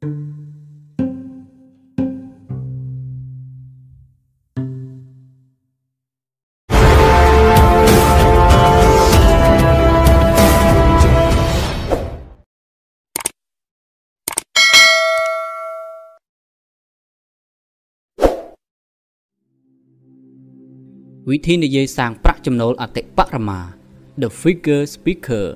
[0.00, 0.06] វិ
[21.46, 23.60] ធីនិយាយសាងប្រាក់ចំណូលអតិបរមា
[24.20, 25.46] The Figure Speaker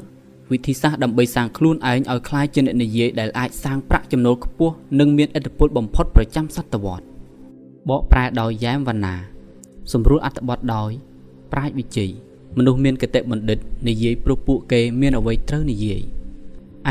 [0.53, 7.05] វិធីសាស្ត្រដើម្បីសាងខ្លួនឯងឲ្យក្លាយជាអ្នកនិយាយដែលអាចសាងប្រាក់ចំណូលខ្ពស់និងមានឥទ្ធិពលបំផុតប្រចាំសតវត្ស
[7.89, 9.15] បកប្រែដោយយ៉ែមវណ្ណា
[9.93, 10.91] សម្រួលអត្ថបទដោយ
[11.53, 12.11] ប្រាជ្ញវិជ័យ
[12.57, 16.03] មនុស្សមានគតិបណ្ឌិតនិយាយព្រោះពួកគេមានអ្វីត្រូវនិយាយ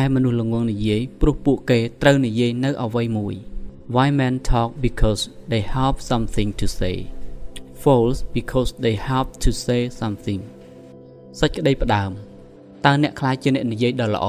[0.02, 3.36] ឯមនុស្សល្ងងនិយាយព្រោះពួកគេត្រូវនិយាយនៅអ្វីមួយ
[3.96, 6.96] Why men talk because they have something to say
[7.84, 10.42] false because they have to say something
[11.40, 12.12] សេចក្តីផ្ដើម
[12.86, 14.28] តើអ្នកខ្លាចជាអ្នកនិយាយដ៏ល្អ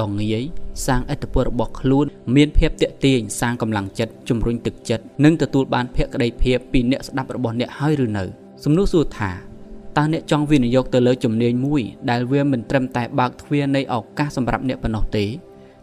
[0.00, 0.44] ដ៏ងាយ
[0.86, 2.06] សាងឥទ្ធិពលរបស់ខ្លួន
[2.36, 8.24] មានភាពតាក់ទាញសាងកម្លាំងចិត្តជំរុញទឹកចិត្តនិងទទួលបានភក្តីភាពពីអ្នកស្ដាប់របស់អ្នកហើយឬនៅ
[8.64, 9.30] សំណួរសួរថា
[9.96, 15.24] តើអ្នកចង់វិនិយោគទៅលើជំនាញមួយដែលវាមិនត្រឹមតែបើកទ្វារនៃឱកាសសម្រាប់អ្នកប៉ុណ្ណោះទេ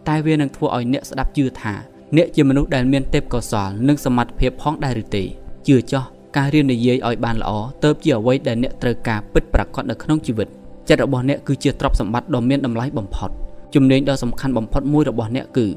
[0.07, 1.73] តែវានឹងធ្វើឲ្យអ្នកស្ដាប់ជឿថា
[2.17, 5.23] អ្នកជាមនុស្សដែលមានទេពកោសល្យនិងសមត្ថភាពផងដែរឬទេ
[5.67, 6.03] ជឿចោះ
[6.37, 7.51] ការរៀននិយាយឲ្យបានល្អ
[7.83, 10.49] ទៅជាអ្វីដែលអ្នកត្រូវការពិតប្រាកដនៅក្នុងជីវិត
[10.89, 13.29] ចិត្តរបស់អ្នកគឺជាទ្រព្យសម្បត្តិដ៏មានតម្លៃបំផុត
[13.75, 15.67] ជំនាញដ៏សំខាន់បំផុតមួយរបស់អ្នកគឺ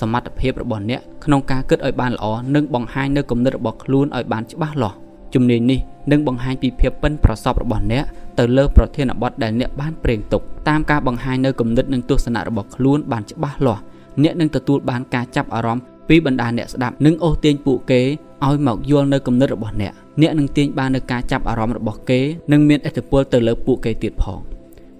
[0.00, 4.96] សមត្ថភាពរបស់អ្នកក្នុងការគិតឲ្យបានល្អនិងបង្ហាញនៅគំនិតរបស់ខ្លួនឲ្យបានច្បាស់លាស់
[5.34, 8.04] ជំនាញនេះនឹងបង្ហាញពីភាពប៉ិនប្រសប់របស់អ្នក
[8.38, 13.82] ទៅលើប្រធានបទដែលអ្នកបានប្រេងទុកតាមការបង្ហាញនៅគំនិតនិងទស្សនៈរបស់ខ្លួនបានច្បាស់លាស់
[14.22, 18.00] អ្នកនឹងទទួលបានការចាប់អារម្មណ៍ពីបណ្ដាអ្នកស្ដាប់និងអូសទាញពួកគេ
[18.46, 19.92] ឲ្យមកយល់នៅគំនិតរបស់អ្នក
[20.22, 22.20] អ្នកនឹងទាញបាននូវការចាប់អារម្មណ៍របស់គេ
[22.52, 24.40] និងមានឥទ្ធិពលទៅលើពួកគេទៀតផង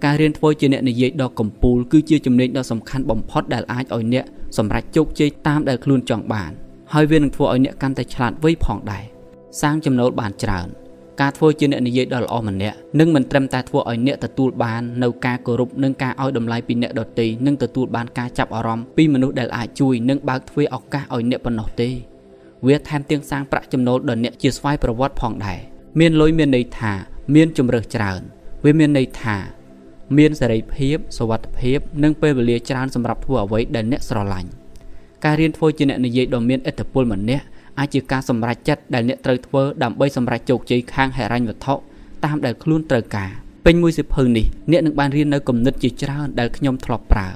[0.05, 4.25] ការរៀនធ្វើជាអ្នកនិយាយដ៏កំពូលគឺជាជំនាញដ៏សំខាន់បំផុតដែលអាចឲ្យអ្នក
[4.58, 6.50] សម្រេចជោគជ័យតាមដែលខ្លួនចង់បាន
[6.92, 9.05] ហើយវានឹងធ្វើឲ្យអ្នកកាន់តែឆ្លាតវៃផងដែរ
[9.61, 10.69] សាងចំណូលបានច្រើន
[11.20, 21.90] ការធ្វើជាអ្នកនិយាយដ៏ល្អម្នាក់នឹងមិនត្រឹមតែធ្វើឲ្យអ្នកទទួលបាននៅការគោរពនិងការឲ្យតម្លៃពីអ្នកដទៃនិងទទួលបានការចាប់អារម្មណ៍ពីមនុស្សដែលអាចជួយនិងបើកទ្វារឱកាសឲ្យអ្នកប៉ុណ្ណោះទេ
[22.67, 25.58] វាថែមទាំងសាងប្រាក់ចំណូលដល់អ្នកជាស្វ័យប្រវត្តិផងដែរ
[26.01, 26.92] មានលុយមានន័យថា
[27.34, 28.20] មានជំរើសច្រើន
[28.64, 29.36] វាមានន័យថា
[30.18, 34.51] មានសេរីភាពសុវត្ថិភាព និងពេលវេលាច្រើនសម្រាប់ធ្វើអ្វីដែលអ្នកស្រឡាញ់
[35.24, 37.45] ការរៀនធ្វើជាអ្នកនិយាយដ៏មានឥទ្ធិពលម្នាក់
[37.79, 41.74] អាចជាការសម្រេចចិត្តដែលអ្នកត្រូវធ្វើដើម្បីសម្រេចជោគជ័យខាងហិរញ្ញវត្ថុ
[42.24, 43.30] តាមដែលខ្លួនត្រូវការ
[43.64, 47.29] ពេញមួយសិភៅនេះអ្នកនឹងបានរៀននៅគំនិតជាច្រើនដែលខ្ញុំធ្លាប់ប្រើ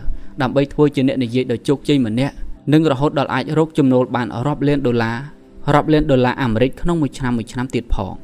[0.43, 2.35] ដើម្បីធ្វើជាអ្នកនិយាយដ៏ជោគជ័យម្នាក់
[2.73, 5.17] និងរហូតដល់អាចរកចំណូលបានរាប់លានដុល្លារ
[5.75, 8.15] រាប់លានដុល្លារអាមេរិកក្នុងមួយឆ្នាំមួយឆ្នាំទៀតផង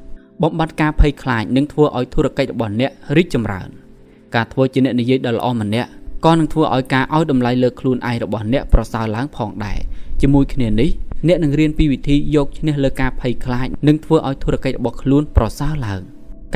[0.42, 3.68] បំបត្តិការភ័យខ្លាចនឹងធ្វើឲ្យធុរកិច្ចរបស់អ្នករីកចម្រើន
[4.34, 5.88] ការធ្វើជាអ្នកនិយាយដ៏ល្អម្នាក់
[6.24, 9.78] ក៏នឹងធ្វើឲ្យការឲ្យតម្លៃលើខ្លួនឯងរបស់អ្នកប្រសើរឡើងផងដែរ
[10.20, 10.90] ជាមួយគ្នានេះ
[11.28, 16.02] អ្នកនឹងរៀនពីវិធីយកឈ្នះលើការភ័យខ្លាចនិងធ្វើឲ្យធុរកិច្ចរបស់ខ្លួនប្រសើរឡើង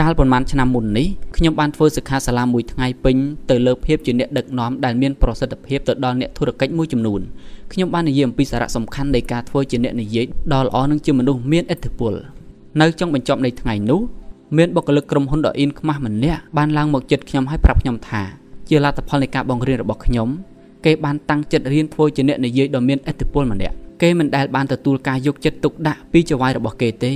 [0.00, 3.16] កាលប៉ុន្មានឆ្នាំមុននេះខ្ញុំបានធ្វើសិក្ខាសាលាមួយថ្ងៃពេញ
[3.50, 7.20] ទៅលើភាពជាអ្នកដឹកនាំដែលមានប្រសិទ្ធភាពទៅដល់អ្នកធុរកិច្ចមួយចំនួន
[7.72, 12.12] ខ្ញុំបាននិយាយអំពីសារៈសំខាន់នៃការធ្វើជាអ្នកនិយាយដ៏ល្អនិងជាមនុស្សមានឥទ្ធិពល
[12.80, 14.00] នៅចុងបញ្ចប់នៃថ្ងៃនោះ
[14.56, 18.22] មានបុគ្គលិកក្រុមហ៊ុនដ៏អ៊ីនខ្មាស់ម្នាក់បានឡើងមកចិត្តខ្ញុំហើយប្រាប់ខ្ញុំថា
[18.68, 20.28] ជាលទ្ធផលនៃការបង្រៀនរបស់ខ្ញុំ
[20.84, 27.12] គេបានតាំងចិត្តរៀនធ្វើជាអ្នកនិយាយដ៏មានឥទ្ធិពលម្នាក់គេមិនដែលបានទទួលការយកចិត្តទុកដាក់ពីចៅហ្វាយរបស់គេទេ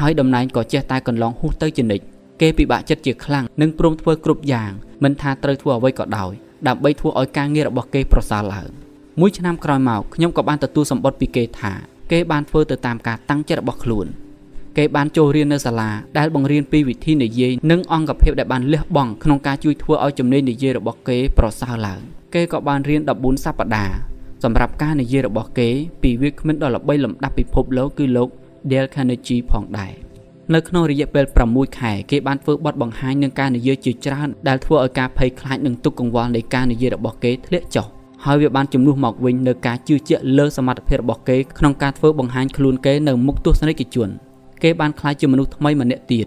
[0.00, 2.04] ហើយតំណែងក៏ចេះតែកន្លងហួសទៅជានិច្ច
[2.40, 4.70] គេពិបាកចិត្តជាខ្លាំងនិងព្រមធ្វើគ្រប់យ៉ាង
[5.04, 6.32] មិនថាត្រូវធ្វើអ្វីក៏ដោយ
[6.68, 8.68] ដើម្បីធ្វើឲ្យការងាររបស់គេប្រសើរឡើង
[9.20, 11.72] មួយឆ្នាំក្រោយមកខ្ញុំក៏បានទទួលសម្បត្តិពីគេថា
[12.12, 14.06] គេបានធ្វើទៅតាមការតាំងចិត្តរបស់ខ្លួន
[14.78, 22.00] គេបានចូលរៀននៅសាលាដែលបង្រៀនពីវិធីនិយាយនិងអង្គភាពដែលបានលះបង់ក្នុងការជួយធ្វើឲ្យជំនាញនិយាយរបស់គេប្រសើរឡើង
[22.34, 23.94] គេក៏បានរៀន14សប្តាហ៍
[24.44, 25.68] សម្រាប់ការនិយាយរបស់គេ
[26.02, 28.28] ពីវាគ្មិនដ៏ល្បីលំដាប់ពិភពលោកគឺលោក
[28.70, 29.92] Dale Carnegie ផងដែរ
[30.54, 37.86] នៅក្នុងរយៈពេល6ខែគេបានធ្វើបទបង្ហាញនឹងការនិយាយជាច្រើនដែលធ្វើឲ្យការភ័យខ្លាចនិងទុក្ខកង្វល់នៃការនិយាយរបស់គេធ្លាក់ចុះ
[38.24, 44.10] ហើយវាបានជំនួសមកវិញនៅការជឿជាក់លើសមត្ថភាពរបស់គេក្នុងការធ្វើបង្ហាញខ្លួនគេនៅមុខទស្សនិកជន
[44.64, 46.26] គេបានក្លាយជាមនុស្សថ្មីម្នាក់ទៀត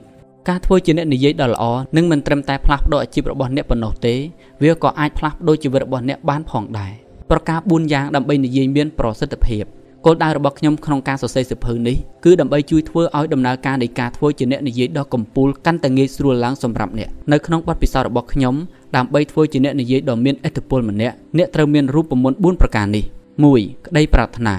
[0.50, 1.64] ការធ្វើជាអ្នកនិយាយដ៏ល្អ
[1.98, 4.16] នឹងមិនត្រឹមតែផ្លាស់ប្ដូរអាជីពរបស់អ្នកប៉ុណ្ណោះទេ
[4.64, 6.92] វាក៏អាចផ្លាស់ប្ដូរជីវិតរបស់អ្នកបានផងដែរ
[7.30, 9.64] ប្រការ4យ៉ាងដើម្បីនិយាយមានប្រសិទ្ធភាព
[10.06, 11.96] គោលដៅរបស់ខ្ញុំក្នុងការសរសេរសៀវភៅនេះ
[12.26, 18.56] គឺដើម្បីជួយធ្វើឲ្យដំណើរការនៃការធ្វើជាអ្នកនិយាយដ៏កំពូលកាន់តែងាយស្រួលឡើងសម្រាប់អ្នកនៅក្នុងបទពិសោធន៍របស់ខ្ញុំ
[18.96, 23.04] ដើម្បីធ្វើជាអ្នកនិយាយដ៏មានឥទ្ធិពលម្នាក់អ្នកត្រូវមានរូបមន្ត4ប្រការនេះ
[23.46, 24.56] 1ក្តីប្រាថ្នា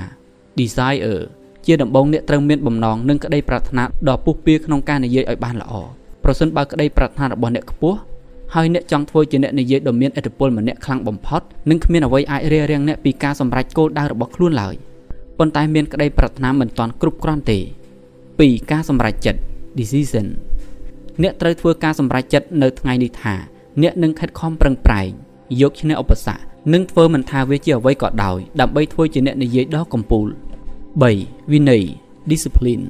[0.59, 1.38] desire
[1.69, 5.73] ជាដំបូងអ្នកត្រូវមានបំណងនិងក្តីប្រាថ្នាដ៏ពុះពៀក្នុងការនិយាយឲ្យបានល្អ
[6.25, 7.99] ប្រសិនបើក្តីប្រាថ្នារបស់អ្នកខ្ពស់
[8.55, 14.77] ហើយអ្នកចង់ធ្វើជាអ្នកនិយាយដ៏មានឥទ្ធិពលម្នាក់ខ្លាំងបំផុតនឹងគ្មានអ្វីអាចរារាំងអ្នកពីការសម្រេចគោលដៅរបស់ខ្លួនឡើយ។
[15.39, 17.59] ប៉ុន្តែមានក្តីប្រាថ្នាមិនទាន់គ្រប់គ្រាន់ទេ
[18.15, 19.41] 2ការសម្រេចចិត្ត
[19.79, 20.27] decision
[21.23, 23.35] អ្នកត្រូវធ្វើការសម្រេចចិត្តនៅថ្ងៃនេះថា
[23.83, 25.11] អ្នកនឹងខិតខំប្រឹងប្រែង
[25.61, 26.43] យកឈ្នះឧបសគ្គ
[26.73, 30.29] និងធ្វើមិនថាវាជាអ្វីក៏ដោយដើម្បីធ្វើជាអ្នកនិយាយដ៏កំពូល
[31.03, 31.83] 3 វិន័យ
[32.31, 32.85] discipline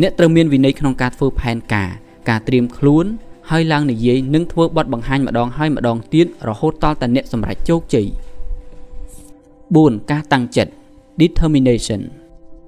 [0.00, 1.90] អ្នកត្រូវមានវិន័យក្នុងការធ្វើផែនការ
[2.28, 3.04] ការត្រៀមខ្លួន
[3.50, 8.06] ហើយឡើងនិយាយនិងធ្វើបទបង្ហាញម្ដងហើយម្ដងទៀតរហូតដល់តែអ្នកសម្រេចជោគជ័យ
[9.28, 10.72] 4 ការតាំងចិត្ត
[11.20, 12.00] determination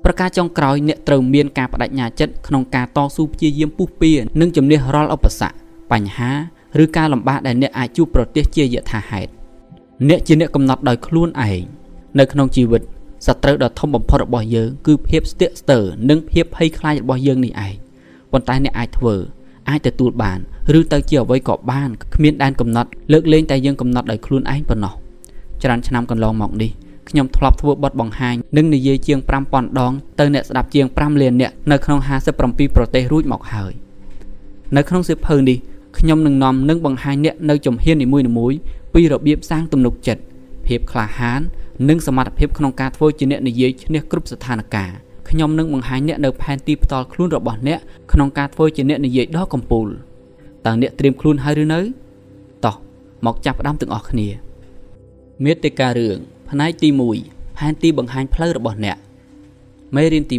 [0.04, 5.56] ប្រការចុងក្រោយអ្នកត្រូវមានការបដិញ្ញាចិត្តក្នុងការតស៊ូព្យាយាមពុះពៀនិងជំនះរាល់ឧបសគ្គ
[5.92, 6.32] បញ្ហា
[6.82, 9.30] ឬការលំបាកដែលអ្នកអាចជួបប្រទះជាយថាហេតុ
[10.08, 11.62] អ្នកជាអ្នកកំណត់ដោយខ្លួនឯង
[12.18, 12.82] នៅក្នុងជីវិត
[13.24, 17.74] សត្រូវដ៏ធំបំផុតរបស់យើងគឺភាពស្ទាក់ស្ទើរនិងភាពភ័យខ្លាចរបស់យើងនេះឯង
[18.32, 19.14] ប៉ុន្តែអ្នកអាចធ្វើ
[19.68, 20.38] អាចទទួលបាន
[20.78, 24.94] ឬទៅជាអ្វីក៏បានគ្មានដែនកំណត់លើកលែងតែយើងកំណត់ដោយខ្លួនឯងប៉ុណ្ណោះ
[25.62, 26.70] ច្រើនឆ្នាំកន្លងមកនេះ
[27.08, 29.18] ខ្ញុំធ្លាប់ធ្វើបទបង្ហាញនិងនិយាយជាង
[29.48, 32.00] 5000ដងទៅអ្នកស្ដាប់ជាង5លាននាក់នៅក្នុង
[32.38, 33.72] 57ប្រទេសរួចមកហើយ
[34.76, 35.58] នៅក្នុងសៀវភៅនេះ
[35.98, 38.58] ខ្ញុំនឹងនាំនិងបង្ហាញអ្នកនៅជំហាននីមួយៗ
[38.94, 40.22] ពីរបៀបសាងទំនុកចិត្ត
[40.66, 41.40] ភាពក្លាហាន
[41.88, 44.90] និងសមត្ថភាពក្នុងការធ្វើជាអ្នកនិយាយឈ្នះគ្រប់ស្ថានភាព
[45.28, 47.78] ខ្ញុំនឹងបង្ហាញអ្នកនៅផែនទីផ្ទាល់ខ្លួនរបស់អ្នក
[48.12, 49.88] ក្នុងការធ្វើជាអ្នកនិយាយដ៏កំពូល
[50.66, 51.80] តើអ្នកត្រៀមខ្លួនហើយឬនៅ
[52.64, 52.74] តោះ
[53.26, 54.28] មកចាប់ផ្ដើមទាំងអស់គ្នា
[55.44, 56.18] មេតិការឿង
[56.50, 56.88] ផ្នែកទី
[57.22, 58.96] 1ផែនទីបង្ហាញផ្លូវរបស់អ្នក
[59.96, 60.36] មេរៀនទី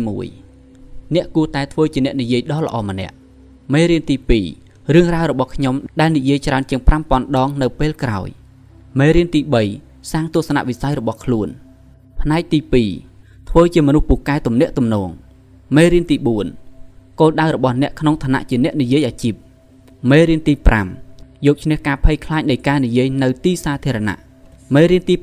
[0.55, 3.15] 1អ្នកគួរតែធ្វើជាអ្នកនិយាយដ៏ល្អម្នាក់
[3.73, 4.15] មេរៀនទី
[4.55, 8.29] 2រឿងរ៉ាវរបស់ខ្ញុំដែលនិយាយច្រើនជាង5000ដងនៅពេលក្រោយ
[8.99, 11.49] មេរៀនទី3 សាងទស្សនវិស័យរបស់ខ្លួន
[12.21, 12.59] ផ្នែកទី
[13.03, 15.09] 2ធ្វើជាមនុស្សពូកែទំនាក់ទំនង
[15.75, 16.17] មេរៀនទី
[16.67, 19.33] 4គោលដៅរបស់អ្នកក្នុងឋានៈជាអ្នកនិយាយអាជីព
[20.09, 20.53] មេរៀនទី
[20.99, 24.17] 5យកឈ្នះការភ័យខ្លាចនៃការនិយាយនៅទីសាធារណៈ
[24.75, 25.15] មេរៀនទី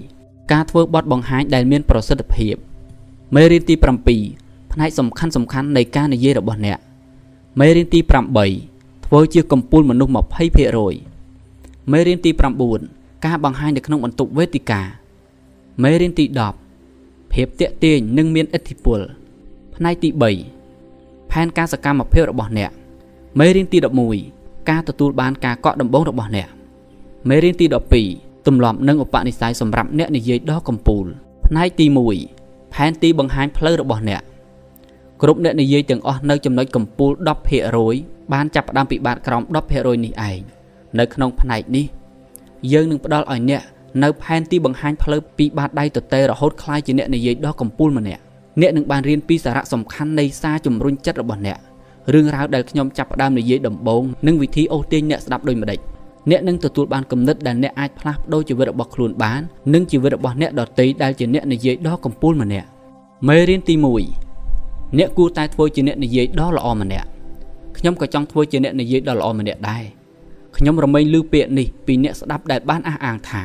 [0.00, 2.54] 6ការធ្វើបទបង្ហាញដែលមានប្រសិទ្ធភាព
[3.34, 3.74] មេរៀនទី
[4.24, 6.78] 7ផ្នែកសំខាន់សំខាន់នៃការនិយាយរបស់អ្នក
[7.60, 8.00] មេរៀនទី
[8.52, 10.12] 8ធ្វើជាកម្ពូលមនុស្ស
[11.00, 12.30] 20%មេរៀនទី
[12.66, 14.82] 9 ការបង្ហាញនៅក្នុងបន្ទប់វេទិកា
[15.82, 16.24] មេរៀនទី
[16.80, 19.00] 10ភាពតាក់ទាញនិងមានឥទ្ធិពល
[19.74, 20.08] ផ្នែកទី
[20.70, 22.70] 3ផែនការសកម្មភាពរបស់អ្នក
[23.38, 23.78] មេរៀនទី
[24.24, 26.48] 11ការទទួលបានការកក់ដំបូងរបស់អ្នក
[27.28, 27.66] មេរៀនទី
[28.06, 31.04] 12ទម្លាប់និងឧបនិស្ស័យសម្រាប់អ្នកនិយាយដ៏កំពូល
[31.46, 31.86] ផ្នែកទី
[32.30, 34.22] 1ផែនទីបង្ហាញផ្លូវរបស់អ្នក
[35.22, 37.12] គ្រប់អ្នកនិយាយទាំងអស់នៅចំណុចកំពូល
[37.72, 39.42] 10%បានចាប់ផ្ដើមពីបាតក្រោម
[39.74, 40.40] 10%នេះឯង
[40.98, 41.86] នៅក្នុងផ្នែកនេះ
[42.73, 43.61] យើងនឹងផ្ដល់ឲ្យអ្នក
[44.03, 48.21] នៅផែនទីបង្ហាញផ្លូវពីបាតដៃទទេរហូតคล้ายជាអ្នកនិយាយដ៏កំពូលម្នាក់
[48.61, 51.57] អ្នកនឹងបានរៀនពីសារៈសំខាន់នៃសារជំរុញចិត្តរបស់អ្នក
[52.13, 55.79] រឿងរ៉ាវដែលខ្ញុំចាប់ផ្ដើមនិយាយដំបូងនិងវិធីអូសទាញអ្នកស្ដាប់ដូចម្ដេច
[56.31, 59.41] អ្នកនឹងទទួលបានគំនិតដែលអ្នកអាចផ្លាស់ប្ដូរជីវិតរបស់ខ្លួនបាន
[59.73, 62.67] និងជីវិតរបស់អ្នកដទៃដែលជាអ្នកនិយាយដ៏កំពូលម្នាក់
[63.27, 63.75] មេរៀនទី
[64.35, 67.07] 1អ្នកគួរតែធ្វើជាអ្នកនិយាយដ៏ល្អម្នាក់
[67.77, 69.83] ខ្ញុំក៏ចង់ធ្វើជាអ្នកនិយាយដ៏ល្អម្នាក់ដែរ
[70.62, 73.42] ខ្ញុំរមែងឮពាក្យនេះពីអ្នកស្ដាប់ដែលបានអះអាងថា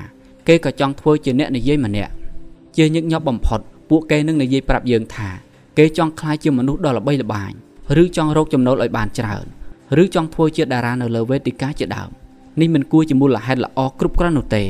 [0.47, 2.11] គេក៏ចង់ធ្វើជាអ្នកនិយាយម្នាក់
[2.77, 3.59] ជាញឹកញាប់បំផុត
[3.89, 5.29] ពួកគេនឹងនិយាយប្រាប់យើងថា
[5.77, 7.51] គេចង់ក្លាយជាមនុស្សដ៏ល្បីល្បាញ
[8.01, 9.45] ឬចង់រកចំណូលឲ្យបានច្រើន
[10.03, 12.09] ឬចង់ធ្វើជាតារានៅលើវេទិកាជាដើម
[12.61, 14.63] នេះមិនគួរជាមូលហេតុល្អគ្រប់គ្រាន់នោះទេ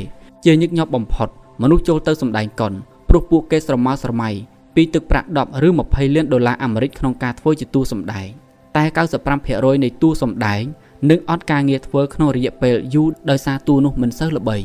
[0.44, 1.28] ជាញឹកញាប់បំផុត
[1.62, 2.72] មនុស្សចូលទៅសម្ដែងកុន
[3.08, 4.30] ព្រោះពួកគេស្រមើស្រមៃ
[4.74, 8.28] ពីទឹកប្រាក់10ឬ20លានដុល្លារអាមេរិកក្នុងការធ្វើជាតួសម្ដែង
[8.76, 8.84] តែ
[9.34, 10.62] 95%នៃតួសម្ដែង
[11.10, 14.56] និងអត់ការងារធ្វើក្នុងរយៈពេលយូរដោយសារតួនោះមិនសូវល្បី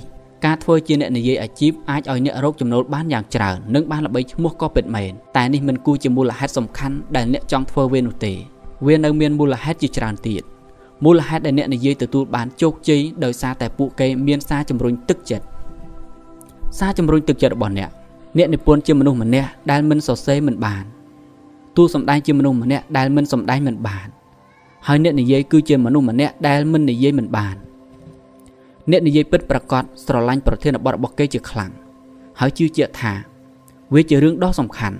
[0.45, 8.33] ការធ្វើជាអ្នកនិយាយអាជីពអាចឲ្យអ្នករកចំណូលបានយ៉ាងច្រើននិងបានល្បីឈ្មោះក៏ពិតមែនតែនេះមិនគួរជាមូលហេតុសំខាន់ដែលអ្នកចង់ធ្វើវានោះទេ
[8.85, 10.43] វានៅមានមូលហេតុជាច្រើនទៀត
[11.03, 15.45] មូលហេតុដែលអ្នកនិយាយទទួលបានជោគជ័យដោយសារតែពួកគេមានសារជំរុញទឹកចិត្ត
[16.79, 17.89] សារជំរុញទឹកចិត្តរបស់អ្នក
[18.37, 20.83] អ្នកនិពន្ធជាមនុស្សម្នាក់ដែលមិនសរសេរមិនបាន
[21.77, 24.07] តួសម្ដែងជាមនុស្សម្នាក់ដែលមិនសម្ដែងមិនបាន
[24.87, 27.55] ហើយអ្នកនិយាយគឺជាមនុស្សម្នាក់ដែលមិននិយាយមិនបាន
[28.91, 31.71] អ្នកនិយាយពិតប្រកបស្រឡាញ់ប្រធានបទរបស់គេជាខ្លាំង
[32.39, 33.13] ហើយជឿជាក់ថា
[33.93, 34.97] វាជារឿងដ៏សំខាន់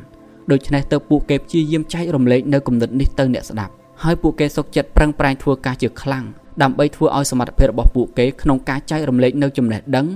[0.52, 3.74] ដូច្នេះទៅពួកគេព្យាយាមចែករំលែកនៅគំនិតនេះទៅអ្នកស្ដាប់
[4.04, 6.26] ហើយពួកគេសុខចិត្តប្រឹងប្រែងធ្វើការជាខ្លាំង
[6.62, 10.08] ដើម្បីធ្វើឲ្យសមត្ថភាពរបស់ពួកគេក្នុងការចែករំលែកនៅចំណេះដឹង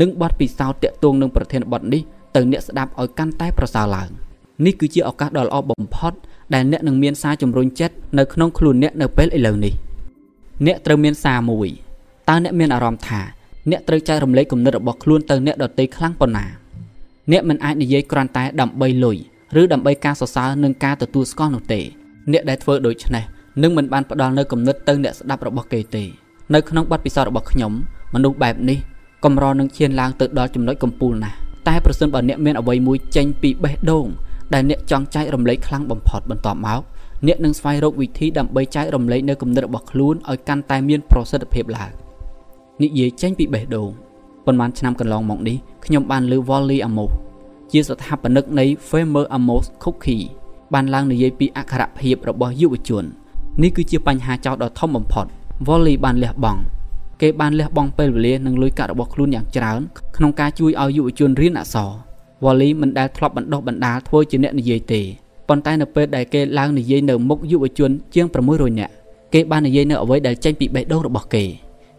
[0.00, 2.02] និងបទពិសោធន៍តាក់ទងនឹងប្រធានបទនេះ
[2.34, 4.08] ទៅអ្នកស្ដាប់ឲ្យកាន់តែប្រសើរឡើង
[4.64, 6.12] នេះគឺជាឱកាសដ៏ល្អបំផុត
[6.54, 9.74] ដែលអ្នកនឹងមានសារជំរុញចិត្តនៅក្នុងខ្លួនអ្នកនៅពេលឥឡូវនេះ
[10.66, 11.68] អ្នកត្រូវមានសារមួយ
[12.28, 13.20] តើអ្នកមានអារម្មណ៍ថា
[13.70, 16.46] អ្នកត្រូវចែករំលែកគំនិតរបស់ខ្លួនទៅអ្នកដទៃខ្លាំងប៉ុណ្ណា
[17.32, 19.16] អ្នកមិនអាចនិយាយគ្រាន់តែដើម្បីលុយ
[19.60, 21.80] ឬដើម្បីការសរសើរនិងការទទួលស្គាល់នោះទេ
[22.32, 23.24] អ្នកដែលធ្វើដូច្នេះ
[23.62, 26.04] នឹងមិនបានផ្ដល់នូវគំនិតទៅអ្នកស្ដាប់របស់គេទេ
[26.54, 27.72] នៅក្នុងបទពិសោធន៍របស់ខ្ញុំ
[28.14, 28.78] មនុស្សបែបនេះ
[29.24, 31.36] កម្រនឹងឈានឡើងទៅដល់ចំណុចកំពូលណាស់
[31.68, 34.06] តែប្រសិនបើអ្នកមានអ្វីមួយចេញពីបេះដូង
[34.54, 36.80] ដែលអ្នកចង់ចែករំលែកខ្លាំងបំផុតបន្ទាប់មក
[37.26, 41.92] អ្នកនឹងស្វែងរកវិធីដើម្បីចែករំលែកនៅគំនិតរបស់ខ្លួនឲ្យកាន់តែមានប្រសិទ្ធភាពឡើង
[42.82, 43.90] និយាយចេញពីបេះដូង
[44.46, 47.10] ប៉ុន្មានឆ្នាំកន្លងមកនេះខ្ញុំបានលើ Wally Amos
[47.72, 50.24] ជាស្ថាបនិកនៃ Famous Amos Cookie
[50.74, 53.04] បានឡើងនិយាយពីអក្ខរភាពរបស់យុវជន
[53.62, 55.26] នេះគឺជាបញ្ហាចោទដ៏ធំបំផុត
[55.66, 56.60] Wally បានលះបង់
[57.22, 59.80] គេបានលះបង់ពេលវេលានិងលុយកាក់របស់ខ្លួនយ៉ាងច្រើន
[60.16, 61.90] ក្នុងការជួយឲ្យយុវជនរៀនអក្សរ
[62.44, 65.00] Wally មិនដែលធ្លាប់បណ្ដុះបណ្ដាលធ្វើជាអ្នកនិយាយទេ
[65.48, 68.92] ប៉ុន្តែនៅពេលដែលគេឡើងនិយាយនៅមុខយុវជនជាង600នាក់
[69.34, 71.44] គេបាននិយាយនៅអ្វីដែលចេញពីបេះដូងរបស់គេ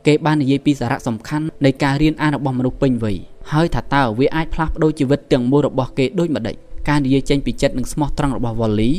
[0.07, 3.17] គេបាននិយាយពីសារៈសំខាន់នៃការរៀនអានរបស់មនុស្សពេញវ័យ
[3.51, 6.55] ហើយថាតើវាអាចផ្លាស់ប្ដូរជីវិតទាំងមូលរបស់គេដូចម្ដេច
[6.89, 8.91] ការនិយាយចេញពីចិត្តនិងស្មោះត្រង់របស់ Wally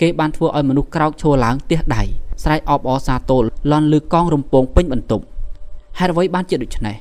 [0.00, 2.02] គេបានធ្វើឲ្យមនុស្សក្រោកឈរឡើងទះដៃ
[2.42, 5.24] ស្រែកអបអរសាទរលន់លើកងរំពងពេញបន្ទប់
[5.98, 6.96] ហេតុអ្វីបានជាដូច្នេះ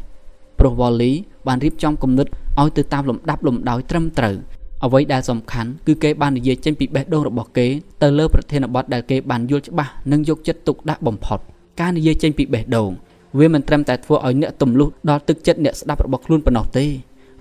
[0.60, 1.12] ព្រោះ Wally
[1.48, 2.28] បានរៀបចំគំនិត
[2.62, 4.36] ឲ្យទៅតាមលំដាប់លំដោយត្រឹមត្រូវ
[4.84, 7.68] អ្វីដែលសំខាន់គឺគេបាននិយាយចេញពីបេះដូងរបស់គេ
[8.02, 11.40] ទៅលើប្រធានបទដែលគេបានយល់ច្បាស់និងយកចិត្តទុកដាក់បំផុត
[11.80, 12.92] ការនិយាយចេញពីបេះដូង
[13.40, 16.86] វាមិនត្រឹមតែធ្វើឲ្យអ្នកទម្លុះដល់ទឹកចិត្តអ្នកស្ដាប់របស់ខ្លួនប៉ុណ្ណោះទេ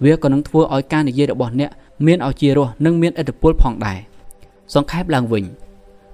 [0.04, 1.70] វាក៏នឹងធ្វើឲ្យការនិយាយរបស់អ្នក
[2.06, 3.98] មានឲ្យជារសនិងមានឥទ្ធិពលផងដែរ
[4.74, 5.44] សង្ខេបឡើងវិញ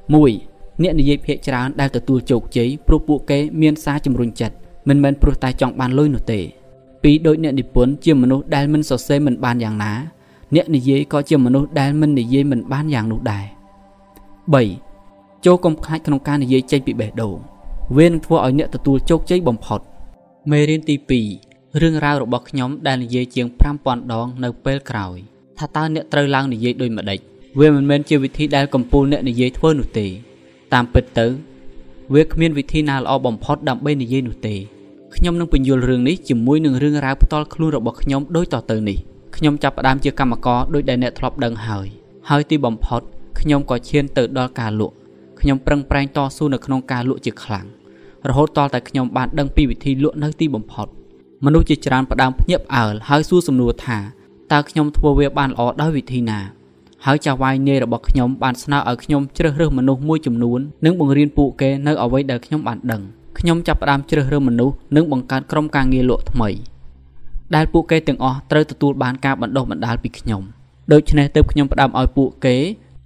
[0.07, 4.55] 1អ្នកនិយាយភាកច្រើនដែលទទួលជោគជ័យព្រោះពួកគេមានសារជំរុញចិត្ត
[4.89, 6.41] មិនមែនព្រោះតែចង់បានលុយនោះទេ
[7.03, 9.93] ពីរដូចអ្នកនិពន្ធជាមនុស្សដែលមិនសរសេរមិនបានយ៉ាងណា
[10.55, 13.45] អ្នកនិយាយក៏ជាមនុស្សដែលមិននិយាយមិនបានយ៉ាងនោះដែរ
[14.65, 17.37] 3ចូលកុំខ្លាចក្នុងការនិយាយចេញពីបេះដូង
[17.97, 19.81] វានឹងធ្វើឲ្យអ្នកទទួលជោគជ័យបំផុត
[20.51, 20.97] មេរៀនទី
[21.39, 23.47] 2រឿងរ៉ាវរបស់ខ្ញុំដែលនិយាយជាង
[23.81, 25.17] 5000ដងនៅពេលក្រោយ
[25.59, 27.19] ថាតើអ្នកត្រូវឡើងនិយាយដូចម្ដេច
[27.59, 30.07] វាមិនមែនជាវិធីដែលកំពូលអ្នកនិយាយធ្វើនោះទេ
[30.73, 31.27] តាមពិតទៅ
[32.15, 34.57] វាគ្មានវិធីណាល្អបំផុតដើម្បីនិយាយនោះទេ
[35.17, 38.99] ខ្ញុំនឹងបញ្យល់រឿងនេះជាមួយនឹងរឿងរ៉ាវផ្ទាល់ខ្លួនរបស់ខ្ញុំដូចតទៅនេះ
[39.37, 41.87] ខ្ញុំចាប់ផ្ដើមជាកម្មករដោយដែលអ្នកធ្លាប់ដឹងហើយ
[42.29, 43.01] ហើយទីបំផុត
[43.41, 44.95] ខ្ញុំក៏ឈានទៅដល់ការលក់
[45.41, 47.67] ខ្ញុំប្រឹងប្រែងតស៊ូនៅក្នុងការលក់ជាខ្លាំង
[48.29, 50.87] រហូតតតែខ្ញុំបានដឹងពីវិធីលក់នៅទីបំផុត
[51.45, 53.99] មនុស្សជាច្រើនផ្ដើមភ្ញាក់ផ្អើលហើយសួរសំណួរថា
[54.53, 56.41] តើខ្ញុំធ្វើវាបានល្អដោយវិធីណា
[57.07, 63.03] ហើយចាស់វាយនាយរបស់ខ្ញុំបានស្នើឲ្យខ្ញុំជ្រើសរើសមនុស្សមួយចំនួននិងបង្រៀនពួកគេនៅអ្វីដែលខ្ញុំបានដឹង
[63.39, 66.49] ខ្ញុំចាប់ផ្ដើមជ្រើសរើសមនុស្សនិងបង្កើតក្រុមការងារលក់ថ្មី
[67.55, 70.43] ដែលពួកគេទាំងអស់ត្រូវទទួលបានការបណ្ដុះបណ្ដាលពីខ្ញុំ
[70.93, 72.57] ដូច្នេះទើបខ្ញុំផ្ដើមឲ្យពួកគេ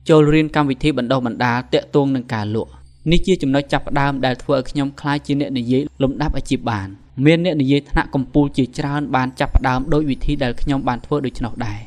[0.08, 2.70] ចូលរៀនកម្មវិធីបណ្ដុះបណ្ដាលតាក់ទងនឹងការលក់
[3.10, 6.88] នេះជាចំណុចចាប់ផ្ដើមដែលធ្វើឲ្យខ្ញុំក្លាយជាអ្នកនិយាយលំដាប់អាជីពបាន
[7.26, 11.80] មានអ្នកនិយាយថ្នាក់កម្ពុជាជាច្រើនបានចាប់ផ្ដើមដោយវិធីដែលខ្ញុំបានធ្វើដូច្នោះដែរ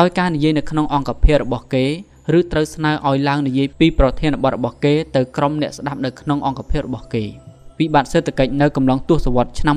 [0.00, 1.84] ដោយការនិយាយនៅក្នុងអង្គភាពរបស់គេ
[2.38, 7.24] ឬត្រូវស្នើឲ្យឡើងនិយាយពីប្រធានបទរបស់គេទៅក្រុមអ្នកស្ដាប់នៅក្នុងអង្គភាពរបស់គេ
[7.78, 9.74] វិបត្តិសេដ្ឋកិច្ចនៅកំឡុងទសវត្សរ៍ឆ្នាំ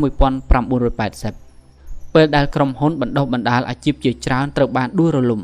[1.46, 5.42] 1980ពេលដែលក្រុមហ៊ុនបណ្ដុះបណ្ដាលអាជីពជាច្រើនត្រូវបានដួលរលំ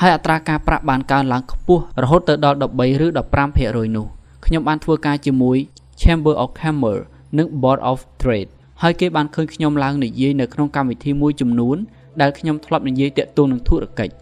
[0.00, 3.06] ហើយអត្រាការប្រាក់បានកើនឡើងខ្ពស់រហូតទៅដល់13ឬ
[3.46, 4.06] 15%នោះ
[4.46, 5.56] ខ្ញុំបានធ្វើការជាមួយ
[6.00, 7.04] Chamber of Commerce
[7.38, 8.50] និង Board of Trade
[8.82, 11.76] ហើយគេបានឃើញខ្ញុំឡើងនិយាយនៅក្នុងកម្មវិធីមួយចំនួន
[12.20, 14.14] ដែលខ្ញុំធ្លាប់និយាយតាក់ទងនឹងធុរកិច្ច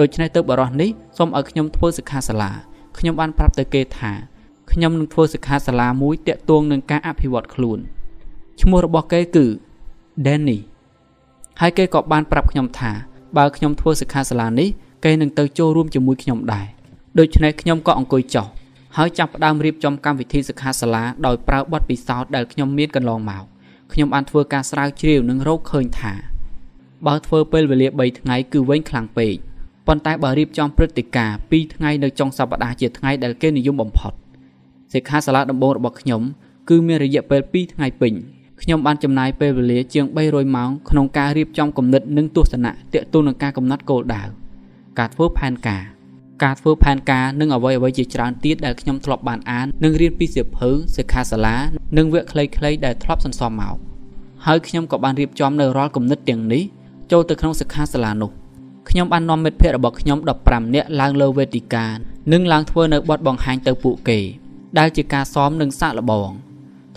[0.00, 2.52] ដូច្នេះទៅបរិះនេះសូមឲ្យខ្ញុំធ្វើសិក្ខាសាលា
[2.98, 4.12] ខ្ញុំបានប្រាប់ទៅគេថា
[4.72, 7.78] ខ្ញុំនឹងធ្វើសិក្ខាសាលាមួយតាក់ទងនឹងការអភិវឌ្ឍខ្លួន
[8.60, 9.46] ឈ្មោះរបស់គេគឺ
[10.26, 10.58] Danny
[11.60, 12.92] ហើយគេក៏បានប្រាប់ខ្ញុំថា
[13.36, 14.68] បើខ្ញុំធ្វើសិក្ខាសាលានេះ
[15.04, 16.66] គេនឹងទៅចូលរួមជាមួយខ្ញុំដែរ
[17.18, 18.46] ដូច្នេះខ្ញុំក៏អង្គុយចុះ
[18.96, 23.44] ហើយចាប់ផ្ដើមរៀបចំកម្មវិធីសិក្ខាសាលាដោយប្រើបទពិសោធន៍ដែលខ្ញុំមានកន្លងមក
[23.92, 26.12] ខ្ញុំបានធ្វើការស្រាវជ្រាវនិងរកឃើញថា
[27.06, 29.34] បើធ្វើពេលវេលា3ថ្ងៃគឺវែងខ្លាំងពេក
[29.86, 34.12] ប៉ុន្តែបើរៀបចំព្រឹត្តិការណ៍2ថ្ងៃនៅចុងសប្តាហ៍ជាថ្ងៃដែលគេនិយមបំផុត
[34.92, 36.22] សិក្ខាសាលាដំបូងរបស់ខ្ញុំ
[36.68, 38.12] គឺមានរយៈពេល2ថ្ងៃពេញ
[38.62, 44.22] ខ្ញុំបានចំណាយពេលវេលាជាង300ម៉ោងក្នុងការរៀបចំគំនិតនិងទស្សនៈទាក់ទងនឹងការកំណត់គោលដៅ
[44.98, 45.82] ការធ្វើផែនការ
[46.42, 51.56] ការធ្វើផែនការនិងអ្វីអ្វីជាច្រើនទៀតដែលខ្ញុំធ្លាប់បានអាននិងរៀនពីសៀវភៅសិក្ខាសាលា
[51.96, 53.76] និងវគ្គខ្លីៗដែលធ្លាប់សន្សំមក
[54.46, 56.62] ហើយខ្ញុំក៏បានរៀបចំនៅរាល់គំនិតទាំងនេះ
[57.12, 58.30] ចូលទៅក្នុងសិក្ខាសាលានោះ
[58.88, 61.86] ខ្ញុំបាននាំមិត្តភ័ក្តិរបស់ខ្ញុំ15នាក់ឡើងលើវេទិកា
[62.32, 64.18] និងឡើងធ្វើនៅបទបង្ហាញទៅពួកគេ
[64.78, 66.30] ដែលជាការសមនិងសាកល្បង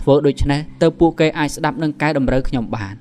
[0.00, 2.94] ធ្វើដូច្នេះទៅពួកគេអាចស្ដាប់និងកែតម្រូវខ្ញុំបាន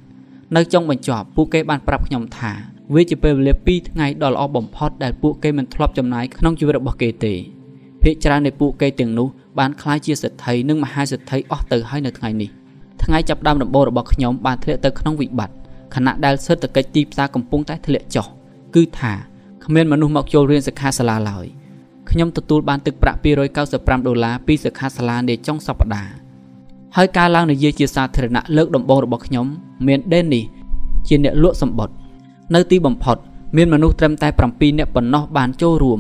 [0.56, 2.52] នៅចុងបញ្ចប់ពួកគេបានប្រាប់ខ្ញុំថា
[2.94, 7.34] វាជាពេលវេលា2ថ្ងៃដ៏ល្អបំផុតដែលពួកគេមិនធ្លាប់ចំណាយក្នុងជីវិតរបស់គេទេ
[8.02, 9.28] ភាគច្រើននៃពួកគេទាំងនោះ
[9.60, 12.50] បានក្លាយជាសេដ្ឋីនិងមហាសេដ្ឋីអស់ទៅហើយនៅថ្ងៃនេះ
[13.04, 15.56] ថ្ងៃចាប់ផ្ដើមដំបូងរបស់ខ្ញុំបានធ្លាក់ទៅក្នុងវិបត្តិ
[15.96, 18.28] ខណៈដែលសេដ្ឋកិច្ចទីផ្សារកំពុងតែធ្លាក់ចុះ
[18.76, 19.14] គឺថា
[19.66, 21.46] គ្មានមនុស្សមកចូលរៀនសិក្ខាសាលាឡើយ
[22.10, 23.20] ខ្ញុំទទួលបានទឹកប្រាក់
[23.64, 26.12] 295ដុល្លារពីសិក្ខាសាលានាចុងសប្តាហ៍
[26.96, 29.46] ហើយការឡើងនិយាយជាសាធារណៈលើកដំបូងរបស់ខ្ញុំ
[29.88, 30.42] មាន Denny
[31.08, 31.96] ជាអ្នកលក់សម្បត្តិ
[32.56, 33.18] នៅទីបំផុត
[33.56, 36.00] មានមនុស្សត្រឹមតែ7នាក់ប៉ុណ្ណោះបានចូលរួម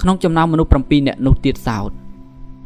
[0.00, 1.90] ក្នុងចំណោមមនុស្ស7នាក់នោះទៀតសោត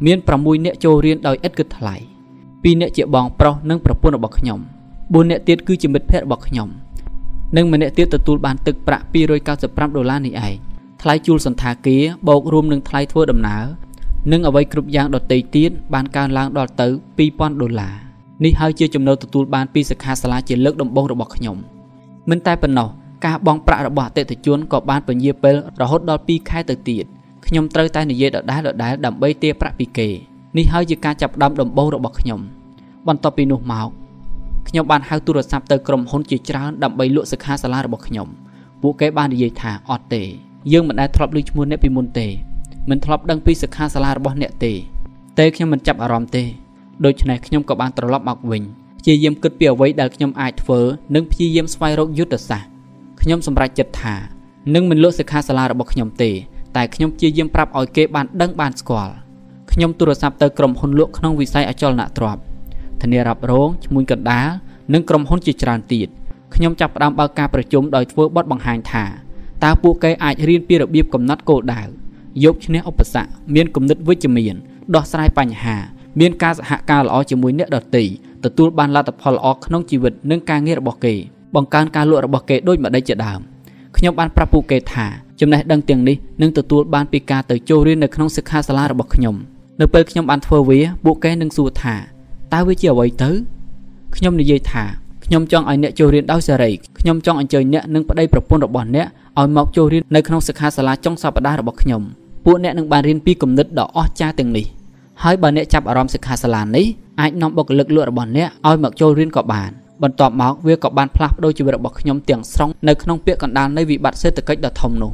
[0.05, 1.97] មាន6នាក់ចូលរៀនដោយឥតគិតថ្លៃ
[2.39, 4.59] 2នាក់ជាបងប្រុសនិងប្រពន្ធរបស់ខ្ញុំ
[4.95, 6.69] 4នាក់ទៀតគឺជាមិត្តភ័ក្តិរបស់ខ្ញុំ
[7.57, 9.05] និងម្នាក់ទៀតទទួលបានទឹកប្រាក់
[9.51, 10.55] 295ដុល្លារនេះឯង
[11.07, 13.65] ថ្លៃជួលសន្តាគារបូករួមនឹងថ្លៃធ្វើដំណើរ
[14.33, 16.87] និងអ្វីគ្រប់យ៉ាងដទៃទៀតបានកើនឡើងដល់ទៅ
[17.19, 17.95] 2000ដុល្លារ
[18.45, 21.57] នេះហើយជាចំណូលទទួលបានពីសិក្ខាសាលាជាលើកដំបូងរបស់ខ្ញុំ
[22.31, 22.89] មិនតែប៉ុណ្ណោះ
[23.27, 27.05] ការបង់ប្រាក់របស់អតិថិជនក៏បានពន្យាពេលរហូតដល់2ខែទៅទៀត
[27.47, 30.09] ខ្ញុំត្រូវតែនិយាយដដែលដដែលដើម្បីទារប្រាក់ពីគេ
[30.57, 32.41] នេះហើយជាការចាប់ផ្ដើមដំបូងរបស់ខ្ញុំ
[33.09, 33.89] បន្ទាប់ពីនោះមក
[34.69, 38.29] ខ្ញុំបានហៅទូរស័ព្ទទៅក្រុមហ៊ុនជាច្រើនដើម្បីលក់សិក្ខាសាលារបស់ខ្ញុំ
[38.83, 40.25] ពួកគេបាននិយាយថាអត់ទេ
[40.73, 42.27] យើងមិនដែលធ្លាប់ឮឈ្មោះអ្នកពីមុនទេ
[42.91, 44.73] មិនធ្លាប់ដឹងពីសិក្ខាសាលារបស់អ្នកទេ
[45.39, 46.45] តែខ្ញុំមិនចាប់អារម្មណ៍ទេ
[47.05, 48.63] ដូច្នេះខ្ញុំក៏បានត្រឡប់មកវិញ
[48.99, 50.81] ព្យាយាមគិតពីអ្វីដែលខ្ញុំអាចធ្វើ
[51.15, 52.69] និងព្យាយាមស្វែងរកយុទ្ធសាស្ត្រ
[53.23, 54.15] ខ្ញុំសម្រេចចិត្តថា
[54.75, 56.31] នឹងមិនលក់សិក្ខាសាលារបស់ខ្ញុំទេ
[56.77, 59.13] តែខ្ញុំព្យាយាមប្រាប់ឲ្យគេបានដឹងបានស្គាល់
[59.73, 62.43] ខ្ញុំទូរស័ព្ទទៅក្រុមហ៊ុនលក់ក្នុងវិស័យអចលនទ្រព្យ
[63.03, 64.49] ធានារ៉ាប់រងឈ្មួញកណ្ដាល
[64.95, 66.09] និងក្រុមហ៊ុនជាច្រើនទៀត
[66.55, 69.05] ខ្ញុំចាប់ផ្ដើមបើកការប្រជុំដោយធ្វើបទបង្ហាញថា
[69.65, 71.83] តើពួកគេអាចរៀនពីរបៀបកំណត់គោលដៅ
[72.45, 74.55] យកឈ្នះឧបសគ្គមានគំនិតវិជ្ជមាន
[74.95, 75.77] ដោះស្រាយបញ្ហា
[76.21, 78.05] មានការសហការល្អជាមួយអ្នកដទៃ
[78.45, 81.15] ទទួលបានលទ្ធផលល្អក្នុងជីវិតនិងការងាររបស់គេ
[81.55, 83.41] បង្កើនការលក់របស់គេដូចម្ដេចជាដើម
[83.97, 85.07] ខ្ញុំបានប្រាប់ពួកគេថា
[85.41, 89.37] ចំណេះដឹងទាំងនេះនឹងទទួលបានពីការទៅចូលរៀននៅក្នុងសិក្ខាសាលារបស់ខ្ញុំ
[89.81, 91.95] នៅពេលខ្ញុំបានធ្វើវា ពួកគេនឹងសួរថា
[92.55, 93.31] តើវាជាអ្វីទៅ
[94.17, 94.85] ខ្ញុំនិយាយថា
[95.27, 99.07] ខ្ញុំចង់ឲ្យអ្នកចូលរៀនដោយសេរីខ្ញុំចង់អញ្ជើញអ្នកនិងប្តីប្រពន្ធរបស់អ្នក
[99.39, 102.03] ឲ្យមកចូលរៀននៅក្នុងសិក្ខាសាលាចុងសប្តាហ៍របស់ខ្ញុំ
[102.45, 104.67] ពួកអ្នកនឹងបានរៀនពីគំនិតដ៏អស្ចារ្យទាំងនេះ
[105.23, 106.87] ហើយបើអ្នកចាប់អារម្មណ៍សិក្ខាសាលានេះ
[107.21, 109.71] អាចនាំបុគ្គលិកលក់របស់អ្នកឲ្យមកចូលរៀនក៏បាន
[110.03, 115.13] បន្ទាប់មកវាក៏បានផ្លាស់ប្ដូរជីវិតរបស់ខ្ញុំទាំងស្រុងនៅក្នុងពាក្យកណ្ដាលនៃវិបត្តិសេដ្ឋកិច្ចដ៏ធំនោះ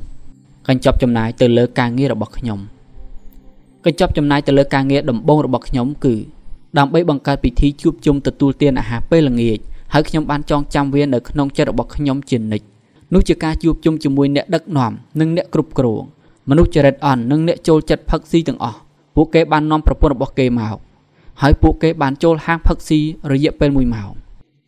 [0.68, 2.58] កញ្ចប់ចំណាយទៅលើការងាររបស់ខ្ញុំ
[3.84, 6.14] កញ្ចប់ចំណាយទៅលើការងារដំបូងរបស់ខ្ញុំគឺ
[6.78, 9.58] ដើម្បីបង្កើតពិធីជួបជុំទទួលទានអាហារពេលល្ងាច
[9.92, 12.66] ហើយខ្ញុំបានចងចាំវានៅក្នុងចិត្តរបស់ខ្ញុំជានិច្ច
[13.14, 16.02] នោះជាការជួបជុំជាមួយអ្នកដឹកនាំនិងអ្នកគ្រប់គ្រង
[16.48, 18.78] មនុស្សចរិតអន់និងអ្នកចូលចិត្តផឹកស៊ីទាំងអស់
[19.14, 20.76] ពួកគេបាននាំប្រពន្ធរបស់គេមក
[21.40, 23.00] ហើយពួកគេបានចូលហាងផឹកស៊ី
[23.32, 24.10] រយៈពេល1ម៉ោង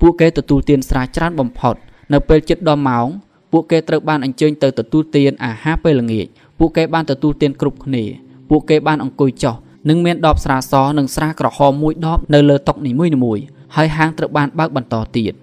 [0.01, 1.75] ពួកគេទទួលទានស្រាច្រើនបំផុត
[2.13, 3.07] នៅពេលជិតដល់ម៉ោង
[3.53, 6.27] ពួកគេត្រូវបានអញ្ជើញទៅទទួលទានអាហារពេលល្ងាច
[6.59, 8.05] ពួកគេបានទទួលទានគ្រប់គ្នា
[8.51, 9.55] ពួកគេបានអង្គុយចុះ
[9.89, 13.43] និងមានដបស្រាសនិងស្រាក្រហមមួយដបនៅលើតុនីមួយៗ
[13.77, 15.35] ហើយហាងត្រូវបានបើកបន្តទៀត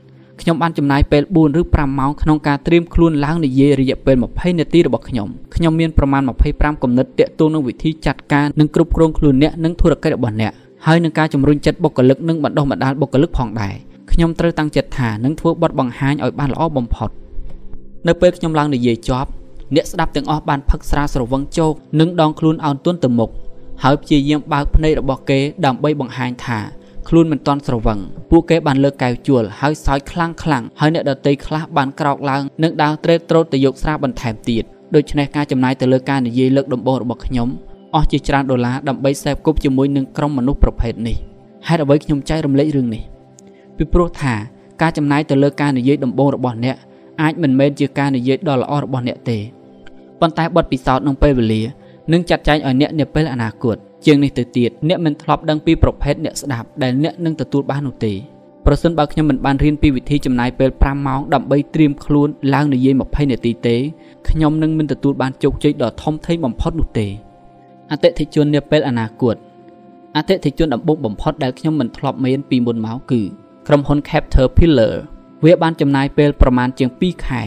[0.41, 6.21] ខ្ញុំបានចំណាយពេល4ឬ5ម៉ោងក្នុងការត្រៀមខ្លួនឡើងនិយាយរយៈពេល20នាទីរបស់ខ្ញុំខ្ញុំមានប្រមាណ
[6.53, 10.51] 25គំនិតតាក់ទងនឹងវិធីចាត់ការនិងគ្រប់គ្រងខ្លួនអ្នកនិងធុរកិច្ចរបស់អ្នក
[10.85, 13.75] ហើយនឹងការជំរុញចិត្តបុគ្គលិកនិងបណ្ដុះបណ្ដាលបុគ្គលិកផងដែរ
[14.11, 17.09] ខ្ញុំត្រូវតាំងចិត្តថានឹងធ្វើបទបង្ហាញឲ្យបានល្អបំផុត
[18.07, 19.29] នៅពេលខ្ញុំឡើងនិយាយចប់
[19.75, 23.29] អ្នកស្ដាប់ទាំងអស់បានផឹកស្រាស្រវឹងជោគនិងដងខ្លួនអោនទន់ទៅមុខ
[23.83, 26.59] ហើយព្យាយាមបើកភ្នែករបស់គេដើម្បីបង្ហាញថា
[27.11, 27.99] ខ្លួនមិនទាន់ស្រវឹង
[28.31, 34.63] ពួកគេបានលើកកែវជួលហើយសើចខ្លាំងខ្លាំងហើយអ្នកដតីខ្លះបានក្រោកឡើងនិងដើរត្រេតត្រោតទៅយកស្រាបន្ថែមទៀត
[34.95, 37.47] ដូច្នេះការចំណាយទៅលើការនិយាយលើកដំបូងរបស់ខ្ញុំ
[37.95, 41.17] អស់ជាច្រើនដុល្លារដើម្បីសេពគប់ជាមួយនឹងក្រុមមនុស្សប្រភេទនេះ
[41.67, 43.03] ហេតុអ្វីខ្ញុំចែករំលែករឿងនេះ
[43.77, 44.33] ពីព្រោះថា
[44.81, 46.75] ការចំណាយទៅលើការនិយាយដំបូងរបស់អ្នក
[47.21, 49.37] អាចមិនមែនជាការនិយាយដ៏ល្អរបស់អ្នកទេ
[50.19, 51.61] ប៉ុន្តែបទពិសោធន៍និងពេលវេលា
[52.11, 58.13] នឹងចាត់ចែងឲ្យអ្នកនាពេលអនាគត ជាងនេះទៅទៀតអ្នកមិនធ្លាប់ដឹងពីប្រភេទអ្នកស្ដាប់ដែលអ្នកនឹងទទួលបាននោះទេ
[58.65, 63.75] ប្រសិនបើខ្ញុំមិនបានរៀនពីវិធីចំណាយពេល5ម៉ោងដើម្បីត្រៀមខ្លួនឡើងនិយាយ20នាទីទេ
[64.29, 67.07] ខ្ញុំនឹងមិនទទួលបានជោគជ័យដ៏ធំធេងបំផុតនោះទេ
[67.91, 69.35] អតិថិជននាពេលអនាគត
[70.17, 73.21] អតិថិជនដំបូងបំផុតដែលខ្ញុំមិនធ្លាប់មានពីមុនមកគឺ
[73.67, 74.93] ក្រុមហ៊ុន Caterpillar
[75.45, 77.43] វាបានចំណាយពេលប្រមាណជាង2ខែ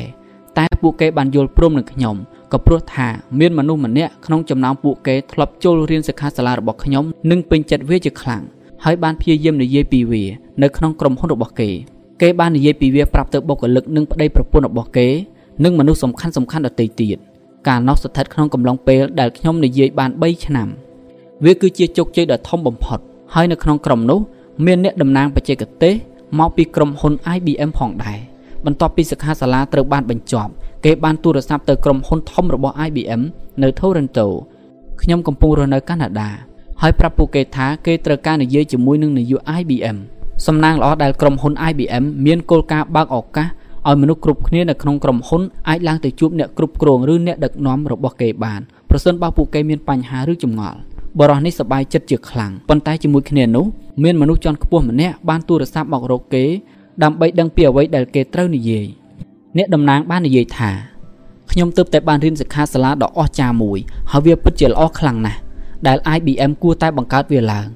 [0.59, 2.17] តែពួកគេបានយល់ព្រមនឹងខ្ញុំ
[2.53, 8.43] ក៏ព្រោះថាមានមនុស្សម្នាក់ក្នុងចំណោមពួកគេធ្លាប់ចូលរៀនសិក្ខាសាលារបស់ខ្ញុំនិងពេញចិត្តវាជាខ្លាំង
[8.85, 10.25] ហើយបានព្យាយាមនិយាយពីវា
[10.62, 11.71] នៅក្នុងក្រុមហ៊ុនរបស់គេ
[12.23, 15.09] គេបាននិយាយពីវាប្រាប់ទៅបុគ្គលិកនិងប្តីប្រពន្ធរបស់គេ
[15.65, 17.19] និងមនុស្សសំខាន់សំខាន់ដទៃទៀត
[17.69, 20.69] កាលនោះស្ថិតក្នុងកំឡុងពេលដែលខ្ញុំនិយាយបាន3ឆ្នាំ
[21.45, 22.99] វាគឺជាជោគជ័យដ៏ធំបំផុត
[23.35, 24.21] ហើយនៅក្នុងក្រុមនោះ
[24.67, 25.95] មានអ្នកតំណាងបច្ចេកទេស
[26.38, 28.19] មកពីក្រុមហ៊ុន IBM ផងដែរ
[28.66, 30.51] បន្ទាប់ពីសិក្ខាសាលាត្រូវបានបញ្ចប់
[30.85, 33.22] គេបានទូរស័ព្ទទៅក្រុមហ៊ុនធំរបស់ IBM
[33.62, 34.27] នៅ Toronto
[35.03, 36.31] ខ្ញុំកំពុងរស់នៅកាណាដា
[36.83, 39.96] ហើយប្រាប់ពួកគេថាគេត្រូវការនិយាយជាមួយនឹងនាយក IBM
[40.46, 43.48] សំណាងល្អដែលក្រុមហ៊ុន IBM មានគោលការណ៍បើកឱកាស
[43.88, 50.79] ឲ្យមនុស្សគ្រប់គ្នានៅក្នុងក្រុមហ៊ុនអាចឡើងទៅជួបអ្នកគ្រប់គ្រងឬអ្នកដឹកនាំរបស់គេបានប្រសិនបើពួកគេមានបញ្ហាឬចម្ងល់
[51.20, 53.66] បរិះនេះសប្បាយចិត្តជាខ្លាំងប៉ុន្តែជាមួយគ្នានោះ
[54.05, 56.44] មានមនុស្សជាន់ខ្ពស់ម្នាក់បានទូរស័ព្ទមករកគេ
[57.03, 58.87] ដើម្បីដឹងពីអ្វីដែលគេត្រូវនិយាយ
[59.57, 60.71] អ្នកតំណាងបាននិយាយថា
[61.51, 63.79] ខ្ញុំទើបតែបានរៀនសិក្ខាសាលាដ៏អស្ចារ្យមួយ
[64.11, 65.39] ហើយវាពិតជាល្អខ្លាំងណាស់
[65.87, 67.69] ដែល IBM គួរតែបង្កើតវាឡើង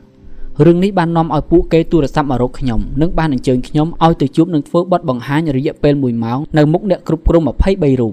[0.64, 8.12] រឿងនេះបាននាំឲ្យពួកគេទូរស័ព្ទមករកខ្ញុំនិងបានអញ្ជើញខ្ញុំឲ្យទៅជួបនឹងធ្វើបទបង្ហាញរយៈពេល1ម៉ោងនៅមុខអ្នកគ្រប់គ្រង23រូប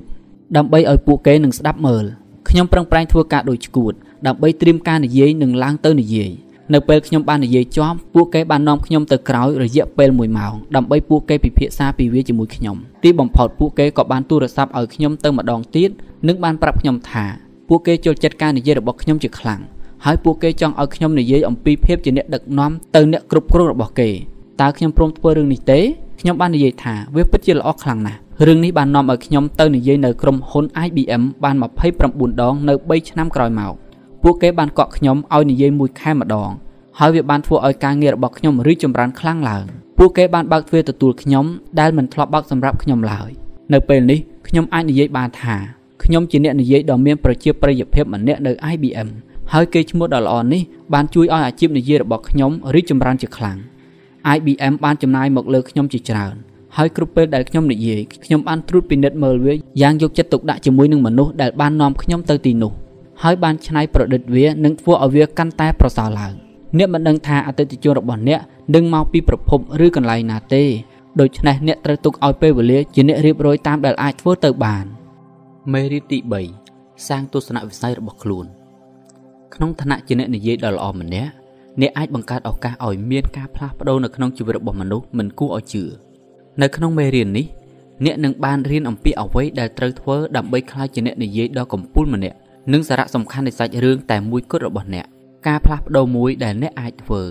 [0.58, 2.06] ដើម្បីឲ្យពួកគេនឹងស្ដាប់មើល
[2.50, 3.94] ខ្ញុំប្រឹងប្រែងធ្វើការដូចឈួត
[4.28, 6.32] ដើម្បីត្រៀមការនិយាយនិងឡើងទៅនិយាយ
[6.71, 15.89] នៅពេលខ្ញុំបាននិយាយជាប់ពួកគេបាននាំខ្ញុំទៅក្រោយរយៈពេល1ម៉ោងដើម្បីពួកគេពិភាក្សាពីវាជាមួយខ្ញុំទីបំផុតពួកគេក៏បានទូរស័ព្ទឲ្យខ្ញុំទៅម្ដងទៀត
[16.28, 17.26] និងបានប្រាប់ខ្ញុំថា
[17.69, 19.62] ពួកគេចូលចិត្តការនិយាយរបស់ខ្ញុំជាខ្លាំង
[20.06, 24.10] ហើយពួកគេចង់ឲ្យខ្ញុំនិយាយអំពីភាពជាអ្នកដឹកនាំទៅអ្នកគ្រប់គ្រងរបស់គេ
[24.62, 25.80] តើខ្ញុំព្រមធ្វើរឿងនេះទេ
[26.21, 31.56] ខ្ញុំបាននិយាយថាវាពិតជាល្អខ្លាំងណាស់រឿងនេះបាននាំឲ្យខ្ញុំទៅនិយាយនៅក្រុមហ៊ុន IBM បាន
[31.97, 33.73] 29ដងនៅ3ឆ្នាំក្រោយមក
[34.23, 36.51] ពួកគេបានកក់ខ្ញុំឲ្យនិយាយមួយខែម្ដង
[36.99, 39.65] ហើយវាបានធ្វើឲ្យការងាររបស់ខ្ញុំរីកចម្រើនខ្លាំងឡើង
[39.97, 41.45] ពួកគេបានបើកទ្វារទទួលខ្ញុំ
[41.79, 43.29] ដែលមិនធ្លាប់បើកសម្រាប់ខ្ញុំឡើយ
[43.73, 45.55] នៅពេលនេះខ្ញុំអាចនិយាយបានថា
[46.03, 49.09] ខ្ញុំជាអ្នកនិយាយដ៏មានប្រជាប្រិយភាពម្នាក់នៅ IBM
[49.53, 50.62] ហើយគេឈ្មោះដ៏ល្អនេះ
[50.93, 53.57] បានជួយឲ្យអាជីពនិយាយរបស់ខ្ញុំរីកចម្រើនជាខ្លាំង
[54.36, 56.36] IBM បានចំណាយមកលើខ្ញុំជាច្រើន
[56.77, 62.71] ហើយគ្រប់ពេលដែលខ្ញុំនិយាយខ្ញុំបានត្រួតពិនិត្យមើលវាយ៉ាងយកចិត្តទុកដាក់ជាមួយនឹងមនុស្សដែលបាននាំខ្ញុំទៅទីនោះ
[63.23, 66.33] ហើយបានច្នៃប្រឌិតវានិងធ្វើឲ្យវាកាន់តែប្រសើរឡើង
[66.77, 68.39] អ្នកមិនដឹងថាអតិថិជនរបស់អ្នក
[68.75, 70.63] នឹងមកពីប្រភពឬកន្លែងណាទេ
[71.19, 74.86] ដូច្នេះអ្នកត្រូវទុកឲ្យពេលវេលាជាអ្នករៀបរយតាមដែលអាចធ្វើទៅបាន
[75.73, 76.17] មេរៀនទី
[76.63, 78.45] 3សាងទស្សនវិស័យរបស់ខ្លួន
[79.53, 81.31] ក្នុងឋានៈជាអ្នកនិយាយដ៏ល្អម្នាក់
[81.81, 85.83] អ្នកអាចបង្កើតឱកាសឲ្យមានការផ្លាស់ប្ដូរនៅក្នុងជីវិតរបស់មនុស្សមិនគួរឲ្យជឿ
[86.62, 87.45] នៅក្នុងមេរៀននេះ
[88.05, 92.38] អ្នកនឹងបានរៀនអំពីអ្វីដែលត្រូវធ្វើដើម្បីក្លាយជាអ្នកនិយាយដ៏កំពូលម្នាក់
[92.71, 95.06] និងសារៈសំខាន់នៃសាច់រឿងតែមួយគត់របស់អ្នក
[95.47, 97.21] ការផ្លាស់ប្ដូរមួយដែលអ្នកអាចធ្វើ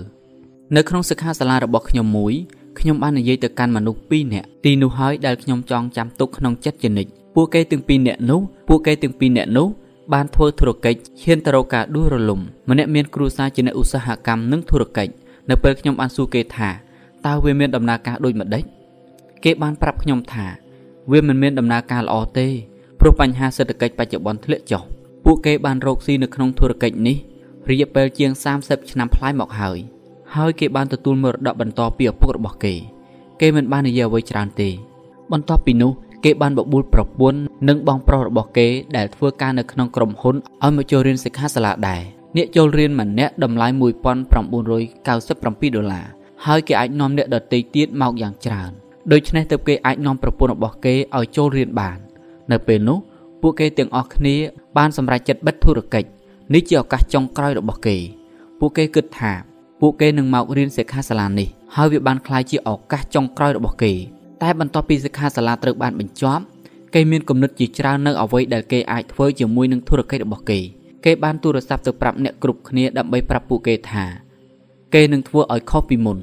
[0.77, 2.35] នៅក្នុងសិក្ខាសាលារបស់ខ្ញុំមួយ
[2.79, 9.69] ខ្ញុំបាននិយាយទៅកាន់មនុស្ស2នាក់ទីនោះហើយដែលខ្ញុំចង់ចាំទុកក្នុងចិត្តជានិច្ចពួកគេទាំងពីរនាក់នោះពួកគេទាំងពីរនាក់នោះ
[10.13, 12.41] បានធ្វើធុរកិច្ចឈានទៅរកការដួលរលំ
[12.71, 15.13] ម្នាក់មានគ្រួសារជាអ្នកឧស្សាហកម្មនិងធុរកិច្ច
[15.51, 16.71] នៅពេលខ្ញុំបានសួរគេថា
[17.27, 18.65] តើវាមានដំណើរការដូចម្ដេច
[19.45, 20.47] គេបានប្រាប់ខ្ញុំថា
[21.11, 22.49] វាមិនមានដំណើរការល្អទេ
[23.01, 24.83] ព្រោះបញ្ហាសេដ្ឋកិច្ចបច្ចុប្បន្នធ្លាក់ចុះ
[25.25, 27.17] ពួកគេបានរកស៊ីនៅក្នុងធុរកិច្ចនេះ
[27.71, 28.31] រយៈពេលជាង
[28.63, 29.79] 30ឆ្នាំប្លាយមកហើយ
[30.35, 32.75] ហើយគេបានទទួលមរតកបន្តពីឪពុករបស់គេ
[33.41, 34.71] គេមិនបាននិយាយអ្វីច្រើនទេ
[35.33, 35.93] បន្ទាប់ពីនោះ
[36.25, 42.03] គេបានបបួលប្រពន្ធនិងបងប្រុសរបស់គេដែលធ្វើការនៅក្នុងក្រុមហ៊ុនឲ្យមកចូលរៀនសិក្ខាសាលាដែរ
[42.37, 44.55] អ្នកចូលរៀនម្នាក់តម្លៃ1997
[45.77, 46.07] ដុល្លារ
[46.47, 48.71] ហើយគេអាចនាំអ្នកដទៃទៀតមកយ៉ាងច្រើន
[49.13, 51.99] ដូច្នេះទើបគេអាចនាំប្រពន្ធរបស់គេឲ្យចូលរៀនបាន
[52.53, 52.99] នៅពេលនោះ
[53.43, 54.37] ពួកគេទាំងអស់គ្នា
[54.77, 56.09] បានសម្រេចចិត្តបិទធុរកិច្ច
[56.55, 57.97] នេះជាឱកាសចុងក្រោយរបស់គេ
[58.59, 59.33] ពួកគេគិតថា
[59.81, 63.93] ពួកគេនឹងមករៀនសិក្ខាសាលានេះហើយវាបានក្លាយជាឱកាសចុងក្រោយរបស់គេ
[64.43, 66.43] តែបន្ទាប់ពីសិក្ខាសាលាត្រូវបានបញ្ចប់
[66.95, 70.61] គេមានគំនិតជាច្រើននៅអ្វីដែលគេអាចធ្វើជាមួយនឹងធុរកិច្ចរបស់គេ
[71.05, 74.05] គេបានទូរស័ព្ទទៅប្រាប់អ្នកគ្រប់គ្នាដើម្បីប្រាប់ពួកគេថា
[74.95, 76.19] គេនឹងធ្វើឲ្យខុសពីមុន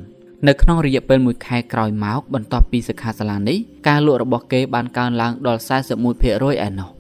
[0.48, 5.62] នៅក្នុងរយៈពេល1ខែក្រោយមកបន្ទាប់ពីសិក្ខាសាលានេះការលក់របស់គេបានកើនឡើងដល់
[6.08, 6.99] 41%ឯណោះ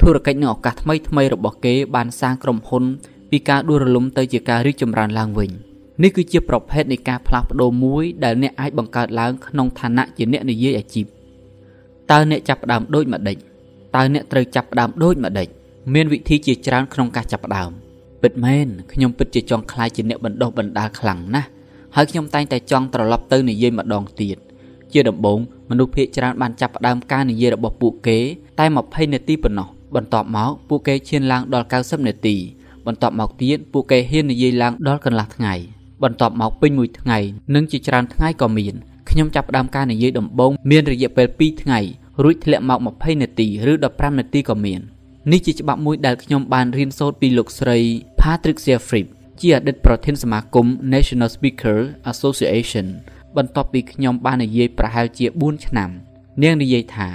[0.00, 2.84] ធុរកិច្ចនិងឱកាសថ្មីថ្មីរបស់គេបានសាងក្រុមហ៊ុន
[3.30, 5.50] ពីការដួលរលំទៅជាការរីកចម្រើនឡើងវិញ
[6.02, 11.06] នេះគឺជាប្រភេទនៃការផ្លាស់ប្ដូរមួយដែលអ្នកអាចបង្កើតឡើងក្នុងឋានៈជាអ្នកនិយាយអាជីព
[12.10, 13.36] តើអ្នកចាប់ផ្ដើមដូចម្ដេច
[13.96, 15.48] តើអ្នកត្រូវចាប់ផ្ដើមដូចម្ដេច
[15.94, 17.70] មានវិធីជាច្រើនក្នុងការចាប់ផ្ដើម
[18.22, 21.48] ពិតមែនខ្ញុំពិតជាចង់ខ្លាចជាអ្នកបណ្ដុះបណ្ដាលខ្លាំងណាស់
[21.96, 24.36] ហើយខ្ញុំតែងតែចង់ត្រឡប់ទៅនិយាយម្ដងទៀត
[24.92, 25.38] ជាដំបូង
[25.70, 28.18] មនុស្សភាគច្រើនបានចាប់ផ្ដើមការនិយាយរបស់ពួកគេ
[28.58, 32.36] តែ20នាទីប៉ុណ្ណោះ បន្ទាប់មកពួកគេឈានឡើងដល់90នាទី
[32.86, 35.54] បន្ទាប់មកទៀតពួកគេហ៊ាននិយាយឡើងដល់កន្លះថ្ងៃ
[36.02, 37.18] បន្ទាប់មកពេញមួយថ្ងៃ
[37.54, 38.74] និងជាច្រើនថ្ងៃក៏មាន
[39.10, 41.80] ខ្ញុំចាប់ផ្ដើមការនិយាយដំបូងមានរយៈពេល2ថ្ងៃ
[42.22, 44.80] រួចធ្លាក់មក20នាទីឬ15នាទីក៏មាន
[45.32, 47.78] នេះជាច្បាប់មួយដែលខ្ញុំបានរៀនសូត្រពីលោកស្រី
[48.20, 49.08] Patricia Fripp
[49.40, 51.78] ជាអតីតប្រធានសមាគម National Speaker
[52.12, 52.86] Association
[53.36, 55.90] បន្ទាប់ពីខ្ញុំបាននិយាយប្រហែលជា4ឆ្នាំ
[56.42, 57.08] នាងនិយាយថា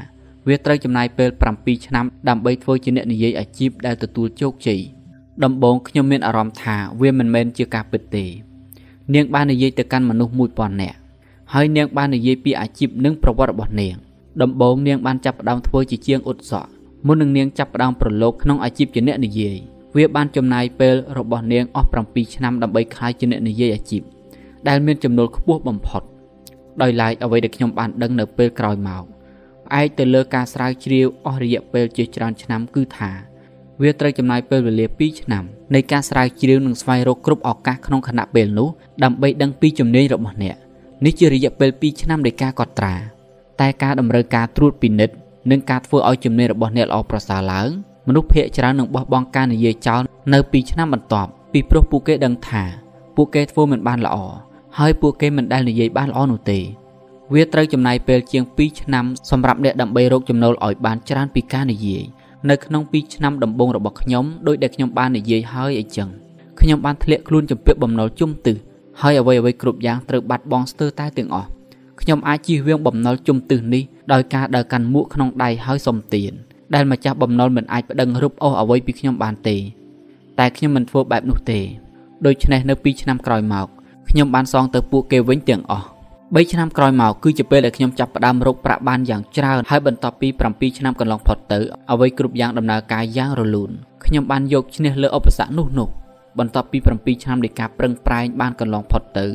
[0.47, 4.79] វាត្រូវចំណាយពេល7ឆ្នាំដើម្បីធ្វើជាអ្នកនិយាយអាជីពដែលទទួលជោគជ័យ
[5.43, 8.25] ដំបូងខ្ញុំមានអារម្មណ៍ថាវាមិនមែនជាការពិតទេ
[9.13, 10.97] នាងបាននិយាយទៅកាន់មនុស្ស1000នាក់
[11.53, 13.95] ហើយនាងបាននិយាយពីអាជីពនិងប្រវត្តិរបស់នាង
[14.41, 16.67] ដំបូងនាងបានចាប់ផ្ដើមធ្វើជាជាងឧត្តសក
[17.07, 19.57] មុននឹងនាងចាប់ផ្ដើមប្រឡូកក្នុងអាជីពជាអ្នកនិយាយ
[19.95, 24.01] វាបានចំណាយពេលរបស់នាងអស់7ឆ្នាំដើម្បីក្លាយជាអ្នកនិយាយអាជីព
[24.67, 26.01] ដែលមានចំណូលខ្ពស់បំផុត
[26.81, 29.03] ដោយឡែកអ្វីដែលខ្ញុំបានដឹងនៅពេលក្រោយមក
[29.65, 33.11] ផ្អែកទៅលើការស្រាវជ្រាវអស់រយៈពេលជាច្រើនឆ្នាំគឺថា
[33.81, 35.43] វាត្រូវចំណាយពេលវេលា2ឆ្នាំ
[35.75, 38.69] នៃការស្រាវជ្រាវនិងស្វែងរកគ្រប់ឱកាសក្នុងខណៈពេលនោះ
[39.03, 40.55] ដើម្បីដឹងពីជំនាញរបស់អ្នក
[41.05, 42.95] នេះជារយៈពេល2ឆ្នាំនៃការកត់ត្រា
[43.61, 45.15] តែការតម្រូវការត្រួតពិនិត្យ
[45.51, 47.69] និងការធ្វើឲ្យជំនាញរបស់អ្នកល្អប្រសើរឡើង
[48.07, 50.01] មនុស្សភាគច្រើននឹងបោះបង់ការនិយាយចោល
[50.33, 52.63] នៅពីឆ្នាំបន្ទាប់ពីព្រោះពួកគេដឹងថា
[53.15, 54.17] ពួកគេធ្វើមិនបានល្អ
[54.77, 56.59] ហើយពួកគេមិនដែលនិយាយបានល្អនោះទេ
[57.33, 62.03] វាត្រូវចំណាយពេលជាង2ឆ្នាំសម្រាប់អ្នកដើម្បីរកចំណូលឲ្យបានច្រើនពីការនិយាយ
[62.49, 66.09] នៅក្នុង2ឆ្នាំដំបូងរបស់ខ្ញុំដោយដែលខ្ញុំបាននិយាយហើយអីចឹង
[66.59, 68.55] ខ្ញុំបានធ្លាក់ខ្លួនជំពាក់បំណុលជុំទឹះ
[69.01, 71.47] ហើយអ្វីអ្វីគ្រប់យ៉ាងត្រូវបាត់បង់ស្ទើរតែទាំងអស់
[72.01, 73.83] ខ្ញុំអាចជៀសវាងបំណុលជុំទឹះនេះ
[74.13, 76.31] ដោយការដើរកាន់មួកក្នុងដៃហើយសុំទាន
[76.73, 79.57] ដែលម្ចាស់បំណុលមិនអាចប្តឹងរឹបអូសអ្វីពីខ្ញុំបានទេ
[80.39, 81.59] តែខ្ញុំមិនធ្វើបែបនោះទេ
[82.25, 83.67] ដូច្នេះនៅ2ឆ្នាំក្រោយមក
[84.09, 85.94] ខ្ញុំបានសងទៅពួកគេវិញទាំងអស់
[86.35, 91.59] 3ឆ្នាំក្រោយមកគឺជាពេលដែលខ្ញុំចាប់ផ្ដើមរកប្រាក់បានយ៉ាងច្រើនហើយបន្ទាប់ពី7ឆ្នាំកន្លងផុតទៅ
[91.91, 93.71] អ្វីគ្រប់យ៉ាងដំណើរការយ៉ាងរលូន
[94.05, 95.89] ខ្ញុំបានយកឈ្នះលើឧបសគ្គនោះនោះ
[96.39, 99.25] បន្ទាប់ពី7ឆ្នាំនៃការប្រឹងប្រែងបានកន្លងផុតទៅ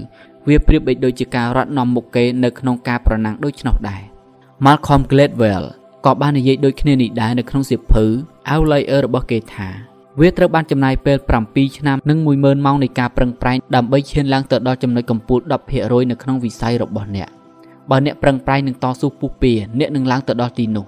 [0.48, 4.02] វាប្រៀបបីដូចជាការរត់នាំមុខគេនៅក្នុងការប្រណាំងដូចនោះដែរ
[4.64, 5.64] Malcolm Gladwell
[6.06, 8.04] ក៏បាននិយាយដូចគ្នានេះដែរនៅក្នុងសៀវភៅ
[8.50, 9.89] Outlier របស់គេថា
[10.20, 15.40] វាត្រូវបានចំណាយពេល7ឆ្នាំនិង10000ម៉ោងនៃការប្រឹងប្រែងដើម្បីឈានឡើងទៅដល់ចំណុចកំពូល
[15.74, 17.28] 10%នៅក្នុងវិស័យរបស់អ្នក
[17.90, 20.86] បើអ្នកប្រឹងប្រែងនឹងតស៊ូពុះពៀអ្នកនឹងឡើងទៅដល់ទីនោះ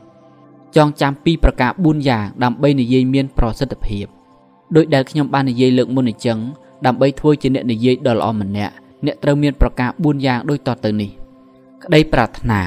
[0.76, 4.06] ចងចាំពីប្រការ4យ៉ាងដើម្បីនិយាយមានប្រសិទ្ធភាព
[4.76, 6.38] ដោយដែលខ្ញុំបាននិយាយលើកមុនអញ្ចឹង
[6.86, 8.74] ដើម្បីធ្វើជាអ្នកនិយាយដ៏ល្អម្នាក់
[9.06, 11.10] អ្នកត្រូវមានប្រការ4យ៉ាងដូចតទៅនេះ
[11.84, 12.60] ក្តីប្រាថ្នា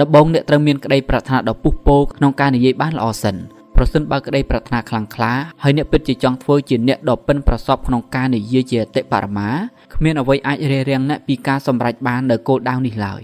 [0.00, 3.36] ដំបូងអ្នកត្រូវមានក្តីប្រាថ្នាដ៏ពុះពោក្នុងការនិយាយបានល្អសិន
[3.84, 9.48] ប្រសិនបើក្តីប្រាថ្នាខ្លាំងក្លាហើយអ្នកពិតជាចង់ធ្វើជាអ្នកដ៏ប៉ិនប្រសប់ក្នុងការនិយាយជាអតិបរមា
[9.94, 13.20] គ្មានអ្វីអាចរារាំងអ្នកពីការសម្រេចបាននៅគោលដៅនេះឡើយ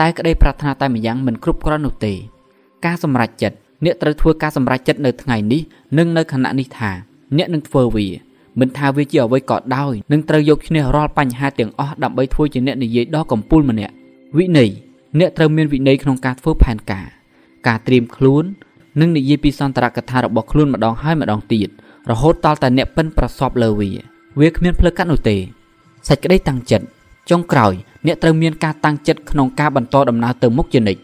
[0.00, 2.14] តែក្តីប្រាថ្នាតែម្យ៉ាងមិនគ្រប់គ្រាន់នោះទេ
[2.86, 5.62] ការសម្រេចចិត្តអ្នកត្រូវធ្វើការសម្រេចចិត្តនៅថ្ងៃនេះ
[5.98, 6.90] និងនៅខណៈនេះថា
[7.36, 8.08] អ្នកនឹងធ្វើវា
[8.60, 13.94] មិនថាវាជាអ្វីក៏ដោយនឹងត្រូវយកឈ្នះរាល់បញ្ហាទាំងអស់ដើម្បីធ្វើជាអ្នកនិយាយដ៏កំពូលម្នាក់
[14.38, 14.70] វិន័យ
[15.18, 17.06] អ្នកត្រូវមានវិន័យក្នុងការធ្វើផែនការ
[17.66, 18.44] ការត្រៀមខ្លួន
[19.00, 21.68] និងនិយាយពីសន្ទរកថារបស់ខ្លួនម្ដងហើយម្ដងទៀត
[22.10, 23.90] រហូតដល់តែអ្នកពិនប្រសពលើវា
[24.40, 25.36] វាគ្មានផ្លូវកាត់នោះទេ
[26.08, 26.84] សេចក្តីតាំងចិត្ត
[27.30, 27.72] ចុងក្រោយ
[28.06, 31.00] អ្នកត្រូវមានការតាំងចិត្តក្នុងការបន្តដំណើរទៅមុខជានិច្ច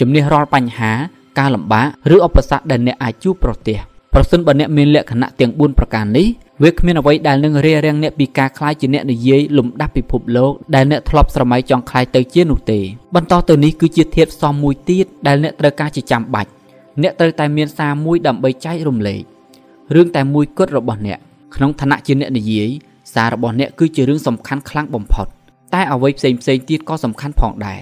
[0.00, 0.92] ជំនះរាល់បញ្ហា
[1.38, 3.78] ការលំបាកឬឧបសគ្គដែលអ្នកអាចជួបប្រទះ
[4.14, 6.26] ប្រសិនបើអ្នកមានលក្ខណៈទាំង4ប្រការនេះ
[6.62, 12.80] វាគ្មានអ្វីដែលនឹងរារាំងអ្នកពីការក្លាយជាអ្នកនិយាយលំដាប់ពិភពលោកដែលអ្នកធ្លាប់ស្រមៃចង់ក្លាយទៅជានោះទេ
[13.14, 16.50] បន្តទៅនេះគឺជាធាតុផ្សំមួយទៀតដែលអ្នកត្រូវការជាចាំបាច់
[17.02, 19.22] អ្នកត្រូវតែមានសារមួយដើម្បីចែករំលែក
[19.94, 21.18] រឿងតែមួយគត់របស់អ្នក
[21.54, 22.68] ក្នុងឋានៈជាអ្នកនិយាយ
[23.14, 25.26] សាររបស់អ្នកគឺជារឿងសំខាន់ខ្លាំងបំផុត
[25.74, 27.80] តែអ្វីផ្សេងផ្សេងទៀតក៏សំខាន់ផងដែរ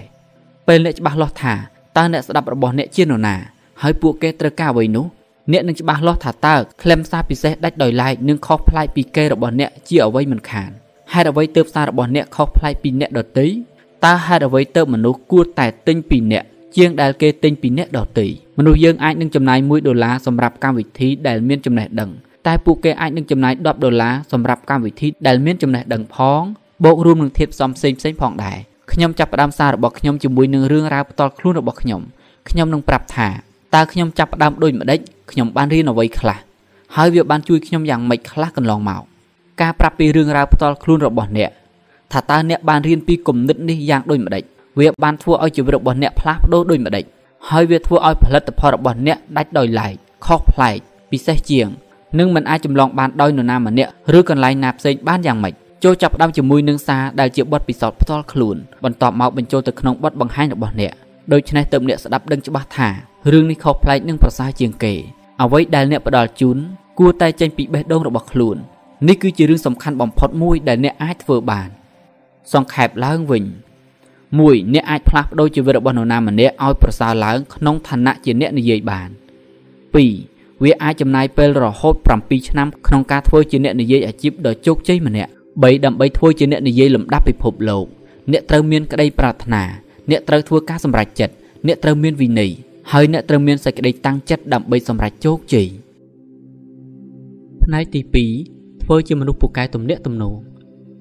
[0.67, 1.55] ពេលអ្នកច្បាស់លាស់ថា
[1.97, 3.37] តើអ្នកស្ដាប់របស់អ្នកជានរណា
[3.83, 5.07] ហើយពួកគេត្រូវការអ្វីនោះ
[5.53, 10.71] អ្នកនឹងច្បាស់លាស់ថាតើខ្លឹមសារពិសេសដាច់ដោយឡែកនឹងខុសប្លែកពីគេរបស់អ្នកជាអ្វីមិនខាន
[11.13, 13.47] ហេតុអ្វីទើបសាររបស់អ្នកខុសប្លែកពីអ្នកដទៃ
[14.05, 16.45] តើហេតុអ្វីទើបមនុស្សគួរតែទិញពីអ្នក
[16.77, 18.27] ជាងដែលគេទិញពីអ្នកដទៃ
[18.59, 22.11] មនុស្សយើងអាចនឹងចំណាយ1ដុល្លារសម្រាប់កម្មវិធីដែលមានចំណេះដឹង
[22.47, 26.43] តែពួកគេអាចនឹងចំណាយ10ដុល្លារសម្រាប់កម្មវិធីដែលមានចំណេះដឹងផង
[26.85, 28.59] បូករួមនឹងធាតុផ្សំផ្សេងផ្សេងផងដែរ
[28.93, 32.01] ខ្ញុំចាប់ផ្ដើមសាររបស់ខ្ញុំជាមួយនឹងរឿងរ៉ាវផ្ទាល់ខ្លួនរបស់ខ្ញុំ
[32.49, 33.29] ខ្ញុំនឹងប្រាប់ថា
[33.75, 34.99] តើខ្ញុំចាប់ផ្ដើមដូចម្ដេច
[35.31, 36.39] ខ្ញុំបានរៀនអ្វីខ្លះ
[36.97, 39.03] ហើយវាបានជួយខ្ញុំយ៉ាងម៉េចខ្លះកន្លងមក
[39.61, 41.51] ការប្រាប់ពីរឿងរ៉ាវផ្ទាល់ខ្លួនរបស់អ្នក
[42.13, 44.45] ថាតើអ្នកបានរៀនពីគំនិតនេះយ៉ាងដូចម្ដេច
[44.79, 47.05] វាបានធ្វើឲ្យជីវិតរបស់អ្នកផ្លាស់ប្ដូរដូចម្ដេច
[47.49, 49.95] ហើយវាធ្វើឲ្យផលិតផលរបស់អ្នកដាច់ដោយឡែក
[50.27, 50.79] ខុសប្លែក
[51.11, 51.69] ពិសេសជាង
[52.19, 60.93] នឹងមិនអាចចម្លងបានដោយនរណាម្នាក់ឬកន្លែងណាផ្សេងបានយ៉ាងម៉េចចូលចាប់ផ្ដើមជាមួយនឹងសារដែលជាបទពិសោធន៍ផ្ទាល់ខ្លួនបន្ទាប់មកបញ្ចូលទៅក្នុងបទបង្ហាញរបស់អ្នក
[61.33, 62.89] ដូច្នេះទើបអ្នកស្ដាប់ដឹងច្បាស់ថា
[63.33, 64.95] រឿងនេះខុសប្លែកនិងប្រសើរជាងគេ
[65.43, 66.57] អ្វីដែលអ្នកផ្ដល់ជូន
[66.99, 68.57] គួរតែចេញពីបេះដូងរបស់ខ្លួន
[69.09, 71.69] នេះគឺជារឿងសំខាន់បំផុតមួយដែលអ្នកអាចធ្វើបាន
[72.53, 73.45] សង្ខេបឡើងវិញ
[74.35, 79.09] 1អ្នកអាចផ្លាស់ប្ដូរជីវិតរបស់នរណាម្នាក់ឲ្យប្រសើរឡើងក្នុងឋានៈជាអ្នកនិយាយបាន
[79.91, 87.85] 2វាអាចចំណាយពេលរហូត7ឆ្នាំក្នុងការធ្វើជាអ្នកនិយាយអាជីពដ៏ជោគជ័យម្នាក់3ដើម្បីធ្វើជាអ្នកនិយាយលំដាប់ពិភពលោក
[88.33, 89.63] អ្នកត្រូវមានក្តីប្រាថ្នា
[90.11, 91.35] អ្នកត្រូវធ្វើការសម្រេចចិត្ត
[91.67, 92.51] អ្នកត្រូវមានវិន័យ
[92.93, 95.69] ហើយអ្នកត្រូវមានសេចក្តីតាំងចិត្តដើម្បីសម្រេចជោគជ័យ
[97.63, 98.01] ផ្នែកទី
[98.43, 100.37] 2ធ្វើជាមនុស្សពូកែទំនាក់ទំនង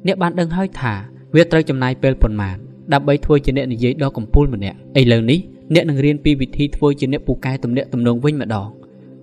[0.07, 0.93] អ្នកបានដឹងហើយថា
[1.35, 2.57] វាត្រូវចំណាយពេលប៉ុន្មាន
[2.93, 5.39] ដើម្បីធ្វើជាអ្នកនិយាយដ៏កំពូលម្នាក់ឥឡូវនេះ
[5.73, 8.67] អ្នកនឹងរៀនពីវិធីធ្វើជាអ្នកពូកែទំនាក់ទំនងវិញម្ដង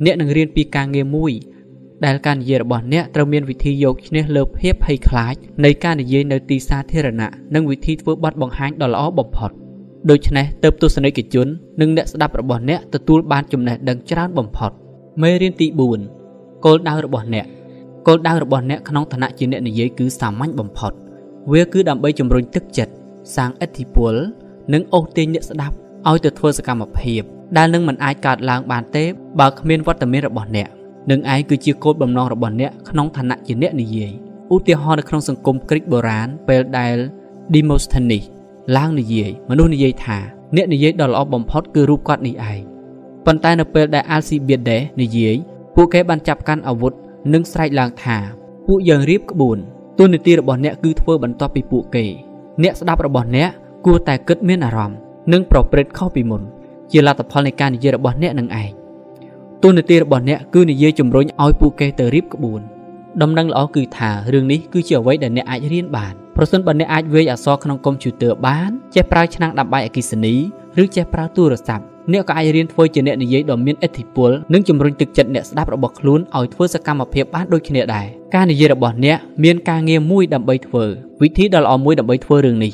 [0.04, 1.32] អ្នកនឹងរៀនពីការងារមួយ
[2.04, 9.50] ដែលការនិយាយរបស់អ្នកត្រូវមានវិធីយកឈ្នះលើភាពភ័យខ្លាចនៃការនិយាយនៅទីសាធារណៈនិងវិធីធ្វើបទបង្ហាញដ៏ល្អបំផុត
[10.10, 11.46] ដូច្នេះទើបទស្សនិកជន
[11.80, 14.70] និងអ្នកស្ដាប់របស់អ្នកទទួលបានចំណេះដឹងច្រើនបំផុត
[15.22, 15.66] មេរៀនទី
[16.16, 17.46] 4គោលដៅរបស់អ្នក
[18.06, 20.92] គោលដៅរបស់អ្នកក្នុងឋានៈជាអ្នកនិយាយគឺសាមញ្ញបំផុត
[21.52, 22.92] វាគឺដើម្បីជំរុញទឹកចិត្ត
[23.36, 24.14] សាងឥទ្ធិពល
[24.72, 25.76] និងអូសទាញអ្នកស្ដាប់
[26.08, 27.22] ឲ្យទៅធ្វើសកម្មភាព
[27.56, 29.04] ដែលនឹងមិនអាចកើតឡើងបានទេ
[29.40, 30.68] បើគ្មានវត្តមានរបស់អ្នក
[31.10, 34.12] នឹងឯងគឺជាគោលបំណងរបស់អ្នកក្នុងឋានៈជាអ្នកនិយាយ
[34.52, 36.96] ឧទាហរណ៍នៅក្នុងសង្គមក្រិកបុរាណពេលដែល
[37.54, 38.24] Demosthenes
[38.76, 40.18] ឡើងនិយាយមនុស្សនិយាយថា
[40.56, 42.60] អ្នកនិយាយដ៏ល្អបំផុតគឺរូបគាត់នេះឯង
[43.26, 45.36] ប៉ុន្តែនៅពេលដែល Alcibiades និយាយ
[45.74, 46.92] ពួកគេបានចាប់កាន់អាវុធ
[47.32, 48.16] និងស្រែកឡើងថា
[48.66, 49.58] ពួកយើងរៀបក្បួន
[49.98, 52.06] ទូនីតិរបស់អ្នកគឺធ្វើបន្ទាប់ពីពួកគេ
[52.62, 53.48] អ្នកស្ដាប់របស់អ្នក
[53.86, 54.98] គួរតែគិតមានអារម្មណ៍
[55.32, 56.42] និងប្រព្រឹត្តខុសពីមុន
[56.92, 58.70] ជាលទ្ធផលនៃការនិយាយរបស់អ្នកនឹងឯង
[59.62, 62.60] ទូនីតិរបស់អ្នកគឺនិយាយជំរុញឲ្យពួកគេទៅរៀបក្បួន
[63.22, 70.34] ដំណឹងល្អគឺថារឿងនេះគឺជាអ្វីដែលអ្នកអាចរៀនបាន ប្រសិនបើអ្នកអាចវាយអក្សរក្នុងកុំព្យូទ័របានចេះប្រើឆ្នាំងដាំបាយអគ្គិសនី
[70.82, 80.84] ឬចេះប្រើទូរស័ព្ទអ្នកក៏អាចរៀនធ្វើជាអ្នកនិយាយដ៏មានឥទ្ធិពលនិងជំរុញទឹកចិត្តអ្នកស្ដាប់របស់ខ្លួនឲ្យធ្វើសកម្មភាពបានដូចគ្នាដែរការនិយាយរបស់អ្នកមានការងារមួយដើម្បីធ្វើ
[81.22, 82.72] វិធីដ៏ល្អមួយដើម្បីធ្វើរឿងនេះ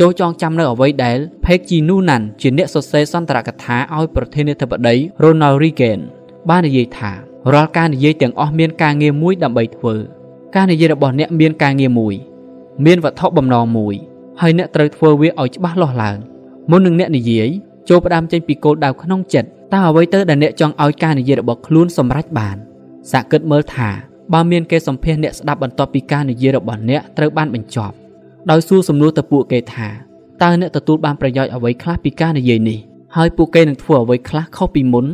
[0.00, 6.00] ចូលចងចាំនៅអ្វីដែល Peggy Noonan ជាអ្នកសរសេរសន្ទរកថាឲ្យប្រធានាធិបតី Ronald Reagan
[6.48, 7.12] បាននិយាយថា
[7.54, 9.94] រាល់ការនិយាយទាំងអស់មានការងារមួយដើម្បីធ្វើ
[10.56, 12.14] ការនិយាយរបស់អ្នកមានការងារមួយ
[12.84, 13.94] មានវត្ថុបំណងមួយ
[14.40, 16.18] ហើយអ្នកត្រូវធ្វើវាឲ្យច្បាស់លាស់ឡើង
[16.70, 17.48] មុននឹងអ្នកនិយាយ
[17.88, 22.56] ចូលផ្ដើមចេញពីគោលដៅក្នុងចិត្តតើអ្វីទៅដែលអ្នកចង់ឲ្យការនិយាយរបស់ខ្លួនសម្រេចបាន
[23.12, 23.90] សាកគិតមើលថា
[24.32, 27.94] បើមានគេសម្ភាសអ្នកស្ដាប់បន្ទាប់ពីការនិយាយរបស់អ្នកត្រូវបានបញ្ចប់
[28.50, 29.88] ដោយសួរសំណួរទៅពួកគេថា
[30.42, 32.78] តើអ្នកទទួលបានប្រយោជន៍អ្វីខ្លះពីការនិយាយនេះ
[33.16, 35.06] ហើយពួកគេនឹងធ្វើអ្វីខ្លះខុសពីមុន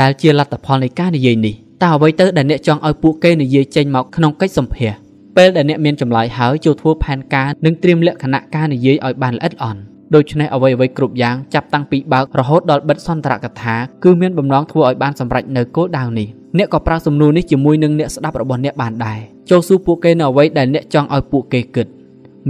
[0.00, 4.92] ដែលជាលទ្ធផលនៃការនិយាយនេះតើអ្វីទៅដែលអ្នកចង់ឲ្យពួកគេនិយាយចេញមកក្នុងកិច្ចសម្ភាស
[5.36, 9.80] ពេលដែលអ្នកមានចម្លើយហើយចូលធ្វើផែនការនិងត្រៀមលក្ខណៈការនិយាយឲ្យបានល្អិតល្អន់
[10.14, 19.18] ដូច្នេះអ្វីអ្វីគ្រប់យ៉ាងចាប់តាំងពីបើករហូតដល់បិទសន្ទរកថាគឺមានបំណងធ្វើឲ្យបានសម្រេចនៅគោលដៅនេះអ្នកក៏ប្រើសំណួរនេះជាមួយនឹងអ្នកស្ដាប់របស់អ្នកបានដែរ
[19.50, 21.86] ចូលសួរពួកគេនៅអ្វីដែលអ្នកចង់ឲ្យពួកគេគិត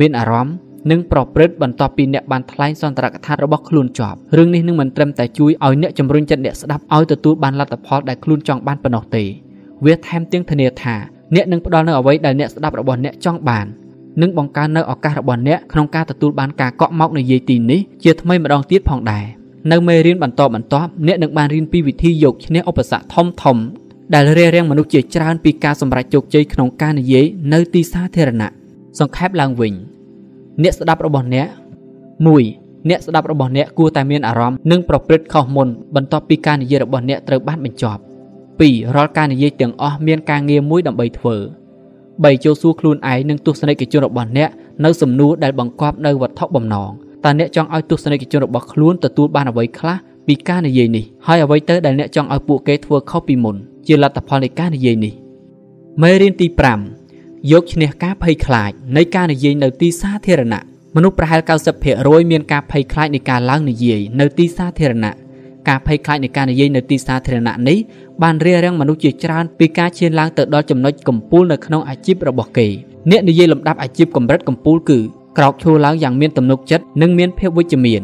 [0.00, 0.54] មានអារម្មណ៍
[0.90, 9.24] និងប្រព្រឹត្តបន្ទាប់ពីអ្នកបានថ្លែងសន្ទរកថារបស់ខ្លួនចប់រឿងនេះនឹងមិនត្រឹមតែជួយឲ្យអ្នកជំរុញចិត្តអ្នកស្ដាប់ឲ្យទទួលបានលទ្ធផលដែលខ្លួនចង់បានប៉ុណ្ណោះទេ
[9.84, 10.96] វាថែមទាំងធានាថា
[11.34, 13.66] អ្នកនឹងផ្ដល់នូវអ្វីដែលអ្នកស្ដាប់របស់អ្នកចង់បាន
[14.22, 19.24] និងបង្កើននៅឱកាសរបស់អ្នកក្នុងការទទួលបានការកក់មកនិយាយទីនេះជាថ្មីម្ដងទៀតផងដែរ
[19.72, 23.56] នៅមេរៀនបន្តបន្ទាប់អ្នកនឹងបានរៀនពីវិធីយកឈ្នះឧបសគ្គធំធំ
[24.14, 28.50] ដែលរារាំងមនុស្សជាច្រើនពីការសម្រេចជោគជ័យក្នុងការនិយាយនៅទីសាធារណៈ
[29.00, 29.72] សង្ខេបឡើងវិញ
[30.62, 31.46] អ្នកស្ដាប់របស់អ្នក
[32.16, 38.00] 1អ្នកស្ដាប់របស់អ្នកគួរតែមានអារម្មណ៍និងប្រព្រឹត្តខុសមុនបន្ទាប់ពីការនិយាយរបស់អ្នកត្រូវបានបញ្ចប់
[38.60, 41.36] 2 រាល់ការនិយាយទាំងអស់មានការងារមួយដើម្បីធ្វើ
[41.94, 44.50] 3ចូលសួរខ្លួនឯងនិងទស្សនិកជនរបស់អ្នក
[44.84, 46.90] នៅសំណួរដែលបង្កប់នៅវត្ថុបំណង
[47.24, 55.14] តើអ្នកចង់ឲ្យទស្សនិកជនរបស់ខ្លួនទទួលបានអ្វីខ្លះពីការនិយាយនេះហើយអ្វីទៅដែលអ្នកចង់ឲ្យពួកគេធ្វើខុសពីមុនជាលទ្ធផលនៃការនិយាយនេះ
[56.02, 56.46] មេរៀនទី
[56.98, 60.62] 5យកឈ្នះការភ័យខ្លាចនៃការនិយាយនៅទីសាធារណៈ
[60.96, 61.40] មនុស្សប្រហែល
[61.86, 65.14] 90%មានការភ័យខ្លាចនៃការឡើងនិយាយនៅទីសាធារណៈ
[65.68, 67.78] ការភ័យខ្លាចនៃការនិយាយនៅទីសាធារណៈនេះ
[68.22, 72.66] បានរារាំងមនុស្សជាច្រើនពីការឈានឡើងទៅដល់ចំណុចកំពូលនៅក្នុងអាជីពរបស់គេ
[73.10, 74.98] អ្នកនិយាយលំដាប់អាជីពកម្រិតកំពូលគឺ
[75.38, 78.02] ក្រោកឈរឡើងយ៉ាងមានទំនុកចិត្តនិងមានភាពវិជ្ជមាន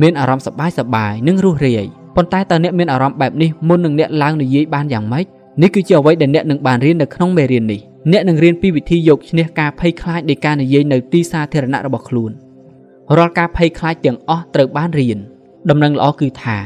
[0.00, 5.24] មានអារម្មណ៍សប្បាយសប្បាយនិងរួសរាយប៉ុន្តែតើអ្នកមានអារម្មណ៍បែបនេះមុននឹងអ្នកឡើងនិយាយបានយ៉ាងម៉េច
[5.62, 7.80] នេះគឺជាអ្វីដែលអ្នកនឹងបានរៀននៅក្នុងមេរៀននេះ
[8.12, 12.30] អ្នកនឹងរៀនពីវិធីយកឈ្នះការភ័យខ្លាចនៃការនិយាយនៅទីសាធារណៈរបស់ខ្លួន
[13.16, 15.18] រាល់ការភ័យខ្លាចទាំងអស់ត្រូវបានរៀន
[15.70, 16.58] ដំណឹងល្អគឺថា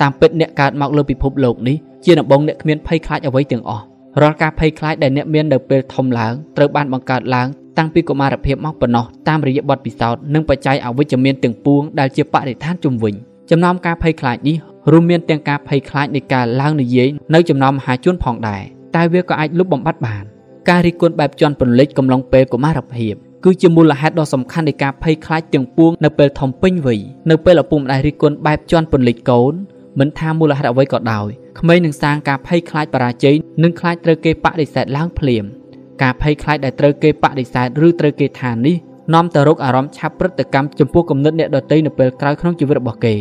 [0.00, 3.84] តាមពិតអ្នកកើតមកលើពិភពលោកនេះជាដំបងអ្នកគ្មានភ័យខ្លាចអ្វីទាំងអស់
[4.20, 13.14] រាល់ការភ័យខ្លាចដែលអ្នកមាននៅពេលធំឡើងត្រូវបានបង្កើតឡើងតាំងពីកុមារភាពមកប៉ុណ្ណោះតាមរយៈបទពិសោធន៍និងបច្ច័យអវិជ្ជមានទាំងពួងដែលជាបរិស្ថានជុំវិញ
[13.50, 14.56] ចំណោមការភ័យខ្លាចនេះ
[14.92, 18.62] រួមមានទាំងការភ័យខ្លាចនៃការឡើងនិយាយនៅចំណោមមហាជនផងដែរ
[18.96, 20.24] តែវាក៏អាចលុបបំបាត់បាន
[20.68, 29.54] ការរិះគន់បែបជន់ពន្លិចកំឡុងពេលកុមារភាពគឺជាមូលហេតុដ៏សំខាន់នៃការភ័យខ្លាចទាំងពួងនៅពេលធំពេញវ័យនៅពេលឪពុកម្ដាយរិះគន់បែបជន់ពន្លិចកូន
[29.98, 31.28] មិនថាមូលហេតុអ្វីក៏ដោយ
[31.60, 35.44] ក្មេងនឹងសាងការភ័យខ្លាចបរាជ័យនិងខ្លាចត្រូវគេបដិសេធឡើងភ្លាម
[36.02, 38.76] ការភ័យខ្លាចដែលត្រូវគេបដិសេធឬត្រូវគេថានេះ
[39.14, 43.14] នាំទៅរកអារម្មណ៍ឆាប់ព្រឹត្តិកម្មចំពោះគំនិតអ្នកដទៃនៅពេលក្រោយក្នុងជីវិតរបស់គេ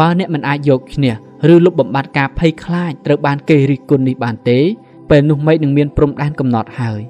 [0.00, 1.14] បើអ្នកមិនអាចយកឈ្នះ
[1.52, 4.58] ឬលុបបំបាត់ការភ័យខ្លាចត្រូវបានគេរិះគន់នេះបានទេ
[5.10, 7.00] ពេលនោះមេឃនឹងមានព្រំដែនកំណត់ហើយ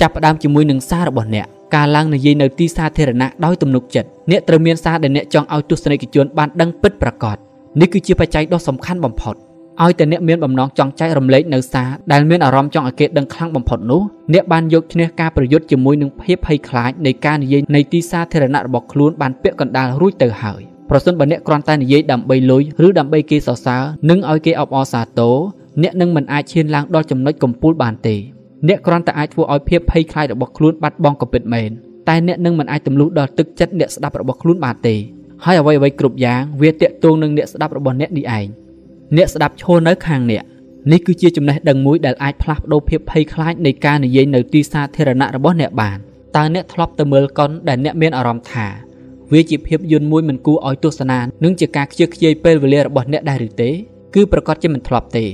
[0.00, 7.36] ចាប់ផ្ដើមជាមួយនឹងសាររបស់អ្នកការឡើងនិយាយនៅទីសាធារណៈដោយទំនុកចិត្តអ្នកត្រូវមានសារដែលអ្នកចង់ឲ្យទស្សនិកជនបានដឹងពិតប្រាកដ
[7.80, 9.34] នេះគឺជាបច្ច័យដ៏សំខាន់បំផុត
[9.82, 14.02] ឲ្យតែអ្នកមានបំណងចង់ចែករំលែកនៅសារដែលមានអារម្មណ៍ចង់ឲ្យគេដឹងខ្លាំងបំផុតនោះ
[14.34, 20.60] អ្នកបានយកឈ្នះការប្រយុទ្ធជាមួយនឹងភាពភ័យខ្លាចនៃការនិយាយនៃទីសាធារណៈរបស់ខ្លួនបានពាក់កណ្ដាលរួចទៅហើយ
[20.90, 25.36] ប្រសិនបើអ្នកគ្រាន់តែនិយាយដើម្បីលុយឬដើម្បីគេសរសើរនិងឲ្យគេអបអរសាទរ
[25.82, 28.16] អ្នកនឹងមិនអាចឈានឡើងដល់ចំណុចកំពូលបានទេ
[28.68, 31.70] អ្នកគ្រាន់តែអាចធ្វើឲ្យភាពភ័យខ្លាចរបស់ខ្លួនបាត់បង់ក៏ពិតមែន
[32.08, 34.96] តែអ្នកនឹងមិនអាចទម្លុះដល់ទឹកចិត្តអ្នកស្ដាប់របស់ខ្លួនបានទេ
[35.46, 38.46] ហើយអ្វីអ្វីគ្រប់យ៉ាងវាតាក់ទងនឹងអ្នកស្ដាប់របស់អ្នកនេះឯង
[39.16, 40.44] អ្នកស្ដាប់ឈរនៅខាងអ្នក
[40.92, 45.98] នេះគឺជាចំណេះដឹងមួយដែលអាចផ្លាស់ប្ដូរភាពភ័យខ្លាចនៃការនិយាយនៅទីសាធារណៈរបស់អ្នកបាន
[46.36, 48.66] តើអ្នកធ្លាប់ទៅមើលកុនដែលអ្នកមានអារម្មណ៍ថា
[49.32, 53.70] វាជាភាពយន្តមួយមិនគួរឲ្យទស្សនានិងជាការខ្ជិះខ្ជាយពេលវេលារបស់អ្នកដែរឬទេ
[54.14, 55.24] គឺប្រកាសជាមិនធ្លាប់ទេ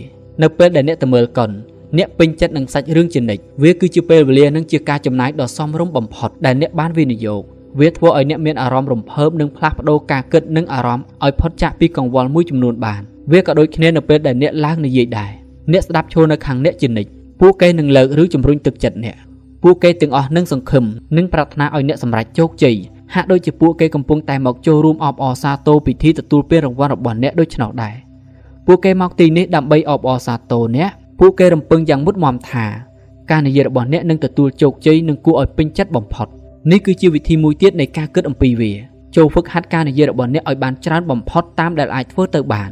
[0.43, 1.51] នៅពេលដែលអ្នកទៅមើលកុន
[1.99, 7.45] អ្នកពេញចិត្តនឹងសាច់រឿងជានិច្ចវាគឺជាពេលវេលានិងជាការចំណាយដ៏សមរម្យបំផុតដែលអ្នកបានវិនិយោគ
[7.79, 13.03] វាធ្វើឲ្យអ្នកមានអារម្មណ៍រំភើបនិងផ្លាស់ប្ដូរការគិតនិងអារម្មណ៍ឲ្យផុតចាកពីកង្វល់មួយចំនួនបាន
[13.33, 15.33] វាក៏ដូចគ្នានៅពេលដែលអ្នកឡើងនិយាយដែរ
[15.73, 17.11] អ្នកស្ដាប់ឈរនៅខាងអ្នកជានិច្ច
[17.41, 19.17] ពួកគេនឹងលើកឬជំរុញទឹកចិត្តអ្នក
[19.63, 20.85] ពួកគេទាំងអស់នឹងសង្ឃឹម
[21.17, 22.77] និងប្រាថ្នាឲ្យអ្នកសម្រេចជោគជ័យ
[23.15, 27.95] ហាក់ដូចជាពួកគេកំពុងតែមកចូលរួមអបអរសាទរពិធីទទួលពានរង្វាន់របស់អ្នកដូច្នោះដែរ
[28.67, 30.91] ពួកគេមកទីនេះដើម្បីអបអរសាទរអ្នក
[31.21, 32.67] ពួកគេរំពឹងយ៉ាងមុតមមថា
[33.31, 36.29] ការនិយាយរបស់អ្នកនឹងទទួលជោគជ័យនិងគួរឲ្យពេញចិត្តបំផុត
[36.69, 38.73] នេះគឺជាវិធីមួយទៀតនៃការគិតអំពីវា
[39.17, 42.71] ចូលហ្វឹកហាត់ការនិយាយរបស់អ្នកឲ្យបានច្រើនបំផុតតាមដែលអាចធ្វើទៅបាន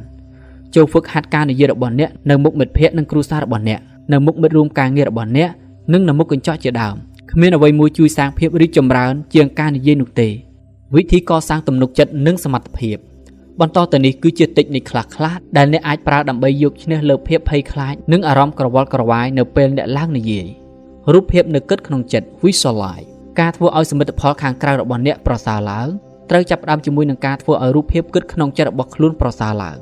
[0.75, 3.81] ចូលហ្វឹកហាត់ការនិយាយរបស់អ្នកនៅមុខមិត្តភ័ក្តិនិងគ្រួសាររបស់អ្នក
[4.13, 5.51] នៅមុខមិត្តរួមការងាររបស់អ្នក
[5.93, 6.95] និងនៅមុខកញ្ចក់ជាដើម
[7.31, 10.29] គ្មានអ្វីមួយជួយសាងភាពរីកចម្រើន ជាងការនិយាយនោះទេ
[10.97, 12.97] វិធីកសាងទំនុកចិត្តនិងសមត្ថភាព
[13.61, 20.47] បន្តទៅនេះគឺជាតិចនៃខ្លះខ្លះដែលអ្នកអាចប្រើដើម្បីយកឈ្នះលើភាពភ័យខ្លាចនិងអារម្មណ៍ក្រវល់ក្រវាយនៅពេលអ្នកឡើងនិយាយ
[21.13, 25.89] រូបភាពនៅគិតក្នុងចិត្ត visualize ការធ្វើឲ្យសមិទ្ធផលខាងក្រៅរបស់អ្នកប្រសើរឡើង
[26.31, 29.77] ត្រូវចាប់ផ្ដើមជាមួយនឹងការធ្វើឲ្យរូបភាពគិតក្នុងចិត្តរបស់ខ្លួនប្រសើរឡើង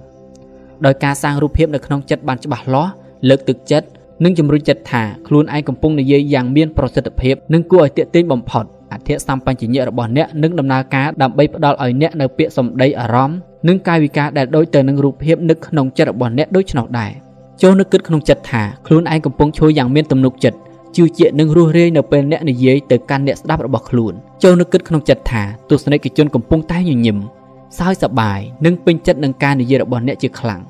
[0.84, 2.92] ដោយការសាងរូបភាពនៅក្នុងចិត្តបានច្បាស់លាស់
[3.28, 3.88] លើកទឹកចិត្ត
[4.24, 13.38] និងជំរុញចិត្តថាខ្លួនឯងកំពុងនិយាយយ៉ាងមានប្រសិទ្ធភាពនិងគួរឲ្យទាក់ទាញបំផុតអធិសម្បញ្ញញ្ញៈរបស់អ្នកនឹងដំណើរការដើម្បីផ្ដល់ឲ្យអ្នកនៅពាក្យសម្ដីអារម្មណ៍
[13.68, 17.12] និងកាយវិការដែលដូចទៅនឹងរូបភាពនឹកក្នុងចិត្តរបស់អ្នកដូច្នោះដែរ
[17.62, 20.58] ចូលនឹកគិតក្នុងចិត្តថាខ្លួនឯងកំពុងជួយយ៉ាងមានទំនុកចិត្ត
[20.96, 27.18] ជឿជាក់និងរស់រាយនៅពេលអ្នកនិយាយទៅកាន់អ្នកស្ដាប់របស់ខ្លួនចូលនឹកគិតក្នុងចិត្តថាទស្សនិកជនកំពុងតែញញឹម
[27.78, 30.62] សើចសប្បាយនិងពេញចិត្តនឹងការនិយាយរបស់អ្នកជាខ្លាំង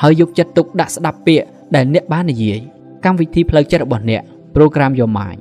[0.00, 2.58] ហើយយកចិត្តទុកដាក់ស្ដាប់ពាក្យដែលអ្នកបាននិយាយ
[3.04, 4.22] កម្មវិធីផ្លូវចិត្តរបស់អ្នក
[4.54, 5.40] Program Your Mind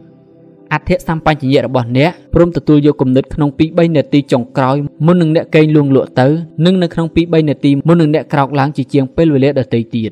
[0.74, 6.28] អធិសម្បញ្ញញ្ញៈរបស់អ្នកព្រមទទួលយកគំនិតក្នុងពី3នាទីចុងក្រោយមុននឹងអ្នកកេងលួងលក់ទៅ
[6.66, 10.12] និងនៅក្នុងពី3នាទីមុននឹងអ្នកក្រោកឡើងជាជាងពេលវេលាដទៃទៀត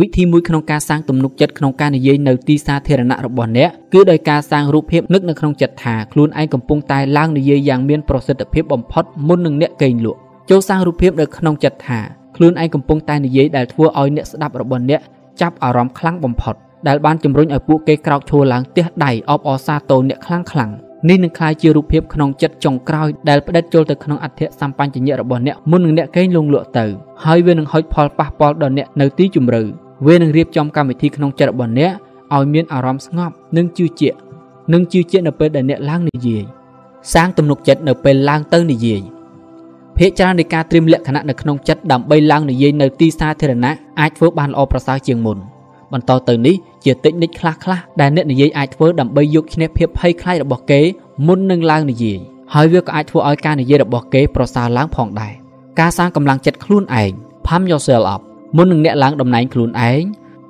[0.00, 10.18] វិធីមួយក្នុងការសាងទំនុកចិត្តក្នុងការនិយាយនៅទីសាធារណៈរបស់អ្នកគឺដោយការសាងរូបភាពនឹកនៅក្នុងចិត្តថាខ្លួនឯងកំពុងតែឡើងនិយាយយ៉ាងមានប្រសិទ្ធភាពបំផុតមុននឹងអ្នកកេងលក់
[10.50, 11.98] ចូលសាងរូបភាពនៅក្នុងចិត្តថា
[12.36, 15.00] ខ្លួនឯងកំពុងតែនិយាយដែលធ្វើឲ្យអ្នកស្ដាប់របស់អ្នក
[15.40, 16.54] ចាប់អារម្មណ៍ខ្លាំងបំផុត
[16.88, 20.70] ដែលបានជំរុញឲ្យពួកគេក្រោកឈរឡើងទះដៃអបអរសាទរអ្នកខ្លាំងខ្លាំង
[21.08, 26.86] នេះនឹងក្លាយជារូបភាពក្នុងចិត្តចុងក្រោយដែលផ្ដិតចូលទៅក្នុងអធិសម្បញ្ញៈរបស់អ្នកមុននឹងអ្នកកេងលងលក់ទៅ
[27.24, 29.62] ហើយវានឹងហុចផលប៉ះពាល់ដល់អ្នកនៅទីជម្រៅ
[30.04, 31.92] វានឹងរៀបចំកម្មវិធីក្នុងចិត្តរបស់អ្នក
[32.34, 34.18] ឲ្យមានអារម្មណ៍ស្ងប់និងជឿជាក់
[34.72, 36.44] និងជឿជាក់នៅពេលដែលអ្នកឡើងនិយាយ
[37.14, 39.02] សាងទំនុកចិត្តនៅពេលឡើងទៅនិយាយ
[39.96, 45.38] ភាគច្រើននៃការត្រៀមលក្ខណៈនៅក្នុងចិត្តដើម្បីឡើងនិយាយនៅទីសាធារណៈអាចធ្វើបានល្អប្រសើរជាងមុន
[45.92, 50.80] បន្តទៅនេះជាតិចនិចខ្លះខ្លះដែលអ្នកនិយាយអាចធ្វើដើម្បីយកឈ្នះភាពភ័យខ្លាចរបស់គេ
[51.26, 52.18] មុននឹងឡើងនិយាយ
[52.54, 55.32] ហើយវាក៏អាចធ្វើឲ្យការនិយាយរបស់គេប្រសើរឡើងផងដែរ
[55.80, 57.12] ការសាងកម្លាំងចិត្តខ្លួនឯង
[57.46, 58.22] pump yourself up
[58.56, 60.02] មុននឹងអ្នកឡើងតំណែងខ្លួនឯង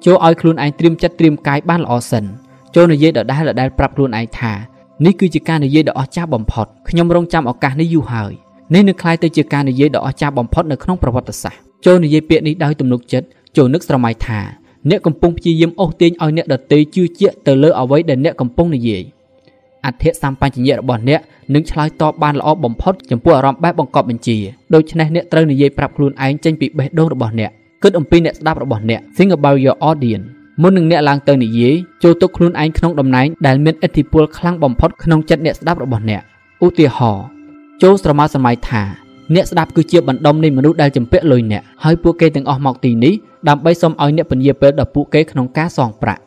[0.05, 2.25] ចូលឲ្យខ្លួនឯងត្រៀមចិត្តត្រៀមកាយបានល្អសិន
[2.75, 4.53] ចូលនិយាយដដែលដដែលប្រាប់ខ្លួនឯងថា
[5.05, 8.33] នេះគឺជាការនិយាយដ៏អស្ចារ្យបំផុតខ្ញុំរងចាំឱកាសនេះយូរហើយ
[8.75, 13.27] នេះនឹងក្លាយទៅជាការនិយាយដ៏អស្ចារ្យបំផុតនៅក្នុងប្រវត្តិសាស្ត្រចូលនិយាយពាក្យនេះដោយទំនុកចិត្ត
[13.57, 14.41] ចូលនឹកស្រមៃថា
[14.91, 19.03] អ្នកកំពុងព្យាយាមអូសទាញឲ្យអ្នកដទៃជឿជាក់ទៅលើអ្វីដែលអ្នកកំពុងនិយាយ
[19.87, 21.21] អធិសម្បញ្ញៈរបស់អ្នក
[21.55, 24.37] នឹងឆ្លើយតបបានល្អបំផុតចំពោះអារម្មណ៍បែបបង្កប់បញ្ជា
[24.75, 27.51] ដូច្នេះអ្នកត្រូវនិយាយប្រាប់ខ្លួនឯងចេញពីបេះដូងរបស់អ្នក
[27.83, 30.27] គិតអំពីអ្នកស្ដាប់របស់អ្នក Think about your audience
[30.63, 36.23] មុននឹងអ្នកឡើងទៅនិយាយចូលទុកខ្លួនឯងក្នុងតំណែងដែលមានឥទ្ធិពលខ្លាំងបំផុតក្នុងចិត្តអ្នកស្ដាប់របស់អ្នក
[36.65, 37.25] ឧទាហរណ៍
[37.83, 38.83] ចូលស្រមើស្រមៃថា
[39.35, 43.15] អ្នកស្ដាប់គឺជាបណ្ដុំនៃមនុស្សដែលចម្ពាក់លុយអ្នកហើយពួកគេទាំងអស់មកទីនេះ
[43.49, 46.21] ដើម្បីសុំឲ្យអ្នកពន្យាពេលដល់ពួកគេក្នុងការសងប្រាក់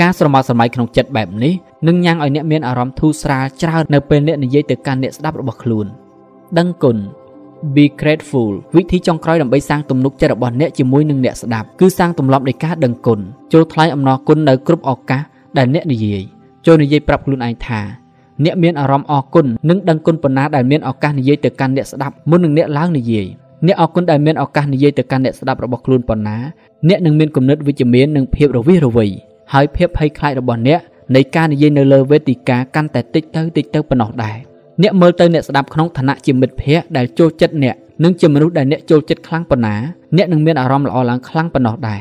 [0.00, 1.54] ការស្រមើស្រមៃក្នុងចិត្តបែបនេះ
[1.88, 5.86] នឹងញ៉ាំងឲ្យអ្នកមានអារម្មណ៍ធូរស្រាលច្រើននៅពេលអ្នកនិយាយទៅកាន់អ្នកស្ដាប់របស់ខ្លួន
[6.58, 6.96] ដឹងគុណ
[7.74, 13.18] be grateful វិធីចុងក្រោយដើម្បីសាងទំនុកចិត្តរបស់អ្នកជាមួយនឹងអ្នកស្ដាប់គឺសាងទម្លាប់នៃការដឹងគុណ
[13.52, 15.22] ចូលថ្លែងអំណរគុណនៅគ្រប់ឱកាស
[15.58, 16.22] ដែលអ្នកនិយាយ
[16.66, 17.80] ចូលនិយាយប្រាប់ខ្លួនឯងថា
[18.44, 23.26] អ្នកមានអារម្មណ៍អរគុណនិងដឹងគុណប៉ុណ្ណាដែលមានឱកាសនិយាយទៅកាន់អ្នកស្ដាប់មុននឹងអ្នកឡើងនិយាយ
[23.66, 26.36] អ្នកអរគុណដែលមានឱកាសនិយាយទៅកាន់អ្នកស្ដាប់របស់ខ្លួនប៉ុណ្ណា
[26.88, 29.06] អ្នកនឹងមានគំនិតវិជ្ជមាននិងភាពរវិះរវៃ
[29.52, 30.80] ហើយភាពភ័យខ្លាចរបស់អ្នក
[31.14, 34.36] នៃការនិយាយនៅលើវេទិកាកាន់តែតិចទៅតិចទៅប៉ុណ្ណោះដែរ
[34.82, 39.74] អ្នកមើលទៅអ្នកស្ដាប់ក្នុងឋានៈជាមិត្តភ័ក្តិដែលចូលចិត្តអ្នកនិងជាមនុស្សដែលអ្នកចូលចិត្តខ្លាំងប៉ុណ្ណា
[40.16, 42.00] អ្នកនឹងមានអារម្មណ៍ល្អឡើងខ្លាំងប៉ុណ្ណោះដែរ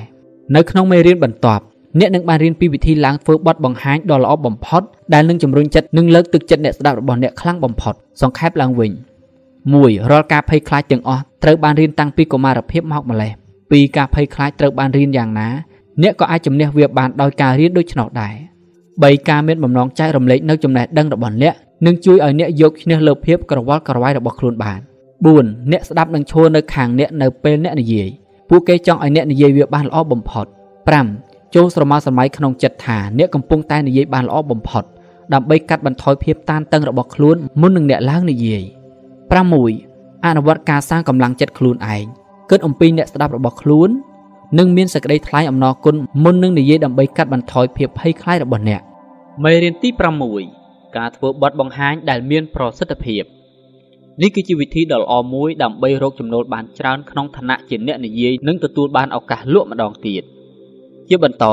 [0.56, 1.64] នៅក្នុងមេរៀនបន្ទាប់
[2.00, 4.82] អ្នកនឹងបានរៀនពីវិធីឡើងធ្វើបទបង្ហាញដ៏ល្អបំផុត
[5.14, 8.92] ដែលនឹងជំរុញចិត្តនិងលើកទឹកចិត្តអ្នកស្ដាប់របស់អ្នកខ្លាំងបំផុតសង្ខេបឡើងវិញ
[9.52, 13.32] 1រាល់ការភ័យខ្លាចទាំងអស់ត្រូវបានរៀនតាំងពីកុមារភាពមកម្លេះ
[13.72, 15.48] ពីការភ័យខ្លាចត្រូវបានរៀនយ៉ាងណា
[16.04, 18.34] អ្នកក៏អាចជំនះវាបានដោយការរៀនដូច្នោះដែរ
[18.84, 21.56] 3ការមានបំណងចែករំលែកនៅចំណេះដឹងរបស់អ្នក
[21.86, 24.80] នឹងជួយឲ្យអ្នកយកឈ្នះលើភាពក្រវល់ក្រវាយរបស់ខ្លួនបាន
[25.26, 28.10] 4អ្នកស្ដាប់នឹងឈរនៅខាងអ្នកនៅពេលអ្នកនិយាយ
[28.50, 30.46] ពួកគេចង់ឲ្យអ្នកនិយាយវាបានល្អបំផុត
[31.00, 34.84] 5ចូលស្រមើស្រមៃក្នុងចិត្តថាអ្នកកំពុងតែនិយាយបានល្អបំផុត
[35.34, 38.64] ដើម្បីកាត់បន្ថយភាពតានតឹងរបស់ខ្លួនមុននឹងអ្នកឡើងនិយាយ
[39.44, 42.06] 6អនុវត្តការសាងកម្លាំងចិត្តខ្លួនឯង
[42.50, 43.90] គិតអំពីអ្នកស្ដាប់របស់ខ្លួន
[44.60, 48.82] និងមានសេចក្តីថ្លែងអំណរគុណមុននឹងនិយាយដើម្បីកាត់បន្ថយភាពភ័យខ្លាចរបស់អ្នក
[49.44, 49.90] មេរៀនទី
[50.32, 50.67] 6
[50.98, 53.24] ការធ្វើបទបង្ហាញដែលមានប្រសិទ្ធភាព
[54.22, 60.24] នេះគឺជាវិធីដ៏ល្អមួយដើម្បីរកចំណូលបានច្រើនក្នុងឋានៈជាអ្នកនិយាយនិងទទួលបានឱកាសលក់ម្ដងទៀត
[61.10, 61.46] ជាបន្ត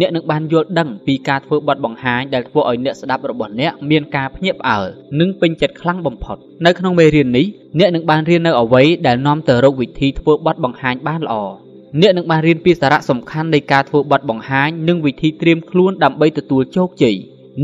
[0.00, 4.84] អ្នកនឹងបានយល់ដឹងពីការធ្វើបទបង្ហាញដែលធ្វើឲ្យអ្នកស្ដាប់របស់អ្នកមានការភ្ញាក់ផ្អើល
[5.20, 6.36] និងពេញចិត្តខ្លាំងបំផុត
[6.66, 7.46] នៅក្នុងមេរៀននេះ
[7.78, 11.34] អ្នកនឹងបានរៀននៅអ្វីដែលនាំទៅរកវិធីធ្វើបទបង្ហាញបានល្អ
[12.00, 17.16] អ្នកនឹងបានរៀនពីសារៈសំខាន់នៃការធ្វើបទបង្ហាញនិងវិធីត្រៀមខ្លួនដើម្បីទទួលជោគជ័យ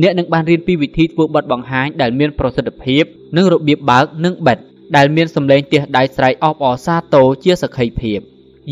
[0.03, 3.05] អ្នកនឹងបានរៀនពីវិធីធ្វើបទបង្ហាញដែលមានប្រសិទ្ធភាព
[3.37, 4.59] និងរបៀបបើកនិងបិទ
[4.97, 8.21] ដែលមានសម្លេងទះដៃស្រែកអបអរសាទរជាសក្ខីភាព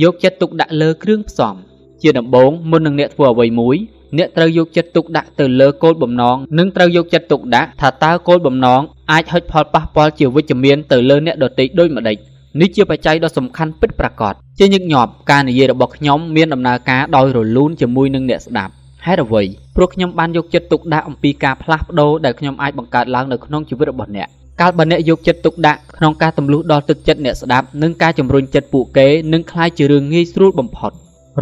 [0.03, 1.55] យកចិត្តទុកដាក់លើគ្រឿងផ្សំ
[2.03, 3.77] ជាដំបូងមុននឹងអ្នកធ្វើអ្វីមួយ
[4.19, 8.81] អ្នកត្រូវយកចិត្តទុកដាក់ទៅលើគោលបំណងនិងត្រូវយកចិត្តទុកដាក់ថាតើគោលបំណង
[9.13, 12.17] អាចហុចផលប៉ះពាល់ជាវិជ្ជមានទៅលើអ្នកដទៃដូចម្ដេច
[12.61, 18.73] នេះជាបច្ច័យដ៏សំខាន់ពិតប្រាកដជាញឹកញាប់ការនិយាយរបស់ខ្ញុំមានដំណើរការដោយរលូនជាមួយនឹងអ្នកស្ដាប់
[19.07, 19.43] ហេតុអ្វី
[19.77, 24.29] ព្រោះខ្ញុំបានយកចិត្តទុកដាក់អំពីការផ្លាស់ប្ដូរដែលខ្ញុំអាចបង្កើតឡើងនៅក្នុងជីវិតរបស់អ្នក
[24.61, 30.93] កាលបើអ្នកយកចិត្តទុកដាក់ក្នុងការទម្លុះដល់ទឹកចិត្តអ្នកស្ដាប់និងការជំរុញចិត្តពួកគេនឹងក្លាយជារឿងងាយស្រួលបំផុត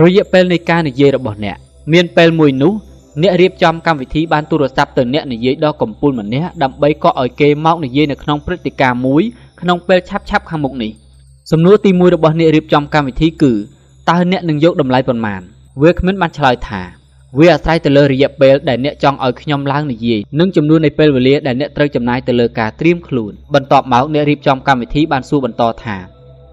[0.02, 1.56] រយៈពេលនៃការនិយាយរបស់អ្នក
[1.92, 2.72] មានពេលមួយនោះ
[3.22, 9.22] អ្នករៀបចំកម្មវិធីបានទូរស័ព្ទទៅអ្នកនិយាយដល់កំពូលម្នាក់ដើម្បីកក់ឲ្យគេមកនិយាយនៅក្នុងព្រឹត្តិការណ៍មួយ
[9.60, 10.90] ក្នុងពេលឆាប់ឆាប់ខាងមុខនេះ
[11.50, 13.52] សំណួរទី1របស់អ្នករៀបចំកម្មវិធីគឺ
[14.10, 15.40] តើអ្នកនឹងយកតម្លៃប៉ុន្មាន
[15.82, 16.82] វាគ្មិនបានឆ្លើយថា
[17.38, 25.96] វាអាស្រ័យទៅលើរយៈពេលដែលអ្នកចង់ឲ្យខ្ញុំឡើងនិយាយនិងចំនួននៃពេលវេលាដែលអ្នកត្រូវចំណាយទៅលើការត្រៀមខ្លួនបន្ទាប់មកអ្នករៀបចំកម្មវិធីបានសួរបន្តថា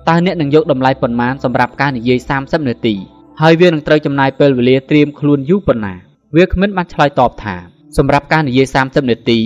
[0.10, 2.96] តើអ្នកនឹងយកតម្លៃប៉ុន្មានសម្រាប់ការនិយាយ30នាទី
[3.42, 5.96] ហើយវានឹងត្រូវចំណាយពេលវេលាត្រៀមខ្លួនយូរប៉ុណ្ណា
[6.36, 7.56] វាគ្មិនបានឆ្លើយតបថា
[7.98, 9.40] សម្រាប់ការនិយាយ30នាទី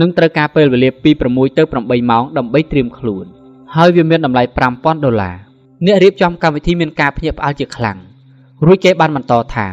[0.00, 3.24] នឹងត្រូវការពេលវេលាពី6ទៅ8ម៉ោងដើម្បីត្រៀមខ្លួន
[3.76, 4.42] ហើយវាមានតម្លៃ
[4.74, 5.36] 5000ដុល្លារ
[5.84, 7.98] អ្នករៀបចំកម្មវិធីមានការភ្ញាក់ផ្អើលជាខ្លាំង
[8.66, 9.66] រួចគេបានបន្តថា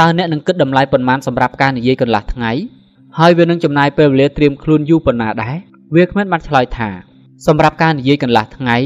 [0.00, 2.50] តើអ្នកនឹងគិតតម្លៃប៉ុន្មានសម្រាប់ការនិយាយកន្លះថ្ងៃ
[3.18, 5.54] ហើយវានឹងចំណាយពេលវេលាត្រៀមខ្លួនយូរប៉ុណ្ណាដែរ
[5.94, 6.88] វាគ្មានបានឆ្លើយថា
[7.46, 8.76] សម្រាប់ការនិយាយកន្លះថ្ងៃ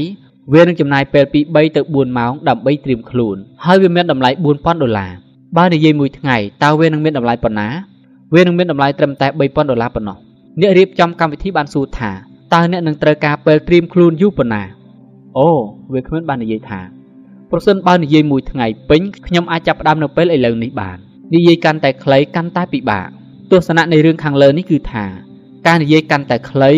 [0.53, 5.11] វានឹងចំណាយពេលពី3ទៅ4ម៉ោងដើម្បីត្រៀមខ្លួនហើយវាមានតម្លៃ4000ដុល្លារ
[5.57, 7.67] បើនិយាយមួយថ្ងៃតើវានឹងមានតម្លៃប៉ុណ្ណា
[8.35, 10.17] វានឹងមានតម្លៃត្រឹមតែ3000ដុល្លារប៉ុណ្ណោះ
[10.59, 12.11] អ្នករៀបចំកម្មវិធីបានសួរថា
[12.53, 14.63] តើអ្នកនឹងត្រូវការពេលត្រៀមខ្លួនយូរប៉ុណ្ណា
[15.37, 15.49] អូ
[15.93, 16.79] វាគ្មានបាននិយាយថា
[17.51, 20.97] ប្រសិនបើនិយាយមួយថ្ងៃពេញខ្ញុំអាចចាប់ផ្ដើមនៅពេលឥឡូវនេះបាន
[21.35, 23.07] និយាយកាន់តែខ្លីកាន់តែពិបាក
[23.51, 25.05] ទស្សនៈនៃរឿងខាងលើនេះគឺថា
[25.67, 26.71] ការនិយាយកាន់តែខ្លី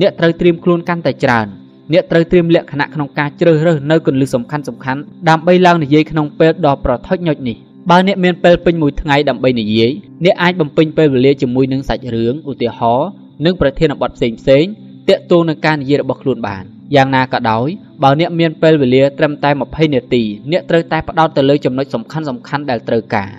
[0.00, 1.46] អ្នកត្រូវត្រៀមខ្លួនកាន់តែច្រើន
[1.92, 7.56] អ្នកត្រូវត្រៀមលក្ខណៈក្នុងការជ្រើសរើសនៅគន្លឹះសំខាន់សំខាន់ដើម្បីឡើងនិយាយក្នុងពេលដ៏ប្រថុចញុចនេះ
[7.90, 9.90] បើអ្នកមានពេលពេញមួយថ្ងៃដើម្បីនិយាយ
[10.24, 13.08] អ្នកអាចបំពេញពេលវេលាជាមួយនឹងសាច់រឿងឧទាហរណ៍
[13.44, 14.64] និងប្រធានបទផ្សេងផ្សេង
[15.08, 16.64] តាក់ទងនឹងការនិយាយរបស់ខ្លួនបាន
[16.94, 17.68] យ៉ាងណាក៏ដោយ
[18.02, 23.30] បើអ្នកមានពេលវេលាត្រឹមតែ20នាទីអ្នកត្រូវតែផ្ដោតទៅលើចំណុចសំខាន់សំខាន់ដែលត្រូវការ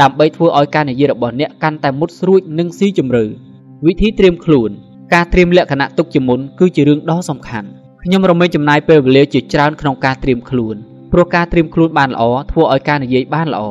[0.00, 3.24] ដើម្បីធ្វើឲ្យការនិយាយរបស់អ្នកកាន់តែមុតស្រួចនិងស៊ីជម្រៅ
[3.86, 4.70] វិធីត្រៀមខ្លួន
[5.14, 7.68] ការត្រៀមលក្ខណៈទុកជាមុនគឺជារឿងដ៏សំខាន់
[8.02, 10.76] ខ្ញុំរមែងចំណាយពេលវេលាជាច្រើនក្នុងការត្រៀមខ្លួន
[11.12, 13.62] ព្រោះការត្រៀមខ្លួនបានល្អធ្វើឲ្យការនិយាយបានល្អ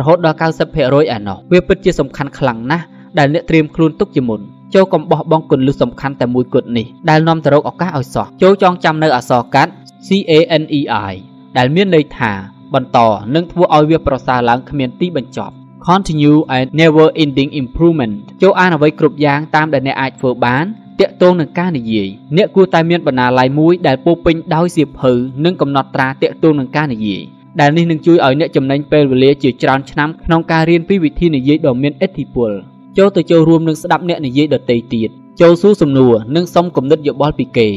[0.00, 2.84] រហូតដល់90%ឯណោះវាពិតជាសំខាន់ខ្លាំងណាស់
[3.18, 4.40] ដែលអ្នកត្រៀមខ្លួនទុកជាមុន
[4.74, 9.72] ចូលកំបោះបងគន្លឹះសំខាន់តែមួយគត់នេះដែលនាំទៅរកឱកាសឲ្យសោះចូលចងចាំនៅអក្សរកាត់
[10.06, 11.14] C A N E I
[11.56, 12.32] ដែលមានន័យថា
[12.74, 12.98] បន្ត
[13.34, 15.54] និងធ្វើឲ្យវាប្រសើរឡើងគ្មានទីបញ្ចប់
[15.86, 20.64] continue and never ending improvement ចូលអានអ្វីគ្រប់យ៉ាងតាមដែលអ្នកអាចធ្វើបាន
[21.00, 25.12] តាក់ទងនឹងការនិយាយអ្នកគួរតែមានបណ្ណាល័យមួយដែលពោពេញដោយសៀវភៅ
[25.44, 27.22] និងកំណត់ត្រាតាក់ទងនឹងការនិយាយ
[27.60, 32.52] ដែលនេះនឹងជួយឲ្យអ្នកចំណេញពេលវេលាជាច្រើនឆ្នាំក្នុងការរៀនពីវិធីនិយាយដ៏មានឥទ្ធិពល
[32.98, 37.68] ចូលទៅចូលរួមនឹងស្ដាប់អ្នកនិយាយដទៃទៀតចូលសួរសំណួរនិងសុំគំនិតយោបល់ពីគេ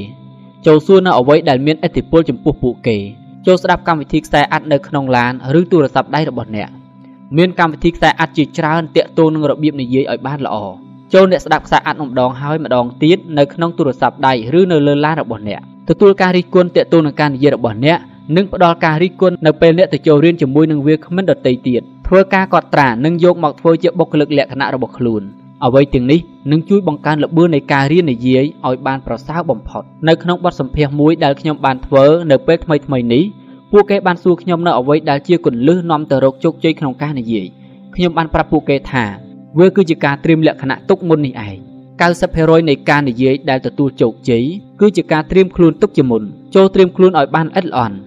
[0.66, 2.98] ចូលសួរនៅអ្វីដែលមានឥទ្ធិពលចំពោះពួកគេ
[3.46, 6.70] ចូលស្ដាប់កម្មវិធីខ្សែអាត់នៅក្នុងឡានឬទូរស័ព្ទដៃរបស់អ្នក
[7.38, 10.56] មានកម្មវិធីខ្សែអាត់ជាច្រើនតាក់ទងនឹងរបៀបនិយាយឲ្យបានល្អ
[11.14, 17.98] ចូលអ្នកស្ដាប់ខ្សែអាត់ម្ដងហើយម្ដងទៀតនៅក្នុងទូរស័ព្ទដៃឬនៅលើឡានរបស់អ្នកទទួលការរិះគន់តាក់ទងនឹងការនិយាយរបស់អ្នក
[18.36, 25.24] និងផ្ដល់ការរិះគន់នៅពេលអ្នកទៅចូលរៀនជាមួយនឹងវាគ្មិនដទៃទៀត ធ្វើការកត់ត្រានិងយកមកធ្វើជាបុគ្គលិកលក្ខណៈរបស់ខ្លួន
[25.66, 26.20] អ្វីទាំងនេះ
[26.52, 37.46] នឹងជួយបង្កើនល្បឿននៃការរៀននិយាយឲ្យបានប្រសើរបំផុតនៅក្នុងបទសម្ភាសន៍មួយដែលខ្ញុំបានធ្វើនៅពេលថ្មីៗនេះពពួកគេបានសួរខ្ញុំនៅអ្វីដែលជាគន្លឹះនាំទៅរកជោគជ័យក្នុងការនិយាយ
[37.96, 39.06] ខ្ញុំបានប្រាប់ពួកគេថា
[39.60, 41.58] វាគឺជាការត្រៀមលក្ខណៈទុកមុននេះឯង
[42.12, 44.44] 90%នៃការនិយាយដែលទទួលជោគជ័យ
[44.80, 46.24] គឺជាការត្រៀមខ្លួនទុកជាមុន
[46.56, 47.98] ចូលត្រៀមខ្លួនឲ្យបានល្អិតល្អន់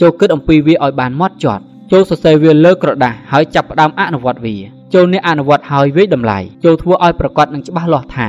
[0.00, 4.56] ចូលគិតអំពីវាឲ្យបានម៉ត់ចត់ ចូលសរសេរវាលើក្រដាសហើយចាប់ផ្ដើមអនុវត្តវា
[4.94, 8.28] ចូលអ្នកអនុវត្តហើយវិយតម្លៃចូលធ្វើឲ្យប្រកបនឹងច្បាស់លាស់ថា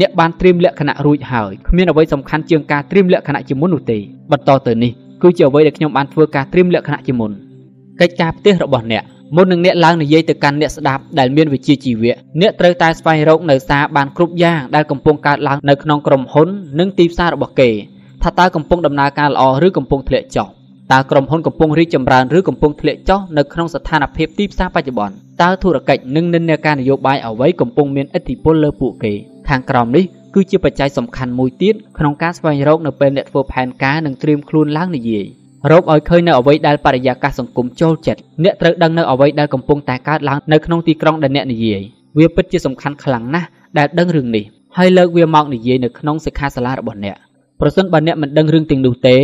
[0.00, 3.98] អ្នកបានត្រៀមលក្ខណៈរួចហើយគ្មានអ្វីសំខាន់ជាងការត្រៀមលក្ខណៈជាមុននោះទេ
[4.32, 7.30] បន្តទៅនេះគឺជាអ្វីដែលខ្ញុំបានធ្វើការត្រៀមលក្ខណៈជាមុន
[8.00, 9.02] កិច្ចការផ្ទះរបស់អ្នក
[9.36, 17.70] មុននឹងអ្នកឡើងនិយាយទៅកាន់អ្នកស្ដាប់ដែលមានវិជ្ជាជីវៈអ្នកត្រូវតែស្វែងរកនៅសារបានគ្រប់យ៉ាងដែលកំពុងកើតឡើងនៅក្នុងក្រុមហ៊ុននិងទីផ្សាររបស់គេ
[18.22, 20.48] ថាតើកំពុងដំណើរការល្អឬកំពុងធ្លាក់ចុះ
[20.90, 29.12] តើក្រុមហ៊ុនកំពុងរីកចម្រើនឬកំពុងធ្លាក់ចុះនៅក្នុងស្ថានភាពទីផ្សារបច្ចុប្បន្នតើធុរកិច្ចនិងនិន្នាការនយោបាយអ្វីកំពុងមានឥទ្ធិពលលើពួកគេ
[29.48, 30.04] ខាងក្រោមនេះ
[30.34, 35.26] គឺជាបច្ច័យសំខាន់មួយទៀតក្នុងការស្វែងរកនៅពេលអ្នកធ្វើផែនការនិងត្រៀមខ្លួនឡើងនិយាយ
[35.70, 41.82] រកឲ្យឃើញនៅអ្វីដែលបរិយាកាសសង្គមចូលចិត្តអ្នកត្រូវដឹងនៅអ្វីដែលកំពុងតែកើតឡើងនៅក្នុងទីក្រុងដែលអ្នកនិយាយ
[42.18, 44.44] វាពិតជាសំខាន់ខ្លាំងណាស់ដែលដឹងរឿងនេះ
[44.76, 47.16] ហើយលើកវាមកនិយាយនៅក្នុងសិក្ខាសាលារបស់អ្នក
[47.60, 49.16] ប្រសិនបើអ្នកមិនដឹងរឿងទាំងនោះទេ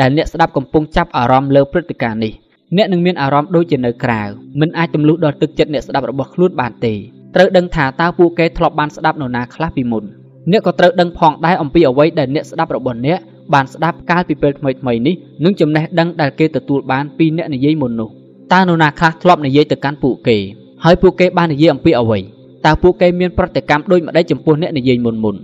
[0.00, 2.32] ដែលអ្នកស្ដាប់កំពុងចាប់អារម្មណ៍លើព្រឹត្តិការណ៍នេះ
[2.76, 4.22] អ្នកនឹងមានអារម្មណ៍ដូចជានៅក្រៅ
[4.60, 6.94] មិនអាចទម្លុះដល់ទឹកចិត្តអ្នកស្ដាប់របស់ខ្លួនបានទេ
[7.34, 10.04] ត្រូវដឹងថាតើពួកគេធ្លាប់បានស្ដាប់នរណាខ្លះពីមុន
[10.50, 13.18] អ្នកក៏ត្រូវដឹងផងដែរអំពីអ្វីដែលអ្នកស្ដាប់របស់អ្នក
[13.54, 18.08] បានស្ដាប់កាលពីពេលថ្មីថ្មីនេះនិងចំណេះដឹងដែលគេទទួលបានពីអ្នកនិយាយមុននោះ
[18.52, 20.36] តើនរណាខ្លះធ្លាប់និយាយទៅកាន់ពួកគេ
[20.84, 22.18] ហើយពួកគេបាននិយាយអំពីអ្វី
[22.66, 25.36] តើពួកគេមានប្រតិកម្មដូចម្ដេចចំពោះអ្នកនិយាយមុនមុន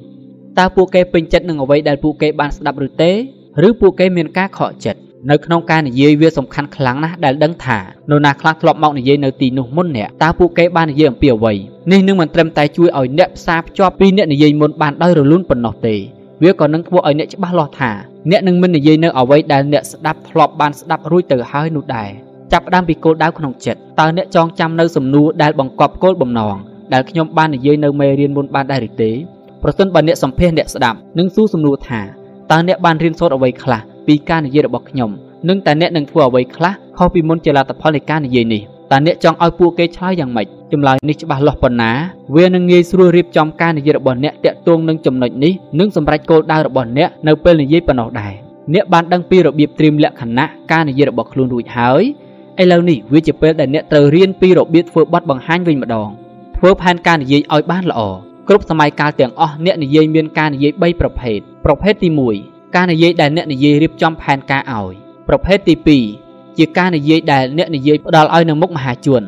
[0.59, 3.11] តើពួកគេពេញចិត្តនឹងអ្វីដែលពួកគេបានស្ដាប់ឬទេ
[3.67, 5.01] ឬពួកគេមានការខកចិត្ត
[5.31, 7.79] នៅក្នុងការនិយាយវាសំខាន់ខ្លាំងណាស់ដែលដឹងថា
[8.11, 11.53] នរណាខ្លះធ្លាប់មកនិយាយនៅទីនោះមុនអ្នកតើពួកគេបាននិយាយអំពីអ្វី
[11.91, 15.95] នេះនឹងមិនត្រឹមតែជួយឲ្យអ្នកផ្សារភ្ជាប់ពីអ្នកនិយាយមុនបានដោយរលូនប៉ុណ្ណោះទេ
[16.43, 17.91] វាក៏នឹងធ្វើឲ្យអ្នកច្បាស់លាស់ថា
[18.31, 22.09] អ្នកនឹងមិននិយាយនៅអ្វីដែលអ្នកស្ដាប់ធ្លាប់បានស្ដាប់រួចទៅហើយនោះដែរ
[22.53, 26.57] ចាប់ផ្ដើមពីគោលដៅក្នុងចិត្តតើអ្នកចងចាំនៅសំណួរដែលបង្កប់គោលបំណង
[26.93, 29.11] ដែលខ្ញុំបាននិយាយនៅមេរៀនមុនបានដែរឬទេ
[29.63, 32.03] ប្រសិនបើអ្នកសម្ភាសអ្នកស្ដាប់នឹងសួរសំណួរថា
[32.53, 35.11] តើអ្នកបានរៀនសូត្រអ្វីខ្លះពីការនិយាយរបស់ខ្ញុំ
[35.49, 41.91] និងតើអ្នកនឹងធ្វើអ្វីខ្លះខុសពីមុនជាលទ្ធផលនៃការនិយាយនេះតើអ្នកចង់ឲ្យពួកគេឆ្លើយយ៉ាងម៉េចចម្លើយនេះច្បាស់លាស់ប៉ុណ្ណា
[42.37, 48.33] វានឹងងាយស្រួលរៀបចំការនិយាយរបស់អ្នកតាក់ទងនឹងចំណុចនេះនិងសម្រេចគោលដៅរបស់អ្នកនៅពេលនិយាយប៉ុណ្ណោះដែរ
[48.75, 52.03] អ្នកបានដឹងពីរបៀបត្រៀមលក្ខណៈការនិយាយរបស់ខ្លួនរួចហើយ
[52.63, 56.09] ឥឡូវនេះវាជាពេលដែលអ្នកត្រូវរៀនពីរបៀបធ្វើបទបង្ហាញវិញម្ដង
[56.57, 58.01] ធ្វើផែនការនិយាយឲ្យបានល្អ
[58.49, 62.09] គ្រប់សម័យកាលទាំងអស់អ្នកនិយាយមានការនិយាយ3ប្រភេទ ប្រភេទទី
[62.43, 64.93] 1ការនិយាយដែលអ្នកនិយាយរៀបចំផែនការឲ្យ
[65.29, 65.75] ប្រភេទទី
[66.17, 69.23] 2ជាការនិយាយដែលអ្នកនិយាយផ្ដល់ឲ្យនៅមុខមហាជន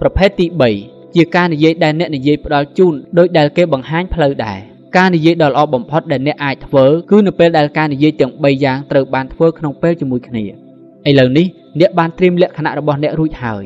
[0.00, 0.46] ប្រភេទទី
[0.80, 4.58] 3ជាការនិយាយដែលអ្នកនិយាយផ្ដល់ជូនដោយដែលគេបង្ហាញផ្លូវដែរ
[4.96, 10.42] ការនិយាយដ៏ល្អបំផុតដែលអ្នកអាចធ្វើគឺនៅពេលដែលការនិយាយទាំង3យ៉ាងត្រូវបានធ្វើក្នុងពេលជាមួយគ្នា
[11.08, 11.46] ឥឡូវនេះ
[11.80, 13.62] អ្នកបានត្រៀមលក្ខណៈរបស់អ្នករួចហើយ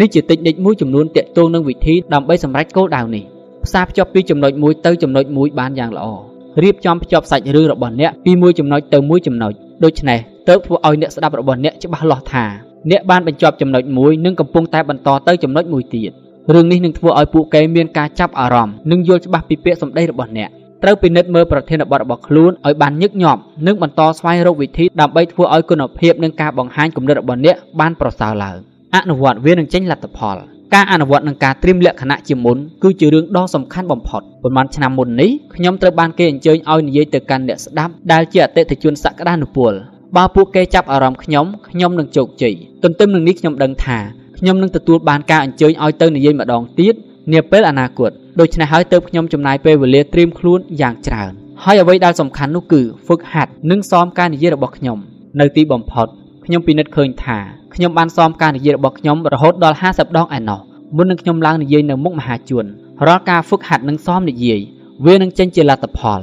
[0.00, 3.24] នេះជាតិចនិចមួយចំនួនតាក់ទងនឹងវិធីដើម្បីសម្រេចគោលដៅនេះ
[3.64, 9.52] ផ្សារភ្ជាប់ពីចំណុចមួយទៅចំណុចមួយបានយ៉ាងល្អ រៀបចំភ្ជាប់សាច់រឿងរបស់អ្នកពីមួយចំណុចទៅមួយចំណុច
[9.84, 12.44] ដូច្នេះទើបធ្វើឲ្យអ្នកស្ដាប់របស់អ្នកច្បាស់លាស់ថា
[12.90, 16.10] អ្នកបានបញ្ចប់ចំណុចមួយនិងកំពុងតែបន្តទៅចំណុចមួយទៀត
[16.54, 20.48] រឿងនេះនឹងធ្វើឲ្យពួកគេមានការចាប់អារម្មណ៍និងយល់ច្បាស់ពីពាក្យសម្ដីរបស់អ្នក
[20.82, 28.58] ត្រូវពិនិត្យមើលប្រធានបទរបស់ខ្លួនឲ្យបានញឹកញាប់និងបន្តស្វែងរកវិធីដើម្បីធ្វើឲ្យគុណភាពនិងការបង្ហាញគំនិតរបស់អ្នកបានប្រសើរឡើង
[28.94, 30.36] អនុវត្តវានឹងចេញលទ្ធផល
[30.73, 39.73] ការអនុវត្តនឹងការត្រៀមលក្ខណៈជាមុនគឺជារឿងដ៏សំខាន់បំផុតប៉ុន្មានឆ្នាំមុននេះខ្ញុំត្រូវបានគេអញ្ជើញឲ្យនិយាយទៅកាន់អ្នកស្ដាប់ដែលជាអតិថិជនសក្តានុពល
[40.15, 43.97] បើពួកគេចាប់អារម្មណ៍ខ្ញុំខ្ញុំនឹងជោគជ័យទន្ទឹមនឹងនេះខ្ញុំដឹងថា
[44.37, 46.93] ខ្ញុំនឹងទទួលបានការអញ្ជើញឲ្យទៅនិយាយម្ដងទៀត
[47.33, 51.31] នាពេលអនាគតដូច្នេះហើយទើបខ្ញុំចំណាយពេលវេលាត្រៀមខ្លួនយ៉ាងច្រើន
[51.63, 54.97] ហើយអ្វីដែលសំខាន់នោះគឺហ្វឹកហាត់និងซ้อมការនិយាយរបស់ខ្ញុំ
[55.39, 56.07] នៅទីបំផុត
[56.45, 57.37] ខ្ញុំពិនិត្យឃើញថា
[57.74, 60.60] ខ្ញុំបានសອມការនិយាយរបស់ខ្ញុំរហូតដល់50ដងឯណោះ
[60.96, 62.64] មុននឹងខ្ញុំឡើងនិយាយនៅមុខមហាជន
[63.06, 64.60] រាល់ការហ្វឹកហាត់និងសອມនិយាយ
[65.06, 66.20] វានឹងចេញជាលទ្ធផល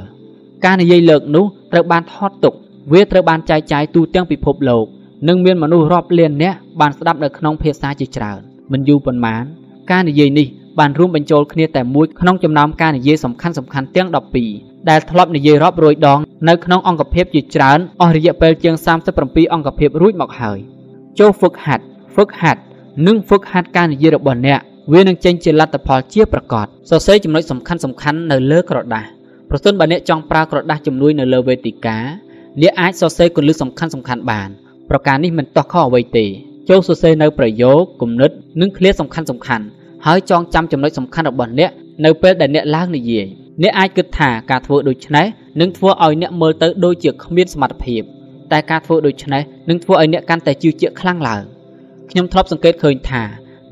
[0.64, 2.54] ការនិយាយលើកនោះត្រូវបានថតទុក
[2.92, 4.84] វាត្រូវបានចែកចាយទូទាំងពិភពលោក
[5.28, 8.40] និងមានមនុស្សរាប់លាននាក់បានស្ដាប់នៅក្នុងភាសាជាច្រើន
[8.72, 9.44] មិនយូរប៉ុន្មាន
[9.90, 10.46] ការនិយាយនេះ
[10.78, 14.08] បានរួមបញ្ចូលគ្នាតែមួយក្នុងចំណោមការនិយាយសំខាន់សំខាន់ទាំង
[14.48, 18.74] 12ដែលធ្លាប់និយាយរាប់រយដង នៅក្នុងអង្គភាពជាច្រើនអស់រយៈពេលជាង
[19.14, 20.60] 37អង្គភាពរួចមកហើយ។
[21.18, 22.60] ចូលហ្វឹកហាត់ហ្វឹកហាត់
[23.06, 24.60] និងហ្វឹកហាត់ការនិយាយរបស់អ្នក
[24.92, 29.04] វានឹងចេញជាលទ្ធផលជាប្រកបសរសេរចំណុចសំខាន់សំខាន់នៅលើក្រដាស
[29.50, 31.98] ប្រសិនបើអ្នកចង់ប្រើក្រដាសជំនួយនៅលើវេទិកា
[32.60, 34.48] អ្នកអាចសរសេរគន្លឹះសំខាន់សំខាន់បាន
[34.90, 36.26] ប្រការនេះមិនតោះខុសអ្វីទេ
[36.68, 38.30] ចូលសរសេរនៅប្រយោគគំនិត
[38.60, 39.64] និងឃ្លាសំខាន់សំខាន់
[40.06, 41.70] ហើយចងចាំចំណុចសំខាន់របស់អ្នក
[42.04, 43.26] នៅពេលដែលអ្នកឡើងនិយាយ
[43.62, 45.26] អ្នកអាចគិតថាការធ្វើដូច្នេះ
[45.60, 48.02] នឹងធ្វើឲ្យអ្នកមើលទៅដូចជាគ្មានសមត្ថភាព
[48.52, 51.42] តែការធ្វើដូច្នេះនឹងធ្វើឲ្យអ្នកកាន់តែជឿជាក់ខ្លាំងឡើង
[52.10, 53.22] ខ្ញុំធ្លាប់សង្កេតឃើញថា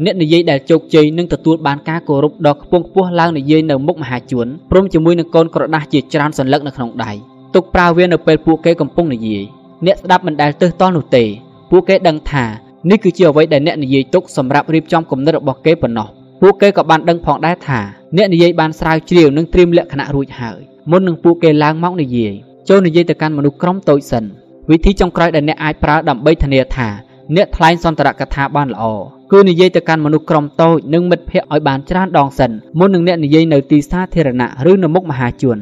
[0.05, 7.13] អ្នកនិយាយដែលជោគជ័យនឹងទទួលបានការគោរពដ៏ខ្ពង់ខ្ពស់ឡើងនិយាយនៅមុខមហាជនព្រមជាមួយនឹងកូនក្រដាស់ជាច្រើនសន្លឹកនៅក្នុងដៃ
[7.55, 9.43] ទុកប្រើវានៅពេលពួកគេកំពុងនិយាយ
[9.87, 11.25] អ្នកស្ដាប់មិនដែលទើសទាល់នោះទេ
[11.71, 12.45] ពួកគេដឹងថា
[12.91, 16.09] នេះគឺជាអ្វីដែលអ្នកនិយាយទុកសម្រាប់រៀបចំគំនិតរបស់គេប៉ុណ្ណោះ
[16.41, 17.81] ពួកគេក៏បានដឹងផងដែរថា
[18.17, 20.61] អ្នកនិយាយបានស្រាវជ្រាវនិងត្រៀមលក្ខណៈរួចហើយ
[20.91, 22.33] មុននឹងពួកគេឡើងមកនិយាយ
[22.69, 24.25] ចូលនិយាយទៅកាន់មនុស្សក្រុមតូចសិន
[24.71, 26.89] វិធីចុងក្រោយដែលអ្នកអាចប្រើដើម្បីធានាថា
[27.37, 28.85] អ្នកថ្លែងសន្ទរកថាបានល្អ
[29.33, 35.59] គឺនិយាយទៅកាន់មនុស្សក្រុមតូចនិងមិត្តភ័ក្តិឲ្យបានច្រើនដងសិនមុននឹងអ្នកនិយាយនៅទីសាធារណៈឬនៅមុខមហាជន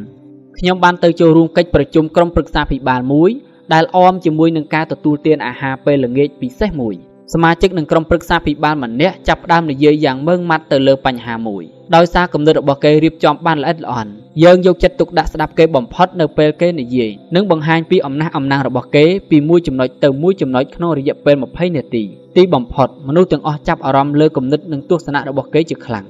[0.58, 3.30] ខ្ញុំបានទៅចូលរួមកិច្ចប្រជុំក្រុមប្រឹក្សាភិបាលមួយ
[3.72, 6.94] ដែលអមជាមួយនឹងការទទួលទានអាហារពេលល្ងាចពិសេសមួយ
[7.34, 11.62] សមាជិកនឹងក្រុមប្រឹក្សាភិបាលម្នាក់ចាប់ផ្ដើមនិយាយយ៉ាងម៉ឺងម៉ាត់ទៅលើបញ្ហាមួយ
[11.94, 14.10] ដោយសារគំនិតរបស់គេរៀបចំបានល្អិតល្អន់
[14.44, 22.02] យើងយកចិត្តទុកដាក់ស្ដាប់គេបំផុតនៅពេលគេនិយាយនិងបង្ហាញពីអំណះអំណាងរបស់គេពីមួយចំណុចទៅមួយចំណុចក្នុងរយៈពេល20នាទី
[22.36, 26.04] ទីបំផុតមនុស្សទាំងអស់ចាប់អារម្មណ៍លើគំនិតនិងទស្សនៈរបស់គេជាខ្លាំង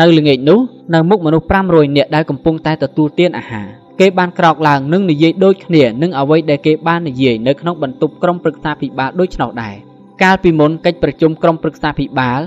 [0.00, 0.58] នៅល្ងាចនោះ
[0.94, 3.68] នៅមុខមនុស្ស500នាក់ដែលកំពុងតែទទួលទានអាហារ
[4.00, 9.76] គេបានក្រោកឡើងនិងនិយាយដូចគ្នានឹងអ្វីដែលគេបាននិយាយនៅក្នុងបន្ទប់ក្រុមប្រឹក្សាភិបាលដូចនោះដែរ
[10.22, 12.40] កាលពីមុនកិច្ចប្រជុំក្រុមប្រឹក្សាភិបាល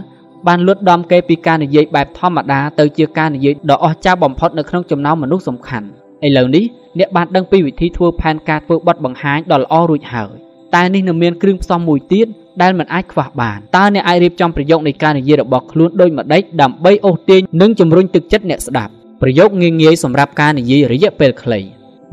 [0.47, 5.87] បានលួតដំគេពីការនិយាយបែបធម្មតាទៅជាការនិយាយដ៏អស្ចារ្យបំផុតនៅក្នុងចំណោមមនុស្សសំខាន់
[6.27, 6.63] ឥឡូវនេះ
[6.99, 10.31] អ្នកបានដឹងពីវិធីធ្វើផែនការធ្វើបទបង្ហាញដ៏ល្អរួចហើយ
[10.75, 12.27] តែនេះនៅមានគ្រឿងផ្សំមួយទៀត
[12.61, 18.91] ដែលមិនអាចខ្វះបានតើអ្នកអាចរៀបចំប្រយោគនៃការនិយាយរបស់ខ្លួនដូចម្ដេចដើម្បីអូសទាញនិងជំរុញទឹកចិត្តអ្នកស្ដាប់
[19.21, 21.59] ប្រយោគងាយងាយសម្រាប់ការនិយាយរយៈពេលខ្លី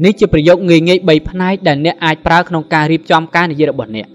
[0.04, 4.08] នេះជាប្រយោគងាយងាយ3ផ្នែកដែលអ្នកអាចប្រើក្នុងការរៀបចំការនិយាយរបស់អ្នក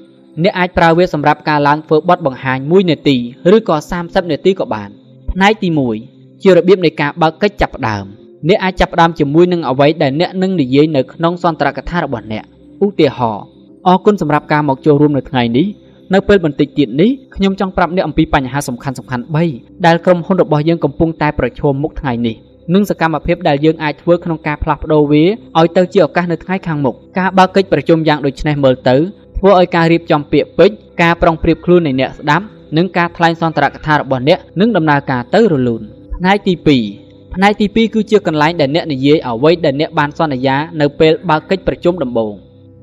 [0.43, 3.17] អ្នកអាចប្រើវាសម្រាប់ការឡើងធ្វើបទបង្ហាញ1នាទី
[3.55, 4.89] ឬក៏30នាទីក៏បាន
[5.31, 5.69] ផ្នែកទី
[6.05, 8.05] 1ជារបៀបនៃការបើកកិច្ចចាប់ផ្ដើម
[8.47, 12.43] អ្នកអាចចាប់ផ្ដើមជាមួយនឹងអ្វីដែលអ្នកនឹងនិយាយនៅក្នុងសន្ទរកថារបស់អ្នក
[12.85, 13.43] ឧទាហរណ៍
[13.87, 15.67] អរគុណសម្រាប់ការមកចូលរួមនៅថ្ងៃនេះ
[16.13, 19.23] នៅពេលបន្តិចទៀតនេះខ្ញុំចង់ប្រាប់អ្នកអំពីបញ្ហាសំខាន់សំខាន់
[19.53, 22.35] 3ដែលក្រុមហ៊ុនរបស់យើងកំពុងតែប្រឈមមុខថ្ងៃនេះ
[22.73, 25.23] និងសកម្មភាពដែលយើងអាចធ្វើក្នុងការផ្លាស់ប្ដូរវា
[25.59, 28.95] ឲ្យទៅជាឱកាសនៅថ្ងៃខាងមុខការបើកកិច្ចប្រជុំយ៉ាងដូចនេះមើលទៅ
[29.41, 32.45] ធ្វើឲ្យការរៀបចំពាក្យពេចន៍ការប្រុងប្រៀបខ្លួននៃអ្នកស្ដាប់
[32.77, 35.81] និងការថ្លែងសន្ទរកថារបស់អ្នកនឹងដំណើរការទៅរលូន
[36.17, 36.53] ផ្នែកទី
[36.93, 42.33] 2ផ្នែកទី2គឺជាកន្លែងដែលអ្នកនិយាយអ្វីដែលអ្នកបានសន្យានៅពេលបើកកិច្ចប្រជុំដំបូង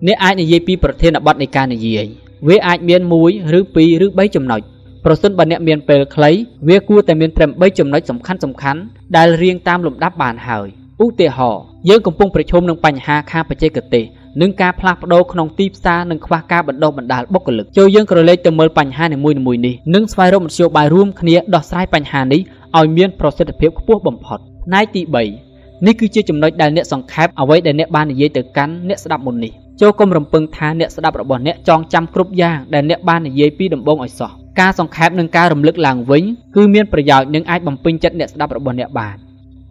[0.06, 2.06] អ្នកអាចនិយាយពីប្រធានបទនៃការនិយាយ
[2.48, 4.60] វាអាចមាន1ឬ2ឬ3ចំណុច
[5.04, 6.30] ប្រសិនបើអ្នកមានពេលខ្លី
[6.68, 8.80] វាគួរតែមានត្រឹម3ចំណុចសំខាន់សំខាន់
[9.16, 10.66] ដែលរៀងតាមលំដាប់បានហើយ
[11.04, 14.04] ឧទាហរណ៍យើងកំពុងប្រឈមនឹងបញ្ហាខាងបច្ចេកទេស
[14.40, 19.36] និងការផ្លាស់ប្ដូរក្នុងទីផ្សារនិងខ្វះការបណ្ដុះបណ្ដាលបុគ្គលិកចូលយើងក្រឡេកទៅមើលបញ្ហានីមួយៗ
[19.66, 22.40] នេះនិងស្វែងរកមធ្យោបាយរួមគ្នាដោះស្រាយបញ្ហានេះ
[22.78, 25.02] ឲ្យមានប្រសិទ្ធភាពខ្ពស់បំផុតផ្នែកទី
[25.44, 34.30] 3នេះគឺជាចំណុចដែលអ្នកសង្ខេបអ្វីដែលអ្នកបាននិយាយទៅកាន់អ្នកស្ដាប់មុននេះចូលកុំរំពឹងថាអ្នកស្ដាប់របស់អ្នកចងចាំគ្រប់យ៉ាងដែលអ្នកបាននិយាយពីដំបូងឲ្យសោះ
[34.60, 36.22] ការសង្ខេបនិងការរំលឹកឡើងវិញ
[36.56, 39.16] គឺមានប្រយោជន៍និងអាចបំពេញចិត្តអ្នកស្ដាប់របស់អ្នកបាន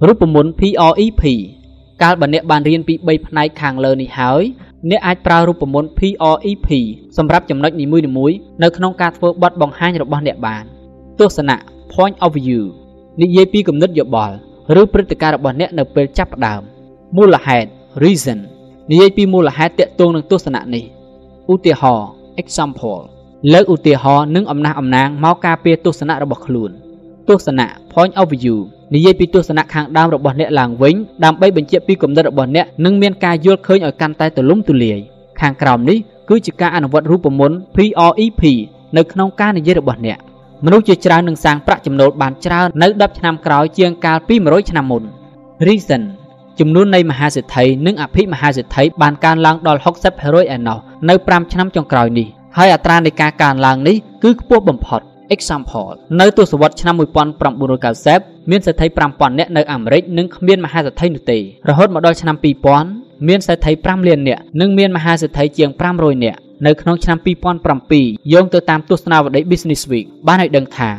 [0.07, 1.23] រូបមន្ត PREP
[2.01, 4.43] កាលបើអ្នកបានរៀនពី3ផ្នែកខាងលើនេះហើយ
[4.89, 6.69] អ្នកអាចប្រើរូបមន្ត PREP
[7.17, 10.63] សម្រាប់ចំណុចនីមួយៗនៅក្នុងការធ្វើបទបង្ហាញរបស់អ្នកបាន
[11.19, 11.57] ទស្សនៈ
[11.93, 12.61] point of view
[13.21, 14.35] និយាយពីគំនិតយោបល់
[14.81, 16.61] ឬព្រឹត្តិការណ៍របស់អ្នកនៅពេលចាប់ផ្ដើម
[17.17, 17.69] មូលហេតុ
[18.03, 18.39] reason
[18.89, 20.85] និយាយពីមូលហេតុតាក់ទងនឹងទស្សនៈនេះ
[21.51, 22.09] ឧទាហរណ៍
[22.41, 22.99] example
[23.53, 26.71] លើកឧទាហរណ៍និងអំណះអំណាងមកការពារទស្សនៈរបស់ខ្លួន
[27.29, 27.67] ទស្សនៈ
[27.97, 28.57] point of view
[28.93, 30.95] និយាយពីទស្សនៈខាងដើមរបស់អ្នកឡើងវិញ
[31.25, 34.99] ដើម្បីបញ្ជាក់ពីគំនិតរបស់អ្នកនិងមានការយល់ឃើញឲ្យកាន់តែទូលំទូលាយ
[35.39, 35.97] ខាងក្រោមនេះ
[36.29, 38.43] គឺជាការអនុវត្តរូបមន្ត PREP
[38.97, 40.17] នៅក្នុងការនិយាយរបស់អ្នក
[40.65, 45.03] មនុស្សជាច្រើននឹងសាងប្រាក់ចំណូលបានច្រើននៅ10ឆ្នាំក្រោយជាងកាលពី100ឆ្នាំមុន
[45.67, 46.03] Reason
[46.59, 49.81] ចំនួននៃមហាសេដ្ឋីនិងអភិមហាសេដ្ឋីបានកើនឡើងដល់
[50.17, 50.77] 60%ឯណោះ
[51.09, 52.27] នៅ5ឆ្នាំចុងក្រោយនេះ
[52.57, 55.01] ហើយអត្រានៃការកើនឡើងនេះគឺខ្ពស់បំផុត
[55.35, 56.95] example នៅទសវត្សរ៍ឆ្នាំ
[57.77, 62.35] 1990មានសេដ្ឋី5000នាក់នៅអាមេរិកនិងគ្មានមហាសេដ្ឋីនោះទេរហូតមកដល់ឆ្នាំ
[62.81, 67.17] 2000មានសេដ្ឋី5លាននាក់និងមានមហាសេដ្ឋីជាង500នាក់នៅក្នុងឆ្នាំ
[67.75, 70.89] 2007យោងទៅតាមទស្សនាវដ្តី Business Week បានឲ្យដឹងថា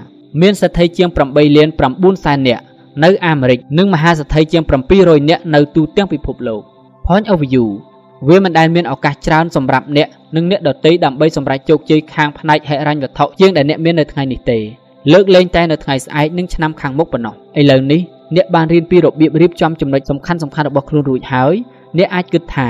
[0.40, 2.62] មានសេដ្ឋីជាង8លាន9សែននាក់
[3.04, 4.62] នៅអាមេរិកនិងមហាសេដ្ឋីជាង
[4.96, 6.62] 700នាក់នៅទូទាំងពិភពលោក
[7.06, 7.66] Point of view
[8.26, 14.58] វាមិនដែលមានឱកាសច្រើនសម្រាប់អ្នកនិងអ្នកដទៃដើម្បីសម្រេចជោគជ័យខាងផ្នែកហិរញ្ញវត្ថុជាងដែលអ្នកមាននៅថ្ងៃនេះទេ
[15.12, 18.00] លើកលែងតែនៅថ្ងៃស្អែកនិងឆ្នាំខាងមុខប៉ុណ្ណោះឥឡូវនេះ
[18.36, 21.54] អ្នកបានរៀនពីរបៀបរៀបចំចំណុចសំខាន់សំខាន់របស់ខ្លួនរួចហើយ
[21.98, 22.68] អ្នកអាចគិតថា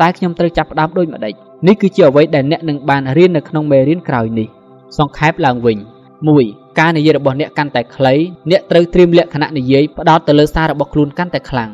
[0.00, 1.32] តើខ្ញុំត្រូវចាប់ផ្ដើមដូចម្តេច
[1.66, 4.48] នេះគឺជាអ្វីដែលអ្នកនឹងបានរៀននៅក្នុងមេរៀនក្រោយនេះ
[4.98, 5.78] សង្ខេបឡើងវិញ
[6.28, 6.78] 1.
[6.78, 8.14] ការនិយាយរបស់អ្នកកាន់តែខ្លី
[8.50, 11.70] អ្នកត្រូវត្រៀមលក្ខណៈនិយាយផ្ដោតទៅលើសាររបស់ខ្លួនកាន់តែខ្លាំង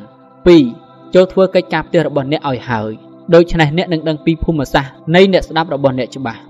[0.55, 1.15] 2.
[1.15, 6.41] ចូលធ្វើកិច្ចការផ្ទះរបស់អ្នកឲ្យហើយ ដូច្នេះអ្នកនឹងដឹងពីភូមិសាស្ត្រនៃអ្នកស្ដាប់របស់អ្នកច្បាស់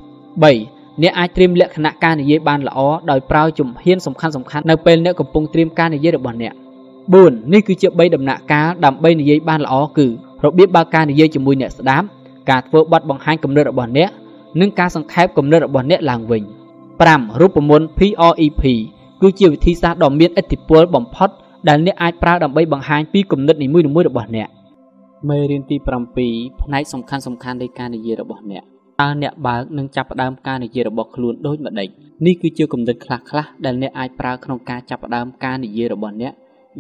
[0.45, 2.79] 3អ្នកអាចត្រៀមលក្ខណៈការនិយាយបានល្អ
[3.11, 6.53] ដោយប្រើជំហានសំខាន់សំខាន់នៅពេលអ្នកកំពុងត្រៀមការនិយាយរបស់អ្នក
[7.03, 10.07] 4នេះគឺជា3ដំណាក់កាលដើម្បីនិយាយបានល្អគឺ
[10.45, 12.07] របៀបបើកការនិយាយជាមួយអ្នកស្ដាប់
[12.51, 14.11] ការធ្វើបទបង្ហាញគំនិតរបស់អ្នក
[14.61, 16.43] និងការសង្ខេបគំនិតរបស់អ្នកឡើងវិញ
[16.93, 18.63] 5រូបមន្ត PREP
[19.23, 21.29] គឺជាវិធីសាស្ត្រដ៏មានឥទ្ធិពលបំផុត
[21.69, 24.49] ដែលអ្នកអាចប្រើដើម្បីបង្ហាញពីគំនិតនីមួយៗរបស់អ្នក
[25.29, 28.65] មេរៀនទី7ផ្នែកសំខាន់សំខាន់នៃការនិយាយរបស់អ្នក
[29.01, 31.89] តើអ្នកបើកនឹងចាប់ផ្ដើមការនិយាយរបស់ខ្លួនដូចម្ដេច
[32.27, 36.33] នេះគឺជាគំនិតខ្លះៗដែលអ្នកអាចប្រើក្នុងការចាប់ផ្ដើមការនិយាយរបស់អ្នក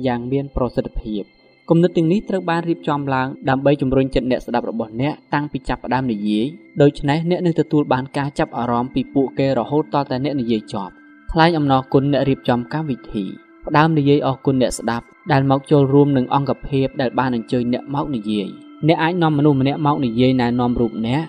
[0.06, 1.22] យ៉ាងមានប្រសិទ្ធភាព
[1.68, 6.46] គំនិតទាំងនេះត្រូវបានរៀបចំឡើងដើម្បីជំរុញចិត្តអ្នកស្ដាប់របស់អ្នកតាំងពីចាប់ផ្ដើមនិយាយ
[6.82, 10.92] ដូច្នេះអ្នកនឹងទទួលបានការចាប់អារម្មណ៍ពីពួកគេរហូតដល់តែអ្នកនិយាយចប់
[11.32, 13.24] ថ្លែងអំណរគុណអ្នករៀបចំកម្មវិធី
[13.70, 18.46] ផ្ដើមនិយាយអរគុណអ្នកស្ដាប់ដែលមកចូលរួមនឹងអង្គភាពដែលបានអញ្ជើញអ្នកមកនិយាយ
[18.88, 21.22] អ្នកអាចនាំមនុស្សម្នាក់មកនិយាយណែនាំរូបអ្នក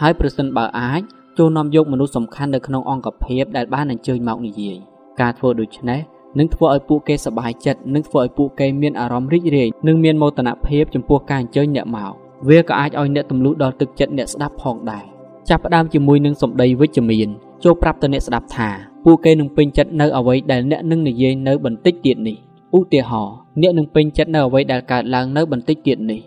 [0.00, 1.00] ហើយប្រសិនបើអាច
[1.38, 4.76] ចូលនាំយកមនុស្សសំខាន់នៅក្នុងអង្គភាពដែលបានអញ្ជើញមកនិយាយ
[5.20, 6.00] ការធ្វើដូច្នេះ
[6.38, 12.12] នឹងធ្វើឲ្យពួកគេសប្បាយចិត្តនិងធ្វើឲ្យពួកគេមានអារម្មណ៍រីករាយនិងមានមោទនភាពចំពោះការអញ្ជើញអ្នកមក
[12.48, 15.04] វាក៏អាចឲ្យអ្នកទម្លុះដល់ទឹកចិត្តអ្នកស្ដាប់ផងដែរ
[15.48, 17.30] ចាប់ផ្ដើមជាមួយនឹងសម្ដីវិជ្ជមាន
[17.64, 18.68] ចូលប្រាប់ទៅអ្នកស្ដាប់ថា
[19.04, 22.36] ពួកគេនឹងពេញចិត្តនៅអ្វីដែលអ្នកនឹងនិយាយនៅបន្តិចទៀតនេះ
[22.76, 26.20] ឧទាហរណ៍អ្នកនឹងពេញចិត្តនៅអ្វីដែលកើតឡើងនៅបន្តិចទៀតនេះ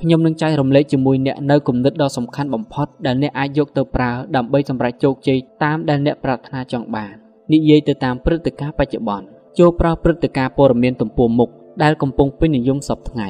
[0.00, 7.14] ខ្ញុំនឹងចែករំលែកជាមួយអ្នកនៅគំនិតដ៏សំខាន់បំផុតដែលអ្នកអាចយកទៅប្រើដើម្បីសម្រេចជោគជ័យតាមដែលអ្នកប្រាថ្នាចង់បាន
[7.52, 9.26] និយាយទៅតាមព្រឹត្តិការណ៍បច្ចុប្បន្ន
[9.58, 11.50] ចូលប្រើព្រឹត្តិការណ៍ព័ត៌មានទំព័រមុខ
[11.82, 13.28] ដែលកំពុងពេញនិយមសពថ្ងៃ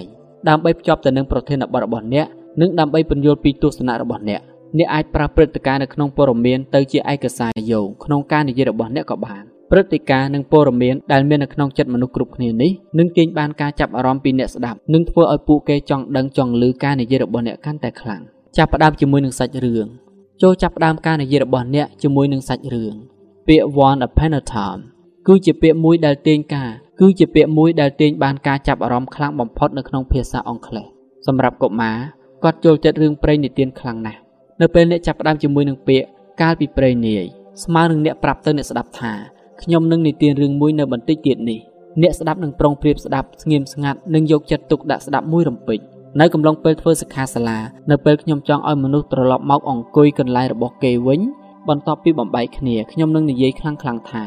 [0.49, 2.27] ដើម្បីភ្ជាប់ទៅនឹងប្រធានបទរបស់អ្នក
[2.61, 4.41] និងដើម្បីពន្យល់ពីទស្សនៈរបស់អ្នក
[4.79, 18.23] អ្នកអាចប្រើព្រឹត្តិការណ៍នៅក្នុងព័ត៌មានទៅជាឯកសារយោងក្នុងការនិយាយរបស់អ្នកក៏បានព្រឹត្តិការណ៍និងព័ត៌មានដែលមាននៅក្នុងចិត្តមនុស្សគ្រប់គ្នានេះនឹងទាញបានការចាប់អារម្មណ៍ពីអ្នកស្ដាប់និងធ្វើឲ្យពួកគេចង់ដឹងចង់ឮការនិយាយរបស់អ្នកកាន់តែខ្លាំង
[18.57, 19.87] ចាប់ផ្ដើមជាមួយនឹងសាច់រឿង
[20.43, 22.95] ចូលចាប់ផ្ដើមការនិយាយរបស់អ្នកជាមួយនឹងសាច់រឿង
[23.49, 24.81] ពាក្យ one upon a time
[25.27, 30.87] គឺជាពាក្យមួយដែលទាញការគឺជាពាក្យមួយដែលទាញបានការចាប់អារម្មណ៍ខ្លាំងបំផុតនៅក្នុងភាសាអង់គ្លេស
[31.27, 31.97] សម្រាប់កុមារ
[32.43, 34.21] គាត់ចូលចិត្តរឿងព្រេងនិទានខ្លាំងណាស់
[34.61, 36.07] នៅពេលអ្នកចាប់ផ្ដើមជាមួយនឹងពាក្យ
[36.41, 37.25] កាលពីព្រេងនាយ
[37.65, 39.13] ស្មើនឹងអ្នកប្រាប់ទៅអ្នកស្ដាប់ថា
[39.63, 41.61] ខ្ញុំនឹងនិទានរឿងមួយនៅបន្តិចទៀតនេះ
[42.03, 45.79] អ្នកស្ដាប់នឹងប្រុងប្រៀបស្ដាប់ស្ងៀមស្ងាត់និងយកចិត្តទុកដាក់ស្ដាប់មួយរំពេច
[46.21, 47.59] នៅកំឡុងពេលធ្វើសិក្ខាសាលា
[47.91, 51.21] នៅពេលខ្ញុំចង់ឲ្យមនុស្សត្រឡប់មកអង្គុយកន្លែងរបស់គេវិញ
[51.69, 53.81] បន្ទាប់ពីបំបែកគ្នាខ្ញុំនឹងនិយាយខ្លាំងៗ
[54.11, 54.25] ថា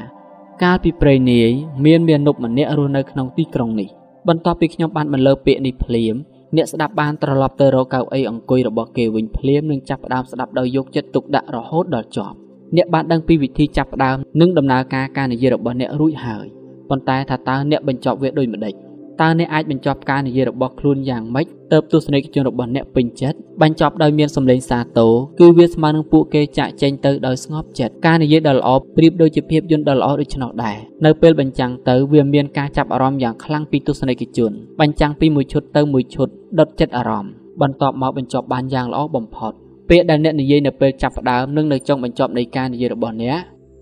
[0.64, 1.50] កាលពីព្រៃនាយ
[1.86, 3.90] មានមានុបម្នាក់រស់នៅក្នុងទីក្រុងនេះ
[4.28, 6.16] បន្ទាប់ពីខ្ញុំបានបន្លឺពាក្យនេះភ្លាម
[6.56, 12.36] អ្នកស្ដាប់បានត្រឡប់ទៅរកកៅអីអង្គុយរបស់គេវិញភ្លាមនិងចាប់ផ្ដើមស្ដាប់ដោយយកចិត្តទុកដាក់រហូតដល់ចប់
[12.78, 16.46] អ្នកបានដឹងពីវិធីចាប់ផ្ដើមនិងដំណើរការការនិយាយរបស់អ្នករួចហើយ
[16.90, 18.74] ប៉ុន្តែថាតើអ្នកបញ្ចប់វាដូចម្ដេច
[19.22, 36.28] តើអ្នកអាចបញ្ចប់ការនិយាយរបស់ខ្លួនយ៉ាងម៉េចទៅទស្សនិកជនរបស់អ្នកពេញចិត្តបញ្ចប់ដោយមានសម្លេងសាទរគឺវាស្មើនឹងពួកគេចាក់ចែងទៅដោយស្ងប់ចិត្តការនិយាយដ៏ល្អប្រៀបដូចជាភាពយន្តដ៏ល្អដូច្នោះដែរនៅពេលបញ្ចាំងទៅវាមានការចាប់អារម្មណ៍យ៉ាងខ្លាំងពីទស្សនិកជនបញ្ចាំងពីមួយឈុតទៅមួយឈុត
[36.60, 39.54] ដុតចិត្តអារម្មណ៍បន្ទាប់មកបញ្ចប់បានយ៉ាងល្អបំផុត
[39.90, 43.38] ពាក្យដែលអ្នកនិយាយនៅពេលចាប់ផ្ដើមនិងនៅចុងបញ្ចប់នៃការនិយាយរបស់អ្នក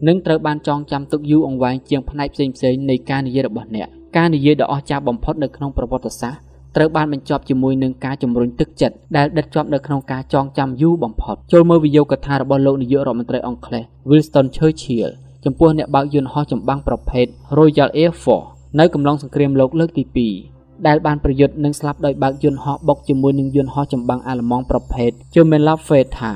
[0.08, 6.42] នឹងត្រូវបានចងចាំទុកយូរអង្វែងជាងផ្នែកផ្សេងៗនៃការនិយាយរបស់អ្នក ការនិយាយដ៏អស្ចារ្យបំផុតនៅក្នុងប្រវត្តិសាស្ត្រ
[6.76, 15.10] ត្រូវបានបញ្ចប់ជាមួយនឹងការជំរុញទឹកចិត្តដែលដិតជាប់នៅក្នុងការចងចាំយូរបំផុតចូលមើលវីដេអូកថារបស់លោកនាយករដ្ឋមន្ត្រីអង់គ្លេស Winston Churchill
[15.46, 17.26] ចំពោះអ្នកបើកយន្តហោះចម្បាំងប្រភេទ
[17.58, 18.48] Royal Air Force
[18.80, 26.34] នៅកំឡុងសង្គ្រាមលោកលើកទី2ដែលបានប្រយុទ្ធនិងស្លាប់ដោយបើកយន្តហោះបុកជាមួយនឹងយន្តហោះចម្បាំងអាល្លឺម៉ង់ប្រភេទ Gemelab Feta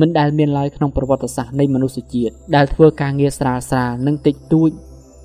[0.00, 4.70] មិនដែលមានឡើយក្នុងប្រវត្តិសាស្ត្រនៃមនុស្សជាតិដែលធ្វើការងារស្រាលស្រាលនិងតិចតួច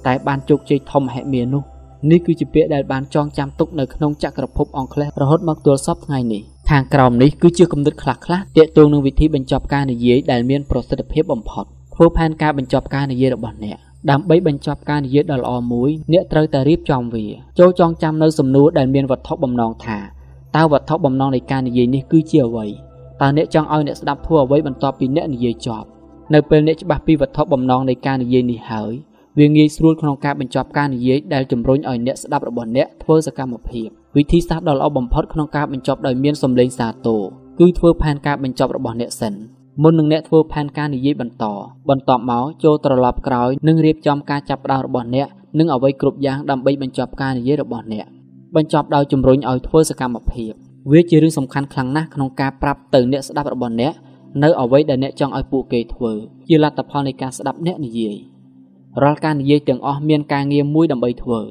[0.08, 1.64] តែបានជោគជ័យធំមហិមានោះ
[2.12, 8.20] នេះគឺជាពាក្យដែលបានចងចាំទុកនៅក្នុងចក្រភពអង់គ្លេសរហូតមកទល់សពថ្ងៃនេះខាងក្រោមនេះគឺជាគំនិតខ្លះៗ
[8.58, 13.78] ទាក់ទងនឹងវិធីបញ្ចប់ការនិយាយដែលមានប្រសិទ្ធភាពបំផុតធ្វើផែនការបញ្ចប់ការនិយាយរបស់អ្នក
[14.10, 17.26] ដើម្បីបញ្ចប់ការនិយាយដ៏ល្អមួយអ្នកត្រូវតែរៀបចំវា
[17.60, 19.98] ចូលចងចាំនៅសំណួរដែលមានវត្ថុបំណងថា
[20.56, 22.68] តើវត្ថុបំណងនៃការនិយាយនេះគឺជាអ្វី
[23.22, 25.88] តើអ្នកចង់ឲ្យអ្នកស្ដាប់ធ្វើអ្វីបន្ទាប់ពីអ្នកនិយាយចប់
[26.34, 28.94] នៅពេលអ្នកច្បាស់ពីវត្ថុបំណងនៃការនិយាយនេះហើយ
[29.40, 37.22] វាងាយស្រួលក្នុងការបញ្ចប់ការនិយាយដែលជំរុញឲ្យអ្នកស្ដាប់របស់អ្នកធ្វើសកម្មភាពវិធីសាស្ត្រដ៏ល្អបំផុតក្នុងការបញ្ចប់ដោយមានសម្លេងសាទរ
[37.60, 39.34] គឺធ្វើផែនការបញ្ចប់របស់អ្នកសិន
[39.84, 41.46] មុននឹងអ្នកធ្វើផែនការនិយាយបន្ត
[41.90, 45.28] បន្ទាប់មកចូលត្រឡប់ក្រោយនិងរៀបចំការចាប់ផ្ដើមរបស់អ្នក
[45.60, 48.06] និងអ្វីគ្រប់យ៉ាងដើម្បីបញ្ចប់ការនិយាយរបស់អ្នក
[48.56, 50.52] បញ្ចប់ដោយជំរុញឲ្យធ្វើសកម្មភាព
[50.92, 53.94] វាជារឿងសំខាន់ខ្លាំងណាស់ក្នុងការប្រាប់ទៅអ្នកស្ដាប់របស់អ្នក
[54.44, 56.12] នៅអ្វីដែលអ្នកចង់ឲ្យពួកគេធ្វើ
[56.48, 58.18] ជាលទ្ធផលនៃការស្ដាប់អ្នកនិយាយ
[59.02, 61.42] រាល់ការនិយាយទាំងអស់មានការងារមួយដើម្បីធ្វើ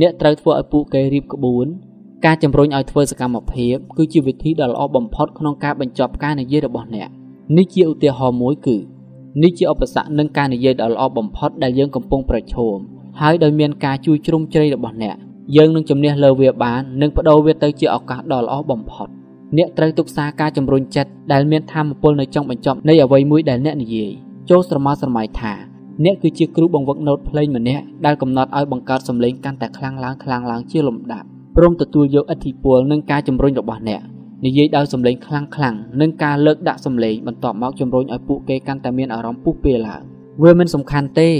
[0.00, 1.66] អ្នកត្រូវធ្វើឲ្យពួកគេរៀបក្បួន
[2.24, 7.08] ការជំរុញឲ្យធ្វើសកម្មភាព គឺជាវិធីដ៏ល្អបំផុតក្នុងការបញ្ចប់ការនិយាយរបស់អ្នក
[7.56, 8.76] នេះជាឧទាហរណ៍មួយគឺ
[9.42, 12.76] នេះជាឧបសគ្គនឹងការនិយាយដ៏ល្អបំផុតដែលយើងកំពុងប្រឈម
[13.20, 15.16] ហើយដោយមានការជួយជ្រោមជ្រែងរបស់អ្នក
[15.56, 19.08] យើងនឹងជំនះលើវាបាននិងបដូរវាទៅជាឱកាសដ៏ល្អបំផុត
[19.56, 24.10] អ្នកត្រូវទុកសារការជំរុញចិត្តដែលមានធម៌ពលនៅចុងបញ្ចប់នៃអ្វីមួយដែលអ្នកនិយាយ
[24.50, 31.26] ចូលស្រមោលស្រមៃថា អ្នកគឺជាគ្រូបង្វឹកណូតភ្លេងម្នាក់ដែលកំណត់ឲ្យបង្កើតសម្លេងកាន់តែខ្លាំងឡើងខ្លាំងឡើងជាលំដាប់
[31.56, 34.00] ព្រមទទួលយកឥទ្ធិពលនិងការជំរុញរបស់អ្នក
[34.44, 40.02] និយាយដោយសម្លេងខ្លាំងខ្លាំងនិងការលើកដាក់សម្លេងបន្ទាប់មកជំរុញឲ្យពួកគេកាន់តែមានអារម្មណ៍ពុះពៀឡើង
[40.42, 41.30] វាមិនសំខាន់ទេ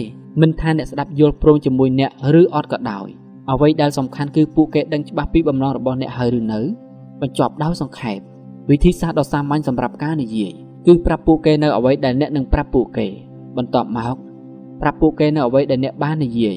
[0.40, 3.08] មិនថាអ្នកស្ដាប់យល់ព្រមជាមួយអ្នកឬអត់ក៏ដោយ
[3.50, 6.60] អ្វីដែលសំខាន់គឺពួកគេដឹងច្បាស់ពីបំណងរបស់អ្នកហើយឬនៅ
[7.20, 8.18] បញ្ចប់ដោយសង្ខេប
[8.70, 10.52] វិធីសាស្ត្រដ៏សាមញ្ញសម្រាប់ការនិយាយ
[10.86, 13.06] គឺប្រាប់ពួកគេនៅអ្វីដែលអ្នកនឹងប្រាប់ពួកគេ
[13.56, 14.16] បន្ទាប់មក
[14.80, 16.56] ប្រាប់ពួកគេនៅអ្វីដែលអ្នកបាននិយាយ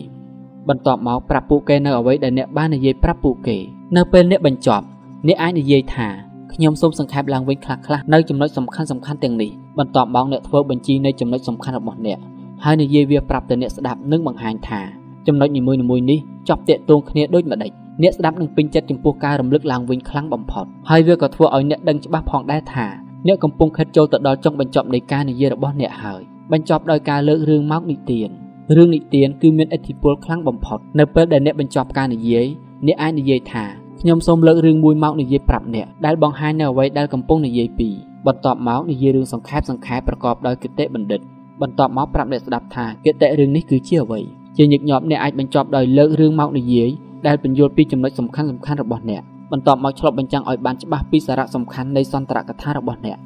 [0.69, 3.57] បន្ទាប់មកប្រាប់ពួកគេនៅអ្វីដែលអ្នកបាននិយាយប្រាប់ពួកគេ
[3.95, 4.85] នៅពេលអ្នកបញ្ចប់
[5.27, 6.07] អ្នកអាចនិយាយថា
[6.53, 12.19] ខ្ញុំសូមសង្ខេបឡើងវិញខ្លះៗនៅចំណុចសំខាន់សំខាន់ទាំងនេះបន្ទាប់មកអ្នកធ្វើបញ្ជីនៃចំណុចសំខាន់របស់អ្នក
[12.63, 14.81] ហើយនិយាយវាប្រាប់ទៅអ្នកស្ដាប់និងបង្ហាញថា
[15.27, 15.79] ចំណុចនីមួយៗ
[16.11, 22.85] នេះចប់តាក់ទងគ្នាដូចម្ដេចអ្នកស្ដាប់នឹងពេញចិត្តចំពោះការរំលឹកឡើងវិញខ្លាំងបំផុតហើយវាក៏ធ្វើឲ្យអ្នកដឹងច្បាស់ផងដែរថា
[23.27, 26.21] អ្នកកំពុងខិតចូលទៅដល់ចុងបញ្ចប់នៃការនិយាយរបស់អ្នកហើយ
[26.51, 28.29] បញ្ចប់ដោយការលើករឿងមកនិទាន
[28.75, 32.45] រឿងនិទានគឺមានឥទ្ធិពលខ្លាំងបំផុតនៅពេលដែលអ្នកបញ្ចប់ការនិយាយ
[32.87, 33.65] អ្នកអាចនិយាយថា
[34.01, 37.89] ខ្ញុំសូមលើករឿងមួយមកនិយាយប្រាប់អ្នកដែលបង្ហាញនៅអ្វីដែលកំពុងនិយាយពី
[38.27, 41.21] បន្ទាប់មកនិយាយរឿងសង្ខេបសង្ខេបប្រកបដោយគតិបណ្ឌិត
[41.61, 44.19] បន្ទាប់មកប្រាប់អ្នកស្ដាប់ថាគតិរឿងនេះគឺជាអ្វី
[44.57, 46.89] ជាញឹកញាប់អ្នកអាចបញ្ចប់ដោយលើករឿងមកនិយាយ
[47.27, 49.21] ដែលបញ្យល់ពីចំណុចសំខាន់សំខាន់របស់អ្នក
[49.51, 53.17] បន្ទាប់មកឆ្លុះបញ្ចាំងឲ្យបានច្បាស់ពីសារៈសំខាន់នៃសន្ទរកថារបស់អ្នក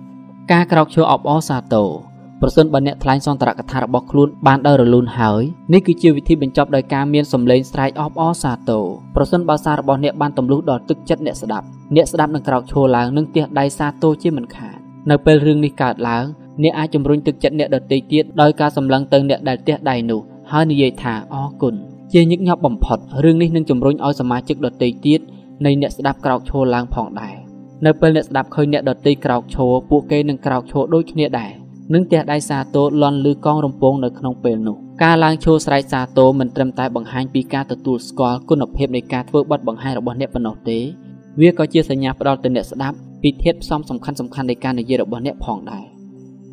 [0.52, 1.90] ការក្រោកឈរអបអរសាទរ
[2.46, 5.42] ប្រសិនបើអ្នកថ្លែងសន្ទរកថារបស់ខ្លួនបានដោយរលូនហើយ
[5.74, 8.84] នេះគឺជាវិធីបញ្ចប់ដោយការមានសម្លេងស្រែកអបអរសាទរ
[9.16, 11.66] ប្រសិនបើសាររបស់អ្នកបានទម្លុះដល់ទឹកចិត្តអ្នកស្ដាប់
[11.96, 14.78] អ្នកស្ដាប់នឹងក្រោកឈរឡើងនិងទះដៃសាទរជាមិនខាន
[15.10, 16.26] នៅពេលរឿងនេះកើតឡើង
[16.64, 20.22] អ្នកអាចជំរុញទឹកចិត្តអ្នកដទៃទៀតដោយការសម្លឹងទៅអ្នកដែលទះដៃនោះ
[20.52, 21.76] ហើយនិយាយថាអរគុណ
[22.14, 25.20] ជាញឹកញាប់បំផុតរឿងនេះនឹងជំរុញឲ្យសមាជិកដទៃទៀត
[25.66, 27.36] នៃអ្នកស្ដាប់ក្រោកឈរឡើងផងដែរ
[27.86, 31.63] នៅពេលអ្នកស្ដាប់ឃើញអ្នកដទៃក្រោកឈរពួកគេនឹងក្រោកឈរដូចគ្នាដែរ
[31.94, 40.80] និងទះដៃសាទរលន់ឮកងរំពងនៅក្នុងពេលនោះការឡើងឈរស្រែកសាទរមិនត្រឹមតែបង្ហាញពីការទទួលស្គាល់គុណភាពនៃការធ្វើបទបង្ហាញរបស់អ្នកប៉ុណ្ណោះទេ
[41.42, 45.84] វាក៏ជាសញ្ញាផ្ដល់ទៅអ្នកស្ដាប់ពីធាតុផ្សំសំខាន់សំខាន់នៃការនិយាយរបស់អ្នកផងដែរ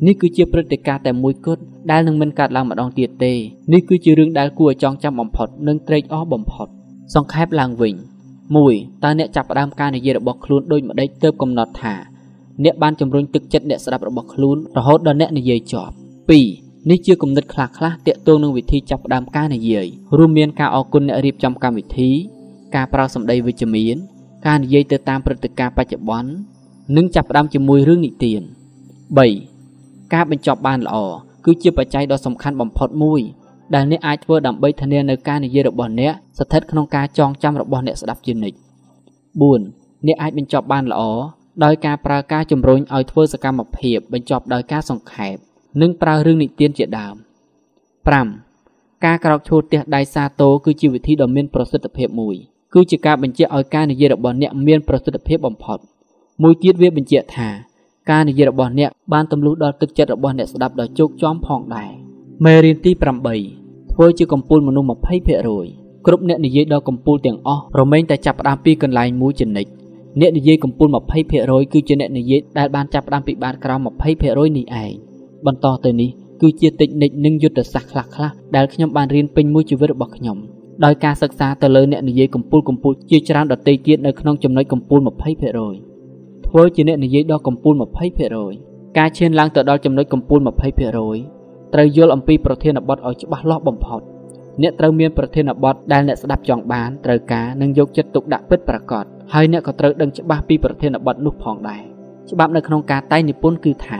[0.05, 1.61] នេះគឺជាព្រឹត្តិការណ៍តែមួយគត់
[1.91, 3.33] ដែលនឹងមិនកើតឡើងម្ដងទៀតទេ
[3.73, 6.67] នេះគឺជារឿងដែលគួរឲ្យចងចាំបំផុតនិងត្រេកអរបំផុត
[7.15, 7.95] សង្ខេបឡើងវិញ
[8.49, 11.93] 1តើអ្នកចាប់ផ្ដើមការនិយាយរបស់ខ្លួនដូចម្ដេចទើបកំណត់ថា
[12.63, 15.93] អ្នកបានជំរុញទឹកចិត្តអ្នកស្ដាប់របស់ខ្លួនរហូតដល់អ្នកនិយាយចប់
[16.39, 17.69] 2នេះជាគំនិតខ្លះៗ
[18.07, 19.87] តាក់ទងនឹងវិធីចាប់ផ្ដើមការនិយាយ
[20.17, 22.09] រួមមានការអរគុណអ្នករៀបចំកម្មវិធី
[22.75, 23.95] ការប្រើសម្ដីវិជ្ជមាន
[24.47, 26.31] ការនិយាយទៅតាមព្រឹត្តិការណ៍បច្ចុប្បន្ន
[26.97, 28.41] និងចាប់ផ្ដើមជាមួយរឿងនិទាន
[29.27, 30.95] 3ការបញ្ចប់បានល្អ
[31.45, 33.21] គឺជាបច្ច័យដ៏សំខាន់បំផុតមួយ
[33.73, 38.57] ដែលអ្នកអាចធ្វើដើម្បីធានានៅការនិយាយរបស់អ្នកស្ថិតក្នុងការចងចាំរបស់អ្នកស្ដាប់ជានិច្ច
[39.31, 41.01] 4អ្នកអាចបញ្ចប់បានល្អ
[41.63, 45.35] ដោយការប្រើការជំរុញឲ្យធ្វើសកម្មភាពបញ្ចប់ដោយការសង្ខេប
[45.81, 47.15] និងប្រើរឿងនិទានជាដើម
[48.29, 52.35] 5ការក្រោកឈរទះដៃសាទរគឺជាវិធីដ៏មានប្រសិទ្ធភាពមួយ
[52.73, 55.77] គឺជាការបញ្ជាក់ឲ្យការនិយាយរបស់អ្នកមានប្រសិទ្ធភាពបំផុត
[56.43, 57.49] មួយទៀតវាបញ្ជាក់ថា
[58.11, 61.91] ការនិយាយរបស់អ្នកបានទម្លុះដល់ទឹកចិត្តរបស់អ្នកស្ដាប់ដ៏ជោគជាំផងដែរ
[62.45, 62.91] មេរៀនទី
[63.43, 64.87] 8ធ្វើជាកំពូលមនុស្ស
[65.47, 69.71] 20%គ្រប់អ្នកនិយាយដល់កំពូលទាំងអស់រមែងតែចាប់ផ្ដើមពីកន្លែងមួយជានិច្ច
[70.19, 70.87] អ្នកនិយាយកំពូល
[71.31, 74.91] 20%គឺជាអ្នកនិយាយដែលបានចាប់ផ្ដើមពីបាតក្រោម20%នេះឯង
[75.45, 76.09] បន្តទៅនេះ
[76.41, 80.37] គឺជាតិចនិចនិងយុទ្ធសាស្ត្រខ្លះៗដែលខ្ញុំបានរៀនពេញមួយជីវិតរបស់ខ្ញុំ
[80.85, 87.73] ដោយការសិក្សាទៅលើអ្នកនិយាយកំពូលកំពូលជាច្រើនដទៃទៀតនៅក្នុងចំណុចកំពូល20%ធ្វើជាអ្នកនិយាយដល់កំពូល
[88.35, 94.01] 20%ការឈានឡើងទៅដល់ចំណុចកំពូល20%ត្រូវយល់អំពីប្រធានបទឲ្យច្បាស់លាស់បំផុត
[94.61, 101.81] អ្នកត្រូវមានប្រធានបទដែលអ្នកស្ដាប់ចង់បានត្រូវការនិងយកចិត្តទុកដាក់ពិតប្រាកដ ហើយអ្នកក៏ត្រូវដឹងច្បាស់ពីប្រធានបទនោះផងដែរ
[102.31, 103.99] ច្បាប់នៅក្នុងការតែងនិពន្ធគឺថា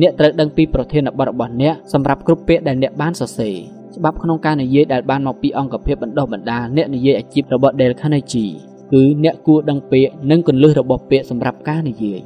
[0.00, 3.56] អ្នកត្រូវដឹងពីប្រធានបទរបស់អ្នកសម្រាប់គ្រប់ពាក្យដែលអ្នកបានសរសេរ
[3.96, 8.52] ច្បាប់ក្នុងការនិយាយដែលបានមកពីអង្គភាពបណ្ដុះបណ្ដាលអ្នកនិយាយអាជីពរបស់ Dale Carnegie
[8.92, 12.20] គឺអ្នកគួរដឹងពាក្យនិងគន្លឹះរបស់ពាក្យសម្រាប់ការនិយាយ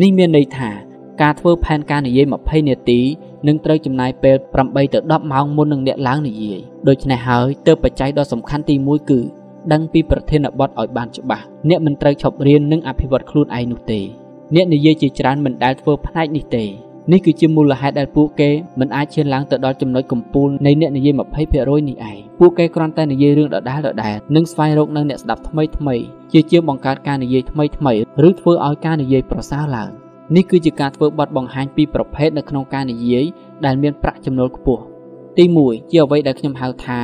[0.00, 0.70] នេះមានន័យថា
[1.22, 3.00] ការធ្វើផែនការនិយាយ20នាទី
[3.46, 9.20] នឹងត្រូវចំណាយពេល8ទៅ10ម៉ោងមុននឹងអ្នកឡើងនិយាយដូច្នេះហើយទើបបច្ច័យដ៏សំខាន់ទី1គឺ
[9.72, 14.00] ដឹងពីប្រធានបទឲ្យបានច្បាស់អ្នកមិនត្រូវឈប់រៀននិងអភិវឌ្ឍខ្លួនឯងនោះទេ
[14.54, 16.64] អ្នកនិយាយជាច្រើនមិនដែលធ្វើផ្នែកនេះទេ
[17.12, 18.50] នេះគឺជាមូលហេតុដែលពួកគេ
[18.80, 25.96] មិនអាចឈានឡើងទៅដល់ចំណុចកំពូលនៃអ្នកនិយាយ20%នេះឯងពួកគេគ្រាន់តែនិយាយរឿងដដែលដដែលនិងស្វែងរកនៅអ្នកស្ដាប់ថ្មីថ្មី
[26.32, 27.92] ជាជាងបង្កើតការនិយាយថ្មីថ្មី
[28.28, 29.90] ឬធ្វើឲ្យការនិយាយប្រសើរឡើង
[30.36, 33.24] នេះគឺជាការធ្វើបទបង្ហាញពីប្រភេទនៅក្នុងការនិយាយ
[33.64, 34.82] ដែលមានប្រាក់ចំណូលខ្ពស់
[35.36, 36.98] ទី1ជាអ្វីដែលខ្ញុំហៅថា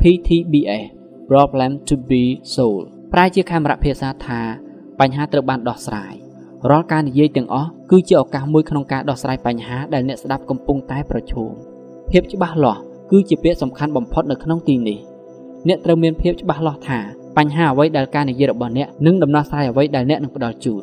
[0.00, 0.97] PTBS
[1.30, 2.22] Problem to be
[2.54, 4.40] solved ប្រែជាខេមរៈភាសាថា
[5.00, 6.14] បញ្ហាត្រូវបានដោះស្រាយ
[6.70, 11.50] រាល់ការនិយាយទាំងអស់គឺជាឱកាសមួយក្នុងការដោះស្រាយបញ្ហាដែលអ្នកស្ដាប់កំពុងតែប្រឈម
[12.10, 14.98] ភាពច្បាស់លាស់គឺជាពាក្យសំខាន់បំផុតនៅក្នុងទីនេះ
[15.68, 16.98] អ្នកត្រូវមានភាពច្បាស់លាស់ថា
[17.36, 20.82] បញ្ហាអ្វីដែលការនិយាយរបស់អ្នកនឹងដំណោះស្រាយអ្វីដែលអ្នកនឹងផ្ដល់ជូន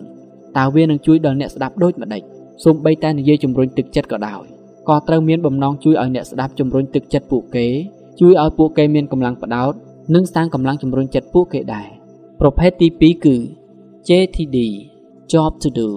[0.57, 2.21] តើវានឹងជួយដល់អ្នកស្ដាប់ដូចម្ដេច
[2.63, 4.43] សូម្បីតែនិយាយជំរុញទឹកចិត្តក៏ដោយ
[4.89, 7.67] ក៏ត្រូវមានបំណងជួយឲ្យអ្នកស្ដាប់ជំរុញទឹកចិត្តពួកគេ
[8.19, 9.73] ជួយឲ្យពួកគេមានកម្លាំងផ្ដោត
[10.13, 11.89] និងសាងកម្លាំងជំរុញចិត្តពួកគេដែរ
[12.39, 13.35] ប្រភេទទី2គឺ
[14.07, 14.57] JTD
[15.31, 15.89] job to do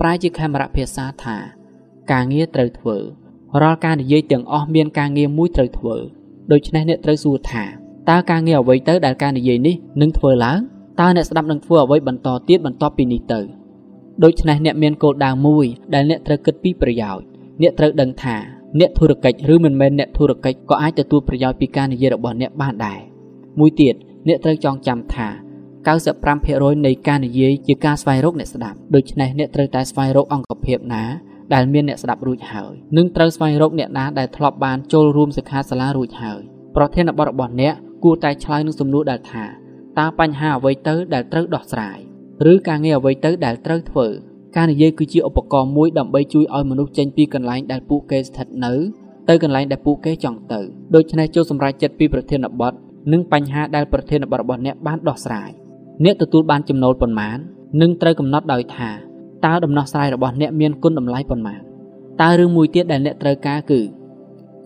[0.00, 1.36] ប្រែជាខេមរៈភាសាថា
[2.12, 2.96] ការងារត្រូវធ្វើ
[3.62, 5.96] រាល់ការនិយាយទាំងអស់មានការងារមួយត្រូវធ្វើ
[6.52, 7.64] ដូច្នេះអ្នកត្រូវសួរថា
[8.10, 10.58] តើការងារអ្វីទៅដែលការនិយាយនេះនឹងធ្វើឡើង
[11.00, 13.40] តើអ្នកស្ដាប់នឹងធ្វើអ្វីបន្តទៀតបន្ទាប់ពីនេះទៅ
[14.24, 17.24] ដូច្នេះអ្នកមានគោលដៅមួយដែលអ្នកត្រូវគិតពីប្រយោជន៍
[17.62, 18.36] អ្នកត្រូវដឹងថា
[18.78, 23.00] អ្នកធុរកិច្ចឬមិនមែនអ្នកធុរកិច្ចក៏អាចទទួលប្រយោជន៍ពីការនិយាយរបស់អ្នកបានដែរ
[23.58, 23.94] មួយទៀត
[24.28, 25.28] អ្នកត្រូវចងចាំថា
[25.86, 31.04] 95%នៃការនិយាយជាការស្វែងរកអ្នកស្ដាប់ដូច្នេះអ្នកត្រូវតែស្វែងរកអង្គភាពណា
[31.54, 36.40] ដែលមានអ្នកស្ដាប់រួចហើយនិងត្រូវស្វែងរកអ្នកណាដែលធ្លាប់បានចូលរួមសិក្ខាសាលារួចហើយ
[36.76, 37.74] ប្រធានបទរបស់អ្នក
[38.04, 39.44] គួរតែឆ្លើយនឹងសំណួរដែលថា
[39.98, 41.98] តើបញ្ហាអ្វីទៅដែលត្រូវដោះស្រាយ
[42.52, 44.06] ឬការងារអ្វីទៅដែលត្រូវធ្វើ
[44.56, 48.72] ការនិយាយគឺជាឧបករណ៍មួយដើម្បីជួយឲ្យមនុស្សចេញពីកន្លែងដែលពួកគេស្ថិតនៅ
[49.28, 50.60] ទៅកន្លែងដែលពួកគេចង់ទៅ
[50.94, 52.72] ដូច្នេះចូលសម្រេចចិត្តពីប្រធានបទ
[53.12, 55.50] និងបញ្ហាដែលប្រធានបទរបស់អ្នកបានដោះស្រាយ
[56.04, 57.38] អ្នកទទួលបានចំណូលប៉ុន្មាន
[57.80, 58.90] និងត្រូវកំណត់ដោយថា
[59.46, 61.60] តើដំណោះស្រាយរបស់អ្នកមានគុណតម្លៃប៉ុន្មាន
[62.20, 63.80] តើរឿងមួយទៀតដែលអ្នកត្រូវការគឺ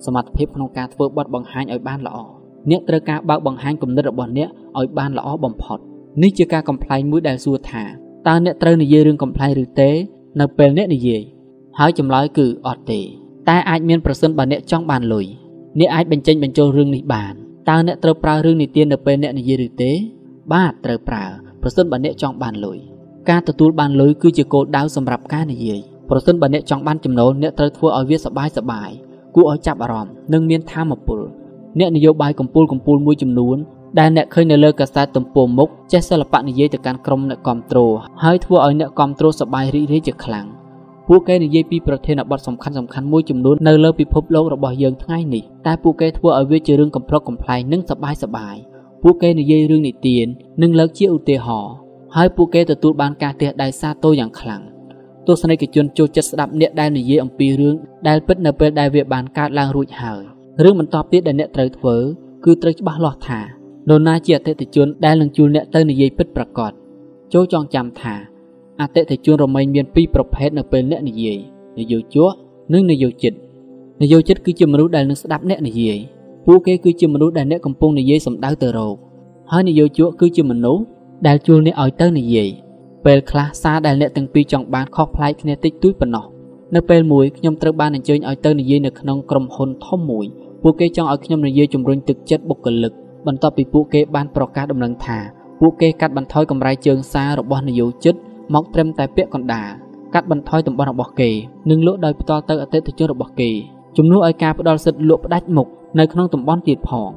[0.05, 2.17] សមត្ថភាពក្នុងការធ្វើបទបង្ហាញឲ្យបានល្អ
[2.71, 5.79] អ្នកត្រូវការបើកបង្ហាញគំនិតរបស់អ្នកឲ្យបានល្អបំផុត
[6.23, 7.85] នេះជាការកំ pl ែងមួយដែលសួរថា
[8.29, 9.91] តើអ្នកត្រូវនិយាយរឿងកំ pl ែងឬទេ
[10.41, 11.23] នៅពេលអ្នកនិយាយ
[11.79, 13.01] ហើយចម្លើយគឺអត់ទេ
[13.49, 15.27] តែអាចមានប្រសិនបើអ្នកចង់បានលុយ
[15.79, 17.35] អ្នកអាចបញ្ចេញបញ្ចូលរឿងនេះបាន
[17.69, 19.93] តើអ្នកត្រូវប្រើរឿងនិទាននៅពេលអ្នកនិយាយឬទេ
[20.53, 21.25] បាទត្រូវប្រើ
[21.63, 22.79] ប្រសិនបើអ្នកចង់បានលុយ
[23.31, 28.91] ការទទួលបានលុយគឺជាគោលដៅសម្រាប់ការនិយាយប្រសិនបើអ្នកចង់បានចំណូលអ្នកត្រូវធ្វើឲ្យវាសបាយសបាយ
[29.35, 31.21] គួរឲ្យចាប់អារម្មណ៍និងមានធម៌ពល
[31.79, 33.57] អ្នកនយោបាយកម្ពុជាកម្ពុជាមួយចំនួន
[33.99, 37.93] ដែលអ្នកឃើញនៅលើកាសែតទំព័រមុខចេះសិល្បៈនិយាយទៅកាន់ក្រុមអ្នកគ្រប់គ្រង
[38.23, 40.47] ហើយធ្វើឲ្យអ្នកគ្រប់គ្រងសប្បាយរីករាយជាខ្លាំង
[41.09, 48.57] ពួកគេនិយាយពីប្រធានបទសំខាន់សំខាន់មួយចំនួននៅលើពិភពលោករបស់យើងថ្ងៃនេះតែពួកគេធ្វើឲ្យវាជារឿងកំប្លុកកំ pl ែងនិងសប្បាយសប្បាយ
[49.03, 50.27] ពួកគេនិយាយរឿងនិទាន
[50.63, 51.75] និងលើកជាឧទាហរណ៍
[52.17, 54.63] ហើយពួកគេទទួលបានការទះដៃសាទរយ៉ាងខ្លាំង
[55.27, 57.77] ទស្សនិកជនចូលចិត្តស្ដាប់អ្នកដែលនិយាយអំពីរឿង
[58.09, 60.23] ដែលពិតនៅពេលដែលវាបានកើតឡើងរួចហើយ
[60.65, 61.97] រឿងបន្តទៀតដែលអ្នកត្រូវធ្វើ
[62.45, 63.41] គឺត្រូវច្បាស់លាស់ថា
[63.89, 66.73] នរណាជាអតិថិជនដែលនឹងជួលអ្នកទៅនិយាយពិតប្រាកដ
[67.33, 68.15] ចូលចងចាំថា
[68.81, 71.39] អតិថិជនរមែងមានពីរប្រភេទនៅពេលអ្នកនិយាយ
[71.79, 72.33] នយោជក
[72.73, 73.33] និងនយោជិត
[74.03, 75.99] នយោជិតគឺជាមនុស្សដែលនឹងស្ដាប់អ្នកនិយាយ
[76.47, 78.97] ពួកគេគឺជាមនុស្សដែលអ្នកកំពុងនិយាយសម្ដៅទៅរក
[79.51, 80.83] ហើយនយោជកគឺជាមនុស្ស
[81.27, 82.49] ដែលជួលអ្នកឲ្យទៅនិយាយ
[83.05, 86.25] ពេលខ្លះសារដែលអ្នកទាំងពីរចង់បានខុសប្លែកគ្នាតិចតួចប៉ុណ្ណោះ
[86.75, 90.27] នៅពេលមួយខ្ញុំត្រូវបានអញ្ជើញឲ្យទៅនិយាយនៅក្នុងក្រុមហ៊ុនធំមួយ
[90.63, 92.93] ពួកគេចង់ឲ្យខ្ញុំនិយាយជំរុញទឹកចិត្តបុគ្គលិក
[93.27, 95.19] បន្ទាប់ពីពួកគេបានប្រកាសដំណឹងថា
[95.61, 98.15] ពួកគេកាត់បន្ថយកម្រៃជើងសាររបស់នយោជិត
[98.55, 99.69] មកត្រឹមតែពាក់កណ្ដាល
[100.15, 101.31] កាត់បន្ថយតំបន់របស់គេ
[101.71, 103.51] និងលក់ដោយផ្ទាល់ទៅអតិថិជនរបស់គេ
[103.97, 105.69] ជំនួសឲ្យការផ្ដល់សិទ្ធិលក់ផ្ដាច់មុខ
[105.99, 107.11] នៅក្នុងតំបន់ទៀតផង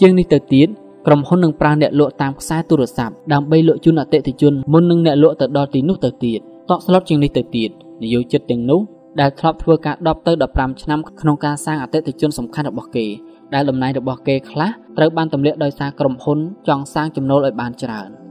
[0.00, 0.68] ជាងនេះទៅទៀត
[1.06, 7.70] ក្រុមហ៊ុននឹងប្រើអ្នកលក់តាមខ្សែទូរស័ព្ទដើម្បីលក់ជូនអតិថិជនមុននឹងអ្នកលក់ទៅដល់ទីនោះទៅទៀតតក់ស្លុតជាងនេះទៅទៀត
[8.02, 8.80] នយោជិតទាំងនោះ
[9.20, 13.06] ដែលធ្លាប់ធ្វើការ10ទៅ15ឆ្នាំក្នុងការសាងអតិថិជនសំខាន់របស់គេ
[13.54, 16.38] ដែលតំណែងរបស់គេខ្លះត្រូវបានទម្លាក់ដោយសារក្រុមហ៊ុន
[16.68, 18.21] ចង់សាងចំណូលឲ្យបានច្រើន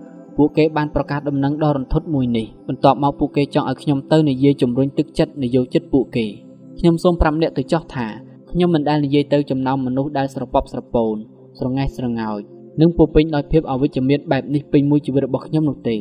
[0.43, 6.25] ពួកគេបានប្រកាសដំណឹងដ៏រន្ធត់មួយនេះបន្ទាប់មកពួកគេចង់ឲ្យខ្ញុំទៅនិយាយជំរុញទឹកចិត្តនយោជិតពួកគេ
[6.79, 8.07] ខ្ញុំសូមប្រាប់អ្នកទៅចោះថា
[8.51, 11.15] ខ្ញុំមិនដែលនិយាយទៅចំណោមមនុស្សដែលស្រពប់ស្រពោន
[11.57, 12.41] ស្រងេះស្រងោច
[12.81, 15.97] និងពោពេញដោយភាពអវិជ្ជមានបែបនេះពេញមួយជីវិតរបស់ខ្ញុំនោះទេ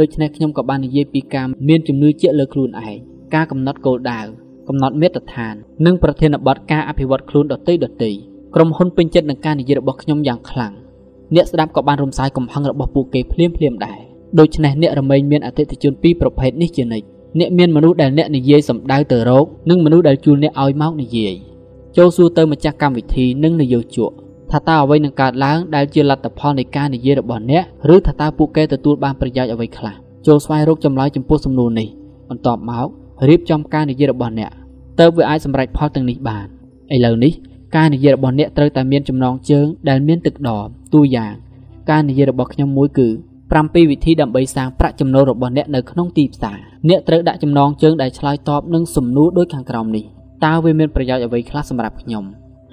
[0.00, 2.96] ដូច្នេះខ្ញុំក៏បាននិយាយពីការមានជំនឿជាក់លើខ្លួនឯង
[3.34, 4.20] ការកំណត់គោលដៅ
[4.68, 5.54] កំណត់មាត្រដ្ឋាន
[5.86, 8.10] និងប្រធានបទការអភិវឌ្ឍខ្លួនដទៃដទៃ
[8.54, 10.74] ក្រុមហ៊ុនពេញចិត្តនឹងការនិយាយរបស់ខ្ញុំយ៉ាងខ្លាំង
[11.34, 13.98] អ្នកស្ដាប់ក៏បានរំសាយកំហឹងរបស់ពួកគេភ្លាមភ្លាមដែរ
[14.38, 17.06] ដូច្នេះអ្នករមែងមានអតិថិជនពីរប្រភេទនេះជានិច្ច
[17.38, 21.34] អ្នកមានមនុស្សដែលអ្នកនិយាយសម្ដៅទៅរកនិងមនុស្សដែលជួលអ្នកឲ្យមកនិយាយ
[21.96, 24.10] ចូលសួរទៅម្ចាស់កម្មវិធីនិងនយោជក
[24.50, 27.62] ថាតើអ្វីនឹងកើតឡើងដែលជាលទ្ធផលនៃការនិយាយរបស់អ្នក
[27.94, 29.94] ឬថាតើពួកគេទទួលបានប្រយោជន៍អ្វីខ្លះ
[30.26, 31.88] ចូលស្វែងរកចម្លើយចំពោះសំណួរនេះ
[32.28, 32.88] បន្ទាប់មក
[33.28, 34.50] រៀបចំការនិយាយរបស់អ្នក
[35.00, 36.46] ទើបវាអាចសម្រេចផលទាំងនេះបាន
[36.94, 37.32] ឥឡូវនេះ
[37.76, 41.32] ការនិយាយរបស់អ្នកត្រូវតែមានចំណងជើងដែលមានទឹកដមតួយ៉ាង
[41.90, 43.08] ការនិយាយរបស់ខ្ញុំមួយគឺ
[43.50, 50.04] 7វិធីដើម្បីសាងប្រាក់ចំណូលរបស់អ្នកនៅក្នុងទីផ្សារអ្នកត្រូវដាក់ចំណងជើងដែលឆ្លើយតបនឹងសំណួរដូចខាងក្រោមនេះ
[50.44, 52.24] តើវាមានប្រយោជន៍អ្វីខ្លះសម្រាប់ខ្ញុំ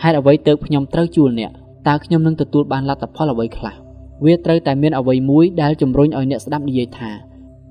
[0.04, 1.52] ហេតុអ្វីទើបខ្ញុំត្រូវជួលអ្នក
[1.88, 3.76] តើខ្ញុំនឹងទទួលបានលទ្ធផលអ្វីខ្លះ
[4.26, 7.12] វាត្រូវតែមានអ្វីមួយដែលជំរុញឲ្យអ្នកស្ដាប់និយាយថា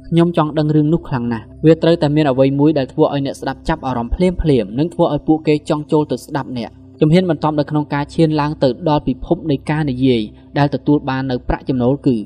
[0.09, 6.71] ខ្ញុំចង់ដឹងរឿងនោះខ្លាំងណាស់វាត្រូវតែមានអ្វីមួយដែលធ្វើឲ្យអ្នកស្ដាប់ចាប់អារម្មណ៍ភ្លាមភ្លាមនិងធ្វើឲ្យពួកគេចង់ចូលទៅស្ដាប់អ្នក
[7.01, 10.23] ជំហានបន្ទាប់នៅក្នុងការឈានឡើងទៅដល់ពិភពនៃការនិយាយ
[10.59, 12.17] ដែលទទួលបាននៅប្រាក់ចំណូលគឺ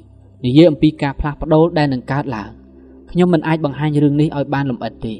[0.47, 2.51] និយាយអំពីការផ្លាស់ប្ដូរដែលនឹងកើតឡើង
[3.10, 5.14] ខ្ញុំមិនអាចបង្ហាញរឿងនេះឲ្យបានលម្អិតទេ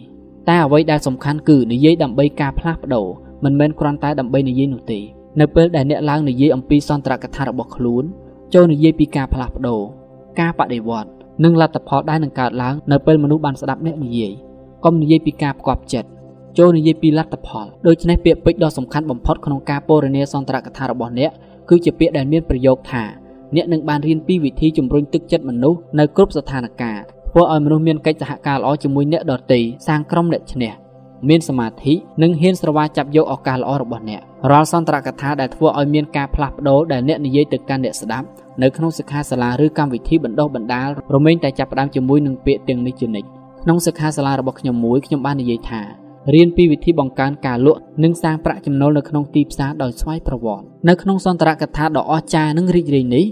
[0.49, 3.07] តែអ្វីដែលសំខាន់គឺនិយាយដើម្បីការផ្លាស់ប្ដូរ
[3.45, 5.01] មិនមែនគ្រាន់តែដើម្បីនិយាយនោះទេ
[5.41, 8.05] នៅពេលដែលអ្នកឡើងនិយាយអំពីសន្ទរកថារបស់ខ្លួន
[8.55, 9.81] ចូលនិយាយពីការផ្លាស់ប្ដូរ
[10.41, 11.11] ការបដិវត្ត
[11.45, 14.33] និងលទ្ធផលដែលនឹងកើតឡើងនៅពេលមនុស្សបានស្ដាប់អ្នកនិយាយ
[14.85, 16.09] កុំនិយាយពីការផ្គប់ចិត្ត
[16.59, 21.31] ចូលនិយាយពីលទ្ធផលដូច្នេះពាក្យពេចន៍ដ៏សំខាន់បំផុតក្នុងការពរនាសន្ទរកថារបស់អ្នក
[21.69, 23.05] គឺជាពាក្យដែលមានប្រយោគថា
[23.57, 30.73] អ្នកនឹងបានរៀនពីវិធីជំរុញទឹកចិត្តមនុស្សនៅគ្រប់ស្ថានភាពធ្វើឲ្យមនុស្សមានកិច្ចសហការល្អជាមួយអ្នកដទៃសាងក្រុមអ្នកឈ្នះ
[31.29, 34.21] មានសមាធិនិងហ៊ានស្រវាចាប់យកឱកាសល្អរបស់អ្នក
[34.51, 38.27] រាល់សន្ទរកថាដែលធ្វើឲ្យមានការផ្លាស់ប្ដូរដែលអ្នកនិយាយទៅកាន់អ្នកស្ដាប់
[38.63, 43.29] នៅក្នុងសិក្ខាសាលាឬកម្មវិធីបណ្ដុះបណ្ដាលរមែងតែចាប់ផ្ដើមជាមួយនឹងពាក្យទាំងនេះជានិច្ច
[43.65, 53.27] ក្នុងសិក្ខាសាលារបស់ខ្ញុំមួយខ្ញុំបាននិយាយថា រៀនពីវិធីបង្កើនការលក់និងសាងប្រាក់ចំណូលនៅក្នុងទីផ្សារដោយស្វ័យប្រវត្តិនៅក្នុងសន្ទរកថាដ៏អស្ចារ្យនិងរីករាយនេះ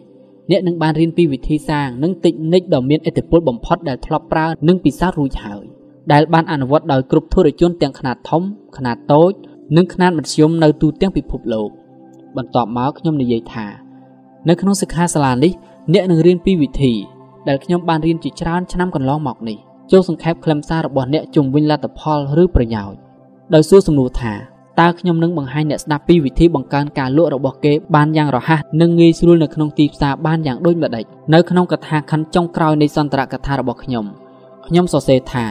[0.51, 5.65] អ្នកនឹងបានរៀនពីវិធីសាងនិងតិចនិចដ៏មានឥទ្ធិពលបំផុតដែលធ្លាប់ប្រើនិងពិសោធន៍រួចហើយ
[6.12, 8.43] ដែលបានអនុវត្តដោយគ្រប់ធុរជនទាំងខ្នាតធំ
[8.77, 9.32] ខ្នាតតូច
[9.77, 11.70] និងខ្នាតមធ្យមនៅទូទាំងពិភពលោក
[12.36, 13.66] បន្ទាប់មកខ្ញុំនិយាយថា
[14.48, 15.52] នៅក្នុងសិក្ខាសាលានេះ
[15.93, 16.93] អ្នកនឹងរៀនពីវិធី
[17.48, 19.59] ដែលខ្ញុំបានរៀនជាច្រើនឆ្នាំកន្លងមកនេះ
[19.90, 22.98] ចូលសង្ខេបខ្លឹមសាររបស់អ្នកជុំវិញលទ្ធផលឬប្រយោជន៍
[23.55, 24.35] ដោយសួរសំណួរថា
[24.81, 31.05] តើខ្ញុំនឹងបង្ហាញអ្នកស្ដាប់ពីវិធីបង្កើនការលក់របស់គេបានយ៉ាងរហ័សនិងងាយស្រួលនៅក្នុងទីផ្សារបានយ៉ាងដូចម្តេច
[31.35, 34.05] នៅក្នុងកថាខណ្ឌចុងក្រោយនៃសន្ទរកថារបស់ខ្ញុំ
[34.66, 35.44] ខ្ញុំសរសេរថា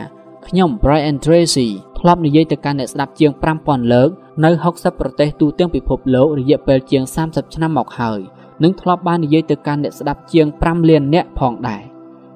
[0.47, 1.67] ខ្ញុំ Brian Tracy
[1.99, 3.31] ធ្លាប់និយាយទៅកាន់អ្នកស្ដាប់ជាង
[3.63, 4.09] 5000លើក
[4.43, 8.19] នៅ60ប្រទេសទូទាំងពិភពលោករយៈពេលជាង30ឆ្នាំមកហើយ
[8.63, 11.83] និងធ្លាប់បាននិយាយទៅកាន់អ្នកស្ដាប់ជាង5លាននាក់ផងដែរ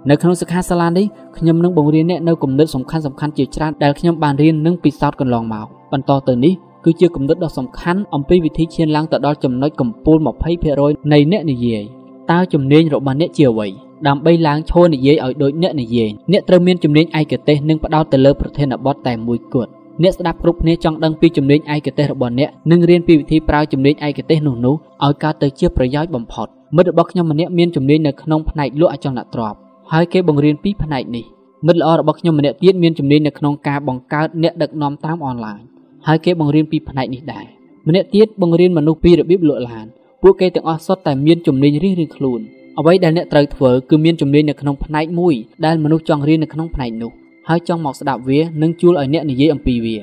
[0.10, 1.06] នៅក្នុងសិក្ខាសាលានេះ
[1.38, 6.54] ខ្ញុំនឹងបង្រៀនអ្នកនៅគំនិតសំខាន់សំខាន់ជាច្រើនដែលខ្ញុំបានរៀននិងពិសោធន៍កន្លងមកបន្តទៅនេះ
[6.86, 10.18] គឺជាគំនិតដ៏សំខាន់អំពីវិធីឈានឡើងទៅដល់ចំណុចកំពូល
[10.64, 11.84] 20%នៃអ្នកនិយាយ
[12.32, 13.68] តើជំនាញរបស់អ្នកជាអ្វី
[14.08, 19.72] ដើម្បីឡើងឈរនិយាយឲ្យដូចអ្នកនិយាយអ្នកត្រូវមានជំនាញឯកទេសនិងផ្ដោតទៅលើប្រធានបទតែមួយគត់
[20.04, 24.76] អ្នកស្ដាប់គ្រប់គ្នាចង់ដឹងពីជំនាញឯកទេសរបស់អ្នកនិងរៀនពីវិធីប្រើជំនាញឯកទេសនោះនោះ
[25.06, 31.26] ឲ្យកើតទៅជាប្រយោជន៍បំផុតមិត្តរបស់ខ្ញុំម្នាក់មានជំនាញនៅក្នុងផ្នែកលក់អចលនទ្រព្យ ហើយគេបង្រៀនពីផ្នែកនេះ
[31.68, 35.60] មិត្តល្អរបស់ខ្ញុំម្នាក់ទៀតមានជំនាញនៅក្នុងការបង្កើតអ្នកដឹកនាំតាមអនឡាញ
[36.08, 37.46] ហើយគេបង្រៀនពីផ្នែកនេះដែរ
[37.88, 39.86] ម្នាក់ទៀតបង្រៀនមនុស្សពីរបៀបលក់ឡាន
[40.22, 42.40] ពួកគេទាំងអស់សុទ្ធតែមានជំនាញរៀងៗខ្លួន
[42.80, 45.36] អ្វីដែលអ្នកត្រូវធ្វើគឺមានជំនាញនៅក្នុងផ្នែកមួយ
[45.66, 47.12] ដែលមនុស្សចង់រៀននៅក្នុងផ្នែកនោះ
[47.50, 49.98] ហើយចង់មកស្ដាប់វានិងជួលឲ្យអ្នកនិយាយអំពីវា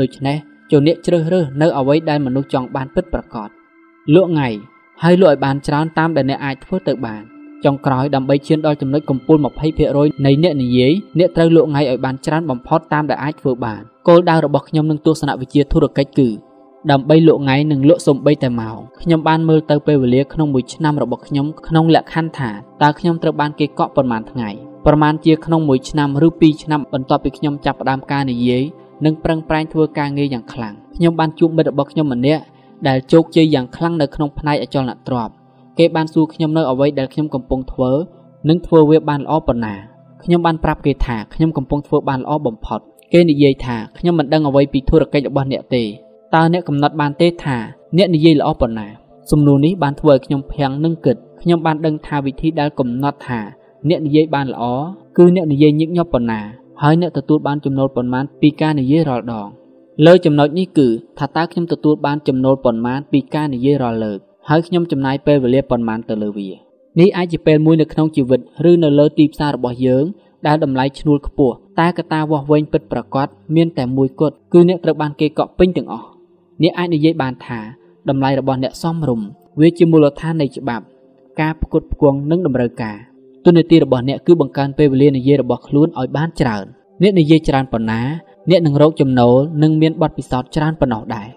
[0.00, 0.36] ដូច្នេះ
[0.70, 3.48] ចូលអ្នកជ្រើសរើសនៅអ្វីដែលមនុស្សចង់បានពិតប្រាកដ
[4.14, 4.48] លក់ថ្ងៃ
[5.02, 7.22] ហើយលក់ឲ្យបានច្រើនតាមដែលអ្នកអាចធ្វើទៅបាន
[7.64, 9.38] ចុងក្រោយដើម្បីឈានដល់ចំណុចកំពូល
[9.80, 16.28] 20%នៃអ្នកនិយាយអ្នកត្រូវលក់ថ្ងៃឲ្យបានច្រើនបំផុតតាមដែលអាចធ្វើបានគោលដៅរបស់ខ្ញុំនឹងទស្សនវិជ្ជាធុរកិច្ចគឺ
[16.90, 22.50] ដើម្បីលក់ថ្ងៃនិងលក់សំបីតែម៉ោងខ្ញុំបានមើលទៅពេលវេលាក្នុងមួយឆ្នាំរបស់ខ្ញុំក្នុងលក្ខខណ្ឌថា
[22.82, 24.48] តើខ្ញុំត្រូវបានគេកក់ប៉ុន្មានថ្ងៃ
[24.86, 28.62] ប្រមាណជាក្នុងមួយឆ្នាំឬពីរឆ្នាំបន្ទាប់ពីខ្ញុំចាប់ផ្ដើមការនិយាយ
[29.04, 32.42] និងប្រឹងប្រែងធ្វើការងារយ៉ាងខ្លាំងខ្ញុំបានជួបមិត្តរបស់ខ្ញុំម្នាក់
[32.88, 35.34] ដែលជោគជ័យយ៉ាងខ្លាំងនៅក្នុងផ្នែកអចលនទ្រព្យ
[35.80, 37.90] គេបានសួរខ្ញុំនៅអ្វីដែលខ្ញុំកំពុងធ្វើ
[38.48, 39.74] និងធ្វើវាបានល្អប៉ុណ្ណា
[40.22, 42.80] ខ្ញុំបានប្រាប់គេថាខ្ញុំកំពុងធ្វើបានល្អបំផុត
[43.12, 45.82] គេនិយាយថាខ្ញុំមិនដឹងអ្វីពីធុរកិច្ចរបស់អ្នកទេ
[46.34, 47.56] តើអ្នកកំណត់បានទេថា
[47.96, 48.86] អ្នកនិយាយល្អប៉ុណ្ណា
[49.30, 53.40] សំណួរនេះបានធ្វើឲ្យខ្ញុំភាំងនិងគិតខ្ញុំបានដឹងថាវិធីដែលកំណត់ថា
[53.88, 54.64] អ្នកនិយាយបានល្អ
[55.16, 56.40] គឺអ្នកនិយាយញឹកញាប់ប៉ុណ្ណា
[56.82, 59.48] ហើយអ្នកទទួលបានចំណូលប៉ុន្មានពីការនិយាយរាល់ដង
[60.06, 60.88] លើចំណុចនេះគឺ
[61.18, 66.48] ថាតើខ្ញុំទទួលបានចំណូលប៉ុន្មានពីការនិយាយរាល់លើក ហើយខ្ញុំចំណាយពេលវេលាប៉ុន្មានទៅលើវា
[67.00, 68.40] នេះអាចជាពេលមួយនៅក្នុងជីវិត
[68.70, 70.04] ឬនៅលើទីផ្សាររបស់យើង
[70.46, 73.26] ដែលតម្លៃឈ្នួលខ្ពស់តែកត្តាវាស់វែងពិតប្រាកដ
[73.56, 76.06] មានតែមួយគត់គឺអ្នកត្រូវបានគេកក់ពេញទាំងអស់
[76.62, 77.60] អ្នកអាចនិយាយបានថា
[78.08, 79.26] តម្លៃរបស់អ្នកសមរម្យ
[79.60, 80.84] វាជាមូលដ្ឋាននៃច្បាប់
[81.40, 82.96] ការផ្គត់ផ្គង់និងតម្រូវការ
[83.44, 86.64] ទូនាទីរបស់អ្នកគឺបង្កើនពេលវេលានិយាយរបស់ខ្លួនឲ្យបានច្រើន
[87.02, 88.00] អ្នកនិយាយច្រើនប៉ុណ្ណា
[88.50, 91.28] អ្នកនឹងរកចំណូលនិងមានបទពិសោធន៍ច្រើនប៉ុណ្ណោះដែរ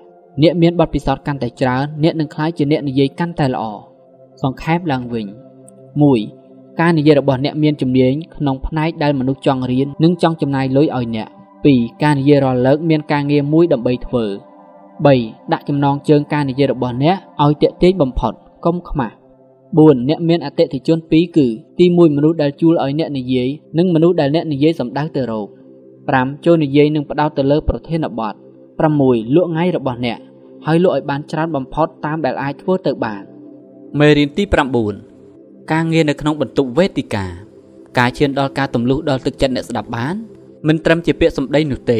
[0.42, 3.64] អ្នកមានបទពិសោធន៍កាន់តែច្រើនអ្នកនឹងក្លាយជាអ្នកនិយាយកាន់តែល្អ
[4.44, 5.28] សង្ខេបឡើងវិញ
[6.04, 11.28] 1ការនិយាយរបស់អ្នកមានជំនាញក្នុងផ្នែកដែលមនុស្សចង់រៀននិងចង់ចំណាយលុយឲ្យអ្នក
[11.66, 12.04] 2.
[12.04, 18.34] ការនិយាយរាល់លើកមានការងារមួយដើម្បីធ្វើ3ដាក់ចំណងជើងការនិយាយរបស់អ្នកឲ្យតាក់ទាញបំផុត
[18.66, 19.16] កុំខ្មាស់
[19.60, 21.48] 4អ្នកមានអតិថិជន2គឺ
[21.80, 25.48] ទី1មនុស្សដែលជួលឲ្យអ្នកនិយាយនិងមនុស្សដែលអ្នកនិយាយសម្ដៅទៅរក
[25.96, 28.34] 5ចូលនិយាយនិងផ្ដោតទៅលើប្រធានបទ
[28.82, 30.20] 6លក់ថ្ងៃរបស់អ្នក
[30.66, 33.24] ហើយលក់ឲ្យបានច្រើនបំផុតតាមដែលអាចធ្វើទៅបាន
[34.00, 34.44] មេរៀនទី
[35.08, 37.26] 9ការងារនៅក្នុងបន្ទប់វេទិកា
[38.00, 40.16] ការឈានដល់ការទម្លុះដល់ទឹកចិត្តអ្នកស្ដាប់បាន
[40.68, 42.00] មិនត្រឹមជាពាក្យសម្ដីនោះទេ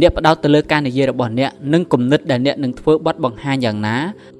[0.00, 3.96] អ្នកផ្ដោតទៅលើការនិយាយរបស់អ្នកនិងគំនិតដែលអ្នកនឹងធ្វើបទបង្ហាញយ៉ាងណា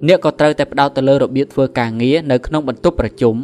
[0.06, 3.36] អ្នកក៏ត្រូវតែផ្ដោតទៅលើរបៀបធ្វើការងារនៅក្នុងបន្ទប់ប្រជុំ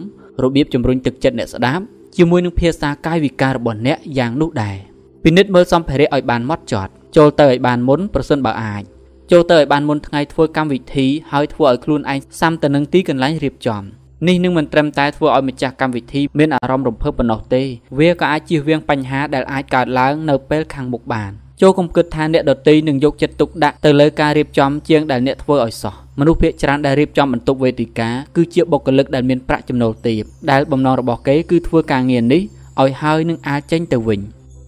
[0.42, 1.82] របៀបជំរុញទឹកចិត្តអ្នកស្ដាប់
[2.16, 4.76] ជាមួយនឹងភាសាកាយវិការរបស់អ្នកយ៉ាងនោះដែរ
[5.24, 8.82] ពិនិត្យមើលសម្ភារៈឲ្យបានម៉ត់ចត់ ចូលទៅឲ្យបានមុនប្រសិនបើអាច
[9.30, 13.82] ចូលទៅឲ្យបានមុនថ្ងៃធ្វើកម្មវិធីហើយធ្វើឲ្យខ្លួនឯងសាំទៅនឹងទីកន្លែងរៀបចំ
[14.28, 17.62] នេះនឹងមិនត្រឹមតែធ្វើឲ្យម្ចាស់កម្មវិធីមានអារម្មណ៍រំភើបប៉ុណ្ណោះទេ
[17.98, 32.42] វាក៏អាចជៀសវាងបញ្ហាដែលអាចកើតឡើងនៅពេលខាងមុខបានចូលកុំគិតថាអ្នកដតីនឹងយកចិត្តទុកដាក់ទៅលើការរៀបចំជាងដែលអ្នកធ្វើឲ្យសោះមនុស្សភាគច្រើនដែលរៀបចំបន្ទប់វេទិកាគឺជាបុគ្គលិកដែលមានប្រាក់ចំណូលទាបដែលបំណងរបស់គេគឺធ្វើការងារនេះ
[32.82, 34.20] ឲ្យហើយនឹងអាចចេញទៅវិញ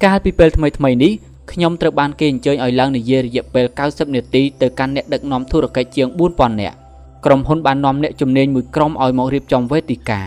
[0.05, 1.13] កាលពីពេលថ្មីថ្មីនេះ
[1.53, 6.77] ខ្ញុំត្រូវបានគេអញ្ជើញឲ្យឡើងនិយាយរយៈពេល90នាទីទៅកាន់អ្នកដឹកនាំធុរកិច្ចជាង4000នាក់
[7.25, 10.23] ក្រុមហ៊ុនបាននាំអ្នកជំនាញមួយក្រុមឲ្យមករៀបចំវេទិកា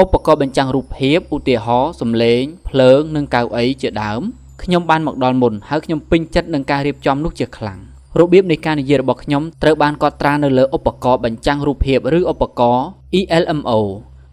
[0.00, 4.22] ឧបករណ៍បញ្ចាំងរូបភាពឧទាហរណ៍សំឡេងភ្លើងនិងកៅអីជាដើម
[4.62, 7.78] ខ្ញុំបានមកដល់មុនហើយខ្ញុំពេញចិត្តនឹងការរៀបចំនោះជាខ្លាំង
[8.20, 12.86] របៀបនៃការនិយាយរបស់ខ្ញុំត្រូវបានកត់ត្រានៅលើឧបករណ៍បញ្ចាំងរូបភាពឬឧបករណ៍
[13.20, 13.70] ELMO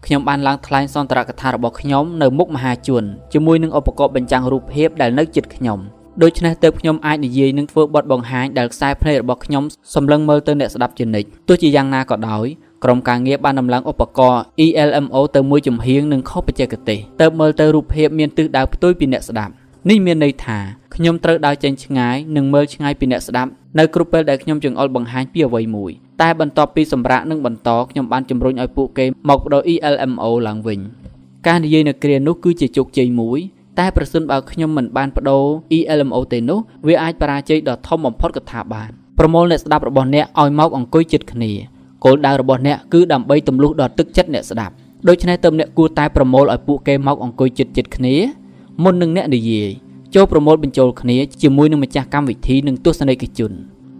[0.06, 5.80] ខ្ញុំបានឡើងថ្លែងសន្ទរកថារបស់ខ្ញុំនៅមុខមហាជនជាមួយនឹងឧបករណ៍បញ្ចាំងរូបភាពដែលនៅជិតខ្ញុំ
[6.22, 9.64] ដូច្នេះទើបខ្ញុំអាចនិយាយនិងធ្វើបទបង្ហាញដែលខ្សែភ្នែករបស់ខ្ញុំ
[9.94, 12.46] សម្លឹងមើលទៅអ្នកស្ដាប់ជានិច្ចទោះជាយ៉ាងណាក៏ដោយ
[12.84, 19.52] ក្រុមការងារបានដំឡើងឧបករណ៍ ELMO ទៅមួយចំហៀងនិងខុសបច្ចេកទេសទើបមើលទៅរូបភាពមានទិសដៅផ្ទុយពីអ្នកស្ដាប់
[19.88, 20.58] នេះមានន័យថា
[20.94, 25.90] ខ្ញុំត្រូវដើរចេញឆ្ងាយនិងមើលឆ្ងាយពីអ្នកស្ដាប់នៅគ្រប់ពេលដែលខ្ញុំចង្អុលបង្ហាញពីអ្វីមួយ
[26.22, 30.80] តែបន្ទាប់ពីសម្រាប់និងបន្តខ្ញុំបានជំរុញឲ្យពួកគេមកបដូរ ELMO ឡើងវិញ
[31.46, 33.40] ការនិយាយនៅគ្រានោះគឺជាជោគជ័យមួយ
[33.78, 35.44] តែប្រសិនបើខ្ញុំមិនបានបដូរ
[35.78, 41.52] ELMO ទេនោះវាអាចបរាជ័យដ៏ធំបំផុតក៏ថាបានប្រមូលអ្នកស្ដាប់របស់អ្នកឲ្យមកអង្គុយជិតគ្នា
[42.04, 44.74] គោលដៅរបស់អ្នកគឺដើម្បីទម្លុះដល់ទឹកចិត្តអ្នកស្ដាប់
[45.08, 48.14] ដូច្នេះទើបអ្នកគួរតែប្រមូលឲ្យពួកគេមកអង្គុយជិតជិតគ្នា
[48.82, 49.68] មុននឹងអ្នកនិយាយ
[50.14, 53.52] ចូលប្រមូលបញ្ចូលគ្នាជាមួយនឹងម្ចាស់កម្មវិធីនិងទស្សនិកជន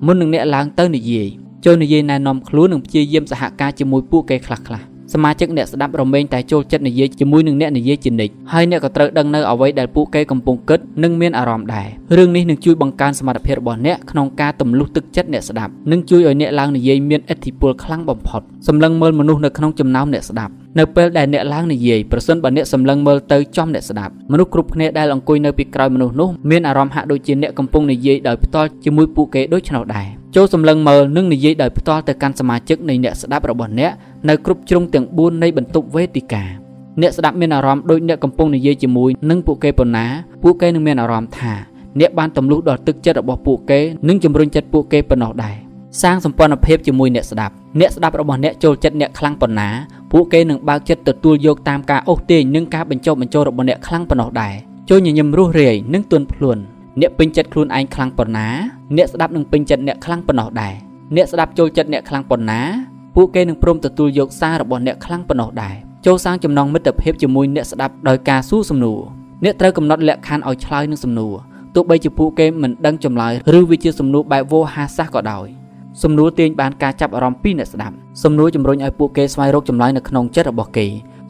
[0.07, 1.29] មុននឹងអ្នកឡើងទៅនិយាយ
[1.65, 33.93] ចូលនិយាយណែនាំខ្លួននិងព្យាយាមសហការជាមួយពួកគេខ្លះៗ សមាជិកអ្នកស្ដាប់រមែងតែចូលចិត្តនិយាយជាមួយនឹងអ្នកនិយាយជានិច្ចហើយអ្នកក៏ត្រូវដឹងនៅអ្វីដែលពួកគេកំពុងគិតនិងមានអារម្មណ៍ដែររឿងនេះនឹងជួយបង្កើនសមត្ថភាពរបស់អ្នកក្នុងការទម្លុះទឹកចិត្តអ្នកស្ដាប់និងជួយឲ្យអ្នកឡើងនិយាយមានឥទ្ធិពលខ្លាំងបំផុតសម្លឹងមើលមនុស្សនៅក្នុងចំណោមអ្នកស្ដាប់នៅពេលដែលអ្នកឡើងនិយាយប្រសិនបើអ្នកសម្លឹងមើលទៅចំអ្នកស្ដាប់មនុស្សគ្រប់គ្នាដែលអង្គុយនៅពីក្រោយមនុស្សនោះមានអារម្មណ៍ហាក់ដូចជាអ្នកកំពុងនិយាយដោយផ្ទាល់ជាមួយពួកគេដូចនោះដែរចូលសម្លឹងមើលនិងនិយាយដោយផ្ទាល់ទៅកាន់សមាជិកនៃអ្នកស្ដាប់របស់អ្នក
[34.29, 36.45] នៅគ្រប់ជ្រុងទាំង4នៃបន្ទប់វេទិកា
[37.01, 40.07] អ្នកស្ដាប់មានអារម្មណ៍ដូចអ្នកកំពុងនិយាយជាមួយនឹងពួកគេប៉ុណ្ណា
[40.43, 41.53] ពួកគេនឹងមានអារម្មណ៍ថា
[42.01, 45.68] អ្នកបានទម្លុះដល់ទឹកចិត្តរបស់ពួកគេនិងជំរុញចិត្តពួកគេប៉ុណ្ណោះដែរ
[46.03, 49.69] សាងសម្ព័ន្ធភាពជាមួយអ្នកស្ដាប់អ្នកស្ដាប់របស់អ្នកចូលចិត្តអ្នកខ្លាំងប៉ុណ្ណា
[50.13, 54.55] ពួកគេនឹងបើកចិត្តទទួលយកតាមការអូសទាញនិងការបញ្ចុះបញ្ចូលរបស់អ្នកខ្លាំងប៉ុណ្ណោះដែរ
[54.91, 56.63] ចូលញញឹមរស់រាយនិងទន់ភ្លន់
[57.01, 58.49] អ្នកពេញចិត្តខ្លួនឯងខ្លាំងប៉ុណ្ណា
[58.97, 60.75] អ្នកស្ដាប់នឹងពេញចិត្តអ្នកខ្លាំងប៉ុណ្ណោះដែរ
[61.17, 62.61] អ្នកស្ដាប់ចូលចិត្តអ្នកខ្លាំងប៉ុណ្ណា
[63.17, 65.75] ពួកគេនឹងព្រមទទួលយកសាររបស់អ្នកខ្លាំងប៉ុណ្ណោះដែរ
[66.07, 69.01] ចូលសាងចំណងមិត្តភាពជាមួយអ្នកស្ដាប់ដោយការសួរសំណួរ
[69.45, 71.35] អ្នកត្រូវកំណត់លក្ខខណ្ឌឲ្យឆ្លើយនឹងសំណួរ
[71.75, 75.49] ទោះបីជាពួកគេមិនដឹងចម្លើយឬវាជាសំណួរបែបវោហារសាស្ត្រក៏ដោយ
[76.03, 80.87] សំណួរទាញបានការចាប់អារម្មណ៍ពីអ្នកស្ដាប់សំណួរជំរុញឲ្យពួកគេស្វែងរកចម្លើយនៅក្នុងចិត្តរបស់គេ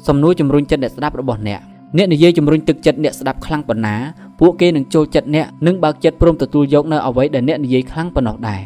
[0.09, 1.61] សំណួរជំរុញចិត្តអ្នកស្ដាប់របស់អ្នក
[1.97, 3.97] អ្នកនិយាយជំរុញទឹកចិត្តអ្នកស្ដាប់ខ្លាំងប៉ុណ្ណា
[4.41, 8.61] ពួកគេនឹងចូលចិត្តអ្នកនិងបើកចិត្តព្រមទទួលយកនៅអ្វីដែលអ្នកនិយាយខ្លាំងប៉ុណ្ណោះដែរ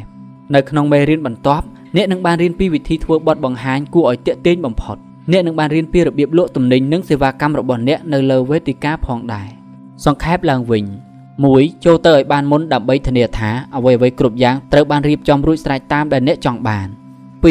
[0.55, 1.65] នៅក្នុងមេរៀនបន្ទាប់
[1.95, 4.97] អ្នកនឹងបានរៀនពីវិធីធ្វើបទបង្ហាញគួរឲ្យទាក់ទាញបំផុត
[5.31, 9.47] អ្នកនឹងបានរៀនពីរបៀបលក់ទំនិញនិងសេវាកម្មរបស់អ្នកនៅលើវេទិកាផងដែរ
[10.05, 10.83] សង្ខេបឡើងវិញ
[11.41, 11.85] 1.
[11.85, 16.87] ចូលទៅឲ្យបានមុនដើម្បីធានាថាអ្វីៗគ្រប់យ៉ាងត្រូវបានរៀបចំរួចស្រេចតាមដែលអ្នកចង់បាន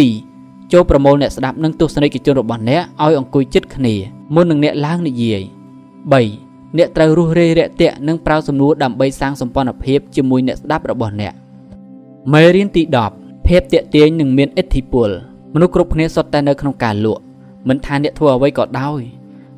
[0.05, 0.73] 2.
[0.73, 3.95] ចូលប្រមូលអ្នកស្ដាប់និងទស្សនិកជនរបស់អ្នកឲ្យអង្គុយជិតគ្នា
[4.35, 5.43] មុននឹងអ្នកឡើងនិយាយ
[6.11, 11.33] 3អ្នកត្រូវរុះរេរាក់ទាក់និងប្រើសំណួរដើម្បីសាងសម្ព័ន្ធភាពជាមួយអ្នកស្ដាប់របស់អ្នក
[12.33, 12.83] មេរៀនទី
[13.15, 15.11] 10ភាពតាក់ទាញនិងមានឥទ្ធិពល
[15.55, 17.23] មនុស្សគ្រប់គ្នាសុទ្ធតែនៅក្នុងការលក់
[17.69, 19.01] មិនថាអ្នកធ្វើអ្វីក៏ដោយ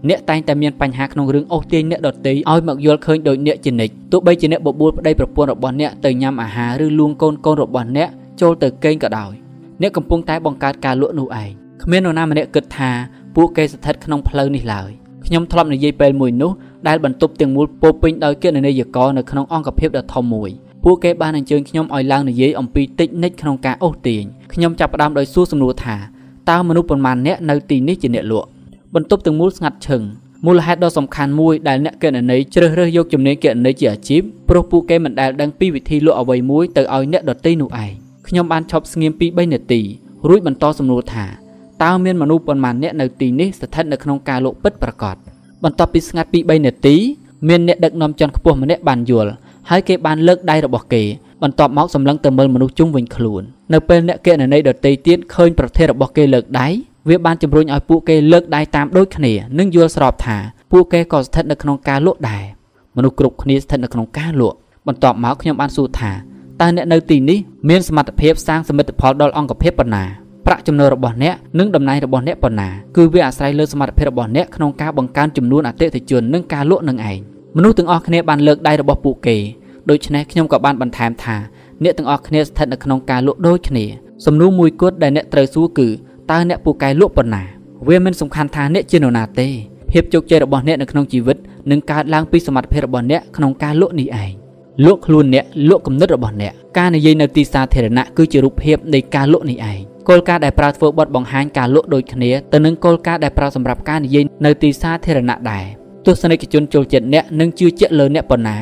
[0.09, 8.09] អ្នកតែងតែមានបញ្ហាក្នុងរឿងអូសទាញអ្នកដទៃឲ្យមកយល់ឃើញដោយអ្នកជានិច្ចទោះបីជាអ្នកបបួលប្តីប្រពន្ធរបស់អ្នកទៅញ៉ាំអាហារឬលួងកូនកូនរបស់អ្នក
[8.40, 9.32] ចូលទៅកេងក៏ដោយ
[9.81, 11.51] អ្នកកំពុងតែបង្កើតការលក់នោះឯង
[11.82, 12.90] គ្មាននរណាម្នាក់គិតថា
[13.36, 14.90] ពួកគេស្ថិតក្នុងផ្លូវនេះឡើយ
[15.26, 16.52] ខ្ញុំធ្លាប់និយាយពេលមួយនោះ
[16.89, 20.51] ដែលបន្ទប់ទាំងមូលពោពេញដោយគណនេយ្យករនៅក្នុងអង្គភាពដ៏ធំមួយ
[20.85, 24.22] ពួកគេបានអញ្ជើញខ្ញុំឲ្យឡើងនិយាយអំពីតិចនិចក្នុងការអូសទាញ
[24.52, 25.97] ខ្ញុំចាប់ផ្ដើមដោយសួរសំណួរថា
[26.51, 28.48] តើមនុស្សប៉ុន្មានអ្នកនៅទីនេះជាអ្នកលក់
[28.94, 30.02] បន្ទប់ទាំងមូលស្ងាត់ឈឹង
[30.46, 37.92] មូលហេតុដ៏សំខាន់មួយដែលអ្នកគណនេយ្យជ្រើសរើសយកជំនាញគណនេយ្យជាអាជីពព្រោះពួកគេមិនដែលដឹងពីវិធីលក់អ្វីមួយទៅឲ្យអ្នកដទៃនោះឯង
[38.26, 39.80] ខ្ញុំបានឈប់ស្ងៀមពី3នាទី
[40.28, 41.24] រួចបន្តសំណួរថា
[41.82, 45.16] តើមានមនុស្សប៉ុន្មានអ្នកនៅទីនេះស្ថិតនៅក្នុងការលក់ពិតប្រាកដ
[45.64, 46.96] បន្ទាប់ពីស្ងាត់ពី3នាទី
[47.48, 49.32] មានអ្នកដឹកនាំជាន់ខ្ពស់ម្នាក់បានយល់
[49.70, 51.02] ហើយគេបានលើកដៃរបស់គេ
[51.42, 53.42] បន្ទាប់មកសម្លឹងទៅមើលមនុស្សជុំវិញខ្លួន
[53.72, 56.68] នៅពេលអ្នកគណនេយ្យដទៃទៀតឃើញប្រធានរបស់គេលើកដៃ
[57.09, 60.36] វាបានជំរុញឲ្យពួកគេលើកដៃតាមដូចគ្នានិងយល់ស្របថា
[60.72, 62.44] ពួកគេក៏ស្ថិតនៅក្នុងការលក់ដែរ
[62.97, 64.56] មនុស្សគ្រប់គ្នាស្ថិតនៅក្នុងការលក់
[64.86, 66.12] បន្ទាប់មកខ្ញុំបានសួរថា
[66.60, 70.05] តើអ្នកនៅទីនេះមានសមត្ថភាពសាងសមិទ្ធផលដល់អង្គភាពប៉ុណ្ណា
[70.47, 77.18] ប្រាក់ចំណូលរបស់អ្នកនិងតំណែងរបស់អ្នកប៉ុណ្ណាគឺវាអាស្រ័យលើសមត្ថភាពរបស់អ្នកក្នុងការបង្កើនចំនួនអតិថិជននិងការលក់នឹងឯង
[77.56, 79.36] មនុស្សទាំងអស់គ្នាបានលើកដៃរបស់ពួកគេ
[79.90, 81.36] ដូច្នេះខ្ញុំក៏បានបន្ថែមថា
[81.82, 83.85] អ្នកទាំងអស់គ្នាស្ថិតនៅក្នុងការលក់ដូចគ្នា
[84.26, 85.89] សំណួរមួយគត់ដែលអ្នកត្រូវសួរគឺ
[86.30, 87.42] តើអ្នកពូកែលក់ប៉ុណ្ណា
[87.88, 89.48] វាមិនសំខាន់ថាអ្នកជានរណាទេ
[89.90, 91.36] ភាពជោគជ័យរបស់អ្នកនៅក្នុងជីវិត
[91.70, 94.30] នឹងកើតឡើងពីសមត្ថភាពរបស់អ្នកក្នុងការលក់នេះឯង
[94.84, 99.78] លក់ខ្លួនអ្នកលក់គំនិតរបស់អ្នកការនិយាយនៅទីសាធារណៈគឺជារូបភាពនៃការលក់នេះឯង
[100.09, 105.64] គោលការណ៍ដែលប្រើធ្វើបទបង្ហាញការលក់ដូចគ្នាទៅនឹងគោលការណ៍ដែលប្រើសម្រាប់ការនិយាយនៅទីសាធារណៈដែរ
[106.06, 108.56] ទស្សនិកជនចូលចិត្តអ្នកនិងជឿជាក់លើអ្នកប៉ុណ្ណា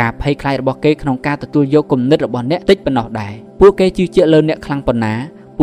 [0.00, 5.14] ការភ័យខ្លាចរបស់គេក្នុងការទទួលយកគំនិតរបស់អ្នកតិចប៉ុណ្ណោះដែរពួកគេជឿជាក់លើអ្នកខ្លាំងប៉ុណ្ណា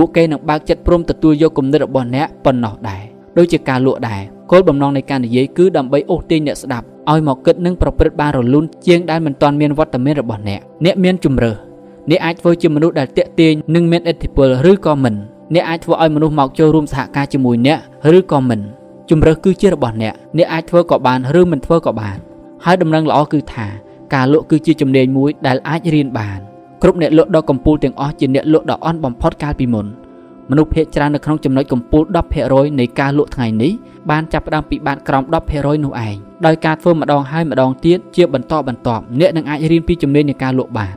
[0.02, 3.04] ពួកគេនឹងបើកចិត្តព្រមទទួលយកគំនិតរបស់អ្នកប៉ុណ្ណោះដែរ
[3.38, 4.22] ដូចជាការលក់ដែរ
[4.52, 11.58] គោលបំណងនៃការនិយាយគឺដើម្បីអូសទាញអ្នកស្ដាប់ឲ្យមកគិតនិងប្រព្រឹត្តបានរលូនជាងដែលមិនទាន់មានវត្តមានរបស់អ្នកអ្នកមានជំរើស
[12.10, 15.16] អ្នកអាចធ្វើជាមនុស្សដែលតាក់ទាញនិងមានឥទ្ធិពលឬក៏មិន
[15.54, 17.80] អ្នកអាចធ្វើឲ្យមនុស្សមកចូលរួមសហការជាមួយអ្នក
[18.18, 18.60] ឬក៏មិន
[19.10, 22.18] ជំរើសគឺជារបស់អ្នកអ្នកអាចធ្វើក៏បានឬមិនធ្វើក៏បាន
[22.66, 23.68] ហើយដំណឹងល្អគឺថា
[24.14, 26.40] ការលក់គឺជាជំនាញមួយដែលអាចរៀនបាន
[26.82, 29.88] គ្រប់អ្នកលក់ដ៏កំពូលទាំងអស់ជាអ្នកលក់ដ៏អន់បំផុតកាលពីមុន
[30.50, 32.04] មនុស្សភាគច្រើននៅក្នុងចំណុចកំពូល
[32.42, 33.72] 10%នៃការលក់ថ្ងៃនេះ
[34.10, 35.24] បានចាប់ផ្ដើមពីបាតក្រោម
[35.54, 36.16] 10%នោះឯង
[36.46, 40.96] ដោយការធ្វើម្ដងហើយម្ដងទៀតជាបន្តបន្ទាប់អ្នកនឹងអាចរៀនពីជំនាញនៃការលក់បាន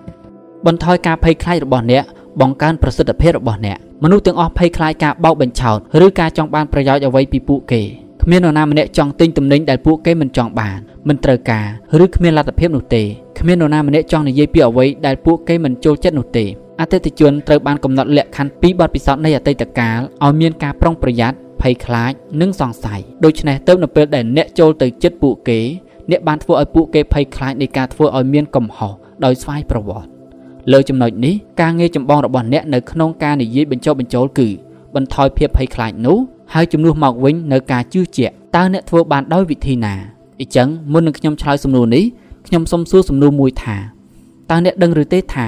[0.66, 2.04] បន្ថយការភ័យខ្លាចរបស់អ្នក
[2.40, 7.82] បង្កើនប្រសិទ្ធភាពរបស់អ្នកមនុស្សទាំងអស់ភ័យខ្លាចការបោកបញ្ឆោតឬការចង់បានប្រយោជន៍អ្វីពីពួកគេ
[8.24, 10.78] គ្មាននរណាម្នាក់ចង់ទិញទំនិញដែលពួកគេមិនចង់បាន
[11.08, 11.66] មិនត្រូវការ
[12.04, 13.02] ឬគ្មានលទ្ធភាពនោះទេ
[13.38, 16.44] គ្មាននរណាម្នាក់ចង់និយាយពីអ្វីដែលពួកគេមិនចូលចិត្តនោះទេ
[16.80, 25.60] អតិថិជនត្រូវបានកំណត់លក្ខខណ្ឌពីបទពិសោធន៍នៃអតីតកាលឲ្យមានការប្រុងប្រយ័ត្នភ័យខ្លាចនិងសង្ស័យដូច្នេះទៅនៅពេលដែលអ្នកចូលទៅចិត្តពួកគេ
[26.10, 28.92] អ្នកបានធ្វើឲ្យពួកគេភ័យខ្លាចនៃការធ្វើឲ្យមានកំហុស
[29.24, 30.08] ដោយស្វ័យប្រវត្តិ
[30.72, 34.48] លើចំណុចនេះការងារចម្បងរបស់អ្នកនៅក្នុងការនិយាយបញ្ចុះបញ្ចូលគឺ
[34.94, 36.18] បន្ថយភាពភ័យខ្លាចនោះ
[36.54, 39.94] ហើយជំនួសមកវិញនៅការជឿជាក់តើអ្នកធ្វើបានដោយវិធីណា
[40.40, 42.04] អញ្ចឹងមុននឹងខ្ញុំឆ្លើយសំណួរនេះ
[42.46, 43.76] ខ្ញុំសូមសួរសំណួរមួយថា
[44.50, 45.46] តើអ្នកដឹងឬទេថា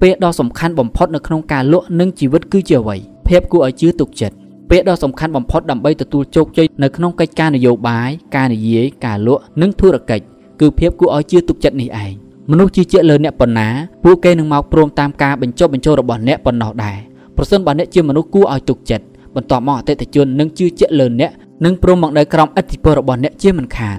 [0.00, 2.96] ពេលដ៏សំខាន់បំផុតនៅក្នុងការលក់និងជីវិតគឺជាអ្វី
[3.26, 4.36] ភាពគួរឲ្យជឿទុកចិត្ត
[4.70, 10.24] ពេលដ៏សំខាន់បំផុតដើម្បីទទួលជោគជ័យនៅក្នុងកិច្ចការនយោបាយការនិយាយការលក់និងធុរកិច្ច
[10.60, 12.12] គឺភាពគួរឲ្យជឿទុកចិត្តនេះឯង
[12.50, 13.68] មនុស្សជឿជាក់លើអ្នកប៉ុណ្ណា
[14.04, 16.98] ពួកគេនឹងមកព្រមតាមការបញ្ចុះបញ្ចូលរបស់អ្នកប៉ុណ្ណោះដែរ
[17.36, 19.04] ប្រសិនបើអ្នកជាមនុស្សគួរឲ្យទុកចិត្ត
[19.36, 21.30] បន្ទាប់មកអតិថិជននឹងជឿជាក់លើអ្នក
[21.64, 23.98] និងព្រមមកនៅក្រោមឥទ្ធិពលរបស់អ្នកជាមិនខាន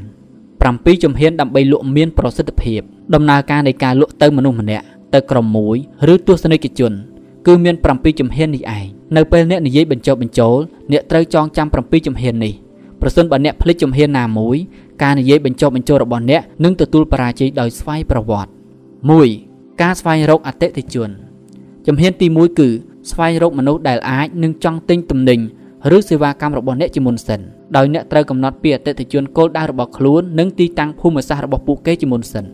[0.51, 2.81] 7ជំហានដើម្បីលក់មានប្រសិទ្ធភាព
[3.13, 5.77] ដំណើរការនៃការលក់ទៅមនុស្សម្នាក់ទៅក្រុមមួយ
[6.13, 6.93] ឬទស្សនិកជន
[7.47, 8.85] គឺមាន7ជំហាននេះឯង
[9.15, 10.57] នៅពេលអ្នកនិយាយបញ្ចុះបញ្ចូល
[10.91, 12.53] អ្នកត្រូវចងចាំ7ជំហាននេះ
[13.01, 14.57] ប្រសិនបើអ្នកភ្លេចជំហានណាមួយ
[15.03, 18.51] ការនិយាយបញ្ចុះបញ្ចូលរបស់អ្នកនឹងទទួលបរាជ័យដោយស្វ័យប្រវត្តិ
[19.35, 21.09] 1ការស្វែងរកអតិថិជន
[21.87, 22.69] ជំហានទី1គឺ
[23.10, 25.40] ស្វែងរកមនុស្សដែលអាចនឹងចង់ទិញទំនិញ
[25.95, 27.40] ឬសេវាកម្មរបស់អ្នកជាមុនសិន
[27.76, 32.45] ដោយអ្នកត្រូវកំណត់ពីអតិថិជនគោលដៅរបស់ខ្លួននិងទីតាំងភូមិសាស្ត្ររបស់ពួកគេជាមុនសិន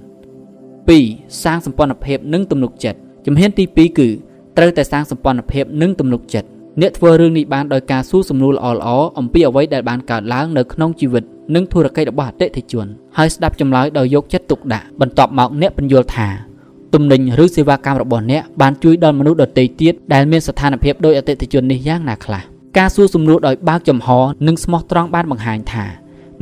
[0.67, 4.09] 2សាងសម្ព័ន្ធភាពនិងទំនុកចិត្តជំហានទី2គឺ
[4.57, 6.47] ត្រូវតែសាងសម្ព័ន្ធភាពនិងទំនុកចិត្ត
[6.81, 11.23] អ្នកធ្វើរឿងនេះបានដោយការសួរសំណួរល្អៗអំពីអ្វីដែលបានកើតឡើងនៅក្នុងជីវិត
[11.55, 12.87] និងធុរកិច្ចរបស់អតិថិជន
[13.17, 16.46] ហើយស្ដាប់ចម្លើយដោយយកចិត្តទុកដាក់បន្ទាប់មកអ្នកបញ្យល់ថា
[16.93, 22.41] ទំនិញឬសេវាកម្មរបស់អ្នកបានជួយដល់មនុស្សដទៃទៀតដែលមានស្ថានភាពដោយអតិថិជននេះយ៉ាងណាខ្លះ
[22.77, 24.07] ការសួរសំណួរដោយបើកចំហ
[24.47, 25.85] និងស្មោះត្រង់បានបង្ហាញថា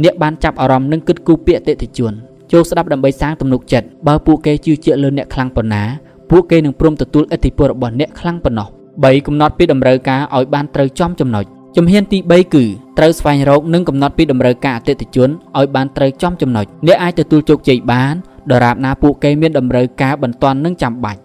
[0.04, 2.14] អ្នកបានចាប់អារម្មណ៍និងគិតគូរពីអតិថិជន
[2.52, 5.84] ចូលស្ដាប់ដើម្បីសាងទំនុកចិត្តបើពួកគេជឿជាក់លើអ្នកខ្លាំងប៉ុណ្ណា
[6.30, 8.68] ពួកគេនឹងព្រមទទួលឥទ្ធិពលរបស់អ្នកខ្លាំងប៉ុណ្ណោះ
[8.98, 11.46] 3កំណត់ពីតម្រូវការឲ្យបានត្រូវចំចំណុច
[11.76, 12.64] ជំហានទី3គឺ
[12.98, 18.16] ត្រូវស្វែងរកនិងកំណត់ពីតម្រូវការអតិថិជនឲ្យបានត្រូវចំចំណុចអ្នកអាចទទួលជោគជ័យបាន
[18.52, 21.22] ដរាបណាពួកគេមានតម្រូវការបន្ទាន់និងចាំបាច់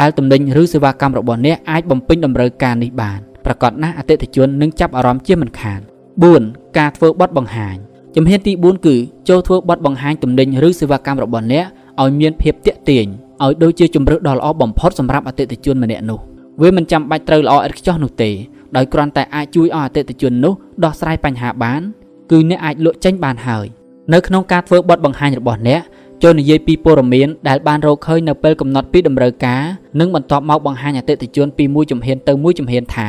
[0.00, 5.80] ដែលទំនិញឬសេវាកម្មរបស់អ្នកអាចបំពេញតម្រូវការនេះបានប្រកបណាស់អតិថិជននឹងចាប់អារម្មណ៍ជាមិនខាន
[6.28, 7.76] 4ការធ្វើបទបង្ហាញ
[8.16, 8.96] ជំហានទី4គឺ
[9.28, 11.64] ចូលធ្វើបទបង្ហាញទំនិញឬសេវាកម្មរបស់អ្នក
[12.00, 13.06] ឲ្យមានភាពទាក់ទាញ
[13.44, 16.20] ឲ្យដូចជាជំរើសដ៏ល្អបំផុតសម្រាប់អតិថិជនម្នាក់នោះ
[16.60, 18.30] វាមិនចាំបាច់ត្រូវល្អឥតខ្ចោះនោះទេ
[18.76, 21.82] ដោយគ្រាន់តែអាចជួយឲ្យអតិថិជននោះដោះស្រាយបញ្ហាបាន
[22.30, 23.66] គឺអ្នកអាចលក់ចេញបានហើយ
[24.12, 25.80] នៅក្នុងការធ្វើបទបង្ហាញរបស់អ្នក
[26.22, 29.62] ចូលនិយាយពីព័ត៌មានដែលបានរកឃើញនៅពេលកំណត់ពីតម្រូវការ
[30.00, 33.08] និងបន្ទាប់មកបង្ហាញអតិថិជនពីមួយជំហានទៅមួយជំហានថា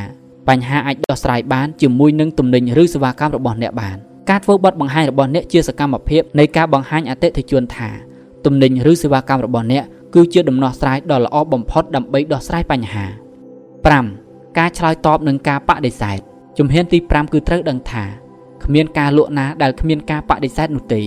[0.49, 3.97] បញ្ហាអាចដោះស្រាយបានជាមួយនឹងទំនិញឬសេវាកម្មរបស់អ្នកបាន
[4.29, 7.89] ការធ្វើបទបង្ហាញរបស់អ្នកជាសកម្មភាពនៃការបង្ហាញអតិថិជនថា
[8.45, 9.83] ទំនិញឬសេវាកម្មរបស់អ្នក
[10.13, 13.05] គឺជាដំណោះស្រាយដ៏ល្អបំផុតដើម្បីដោះស្រាយបញ្ហា
[13.81, 16.19] 5ការឆ្លើយតបនឹងការបដិសេធ
[16.57, 18.03] ជំហានទី5គឺត្រូវដឹងថា
[18.63, 21.01] គ្មានការលក់ណាដែលគ្មានការបដិសេធនោះទេ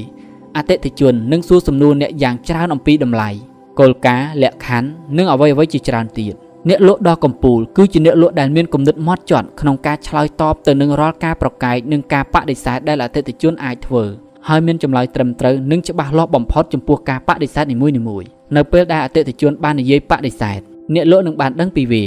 [0.56, 3.30] អតិថិជននឹងសួរសំណួរអ្នកយ៉ាងច្រើនអំពីតម្លៃ
[3.78, 6.34] គោលការណ៍លក្ខខណ្ឌនិងអ្វីអ្វីជាច្រើនទៀត
[6.68, 14.04] អ្នកលក់ដ៏កំពូលគឺជាអ្នកលក់ដែលមានគំនិតម៉ត់ចត់ក្នុងការឆ្លើយតបទៅនឹងរាល់ការប្រកែកនិងការបដិសេធដែលអតិថិជនអាចធ្វើ
[14.48, 17.94] ហើយមានចម្លើយត្រឹមត្រូវនិងច្បាស់លាស់បំផុតចំពោះការបដិសេធនីមួយៗ
[18.56, 20.60] នៅពេលដែលអតិថិជនបាននិយាយបដិសេធ
[20.94, 22.04] អ្នកលក់នឹងបានដឹងពីវា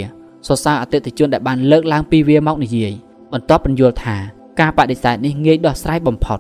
[0.48, 2.94] សរសើរអតិថិជនដែលបានលើកឡើងពីវាមកនិយាយ
[3.34, 4.18] បន្ទាប់បញ្យល់ថា
[4.60, 6.40] ការបដិសេធនេះងាយដោះស្រាយបំផុត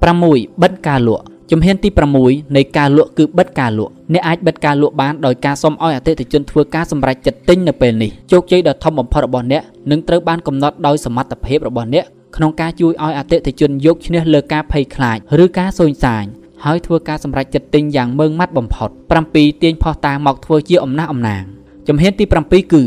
[0.00, 1.88] 6 បិទការលក់ជំហានទី
[2.22, 12.04] 6នៃការលក់គឺបិទការលក់អ្នកអាចបិទការលក់បានដោយការសុំឲ្យអតិថិជនធ្វើការសម្រេចចិត្តទិញនៅពេលនេះជោគជ័យដ៏ធំបំផុតរបស់អ្នកនឹងត្រូវបានកំណត់ដោយសមត្ថភាពរបស់អ្នក
[12.36, 16.24] ក្នុងការជួយឲ្យអតិថិជនយកឈ្នះលើការភ័យខ្លាចឬការសូន្យសាញ
[16.64, 18.90] ហើយធ្វើការសម្រេចចិត្តទិញយ៉ាងម៉ឺងម៉ាត់បំផុត
[19.26, 21.44] 7ទាញផុសតាងមកធ្វើជាអំណះអំណាង
[21.88, 22.84] ជំហានទី7គឺ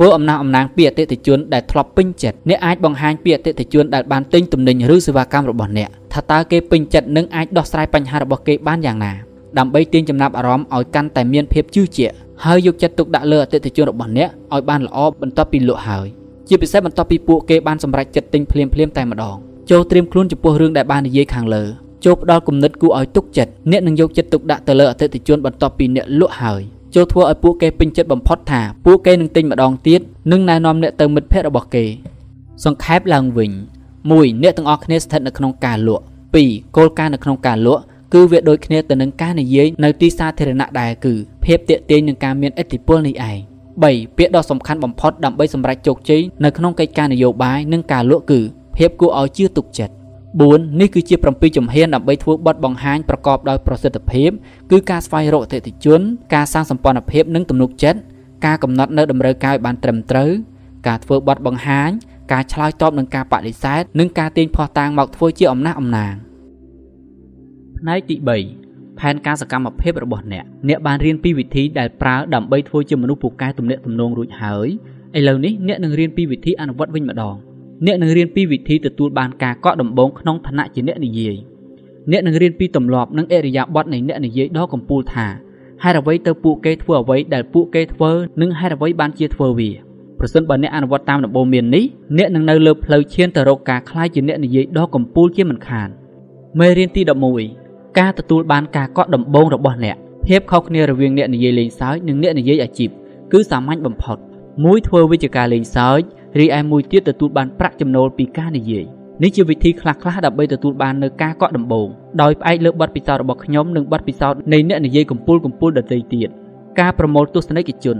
[0.00, 9.12] ធ្វើអំណះអំណាងពីអតិថិជនដែលធ្លាប់ពេញចិត្តអ្នកអាចបង្ហាញពីអតិថិជនដែលបានទិញទំនិញឬសេវាកម្មរបស់អ្នកថាតើគេពេញចិត្តនិងអាចដោះស្រាយបញ្ហារបស់គេបានយ៉ាងណា
[9.58, 12.14] ដើម្បីទាញចំណាប់អារម្មណ៍ឲ្យកាន់តែមានភាពជឿជាក់
[12.44, 16.06] ហើយយកចិត្តទុកដាក់លើអតិថិជនរបស់អ្នកឲ្យបានល្អបន្ទាប់ពីលក់ហើយ
[16.48, 19.36] ជាពិសេសបន្ទាប់ពីពួកគេបានសម្រេចចិត្តទិញភ្លាមៗតែម្ដង
[19.70, 21.64] ចូលត្រៀមខ្លួនចំពោះរឿងដែលបាននិយាយខាងលើ
[22.04, 26.62] ចូលផ្ដល់គំនិតគួរឲ្យទុកចិត្តអ្នកនឹងយកចិត្តទុកដាក់ទៅលើអតិថិជនបន្ទាប់ពីអ្នកលក់ហើយ
[26.94, 30.00] ចូលធ្វើឲ្យពួកគេពេញចិត្តបំផុតថាពួកគេនឹងទិញម្ដងទៀត
[30.32, 31.84] និងណែនាំអ្នកទៅមិត្តភ័ក្តិរបស់គេ
[32.64, 33.50] សង្ខេបឡើងវិញ
[33.96, 36.04] 1អ្នកទាំងអស់គ្នាស្ថិតនៅក្នុងការលក់
[36.38, 37.82] 2គោលការណ៍នៅក្នុងការលក់
[38.14, 43.38] គឺវាដូចគ្នាទៅនឹងការនិយាយនៅទីសាធារណៈដែរគឺភាពតាកទាញនឹងការមានឥទ្ធិពលនេះឯង
[43.78, 48.40] 3ពាក្យដ៏សំខាន់បំផុតដើម្បីសម្រេចជោគជ័យនៅក្នុងកិច្ចការនយោបាយនិងការលក់គឺ
[48.76, 49.94] ភាពគួរឲ្យជឿទុកចិត្ត
[50.38, 54.30] 4នេះគឺជា7ជំហានដើម្បីធ្វើបទបង្ហាញប្រកបដោយប្រសិទ្ធភាព
[54.70, 56.00] គឺការស្វែងរកអតិថិជន
[56.34, 57.98] ការសាងសម្ព័ន្ធភាពនិងទំនុកចិត្ត
[58.46, 60.30] ការកំណត់នៅតម្រូវការឲ្យបានត្រឹមត្រូវ
[60.86, 61.90] ការធ្វើបទបង្ហាញ
[62.32, 66.14] ការឆ្លើយតបនឹងការបដិសេធនិងការទាញភ័ស្តុតាងមកធ្វើជាអំណះអំណាង
[67.78, 68.16] ផ្នែកទី
[68.58, 74.68] 3ផែនការសកម្មភាពរបស់អ្នកអ្នកបានរៀនពីវិធីដែលប្រើដើម្បីធ្វើជាមនុស្សពូកែទំនាក់ទំនងរួចហើយ
[75.18, 77.36] ឥឡូវនេះអ្នកនឹងរៀនពីវិធីអនុវត្តវិញម្ដង
[77.86, 81.36] អ្នកនឹងរៀនពីវិធីទទួលបានការកក់ដំបូងក្នុងឋានៈជាអ្នកនិយាយ
[82.10, 85.26] អ្នកនឹងរៀនពីទម្លាប់និងអរិយាប័ត្រនៃអ្នកនិយាយដ៏កំពូលថា
[85.82, 88.10] ហេតុអ្វីទៅពួកគេធ្វើអ្វីដែលពួកគេធ្វើ
[88.40, 89.70] និងហេតុអ្វីបានជាធ្វើវា
[90.18, 91.84] ប្រសិនបើអ្នកអនុវត្តតាមដំបូន្មាននេះ
[92.18, 95.88] អ្នកនឹងនៅលើផ្លូវឈានទៅរកការក្លាយជាអ្នកនិយាយដ៏កំពូលជាមិនខាន
[96.58, 97.02] មេរៀនទី
[97.50, 99.96] 11ការទទួលបានការកក់ដំបូងរបស់អ្នក
[100.26, 102.90] ភាពខុសគ្នារវាងអ្នកនិយាយលេងសើចនិងអ្នកនិយាយអាជីព
[103.32, 104.18] គឺសាមញ្ញបំផុត
[104.64, 106.00] មួយធ្វើវិជ្ជាការលេងសើច
[106.38, 108.84] រីឯមួយទៀតទទួលបានប្រាក់ចំណូលពីការនិយាយ
[109.22, 111.88] នេះជាវិធីខ្លះៗដើម្បីទទួលបាននៅការកក់ដំបូង
[112.22, 116.28] ដោយផ្អែកលើបទពិសោធន៍របស់ខ្ញុំនិងបទពិសោធន៍នៃអ្នកនិយាយកំពូលកំពូលដទៃទៀត
[116.80, 117.98] ការប្រមូលទស្សនិកជន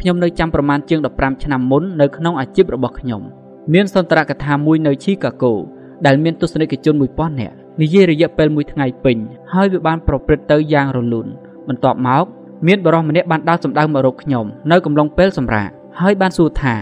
[0.00, 3.22] ខ្ញុំនៅចាំប្រមាណជាង15ឆ្នាំមុននៅក្នុងអាជីពរបស់ខ្ញុំ
[3.72, 5.52] មានសន្ទរកថាមួយនៅឈីកាហ្គូ
[6.06, 9.16] ដែលមានទស្សនិកជន1000នាក់និយាយរយៈពេលមួយថ្ងៃពេញ
[9.52, 11.26] ហើយវាបានប្រព្រឹត្តទៅយ៉ាងរលូន
[11.68, 12.24] បន្ទាប់មក
[12.66, 15.68] មានបរិសម្នាក់បានដើរសម្ដៅមករកខ្ញុំនៅកំឡុងពេលសម្រាក
[16.00, 16.74] ហើយបានសួរថា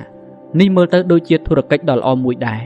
[0.59, 2.61] នេះមើលទៅដូចជាធុរកិច្ចដ៏ល្អមួយដែរ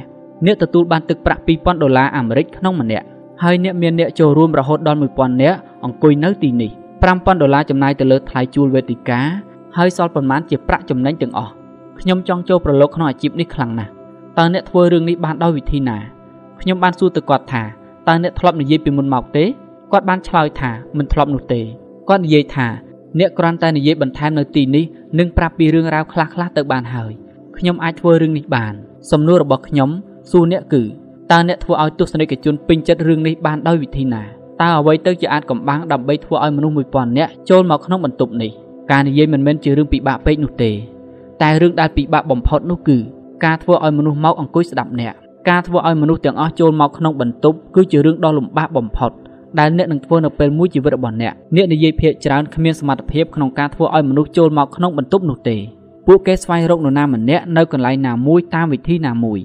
[0.46, 3.06] អ្នកទទួលបានទឹកប្រាក់2000ដុល្លារអាមេរិកក្នុងម្នាក់
[3.42, 6.70] ហើយអ្នកមានអ្នកចូលរួមរហូតដល់1000នាក់អង្គុយនៅទីនេះ
[7.02, 9.20] 5000ដុល្លារចំណាយទៅលើថ្លៃជួលវេទិកា
[9.76, 11.52] ហើយសល់ប៉ុន្មានជាប្រាក់ចំណេញទាំងអស់
[12.00, 13.90] ខ្ញុំចង់ចូលប្រឡូកក្នុងអាជីពនេះខ្លាំងណាស់
[14.38, 15.98] តើអ្នកធ្វើរឿងនេះបានដោយវិធីណា
[16.60, 17.62] ខ្ញុំបានសួរទៅគាត់ថា
[18.08, 19.44] តើអ្នកធ្លាប់និយាយពីមុនមកទេ
[19.92, 21.60] គាត់បានឆ្លើយថាមិនធ្លាប់នោះទេ
[22.08, 22.66] គាត់និយាយថា
[23.18, 24.84] អ្នកគ្រាន់តែនិយាយបន្ថែមនៅទីនេះ
[25.18, 27.12] និងប្រាប់ពីរឿងរ៉ាវខ្លះៗទៅបានហើយ
[27.58, 28.74] ខ្ញុំអាចធ្វើរឿងនេះបាន
[29.10, 29.90] សំណួររបស់ខ្ញុំ
[30.30, 30.82] សួរអ្នកគឺ
[31.32, 34.22] តើអ្នកធ្វើឲ្យទស្សនិកជនពេញចិត្តរឿងនេះបានដោយវិធីណា
[34.62, 38.50] តើអ្វីទៅជាអាចកំបាំងដើម្បីធ្វើឲ្យមនុស្ស1000នាក់ចូលមកក្នុងបន្ទប់នេះ
[38.90, 40.70] ការនិយាយមិនមែនជារឿងពិបាកពេកនោះទេ
[41.42, 42.96] តែរឿងដែលពិបាកបំផុតនោះគឺ
[43.44, 45.14] ការធ្វើឲ្យមនុស្សមកអង្គុយស្ដាប់អ្នក
[45.48, 49.12] ការធ្វើឲ្យមនុស្សទាំងអស់ចូលមកក្នុងបន្ទប់គឺជារឿងដ៏លំបាកបំផុត
[49.58, 55.56] ដែលអ្នកនឹងធ្វើនៅពេលមួយជីវិតរបស់អ្នកអ្នកនិយាយភាកច្រើនគ្មានសមត្ថភាពក្នុងការធ្វើឲ្យមនុស្សចូលមកក្នុងបន្ទប់នោះទេ
[56.06, 59.40] ពួកគេស្វែងរកនរណាម្នាក់នៅកន្លែងណាមួយតាមវិធីណាមួយ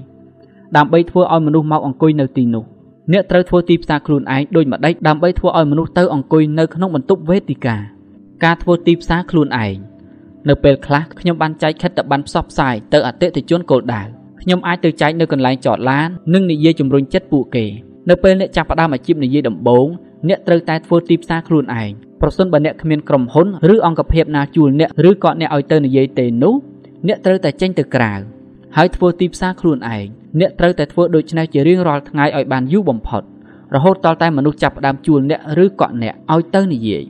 [0.78, 2.66] ដើម្បីធ្វើឲ្យមនុស្សមកអង្គុយនៅទីនោះ
[3.12, 7.78] អ្នកត្រូវធ្វើទីផ្សារខ្លួនឯងដូចម្ដេចដើម្បីធ្វើឲ្យមនុស្សទៅអង្គុយនៅក្នុងបន្ទប់វេទិកា
[8.44, 9.76] ការធ្វើទីផ្សារខ្លួនឯង
[10.50, 14.02] នៅពេលខ្លះខ្ញុំបានចែកខិត្តប័ណ្ណផ្សព្វផ្សាយទៅអតិថិជនគោលដៅ
[14.42, 17.66] ខ្ញុំអាចទៅចែកនៅកន្លែងចតឡាននិងនិយាយជំរុញចិត្តពួកគេ
[18.10, 19.88] នៅពេលអ្នកចាប់ផ្ដើមអាជីពនិយាយដំបូង
[20.28, 21.92] អ្នកត្រូវតែធ្វើទីផ្សារខ្លួនឯង
[22.22, 26.56] ប្រសិនបើអ្នកគ្មានក្រុមហ៊ុនឬអង្គភាពណាជួលអ្នកឬក៏អ្នកឲ្យទៅនិយាយទេនោះ
[27.08, 28.14] អ្នកត្រូវតែចេញទៅក្រៅ
[28.78, 30.06] ហើយធ្វើទីផ្សារខ្លួនឯង
[30.40, 33.24] អ្នកត្រូវតែធ្វើដូច្នេះជារៀងរាល់ថ្ងៃឲ្យបានយូរបំផុត
[33.76, 37.04] រហូតតតែមនុស្សចាប់ផ្ដើមជួលអ្នកឬកក់អ្នកឲ្យទៅនិយាយ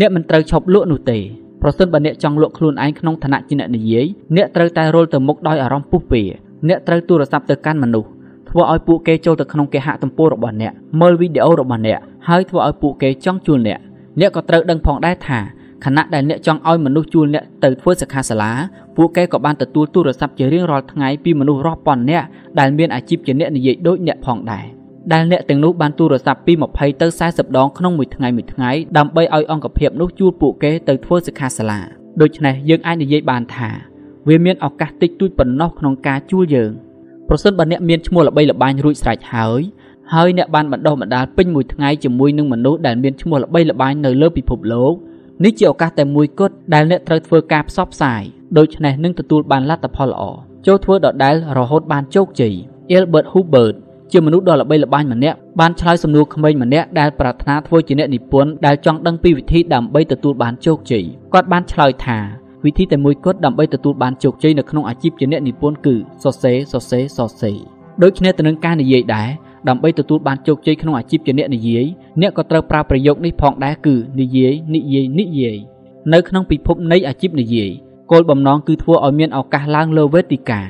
[0.00, 1.18] អ្នកមិនត្រូវឈប់លក់នោះទេ
[1.62, 4.06] ប្រសិនបើអ្នកចង់លក់ខ្លួនឯងក្នុងឋានៈជាអ្នកនិយាយ
[4.36, 6.22] អ្នកត្រូវតែរុលទៅមុខដោយអារម្មណ៍ពុះពេ
[6.68, 8.08] អ្នកត្រូវទូរស័ព្ទទៅកាន់មនុស្ស
[8.50, 11.98] ធ្វើឲ្យពួកគេចូលទៅក្នុងគេហទំព័ររបស់អ្នក មើលវីដេអូរបស់អ្នក
[12.28, 13.78] ហើយធ្វើឲ្យពួកគេចង់ជួលអ្នក
[14.20, 15.38] អ្នកក៏ត្រូវដឹងផងដែរថា
[15.84, 18.52] ខណៈដែលអ្នកចង់ឲ្យមនុស្សជួលអ្នកទៅធ្វើសិក្ខាសាលា
[18.96, 22.26] ពួកគេក៏បានទទួលទូរស័ព្ទជារៀងរាល់ថ្ងៃពីមនុស្សរាប់ពាន់នាក់
[22.58, 24.64] ដែលមានអាជីពជាអ្នកនិយាយដូចអ្នកផងដែរ
[25.12, 31.80] ដែលអ្នកទាំងនោះបានទូរស័ព្ទពី20ទៅ40ដងក្នុងមួយថ្ងៃមួយថ្ងៃដើម្បីឲ្យអង្គភាពនោះជួលពួកគេទៅធ្វើសិក្ខាសាលា
[32.20, 33.70] ដូច្នេះយើងអាចនិយាយបានថា
[34.28, 36.70] វាមានឱកាសតិចតួចប៉ុណ្ណោះក្នុងការជួលយើង
[37.28, 39.60] ប្រសិនបើអ្នកមានឈ្មោះល្បីល្បាញរួចស្រេចហើយ
[40.14, 44.92] ហើយអ្នកបានបណ្ដុះបណ្ដាលពេញមួយថ្ងៃជាមួយនឹងមនុស្សដែលមានឈ្មោះល្បីល្បាញនៅលើពិភពលោក
[45.44, 48.22] នេះជាឱកាសតែមួយគត់ដែលអ្នកត្រូវធ្វើការផ្សព្វផ្សាយ
[48.58, 50.22] ដូច្នេះនឹងទទួលបានលទ្ធផលល្អ
[50.66, 52.54] ចូលធ្វើដដែលរហូតបានជោគជ័យ
[52.96, 53.74] Albert Hubbard
[54.12, 62.18] ជាមនុស្សដ៏ល្បីល្បាញម្នាក់បានឆ្លើយសំណួរក្មេងម្នាក់ដែលប្រាថ្នាធ្វើជាអ្នកនិពន្ធដែលចង់ដឹងពីវិធីដើម្បីទទួលបានជោគជ័យគាត់បានឆ្លើយថា
[62.64, 67.56] វិធីតែមួយគត់ដើម្បីទទួលបានជោគជ័យនៅក្នុងអាជីពជាអ្នកនិពន្ធគឺសរសេរសរសេរសរសេរ
[68.02, 69.28] ដូចគ្នាទៅនឹងការនិយាយដែរ
[69.68, 71.84] ដើម្បីទទួលបានជោគជ័យក្នុងអាជីពជាអ្នកនិយាយ
[72.20, 75.58] អ្នកក៏ត្រូវប្រើប្រយោគនេះផងដែរគឺនិយាយនិយាយនិយាយ
[76.12, 77.70] នៅក្នុងពិភពនៃអាជីពនិយាយ
[78.10, 80.62] គោលបំណងគឺធ្វើឲ្យមានឱកាសឡើងលើវេទិកា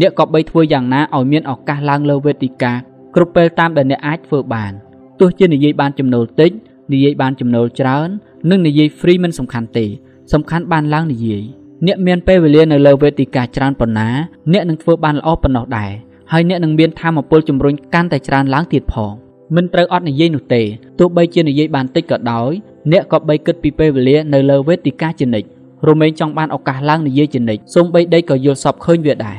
[0.00, 2.72] អ្នកក៏បីធ្វើយ៉ាងណាឲ្យមានឱកាសឡើងលើវេទិកា
[3.14, 4.72] គ្រប់ពេលតាមដែលអ្នកអាចធ្វើបាន
[5.20, 6.50] ទោះជានិយាយបានចំណូលតិច
[6.92, 8.08] និយាយបានចំណូលច្រើន
[8.50, 9.86] និងនិយាយ free មិនសំខាន់ទេ
[10.32, 11.42] សំខាន់បានឡើងនិយាយ
[11.86, 14.08] អ្នកមានពេលវេលានៅលើវេទិកាច្រើនប៉ុណ្ណា
[14.52, 15.92] អ្នកនឹងធ្វើបានល្អប៉ុណ្ណោះដែរ
[16.32, 19.12] ហើយអ្នកនឹងមានធម៌ពលជំរុញកាន់តែច្រើនឡើងទៀតផង
[19.56, 20.62] មិនត្រូវអត់និយាយនោះទេ
[20.98, 22.50] ទោះបីជានិយាយបានតិចក៏ដោយ
[22.92, 25.48] អ្នកក៏បីគិតពីពេលវេលានៅលើវេទិកាជានិច្ច
[25.88, 29.38] រមែងចង់បានឱកាសឡើងនិយាយជានិច្ចសូម្បីដីក៏យល់សពឃើញវាដែរ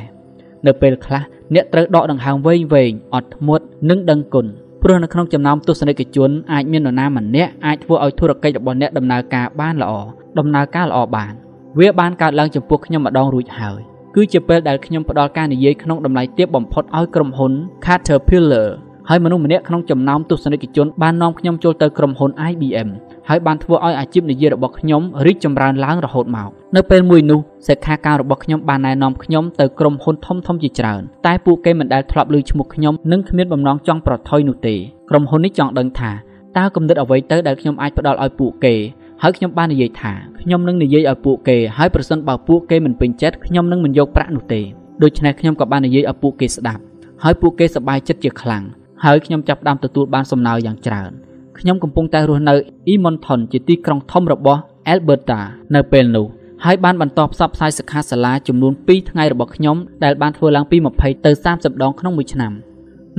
[0.66, 1.22] នៅពេលខ្លះ
[1.54, 4.46] អ្នកត្រូវដកដង្ហើមវែងវែងអត់ធ្មត់និងដឹងគុណ
[4.82, 9.92] ព្រោះនៅក្នុងចំណោមទស្សនិកជនអាចមាននរណាម្នាក់អាចធ្វើឲ្យធុរកិច្ចរបស់អ្នកដំណើរការបានល្អ
[10.38, 11.32] ដំណើរការល្អបាន
[11.78, 13.80] វាបានកើតឡើងចំពោះខ្ញុំម្ដងរួចហើយ
[14.14, 17.52] គឺជាពេលដែលខ្ញុំផ្ដល់ការនិយាយក្នុងតម្លៃទាបបំផុតឲ្យក្រុមហ៊ុន
[17.84, 18.68] Caterpillar
[19.08, 22.88] ហើយមនុស្សម្នាក់ក្នុងចំណោមទស្សនិកជនបាននាំខ្ញុំចូលទៅក្រុមហ៊ុន IBM
[23.28, 34.74] ហើយបានធ្វើឲ្យអាជីពនិយាយរបស់ខ្ញុំរីកចម្រើនឡើងរហូតមកនៅពេលមួយនោះសិក្ខាកាមរបស់ខ្ញុំបានណែនាំខ្ញុំទៅក្រុមហ៊ុនធំធំជាច្រើនតែពួកគេមិនដែលធ្លាប់ឮឈ្មោះខ្ញុំនិងគ្មានបំណងចង់ប្រថុយនោះទេ
[35.10, 36.10] ក្រុមហ៊ុននេះចង់ដឹងថា
[36.56, 38.74] តើគំនិតអ្វីទៅដែលខ្ញុំអាចផ្ដល់ឲ្យពួកគេ
[39.22, 44.60] ហើយខ្ញុំបាននិយាយថាខ្ញុំនឹងនិយាយឲ្យពួកគេហើយប្រសិនបើពួកគេមិនពេញចិត្តខ្ញុំនឹងមិនយកប្រាក់នោះទេ
[45.02, 46.82] ដូច្នេះខ្ញុំក៏បាននិយាយឲ្យពួកគេស្ដាប់
[47.22, 48.64] ហើយពួកគេសប្បាយចិត្តជាខ្លាំង
[49.04, 51.10] ហើយខ្ញុំចាប់ផ្ដើមទទួលបានសំណើយ៉ាងច្រើន
[51.58, 52.54] ខ្ញុំកំពុងតែរស់នៅ
[52.92, 54.60] Edmonton ជាទីក្រុងធំរបស់
[54.92, 55.40] Alberta
[55.74, 56.26] នៅពេលនោះ
[56.64, 62.52] ហើយបានបន្តផ្សព្វផ្សាយសិក្ខាសាលាចំនួន2ថ្ងៃរបស់ខ្ញុំដែលបានធ្វើឡើងពី20ទៅ30ដងក្នុងមួយឆ្នាំ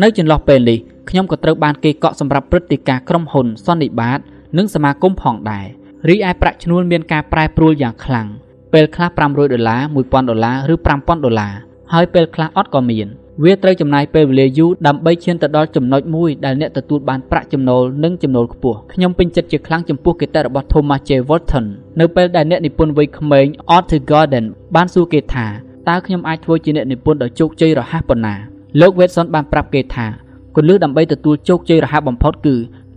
[0.01, 0.77] នៅចន្លោះពេលនេះ
[1.09, 4.19] ខ្ញុំក៏ត្រូវបានគេកក់សម្រាប់ព្រឹត្តិការណ៍ក្រុមហ៊ុនសន្និបាត
[4.57, 5.67] និងសមាគមផងដែរ
[6.09, 8.27] រីឯប្រាក់ឈ្នួលមានការប្រែប្រួលយ៉ាងខ្លាំង
[8.73, 11.53] ពេលខ្លះ500ដុល្លារ1000ដុល្លារឬ5000ដុល្លារ
[11.93, 13.07] ហើយពេលខ្លះអត់ក៏មាន
[13.43, 21.11] វាត្រូវចំណាយពេលវេលាយូរដើម្បីឈានទៅដល់ចំណុចមួយដែលអ្នកទទួលបានប្រាក់ចំណូលនិងចំណូលខ្ពស់ខ្ញុំពេញចិត្តជាខ្លាំងចំពោះគតិរបស់ Thomas J.
[21.29, 21.65] Walton
[21.99, 23.45] នៅពេលដែលអ្នកនិពន្ធវ័យក្មេង
[23.75, 24.45] Arthur Gordon
[24.75, 25.47] បានសួរគេថា
[25.89, 28.35] តើខ្ញុំអាចធ្វើជាអ្នកនិពន្ធដ៏ជោគជ័យរហ័សប៉ុណ្ណា
[28.81, 30.07] លោក Watson បានប្រាប់គេថា
[30.55, 32.55] គន្លឹះដើម្បីទទួលជោគជ័យរហ័សបំផុតគឺ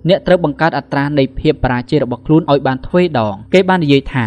[0.09, 4.26] អ្នកត្រូវបង្កើតអត្រានៃភាពបរាជ័យរបស់ខ្លួនឲ្យបានទ្វេដង គេបាននិយាយថា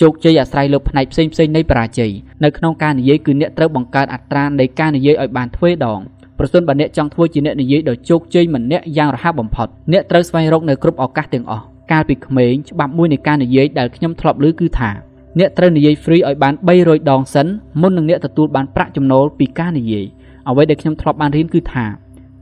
[0.00, 2.12] ជោគជ័យអាស្រ័យលើផ្នែកផ្សេងផ្សេងនៃបរាជ័យ
[2.44, 6.00] នៅក្នុងការនិយាយគឺអ្នកត្រូវបង្កើតអត្រានៃការនិយាយឲ្យបានទ្វេដង
[6.38, 14.90] ប្រសិនបើអ្នកចង់ធ្វើជាអ្នកនិយាយដ៏ជោគជ័យម្នាក់យ៉ាងរហ័សបំផុតអ្នកត្រូវស្វែងរកនៅគ្រប់ឱកាសទាំងអស់កាលពីក្មេងច្បាប់មួយនៃការនិយាយដែលខ្ញុំធ្លាប់ឮគឺថា
[15.38, 17.46] អ្នកត្រូវនិយាយ free ឲ្យបាន300ដងសិន
[17.80, 20.06] មុននឹងអ្នកទទួលបានប្រាក់ចំណូលពីការនិយាយ
[20.48, 21.84] អ្វីដែលខ្ញុំធ្លាប់បានរៀនគឺថា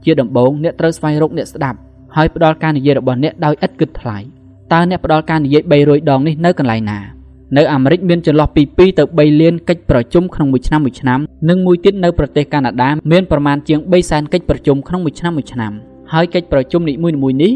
[0.03, 1.77] ជាដំបូងអ្នកត្រូវស្វែងរកអ្នកស្ដាប់
[2.15, 4.17] ហើយផ្ដល់ការនិយាយរបស់អ្នកដោយឥតគិតថ្លៃ
[4.73, 6.99] តើអ្នកផ្ដល់ការនិយាយ300ដងនេះនៅកន្លែងណា
[7.57, 11.19] នៅអាមេរិកមានចន្លោះពី2ទៅ3លានកិច្ចប្រជុំក្នុងមួយឆ្នាំមួយឆ្នាំ
[11.49, 15.71] និងមួយទៀតនៅប្រទេសកាណាដាមានប្រមាណជាង3សែនកិច្ចប្រជុំក្នុងមួយឆ្នាំមួយឆ្នាំ
[16.13, 17.51] ហើយកិច្ចប្រជុំនីមួយៗនេះ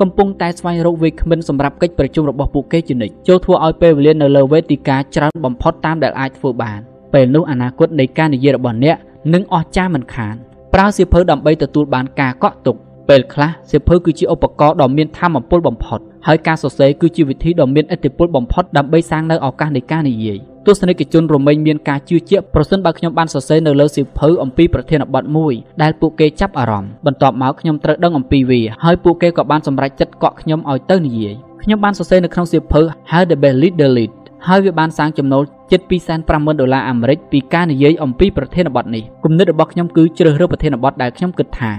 [0.00, 6.80] កំពុងតែស្វែងរកវេគ្មិនសម្រាប់កិច្ចប្រជុំរបស់ពួកគេជានិច្ចចូលធ្វើឲ្យពេលវេលានៅលើវេទិកាច្រើនបំផុតតាមដែលអាចធ្វើបាន
[7.14, 8.96] ពេលនោះអនាគតនៃការនិយាយរបស់អ្នក
[9.34, 10.34] នឹងអស្ចារ្យមិនខាន
[10.74, 12.76] ប្រើសៀវភៅដើម្បីទទួលបានការកក់ទុក
[13.08, 25.52] ពេលខ្លះសៀវភៅគឺជាឧបករណ៍ដ៏មានធម៌ពលបំផុតហើយការសរសេរគឺជាវិធីដ៏មានឥទ្ធិពលបំផុតដើម្បីសាងនៅឱកាសនៃការនិយាយទស្សនិកជនរមែងមានការជឿជាក់ប្រសិនបើខ្ញុំបានសរសេរនៅលើសៀវភៅអំពីប្រធានបទមួយ
[25.82, 32.80] ដែលពួកគេចាប់អារម្មណ៍បន្ទាប់មកខ្ញុំត្រូវដឹងអំពីវាហើយពួកគេក៏បានសម្រេចចិត្តកក់ខ្ញុំឲ្យទៅនិយាយខ្ញុំបានសរសេរនៅក្នុងសៀវភៅ
[33.10, 34.12] How the Best Leader Lead
[34.48, 35.80] ហើយវាបានសាងចំណូលជិត
[36.20, 41.72] 250,000ដុល្លារអាមេរិកពីការនិយាយអំពីប្រធានបទនេះគំនិតរបស់ខ្ញុំគឺជ្រើសរើសប្រធានបទដែលខ្ញុំគិតថា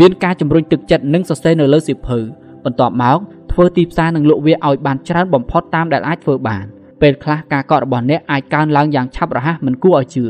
[0.00, 2.18] មានការជំរុញទឹកចិត្តនិងសរសេរនៅលើសៀវភៅ
[2.64, 3.18] បន្ទាប់មក
[3.52, 6.64] ធ្វើទីផ្សារនិងលក់វាឲ្យបានច្រើនបំផុតតាមដែលអាចធ្វើបាន
[7.00, 10.24] ពេលខ្លះការកក់របស់អ្នកអាចកើនឡើងយ៉ាងឆាប់រហ័សមិនគួរឲ្យជឿ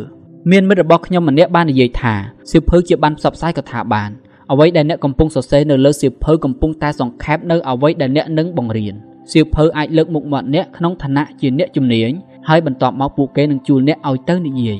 [0.50, 2.14] មានមិត្តរបស់ខ្ញុំម្នាក់បាននិយាយថា
[2.50, 4.10] សៀវភៅជាបានផ្សព្វផ្សាយកថាបាន
[4.50, 8.94] អ្វីដែលអ្នកកំពុងសរសេរនៅលើសៀវភៅកំពុងតែសង្ខេបនៅអ្វីដែលអ្នកនឹងបង្រៀន
[9.32, 12.10] សៀវភៅអាចលើកមុខមាត់អ្នកក្នុងឋានៈជាអ្នកជំនាញ
[12.48, 14.78] ហើយបន្ទាប់មកពួកគេនឹងជួលអ្នកឲ្យទៅនិយាយ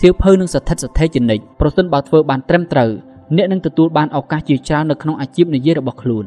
[0.00, 2.90] សៀវភៅនឹងស្ថិតស្ថេរជានិច្ចប្រសិនបើធ្វើបានត្រឹមត្រូវ
[3.34, 6.24] អ្នកនឹងទទួលបានឱកាសជាច្រើននៅក្នុងអាជីពនិយាយរបស់ខ្លួន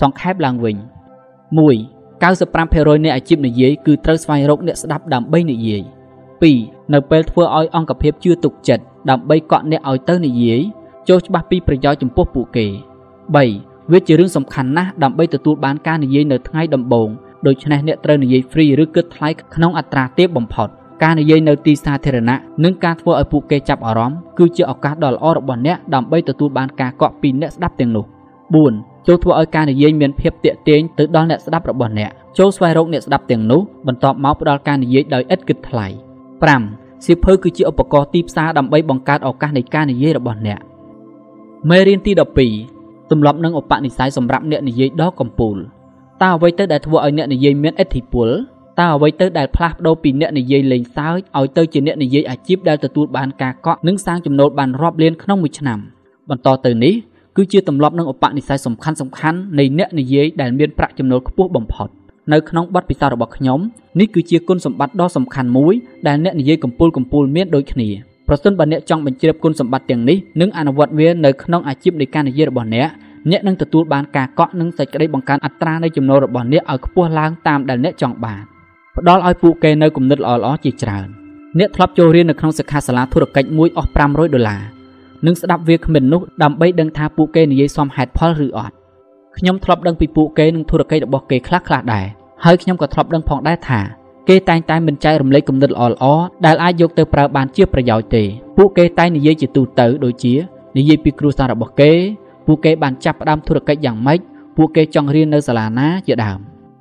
[0.00, 0.80] សង្ខេបឡើងវិញ1
[2.22, 5.82] 95%នៃអាជីពនិយាយគឺត្រូវស្វែងរកអ្នកស្ដាប់ដើម្បីនិយាយ
[6.38, 10.60] 2នៅពេលធ្វើឲ្យអង្គភាពជឿទុកចិត្តដើម្បីកក់អ្នកឲ្យទៅនិយាយ
[11.08, 12.66] ចូលច្បាស់ពីប្រយោជន៍ចំពោះពួកគេ
[13.30, 17.08] 3វាជារឿងសំខាន់ណាស់ដើម្បីទទួលបានការនិយាយនៅថ្ងៃដំបូង
[17.46, 20.68] ដូច្នេះអ្នកត្រូវនិយាយ free ឬគិតថ្លៃក្នុងអត្រាទាបបំផុត
[21.02, 28.04] ការនិយាយនៅទីសាធារណៈនិងការធ្វើឲ្យពួកគេចាប់អារម្មណ៍គឺជាឱកាសដ៏ល្អរបស់អ្នកដើម្បីទទួលបានការកក់ពីអ្នកស្ដាប់ទាំងនោះ
[28.56, 35.86] 4ចូលធ្វើឲ្យការនិយាយមានភាពទាក់ទាញទៅដល់អ្នកស្ដាប់របស់អ្នកចូលស្វែងរកអ្នកស្ដាប់ទាំងនោះបន្ទាប់មកផ្ដល់ការនិយាយដោយឥតគិតថ្លៃ
[36.46, 40.60] 5សៀវភៅគឺជាឧបករណ៍ទីផ្សារដើម្បីបង្កើតឱកាសនៃការនិយាយរបស់អ្នក
[41.70, 42.12] មេរៀនទី
[42.60, 45.56] 12ទម្លាប់និងឧបនិស្ស័យសម្រាប់អ្នកនិយាយដ៏កំពូល
[46.22, 48.28] តើអ្វីទៅដែលធ្វើឲ្យអ្នកនិយាយមានឥទ្ធិពល
[48.78, 55.78] តើអ្វីទៅដែលផ្លាស់ប្ដូរពីអ្នកនិយាយលេងសើចឲ្យទៅជាអ្នកនិយាយអាជីពដែលទទួលបានការកក់និងសាងចំណូលបានរាប់លានក្នុងមួយឆ្នាំ
[56.30, 56.94] បន្តទៅនេះ
[57.36, 61.88] គឺជាទម្លាប់និងឧបនិស្ស័យសំខាន់សំខាន់នៃអ្នកនិយាយដែលមានប្រាក់ចំណូលខ្ពស់បំផុត
[62.32, 63.58] នៅក្នុងបទពិសោធន៍របស់ខ្ញុំ
[64.00, 65.74] នេះគឺជាគុណសម្បត្តិដ៏សំខាន់មួយ
[66.06, 67.88] ដែលអ្នកនិយាយកំពូលកំពូលមានដូចគ្នា
[68.28, 72.88] ប្រសិនបើអ្នកចង់បញ្ជ្រាបគុណសម្បត្តិទាំងនេះនិងអនុវត្តវានៅក្នុងអាជីពនៃការនិយាយរបស់អ្នក
[73.30, 78.42] អ្នកនឹងទទួលបានការកក់និងសេចក្តីបង្កើនអត្រានៃចំណូលរបស់អ្នកឲ្យខ្ពស់ឡើងតាមដែលអ្នកចង់បាន
[78.96, 81.08] ផ្ដល់ឲ្យពួកគេនៅគំនិតល្អៗជាច្រើន
[81.58, 84.62] អ្នកធ្លាប់ចូលរៀននៅក្នុងសិក្ខាសាលាធុរកិច្ចមួយអស់500ដុល្លារ
[85.26, 88.74] និងស្ដាប់វាគ្មិននោះដើម្បីដឹងថាពួកគេនិយាយសមហេតុផលឬអត់
[89.38, 92.06] ខ្ញុំធ្លាប់ដឹងពីពួកគេនិងធុរកិច្ចរបស់គេខ្លះៗដែរ
[92.44, 93.80] ហើយខ្ញុំក៏ធ្លាប់ដឹងផងដែរថា
[94.28, 98.22] គេតែងតែមិនចែករំលែកគំនិតល្អៗដែលអាចយកទៅប្រើបានជាប្រយោជន៍ទេ
[98.56, 100.34] ពួកគេតែងនិយាយជាទូទៅដូចជា
[100.76, 101.92] និយាយពីគ្រួសាររបស់គេ
[102.46, 104.18] ពួកគេបានចាប់ផ្ដើមធុរកិច្ចយ៉ាងម៉េច
[104.56, 106.38] ពួកគេចង់រៀននៅសាលាណាជាដើម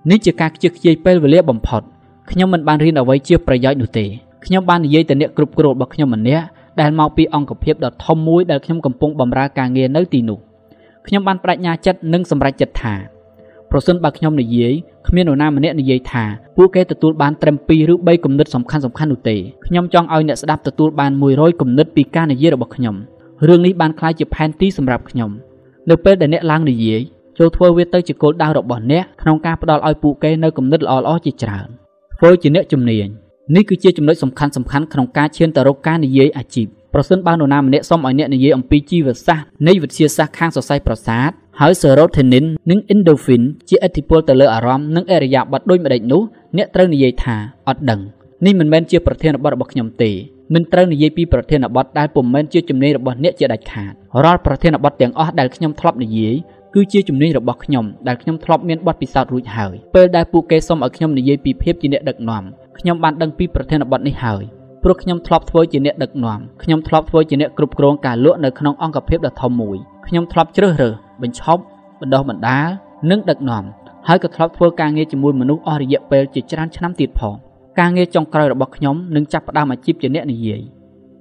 [0.09, 1.81] នេះជាការខ្ជិះខ្ជាយពេលវេលាបំផុត
[2.31, 4.05] ខ្ញុំមិនបានរៀនអ្វីជាប្រយោជន៍នោះទេ
[4.45, 6.45] ខ្ញុំបាននិយាយទៅអ្នកគ្រប់គ្រងរបស់ខ្ញុំម្នាក់
[6.81, 10.39] ដែលមកពីអង្គភាពដ៏ធំមួយដែលខ្ញុំកំពុងបម្រើការងារនៅទីនោះ
[11.07, 12.95] ខ្ញុំបានបដិញ្ញាចិត្តនិងសម្រេចចិត្តថា
[13.71, 14.73] ប្រសិនបើខ្ញុំនិយាយ
[15.07, 16.23] គ្មាននរណាម្នាក់និយាយថា
[16.57, 19.35] ពួកគេទទួលបានត្រឹម2ឬ3គំនិតសំខាន់សំខាន់នោះទេ
[19.65, 22.95] ខ្ញុំចង់ឲ្យអ្នកស្ដាប់ទទួលបាន100គំនិតពីការនិយាយរបស់ខ្ញុំ
[23.47, 25.31] រឿងនេះបានក្លាយជាផែនទីសម្រាប់ខ្ញុំ
[25.89, 27.01] នៅពេលដែលអ្នកឡើងនិយាយ
[27.37, 31.69] ចូលធ្វើវាទៅជាគោលដៅរបស់អ្នកក្នុងការផ្ដល់ឲ្យពួកគេនៅគំនិតល្អៗជាច្រើន
[32.21, 33.07] ធ្វើជាអ្នកជំនាញ
[33.55, 41.29] នេះគឺជាចំណុចសំខាន់សំខាន់ក្នុងការឈានទៅរកការនិយាយអាជីពប្រសិនបើនរណាម្នាក់សុំឲ្យអ្នកនិយាយអំពីជីវសាស្ត្រនៃវិទ្យាសាស្ត្រខាងសរសៃប្រសាទ
[41.59, 46.21] ហើយ serotonin និង endorphin ជាឥទ្ធិពលទៅលើអារម្មណ៍និងអរិយាប័ត្រដូចម្ដេចនោះ
[46.57, 47.35] អ្នកត្រូវនិយាយថា
[47.67, 47.99] អត់ដឹង
[48.45, 50.11] នេះមិនមែនជាប្រធានបទរបស់ខ្ញុំទេ
[50.53, 53.93] មិនត្រូវនិយាយពីប្រធានបទដែលពុំមែនជាជំនាញរបស់អ្នកជាដាច់ខាត
[54.23, 56.35] រាល់ប្រធានបទទាំងអស់ដែលខ្ញុំធ្លាប់និយាយ
[56.73, 62.43] គឺជាជំនាញរបស់ខ្ញុំដែលខ្ញុំធ្លាប់មានបទពិសោធន៍រួចហើយពេលដែលពួកគេសុំឲ្យខ្ញុំនិយាយពីភាពជាអ្នកដឹកនាំ
[62.79, 64.43] ខ្ញុំបានដឹងពីប្រធានបទនេះហើយ
[64.83, 69.77] ព្រោះខ្ញុំធ្លាប់ធ្វើជាអ្នកដឹកនាំខ្ញុំធ្លាប់ធ្វើជាអ្នកគ្រប់គ្រងការលក់នៅក្នុងអង្គភាពដ៏ធំមួយ
[70.07, 71.61] ខ្ញុំធ្លាប់ជ្រើសរើសបញ្ឈប់
[72.01, 72.67] បណ្ដោះបណ្ដាល
[73.09, 73.63] និងដឹកនាំ
[74.07, 77.35] ហើយក៏ធ្លាប់ធ្វើការងារជាមួយមនុស្សអស់រយៈពេលជាច្រើនឆ្នាំទៀតផង
[77.79, 80.61] ការងារចុងក្រោយរបស់ខ្ញុំនឹងចាប់ផ្ដើមអាជីពជាអ្នកនិយាយ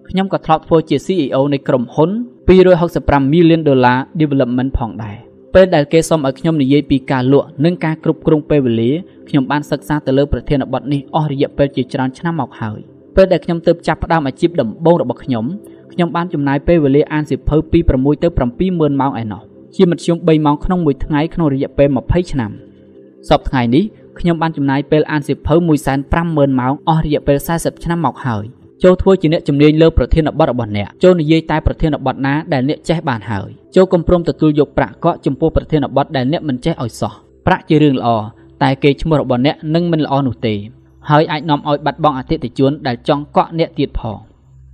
[0.08, 2.10] ខ្ញុំក៏ធ្លាប់ធ្វើជា CEO នៃក្រុមហ៊ុន
[2.48, 8.92] 265 million dollar development ផងដែរ ពេលដែលគេសុំឲ្យខ្ញុំនិយាយពីការលក់និងការគ្រប់គ្រងពេលវេលា
[9.28, 12.80] ខ្ញុំបានសិក្សាទៅលើប្រធានបទនេះអស់រយៈពេលជាច្រើនឆ្នាំមកហើយ។
[13.20, 15.44] ពេលដែលខ្ញុំទើបចាប់ផ្ដើមអាជីពដំបូងរបស់ខ្ញុំ
[15.92, 19.42] ខ្ញុំបានចំណាយពេលវេលាអានសៀវភៅពី6ទៅ70000ម៉ោងឯណោះ
[19.76, 22.50] ជាមធ្យម3ម៉ោងក្នុងមួយថ្ងៃក្នុងរយៈពេល20ឆ្នាំ
[23.28, 23.84] សប្តាហ៍ថ្ងៃនេះ
[24.18, 25.54] ខ្ញុំបានចំណាយពេលអានសៀវភៅ
[26.06, 28.44] 150,000ម៉ោងអស់រយៈពេល40ឆ្នាំមកហើយ
[28.82, 37.12] ចូលធ្វើជាអ្នកជំនាញលើប្រធានបទរបស់អ្នក ចូលនិយាយតែប្រធានបទណាដែលអ្នកចេះបានហើយចូលកុំព្រមទទួលយកប្រាក់កក់ចំពោះប្រធានបទដែលអ្នកមិនចេះឲ្យសោះ
[37.46, 38.08] ប្រាក់ជារឿងល្អ
[38.62, 40.54] តែគេឈ្មោះរបស់អ្នកនឹងមិនល្អនោះទេ
[41.10, 44.18] ហើយអាចនាំឲ្យបាត់បង់អតិថិជនដែលចង់កក់អ្នកទៀតផង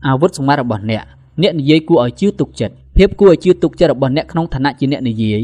[0.07, 1.03] អាវុធសម្ងាត់របស់អ្នក
[1.43, 5.41] អ្នកនិយាយគួរឲ្យជឿទុកចិត្តភាពគួរឲ្យជឿទុកចិត្តរបស់អ្នកក្នុងឋានៈជាអ្នកនិយាយ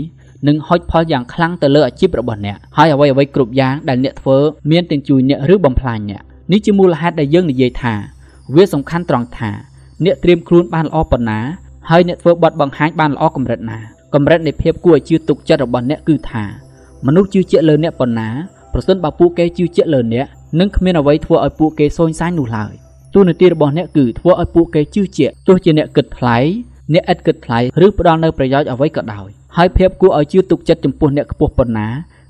[0.48, 4.36] នឹងហុចផលយ៉ាងខ្លាំងទៅលើអាជីពរបស់អ្នកហើយអ្វីអ្វីគ្រប់យ៉ាងដែលអ្នកធ្វើ
[4.70, 6.22] មានទាំងជួយអ្នកឬបំផ្លាញអ្នក
[6.52, 7.94] នេះជាមូលហេតុដែលយើងនិយាយថា
[8.54, 9.50] វាសំខាន់ត្រង់ថា
[10.04, 11.40] អ្នកត្រៀមខ្លួនបានល្អប៉ុណ្ណា
[11.90, 13.78] ហើយអ្នកធ្វើបទបង្ហាញបានល្អកម្រិតណា
[14.14, 16.44] កម្រិតនៃភាពគួរឲ្យជឿទុកចិត្តរបស់អ្នកគឺថា
[17.06, 18.28] មនុស្សជឿជាក់លើអ្នកប៉ុណ្ណា
[18.72, 20.26] ប្រសិនបើពួកគេជឿជាក់លើអ្នក
[20.60, 22.72] នឹងគ្មានអ្វីធ្វើឲ្យពួកគេសូន្យសាយនោះឡើយ
[23.14, 26.36] ទូនាទីរបស់អ្នកគឺធ្វើឲ្យពួកគេជឿជាក់ទោះជាអ្នកគិតថ្លៃ
[26.94, 31.88] អ្នកឥតគិតថ្លៃឬផ្ដល់នូវប្រយោជន៍អ្វីក៏ដោយហើយភាពគួរឲ្យជឿទុកចិត្តចំពោះអ្នកខ្ពស់ប៉ុណ្ណា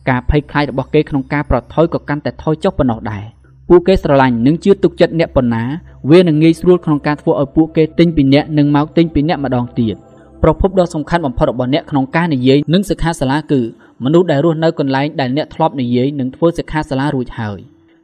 [0.09, 3.25] ការភ័យខ្លាចរបស់គេក្នុងការប្រថុយក៏កាន់តែថយចុះប៉ុណ្ណោះដែរ
[3.73, 5.65] ពួកគេស្រឡាញ់និងជឿទុកចិត្តអ្នកប៉ុណ្ណា
[6.11, 9.97] វានឹងងាយស្រួលក្នុងការធ្វើឲ្យពួកគេទិញពីអ្នកនិងមកទិញពីអ្នកម្ដងទៀត
[10.43, 13.61] ប្រភពដ៏សំខាន់បំផុតរបស់អ្នកក្នុងការនិយាយនិងសិក្ខាសាលាគឺ
[14.05, 17.59] មនុស្សដែលរស់នៅកន្លែងដែលអ្នកធ្លាប់និយាយនិងធ្វើសិក្ខាសាលារួចហើយ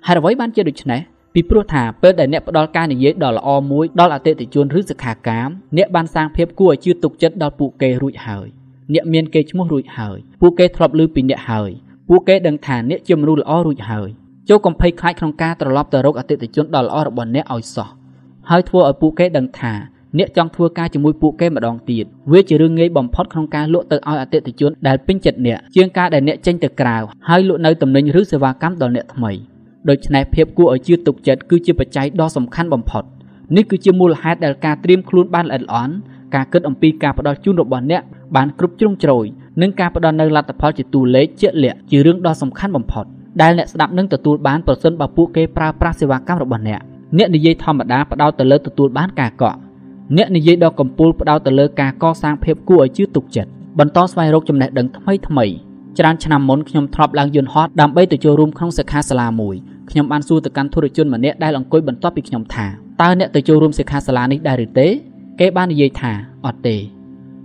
[0.06, 1.00] ហេតុអ្វីបានជាដូច្នេះ
[1.34, 8.46] ពីព្រោះថាពេលដែលអ្នកផ្ដល់ការនិយាយដ៏ល្អមួយដល់អតិថិជនឬសិក្ខាកាមអ្នកបានសាងភាពគួរឲ្យជឿទុកចិត្តដល់ពួកគេរួចហើយ
[8.94, 11.70] អ្នកមានកេរ្តិ៍ឈ្មោះរួចហើយពួកគេធ្លាប់ឮពីអ្នកហើយ
[12.08, 14.10] ពួកគេដឹងថាអ្នកជាមនុស្សល្អរួចហើយ
[14.48, 17.88] ចូលកំភៃខ្លាចក្នុងការត្រឡប់ទៅរកអតិថិជនដ៏ល្អរបស់អ្នកឲ្យសោះ
[18.50, 19.72] ហើយធ្វើឲ្យពួកគេដឹងថា
[20.18, 26.96] អ្នកចង់ធ្វើការជាមួយពួកគេម្ដងទៀតវាជារឿងងាយបំផុតក្នុងការលក់ទៅឲ្យអតិថិជនដែលពេញចិត្តអ្នកជាងការដែលអ្នកចេញទៅក្រៅ
[27.28, 29.32] ហើយលក់នៅទំនិញឬសេវាកម្មដល់អ្នកថ្មី
[29.88, 33.04] ដូច្នេះភាពគួរឲ្យជឿទុកចិត្តគឺជាបច្ច័យដ៏សំខាន់បំផុត
[33.56, 35.94] នេះគឺជាមូលហេតុដែលការត្រៀមខ្លួនបានល្អិតល្អន់
[36.34, 38.02] ការគិតអំពីការផ្ដល់ជូនរបស់អ្នក
[38.36, 39.24] បានគ្រប់ជ្រុងជ្រោយ
[39.62, 43.06] និងការផ្ដល់នូវលទ្ធផលជាតួលេខជាក់លាក់ជារឿងដ៏សំខាន់បំផុត
[43.42, 46.80] ដែលអ្នកស្ដាប់នឹងទទួលបានប្រសិនបើពួកគេប្រើប្រាស់សេវាកម្មរបស់អ្នក
[47.18, 49.58] អ្នកនិយាយធម្មតាផ្ដោតទៅលើទទួលបានការកក់
[50.16, 55.46] អ្នកនិយាយដ៏កំពូលផ្ដោតទៅលើការកសាងភាពគួរឲ្យជឿទុកចិត្តបន្តស្វែងរកចំណេះដឹងថ្មីថ្មី
[55.98, 59.56] ច្រើនឆ្នាំមុនខ្ញុំធ្លាប់ឡើងយន្តហោះដើម្បីទៅចូលរួមក្នុងសិក្ខាសាលាមួយ
[59.90, 62.66] ខ្ញុំបានសួរទៅកាន់ធុរជនម្នាក់ដែលអង្គុយបន្ទាប់ពីខ្ញុំថា
[63.02, 64.86] តើអ្នកទៅចូលរួមសិក្ខាសាលានេះដែរឬទេ
[65.40, 66.12] គេបាននិយាយថា
[66.46, 66.76] អត់ទេ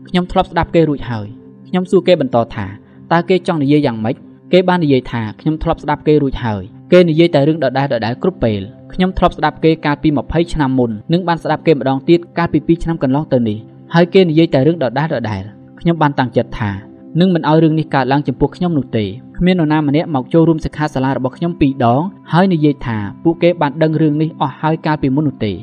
[0.07, 1.27] ខ្ញុំធ្លាប់ស្ដាប់គេរួចហើយ
[1.67, 2.65] ខ្ញុំសួរគេបន្តថា
[3.11, 4.15] តើគេចង់និយាយយ៉ាងម៉េច
[4.53, 8.61] គេបាននិយាយថាខ្ញុំធ្លាប់ស្ដាប់គេរួចហើយគេនិយាយតែរឿងដដែលដដែលគ្រប់ពេល
[8.93, 13.57] ខ្ញុំធ្លាប់ស្ដាប់គេកាលពី20ឆ្នាំមុននិងបានស្ដាប់គេម្ដងទៀតកាលពី2ឆ្នាំកន្លងទៅនេះ
[13.93, 15.43] ហើយគេនិយាយតែរឿងដដែលដដែល
[15.79, 16.71] ខ្ញុំបានតាំងចិត្តថា
[17.19, 19.05] នឹងមិនឲ្យរឿងនេះកើតឡើងចំពោះខ្ញុំនោះទេ
[19.37, 22.01] គ្មាននរណាម្នាក់មកចូលរួមសិក្ខាសាលារបស់ខ្ញុំពីរដង
[22.31, 25.53] ហើយនិយាយថាពួកគេបានដឹងរឿងនេះអស់ហើយកាលពីមុននោះទេ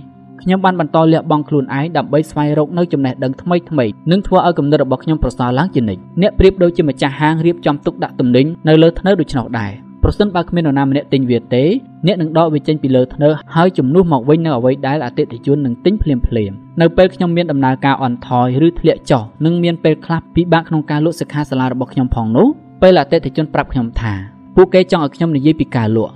[0.49, 9.73] ខ្ញុំបានបន្តលះបង់ខ្លួនឯងដើម្បីស្វែងរកនៅចំណេះដឹងថ្មីថ្មីនិងធ្វើឲ្យគំនិតរបស់ខ្ញុំប្រសើរឡើងជានិច្ចអ្នកប្រៀបដូចជាម្ចាស់ហាងរៀបចំទុកដាក់ទំនិញនៅលើធ្នើដូច្នោះដែរ
[10.03, 11.65] ប្រសិនបើគ្មាននរណាម្នាក់ទិញវាទេ
[12.07, 22.49] អ្នកនឹងដកវាចេញពីលើធ្នើហើយជំនួសមកវិញនៅអ្វីដែលអតិថិជននឹងទិញភ្លាមភ្លាមនៅពេលខ្ញុំមានដំណើរការអន់ថយឬធ្លាក់ចុះនិងមានពេលខ្លះពិបាកក្នុងការលក់សិក្ខាសាលារបស់ខ្ញុំផងនោះ
[22.83, 24.13] ពេលអតិថិជនប្រាប់ខ្ញុំថា
[24.57, 26.15] ពួកគេចង់ឲ្យខ្ញុំនិយាយពីការលក់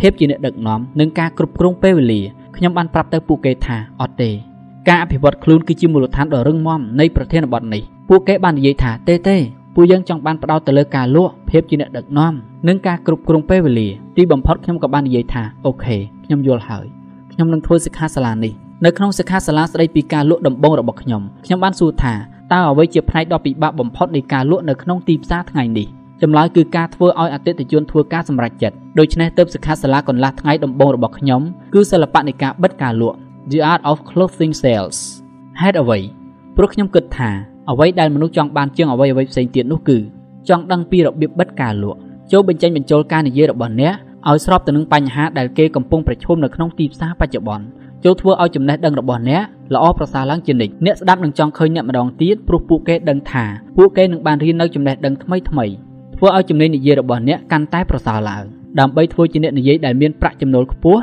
[0.00, 2.22] ភាពជាអ្នកដឹកនាំនិងការគ្រប់គ្រងពេលវេលា
[2.56, 4.30] ខ្ញុំបានប្រាប់ទៅពួកគេថាអត់ទេ
[4.88, 9.36] ការអភិវឌ្ឍខ្លួនគឺជាមូលដ្ឋានដ៏រឹងមាំនៃប្រធានបទនេះពួកគេបាននិយាយថាទេទេ
[9.74, 12.34] ពួកយើងចង់បានផ្ដោតទៅលើការលក់ភាពជាអ្នកដឹកនាំ
[12.68, 16.86] និងការគ្រប់គ្រងពេលវេលាទីបំផុតខ្ញុំក៏បាននិយាយថាអូខេខ្ញុំយល់ហើយ
[17.32, 18.52] ខ្ញុំនឹងធ្វើសិក្ខាសាលានេះ
[18.84, 22.14] នៅក្នុងសិក្ខាសាលាស្ដីពីការលក់ដំបូងរបស់ខ្ញុំខ្ញុំបានសួរថា
[22.52, 25.88] តើអ្វីជាផ្នែកដ៏ពិបាកបំផុតនៃការលក់នៅក្នុងទីផ្សារថ្ងៃនេះ
[26.22, 31.42] ចម្លើយគឺការធ្វើឲ្យអតិថិជនធ្វើការសម្រេចចិត្តដូច្នេះទើបសិក្ខាសាលាកន្លះថ្ងៃដំបូងរបស់ខ្ញុំ
[31.74, 33.16] គឺសិល្បៈនៃការបិទការលក់
[33.50, 34.98] The Art of Closing Sales
[35.60, 35.98] ហេតុអ្វី
[36.56, 37.30] ព្រោះខ្ញុំគិតថា
[37.70, 39.98] អ្វីដែលមនុស្សចង់បានជាងអ្វីអ្វីផ្សេងទៀតនោះគឺ
[40.48, 41.98] ចង់ដឹងពីរបៀបបិទការលក់
[42.32, 43.94] ចូលបញ្ចេញបញ្ចូលការនិយាយរបស់អ្នក
[44.28, 47.64] ឲ្យស្របទៅនឹងបញ្ហាដែលគេកំពុងប្រឈមនៅក្នុងទីផ្សារបច្ចុប្បន្ន
[48.04, 49.42] ចូលធ្វើឲ្យចំណេះដឹងរបស់អ្នក
[49.74, 53.44] ល្អប្រសើរឡើងជានិច្ចអ្នកស្ដាប់នឹងចង់ឃើញអ្នកម្ដងទៀតព្រោះពួកគេដឹងថា
[53.76, 55.66] ពួកគេនឹងបានរៀននៅចំណេះដឹងថ្មីថ្មី
[56.24, 58.44] ធ្វើឲ្យជំនាញនិយាយរបស់អ្នកកាន់តែប្រសើរឡើង
[58.80, 61.00] ដើម្បីធ្វើជាអ្នកនិយាយដែលមានប្រាក់ចំណូលខ្ពស់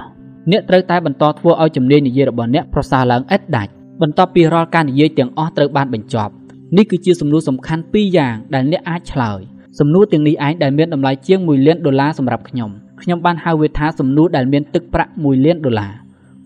[0.52, 3.72] អ្នកត្រូវតែបន្តធ្វើឲ្យជំនាញនិយាយរបស់អ្នកប្រសើរឡើងឥតដាច់
[4.02, 6.34] បន្ទាប់ពីរាល់ការនិយាយទាំងអស់ត្រូវបានបញ្ចប់
[6.78, 9.40] នេះគឺជាសំណួរសំខាន់ពីរយ៉ាងដែលអ្នកអាចឆ្លើយ
[9.80, 12.70] សំណួរទាំងនេះឯងដែលមានតម្លៃជាង1លានដុល្លារសម្រាប់ខ្ញុំ
[13.02, 15.94] ខ្ញុំបានហៅវាថាសំណួរដែលមានទឹកប្រាក់1លានដុល្លារ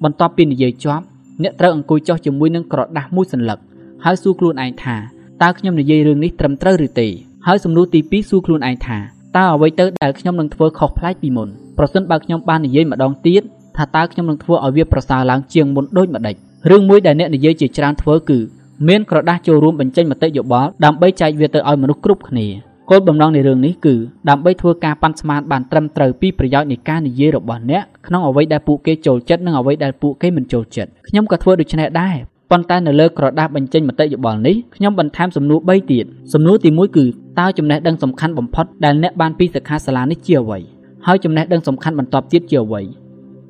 [0.03, 1.03] បន្ទាប់ពីនិយាយចប់
[1.43, 3.59] អ្នកត្រូវអង្គុយចុះជាមួយនឹងក្រដាស់មួយសន្លឹក
[4.05, 4.95] ហើយសួរខ្លួនឯងថា
[5.41, 7.07] តើខ្ញុំនិយាយរឿងនេះត្រឹមត្រូវឬទេ
[7.47, 8.97] ហើយសំណួរទី2សួរខ្លួនឯងថា
[9.37, 13.41] តើអ្វីទៅដែលខ្ញុំនឹងធ្វើខុសប្លែកពីមុនប្រសិនបើខ្ញុំបាននិយាយម្ដងទៀត
[13.77, 16.35] ថាតើខ្ញុំនឹងធ្វើឲ្យវាប្រសើរឡើងជាងមុនដូចម្ដេច
[16.69, 18.39] រឿងមួយដែលអ្នកនិយាយជាច្រើនធ្វើគឺ
[18.87, 22.47] មានក្រដាស់ចូលរួមបញ្ចេញមតិយោបល់ដើម្បីចែកវាទៅឲ្យមនុស្សគ្រប់គ្នា
[22.89, 23.95] គោលបំណងនៃរឿងនេះគឺ
[24.29, 32.15] ដើម្បីធ្វើការប៉ាន់ស្មានបានត្រឹមត្រូវពីប្រយោជន៍នៃការនិយាយរបស់អ្នកក្នុងអ្វីដែលពួកគេចូលចិត្តនិងអ្វីដែលពួកគេមិនចូលចិត្តខ្ញុំក៏ធ្វើដូច្នេះដែរ
[32.51, 37.05] ប៉ុន្តែនៅលើក្រដាស់បញ្ចេញមតិយោបល់នេះខ្ញុំបន្ថែមសំណួរ3ទៀតសំណួរទី1គឺ
[37.39, 40.59] តើចំណេះដឹងសំខាន់បំផុតដែលអ្នកបានពីសិក្ខាសាលានេះជាអ្វី
[41.05, 42.81] ហើយចំណេះដឹងសំខាន់បន្ទាប់ទៀតជាអ្វី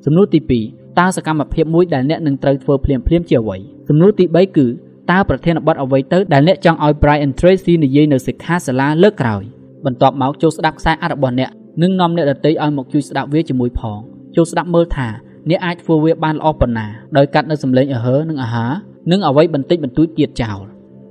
[0.04, 3.56] សំណួរទី2តើសកម្មភាពមួយដែលអ្នកនឹងត្រូវធ្វើភ្លាមៗជាអ្វី
[3.88, 4.66] សំណួរទី3គឺ
[5.10, 9.42] តើប្រធានបទអ្វីទៅដែលអ្នកចង់ឲ្យ Brian Tracy និយាយនៅសិក្ខាសាលាលើកក្រោយ
[9.84, 11.50] បន្ទាប់មកចូលស្ដាប់ខ្សែអត្ថរបស់អ្នក
[11.82, 13.98] និងនាំអ្នកដទៃឲ្យមកជួយស្ដាប់វាជាមួយផង
[14.36, 15.08] ចូលស្ដាប់មើលថា
[15.50, 16.86] អ្នកអាចធ្វើវាបានល្អប៉ុណ្ណា
[17.16, 18.66] ដោយកាត់នៅសំឡេងអើហើនិងអាហា
[19.12, 20.64] និងអ្វីបន្តិចបន្តួចទៀតចោល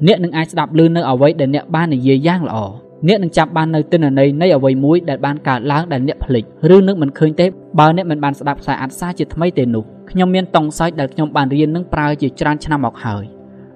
[0.07, 2.57] អ្នកនឹងអាចស្ដាប់ឮនៅអ្វីដែលអ្នកបាននិយាយយ៉ាងល្អ
[3.07, 6.44] អ្នកនឹងចាប់បាននៅទិន្នន័យនៃអ្វីមួយដែលបានកើតឡើងដែលអ្នកភ្លេច
[6.76, 7.45] ឬនឹកមិនឃើញទេ
[7.80, 13.24] បើអ្នកមិនបានស្ដាប់ខ្សែអត្ថសាជាថ្មីទេនោះខ្ញុំមានតង់សោចដែលខ្ញុំបានរៀននិងប្រើជាច្រើនឆ្នាំមកហើយ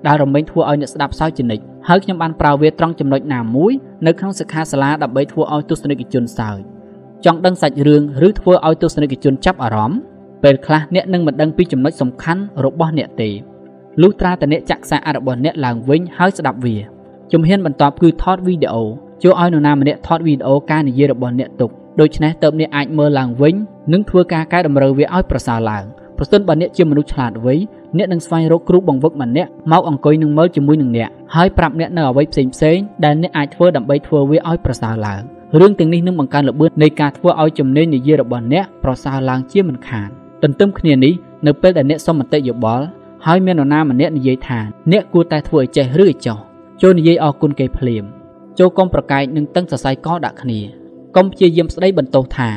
[0.07, 3.71] ដែលរមែងធ្វើឲ្យអ្នកស្ដាប់សោចជានិច្ចហើយខ្ញុំបានប្រើវាត្រង់ចំណុចណាមួយ
[4.07, 6.59] នៅក្នុងសិក្ខាសាលាដើម្បីធ្វើឲ្យទស្សនិកជនសើច
[7.25, 9.99] ចង់ដឹងសាច់រឿងឬធ្វើឲ្យទស្សនិកជនចាប់អារម្មណ៍
[10.43, 13.29] ពេលខ្លះអ្នកនឹងមិនដឹងពីចំណុចសំខាន់របស់អ្នកទេ
[14.01, 16.75] លុះត្រាតែអ្នកចាក់ខ្សែអត្ថរបស់អ្នកឡើងវិញហើយស្ដាប់វា
[17.31, 18.83] ជំហានបន្ទាប់គឺថតវីដេអូ
[19.23, 23.55] ជួយឲ្យនរណាម្នាក់ថតវីដេអូការនិយាយរបស់អ្នកទុកដូច្នេះតើបអ្នកអាចមើលឡើងវិញ
[23.93, 25.85] និងធ្វើការកែតម្រូវវាឲ្យប្រសើរឡើង
[26.17, 27.55] ប្រសិនបើអ្នកជាមនុស្សឆ្លាតវៃ
[27.97, 35.21] អ្នកនឹងស្វែងរកគ្រូបង្វឹកម្នាក់មកអង្គុយនឹងមើលជាមួយនឹងអ្នកហើយប្រាប់អ្នកនៅអ្វីផ្សេងផ្សេងដែលអ្នកអាចធ្វើដើម្បីធ្វើវាឲ្យប្រសើរឡើង
[35.59, 40.09] រឿងទាំងនេះនឹងបង្កើនល្បឿននៃការធ្វើឲ្យជំនាញនិយាយរបស់អ្នកប្រសើរឡើងជាមិនខាន
[40.43, 41.13] ទន្ទឹមគ្នានេះ
[41.47, 42.85] នៅពេលដែលអ្នកសុំមតិយោបល់
[43.25, 44.59] ហើយមាននរណាម្នាក់និយាយថា
[44.91, 46.37] អ្នកគួរតែធ្វើឲ្យចេះឬឲ្យចោះ
[46.81, 48.03] ចូលនិយាយអរគុណគេភ្លាម
[48.59, 50.59] ចូលកុំប្រកែកនឹងតឹងសរសៃកដាក់គ្នា
[51.15, 52.49] កុំព្យាយាមស្ដីបន្ទោសថា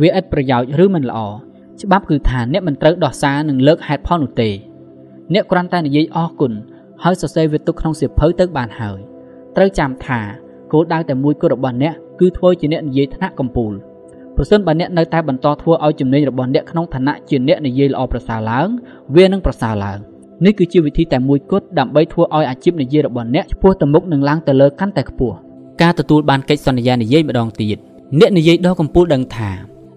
[0.00, 1.18] វាឥតប្រយោជន៍ឬមិនល្អ
[1.82, 4.50] ច្បាប់គឺថាអ្នកមិនត្រូវដោះសារនិងលើកហេតុផលនោះទេ
[5.32, 6.52] អ្នកគ្រាន់តែនិយាយអរគុណ
[7.02, 8.98] ហើយសរសេរវាទុកក្នុងសៀវភៅទៅបានហើយ
[9.56, 10.20] ត្រូវចាំថា
[10.72, 13.72] គោលដៅតែមួយគត់របស់អ្នកគឺធ្វើជាអ្នកនិយាយថ្នាក់កំពូល
[14.36, 18.68] ប្រសិនបើអ្នកនៅតែបន្តធ្វើឲ្យជំនាញរបស់អ្នកក្នុងឋានៈជាអ្នកនិយាយល្អប្រសើរឡើង
[19.16, 19.98] វានឹងប្រសើរឡើង
[20.44, 25.36] នេះគឺជាវិធីតែមួយគត់ដើម្បីធ្វើឲ្យអាជីពនិយាយរបស់អ្នកឆ្ពោះទៅមុខនិងឡើងទៅលើកាន់តែខ្ពស់
[25.82, 27.76] ការទទួលបានកិច្ចសន្យានិយាយម្ដងទៀត
[28.18, 29.50] អ្នកនិយាយដ៏កំពូលដឹងថា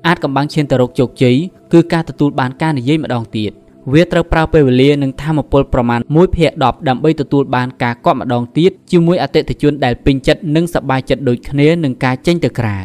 [0.08, 1.36] អាចកំបាំងឈានទៅរកជោគជ័យ
[1.74, 3.52] គឺការទទួលបានការនិយាយម្ដងទៀត
[3.94, 12.78] វាត្រូវប្រើពេលវេលានិងធម៌ពលប្រមាណ1ភាគ10ដើម្បីទទួលបានការកក់ម្ដងទៀតជាមួយអតិថិជនដែលពេញចិត្តនិងសប្បាយចិត្តដូចគ្នានឹងការចេញទៅក្រៅ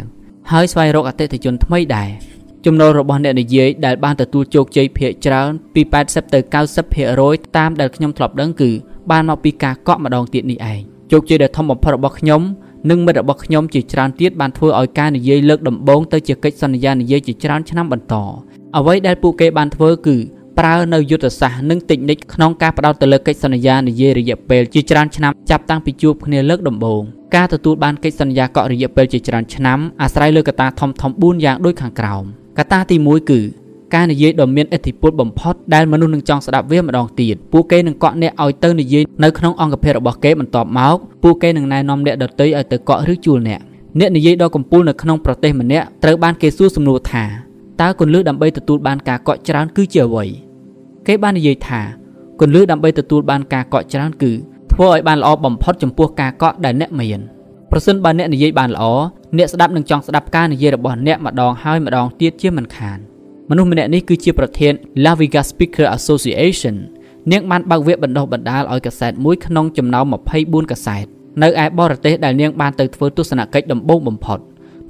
[0.53, 2.09] ហើយស្វែងរកអតិថិជនថ្មីដែរ
[2.67, 6.41] ចំណូលរបស់អ្នកនិយាយដែលបានទទួលជោគជ័យភាគច្រើនពី80ទៅ
[6.99, 8.71] 90%តាមដែលខ្ញុំធ្លាប់ដឹងគឺ
[9.11, 10.81] បានមកពីការកក់ម្ដងទៀតនេះឯង
[11.13, 12.43] ជោគជ័យដ៏ធំបំផុតរបស់ខ្ញុំ
[12.91, 18.15] និងមិត្តរបស់ខ្ញុំជាច្រើនទៀតបានធ្វើឲ្យការនិយាយលើកដំបូងទៅជាកិច្ចសន្យានិយាយជាច្រើនឆ្នាំបន្ត
[18.77, 20.17] អ្វីដែលពួកគេបានធ្វើគឺ
[20.59, 27.03] ប្រើនៅយុទ្ធសាស្ត្រនិងតិចនិចក្នុងការផ្ដោតទៅលើកិច្ចសន្យានិយាយរយៈពេលជាច្រើនឆ្នាំចាប់តាំងពីជួបគ្នាលើកដំបូង
[27.35, 32.25] ការទទួលបានកិច្ចសន្យាកក់រយៈពេលជាច្រើនឆ្នាំអាស្រ័យលើកត្តាធំធំ4យ៉ាងដូចខាងក្រោម
[32.59, 33.41] កត្តាទី1គឺ
[33.95, 43.61] ការនិយាយដ៏មានឥទ្ធិពលបំផុតដែលមនុស្សនឹងចង់ស្ដាប់វាម្ដងទៀតពួកគេនឹងកក់អ្នកឲ្យទៅនិយាយនៅក្នុងអង្គភាពរបស់គេបន្ទាប់មកពួកគេនឹងណែនាំអ្នកដទៃឲ្យទៅកក់ឬជួលអ្នក
[43.99, 47.52] អ្នកនិយាយដ៏កំពូលនៅក្នុងប្រទេសម្នាក់ត្រូវបានគេសួរសំណួរថា
[47.83, 50.25] តើគន្លឹះដើម្បីទទួលបានការកក់ច្រើនគឺជាអ្វី
[51.07, 51.81] គេបាននិយាយថា
[52.41, 54.33] គន្លឹះដើម្បីទទួលបានការកក់ច្រើនគឺ
[54.73, 57.21] ធ្វើឲ្យបានល្អបំផុតចំពោះការកក់ដែលអ្នកមាន
[57.71, 58.85] ប្រសិនបើអ្នកនិយាយបានល្អ
[59.37, 62.99] អ្នកស្ដាប់នឹងចង់ស្ដាប់ការនិយាយរបស់អ្នកម្ដងហើយម្ដងទៀតជាមិនខាន
[63.51, 64.73] មនុស្សម្នាក់នេះគឺជាប្រធាន
[65.05, 66.77] La Vega Speaker Association
[67.33, 70.05] នាងបានបើកវគ្គបណ្ដុះបណ្ដាលឲ្យកសែតមួយក្នុងចំណោម
[70.39, 71.07] 24កសែត
[71.43, 74.39] នៅឯបរទេសដែលនាងបានទៅធ្វើទស្សនកិច្ចដំបូងបំផុត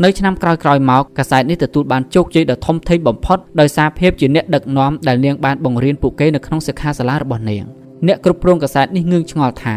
[0.05, 7.65] នៅឆ្នាំក្រោយៗមកកាសែតនេះទទួលបានជោគជ័យដ៏ធំធេងបំផុតដោយសារភាពជាអ្នកដឹកនាំដែលនាងបានបង្រៀនពួកគេនៅក្នុងសិក្ខាសាលារបស់នាង
[8.07, 9.77] អ្នកគ្រប់គ្រងកាសែតនេះងឿងឆ្ងល់ថា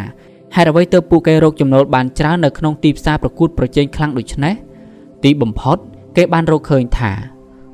[0.56, 4.54] ហេតុអ្វីទើបពួកគេរកចំណូលបានច្រើននៅក្នុងទីផ្សារប្រកួតប្រជែងខ្លាំងដូចនេះ
[5.24, 5.78] ទីបំផុត
[6.18, 7.12] គេបានរកឃើញថា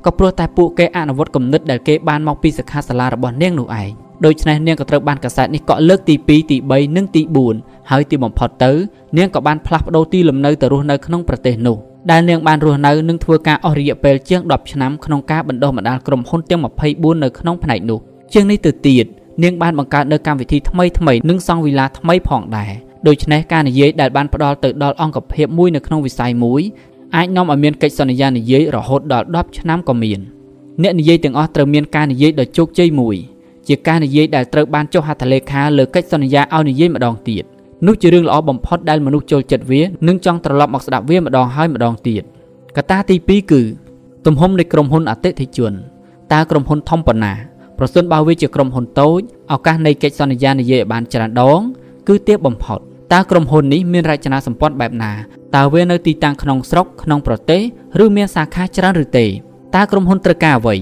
[0.04, 3.90] ក៏ព្រោះតែពួកគេអនុវត្តគំនិតដែលគេបានមកពីសិក្ខាសាលារបស់នាងនោះឯង
[4.26, 7.22] ដូច្នេះនាងក៏ត្រូវបានកាសែតនេះកក់លើកទី2ទី3និងទី
[7.56, 8.72] 4ហើយទីបំផុតទៅ
[9.18, 11.76] នាងក៏បានផ្លាស់ប្ដូរទីលំនៅទៅរស់នៅក្នុងប្រទេសនោះ
[12.10, 16.60] ដែលនាងបានរស់នៅនិងធ្វើការអស់រយៈពេលជាង10ឆ្នាំក្នុងការបណ្ដុះបណ្ដាលក្រុមហ៊ុនទាំង
[16.92, 17.98] 24នៅក្នុងផ្នែកនោះ
[18.32, 19.06] ជាងនេះទៅទៀត
[19.42, 22.72] នាងបានបង្កើតនៅកម្មវិធីថ្មីថ្មីនិងសង់វីឡាថ្មីផងដែរ
[23.08, 26.62] ដូច្នេះការនិយាយដែលបានផ្ដល់ទៅដល់អង្គភាពមួយនៅក្នុងវិស័យមួយ
[27.16, 30.20] អាចនាំឲ្យមានកិច្ចសន្យានិយាយរហូតដល់10ឆ្នាំក៏មាន
[30.82, 33.16] អ្នកនិយាយទាំងអស់ត្រូវមានការនិយាយដ៏ជោគជ័យមួយ
[33.68, 37.44] ជាការនិយាយដែលត្រូវបានចុះហត្ថលេខាលើកិច្ចសន្យាឲ្យនិយាយម្ដងទៀត
[37.86, 42.22] នោះជារឿងល្អបំផុតដែលមនុស្សចូលចិត្តវានិងចង់ត្រឡប់មកស្ដាប់វាម្ដងហើយម្ដងទៀត
[42.76, 43.62] កត្តាទី2គឺ
[44.26, 45.72] ទំហំនៃក្រុមហ៊ុនអតិថិជន
[46.32, 47.34] តើក្រុមហ៊ុនធំប៉ុណ្ណា
[47.78, 49.20] ប្រសិនបើវាជាក្រុមហ៊ុនតូច
[49.52, 51.60] ឱកាសនៃកិច្ចសន្យានិយាយឲ្យបានច្រើនដង
[52.08, 52.78] គឺទាបបំផុត
[53.12, 55.12] តើក្រុមហ៊ុននេះមានរចនាសម្ព័ន្ធបែបណា
[55.56, 57.60] តើវានៅទីតាំងក្នុងស្រុកក្នុងប្រទេស
[58.04, 59.26] ឬមានសាខាច្រើនឬទេ
[59.74, 60.76] តើក្រុមហ៊ុនត្រូវការអ្វី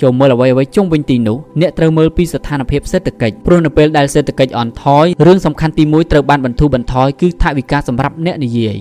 [0.00, 8.76] ចូលមើលអ្វីអ្វីជុំវិញទីនោះអ្នកត្រូវមើលពីស្ថានភាពសេដ្ឋកិច្ចព្រោះនៅពេលដែលសេដ្ឋកិច្ចអន់ថយរឿងសំខាន់ទី1ត្រូវបានបន្ធូរបន្ថយគឺថវិកាសម្រាប់អ្នកនិយាយ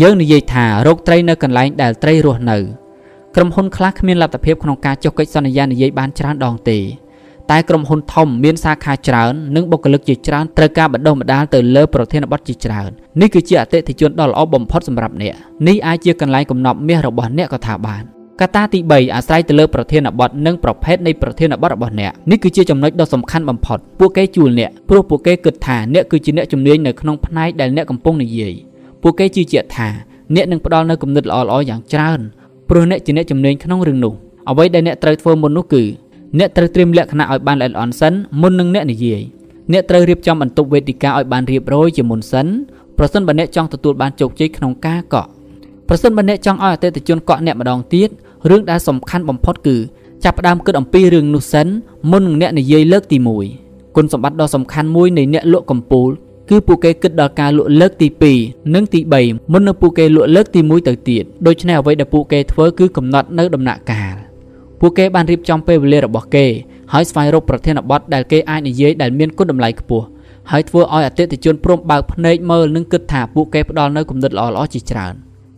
[0.00, 2.58] យើងនិយាយថារោគត្រីនៅកន្លែងដែលត្រីរស់នៅ
[3.36, 6.78] ក្រុមហ៊ុនខ្លះគ្មានលទ្ធភាពក្នុងការចុះកិច្ចសន្យានិយាយបានច្រើនដងទេ
[7.50, 12.90] តែក្រុមហ៊ុនធំមានសាខាច្រើននិងបុគ្គលិកជាច្រើនត្រូវការបណ្ដុះបណ្ដាលទៅលើប្រធានបទជាច្រើន
[13.20, 15.34] នេះគឺជាអតិថិជនដ៏ល្អបំផុតសម្រាប់អ្នក
[15.68, 28.54] នេះអាចជាកន្លែងកំណប់មាសរបស់អ្នកក៏ថាបាន កត្តាទី3អាស្រ័យទៅលើប្រធានបទនិងប្រភេទនៃប្រធានបទរបស់អ្នកនេះគឺជាចំណុចដ៏សំខាន់បំផុតពួកគេជួលអ្នកព្រោះពួកគេគិតថាអ្នកគឺជាអ្នកជំនាញនៅក្នុងផ្នែកដែលអ្នកកំពុងនិយាយ
[29.02, 29.88] ពួកគេជឿជាក់ថា
[30.34, 32.20] អ្នកនឹងផ្ដល់នូវគំនិតល្អៗយ៉ាងច្រើន
[32.68, 34.14] ព្រោះអ្នកជាអ្នកជំនាញក្នុងរឿងនោះ
[34.50, 35.82] អ្វីដែលអ្នកត្រូវធ្វើមុននោះគឺ
[36.38, 39.22] អ្នកត្រូវត្រៀមលក្ខណៈឲ្យបានល្អិតល្អន់សិនមុននឹងអ្នកនិយាយ
[39.72, 42.46] អ្នកត្រូវរៀបចំបន្ទប់វេទិកាឲ្យបានរៀបរយជាមុនសិន
[42.98, 45.28] ប្រសិនបើអ្នកចង់ទទួលបានជោគជ័យក្នុងការកក់
[45.88, 48.08] ប្រសិនបើអ្នកចង់ឲ្យអតិថិជនកក់អ្នកម្ដងទៀត
[48.50, 49.76] រឿងដែលសំខាន់បំផុតគឺ
[50.24, 51.66] ចាប់ផ្ដើមគិតអំពីរឿងនោះសិន
[52.10, 53.18] មុននឹងអ្នកនិយាយលើកទី
[53.56, 56.10] 1គុណសម្បត្តិដ៏សំខាន់មួយនៃអ្នកលក់កំពូល
[56.50, 58.08] គឺពួកគេគិតដល់ការលក់លើកទី
[58.40, 64.16] 2និងទី3មុននឹងពួកគេលក់លើកទី1ទៅទៀតដូច្នេះអ្វីដែលពួកគេធ្វើគឺកំណត់នៅដំណាក់កាល
[64.80, 66.46] ពួកគេបានរៀបចំពេលវេលារបស់គេ
[66.92, 70.04] ហើយស្វែងរកប្រធានបទដែលគេអាចនិយាយដែលមានគុណតម្លៃខ្ពស់
[70.50, 75.14] ហើយធ្វើឲ្យអតិថិជនព្រមបើកភ្នែកមើលនិងគិតថាពួកគេផ្ដល់នូវគំនិតល្អៗជាច្រើន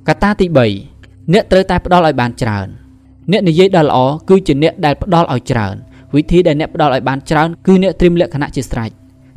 [0.08, 0.46] កត្តាទី
[0.76, 0.99] 3
[1.32, 2.68] អ្នកត្រូវតែផ្ដល់ឲ្យបានច្រើន
[3.30, 3.98] អ្នកនិយាយដ៏ល្អ
[4.28, 5.74] គឺជាអ្នកដែលផ្ដល់ឲ្យច្រើន
[6.14, 8.90] វិធីដែលអ្នកផ្ដល់ឲ្យបានច្រើនគឺអ្នកត្រៀមលក្ខណៈជាស្រេច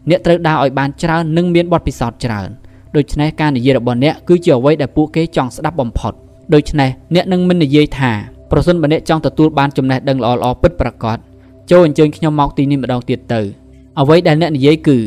[0.10, 2.49] អ្នកត្រូវដើរឲ្យបានច្រើននិងមានបទពិសោធន៍ច្រើន
[2.95, 6.14] ដូច្នេះការនិយាយរបស់អ្នកគឺជាអ្វីដែលពួកគេចង់ស្ដាប់បំផុត
[6.53, 8.11] ដូច្នេះអ្នកនឹងមិននិយាយថា
[8.52, 11.18] ប្រសិនបើអ្នកចង់ទទួលបានចំណេះដឹងល្អៗពិតប្រាកដ
[11.72, 13.41] ចូលអញ្ជើញខ្ញុំមកទីនេះម្ដងទៀតទៅ
[13.99, 14.98] អ្វីដែលអ្នកនិយាយគឺ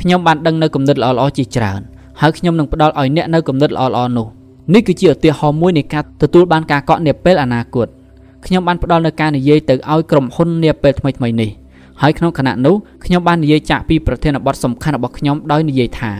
[0.00, 1.80] ខ្ញុំបានដឹងនៅគំនិតល្អៗជាច្រើន
[2.20, 4.28] ហើយខ្ញុំនឹងផ្ដល់ឲ្យអ្នកនៅគំនិតល្អៗនោះ
[4.72, 7.88] នេះគឺជាឧទាហរណ៍មួយនៃការទទួលបានការកក់នាពេលអនាគត
[8.46, 11.50] ខ្ញុំបានផ្ដល់នៅការនិយាយទៅឲ្យក្រុមហ៊ុននាពេលថ្មីៗនេះ
[12.02, 12.74] ហើយក្នុងខណៈនោះ
[13.04, 16.12] ខ្ញុំបាននិយាយចាក់ពីប្រធានបទសំខាន់របស់ខ្ញុំដោយនិយាយថា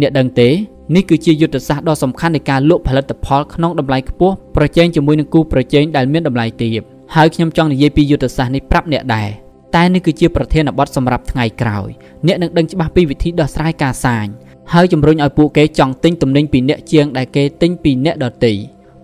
[0.00, 0.48] អ្នកដឹងទេ
[0.94, 6.82] នេះគឺជាយុទ្ធសាស្ត្រដ៏សំខាន់នៃការលក់ផលិតផលក្នុងតម្លៃខ្ពស់ប្រជែងជាមួយនឹងគូប្រជែងដែលមានតម្លៃទាប
[7.14, 9.28] ហើយខ្ញុំចង់និយាយពីយុទ្ធសាស្ត្រនេះប្រាប់អ្នកដែរ
[9.76, 11.88] តែនេះគឺជាប្រធានបទសម្រាប់ថ្ងៃក្រោយ
[12.26, 14.26] អ្នកនឹងដឹងច្បាស់ពីវិធីដោះស្រាយការសាញ
[14.72, 18.52] ហើយជំរុញឲ្យពួកគេចង់ទិញទំនិញពីអ្នកជាងដែលគេទិញពីអ្នកដទៃ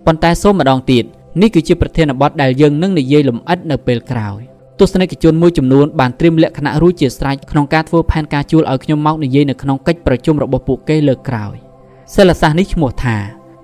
[0.05, 1.03] ប៉ុន្តែសូមម្ដងទៀត
[1.41, 4.39] នេះគឺជាប្រធានបទដែលយើងនឹងនិយាយលម្អិតនៅពេលក្រោយ
[4.79, 11.55] ទស្សនិកជនមួយចំនួនបានត្រៀមលក្ខណៈរួចជាស្រេចក្នុងការធ្វើផែនការជួលឲ្យខ្ញុំមកនិយាយនៅក្នុងកិច្ចប្រជុំរបស់ពួកគេលើកក្រោយ
[12.15, 13.17] សិលសាស្ត្រនេះឈ្មោះថា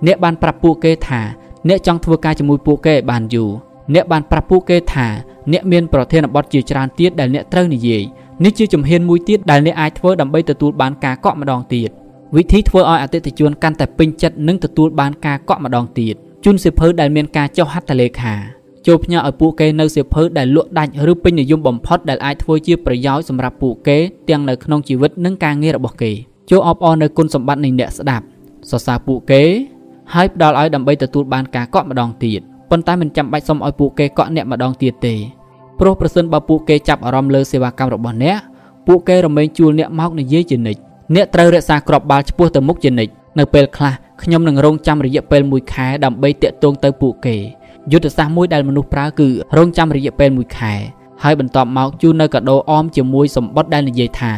[0.08, 1.22] អ្នកបានប្រាប់ពួកគេថា
[1.70, 3.52] អ្នកចង់ធ្វើការជាមួយពួកគេឲ្យបានយូរ
[3.94, 5.08] អ្នកបានប្រាប់ពួកគេថា
[5.52, 8.04] អ្នកមានប្រធានបទជាច្រើនទៀតដែលអ្នកត្រូវនិយាយ
[8.44, 11.90] នេះជាជំហានមួយទៀតដែលអ្នកអាចធ្វើដើម្បីទទួលបានការកក់ម្ដងទៀត
[12.36, 18.36] វិធីធ្វើឲ្យអតិថិជនកាន់តែពេញចិត្តនិងទទួលបានការកក់ម្ដងទៀតជូនសិភៅដែលមានការចុះហត្ថលេខា
[18.88, 23.98] ចូលផ្ញើឲ្យពួកគេនៅសិភៅដែលលក់ដាច់ឬពេញនិយមបំផុតដែលអាចធ្វើជាប្រយោជន៍សម្រាប់ពួកគេ
[24.30, 26.12] ទាំងនៅក្នុងជីវិតនិងការងាររបស់គេ
[26.50, 28.26] ចូលអបអរនៅគុណសម្បត្តិនៃអ្នកស្ដាប់
[28.70, 29.42] សរសើរពួកគេ
[30.14, 35.16] ហើយផ្ដល់ឲ្យដើម្បីទទួលបានការកក់ម្ដងទៀតប៉ុន្តែមិនចាំបាច់សុំឲ្យពួកគេកក់អ្នកម្ដងទៀតទេ
[35.80, 38.38] ព្រោះប្រសិនបើពួកគេចាប់អារម្មណ៍លើសេវាកម្មរបស់អ្នក
[38.88, 40.82] ពួកគេរមែងជួលអ្នកមកនិយាយជានិច្ច
[41.16, 43.94] អ្នកត្រូវរក្សាក្របបាល់ឆ្ពោះទៅមុខជានិច្ចនៅពេលខ្លះ
[44.24, 47.36] ខ្ញុំនឹងរងចាំរយៈពេល1ខែដើម្បីតាក់ទងទៅពួកគេ
[47.92, 49.28] យុទ្ធសាស្ត្រមួយដែលមនុស្សប្រើគឺ
[49.58, 50.74] រងចាំរយៈពេល1ខែ
[51.24, 54.34] ហើយបន្ទាប់មកជូននៅកាដូអមជាមួយសម្បត្តិដែលនិយាយថា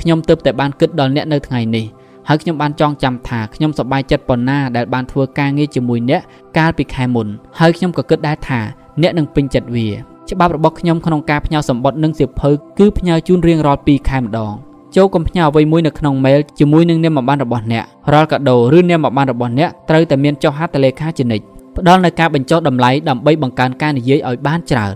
[0.00, 1.86] ខ្ញុំទើបតែបានគិតដល់អ្នកនៅថ្ងៃនេះ
[2.28, 6.22] ហើយខ្ញុំបានចងចាំថាខ្ញុំសប្បាយចិត្តប៉ុណ្ណាដែលបានធ្វើការងារជាមួយអ្នក
[6.58, 7.26] កាលពីខែមុន
[7.58, 8.60] ហើយខ្ញុំក៏គិតដែរថា
[9.02, 9.88] អ្នកនឹងពេញចិត្តវា
[10.30, 14.52] ច្បាប់របស់ខ្ញុំក្នុងការផ្ញើសម្បត្តិនិងសៀវភៅគឺផ្ញើជូនរៀងរាល់2ខែម្ដង
[14.96, 21.44] ចូលកុំផ្ញើអ្វីមួយនៅក្នុងមេលជាមួយនឹងនាមប័ណ្ណរបស់អ្នករាល់កាដូឬនាមប័ណ្ណរបស់អ្នកត្រូវតែមានចុះហត្ថលេខាជានិច្ច
[21.76, 24.94] ផ្ដល់នូវការបញ្ចុះតម្លៃដើម្បីបង្កើនការនិយាយឲ្យបានច្រើន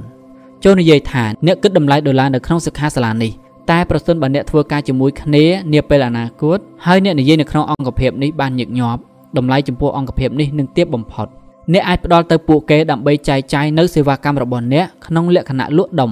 [0.64, 3.32] ចូលនិយាយថាអ្នកគិតតម្លៃដុល្លារនៅក្នុងសិក្ខាសាលានេះ
[3.70, 9.00] តែប្រសិនបើអ្នកធ្វើការជាមួយគ្នានាពេលអនាគតហើយអ្នកនិយាយនៅក្នុងអង្គភាពនេះបានញឹកញាប់
[9.36, 11.28] តម្លៃចំពោះអង្គភាពនេះនឹងទាបបំផុត
[11.72, 16.10] អ្នកអាចផ្ដល់ទៅពួកគេដើម្បីចែកចាយនៅសេវាកម្មរបស់អ្នកក្នុងលក្ខណៈលក់ដុំ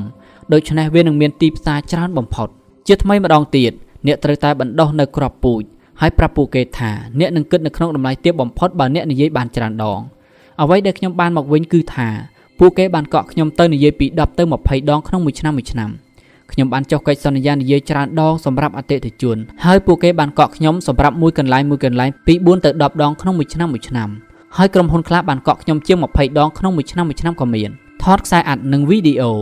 [0.52, 2.48] ដូច្នេះវានឹងមានទីផ្សារច្រើនបំផុត
[2.88, 3.72] ជាថ្មីម្ដងទៀត
[4.06, 5.62] អ្នកត្រូវតែបណ្ដោះនៅក្របពូជ
[6.00, 10.00] ហើយប្រាប់ពួកគេថាអ្នកនឹងគិតនៅក្នុងតម្លៃទាបបំផុតបើអ្នកនិយាយបានច្រើនដង
[10.60, 12.08] អ្វីដែលខ្ញុំបានមកវិញគឺថា
[12.58, 15.90] ពួកគេបានកក់ខ្ញុំទៅនិយាយពី10ទៅ20ដងក្នុងមួយឆ្នាំមួយឆ្នាំ
[16.52, 24.10] ខ្ញុំបានចុះកិច្ចសន្យានិយាយច្រើនដងសម្រាប់អតិថិជនហើយពួកគេបានកក់ខ្ញុំសម្រាប់មួយកន្លែងមួយកន្លែងពី4ទៅ10ដងក្នុងមួយឆ្នាំមួយឆ្នាំ
[24.58, 27.70] ហើយក្រុមហ៊ុនខ្លះបានកក់ខ្ញុំជាង20ដងក្នុងមួយឆ្នាំមួយឆ្នាំក៏មាន
[28.02, 29.32] ថតខ្សែអាត់និងវីដេអូ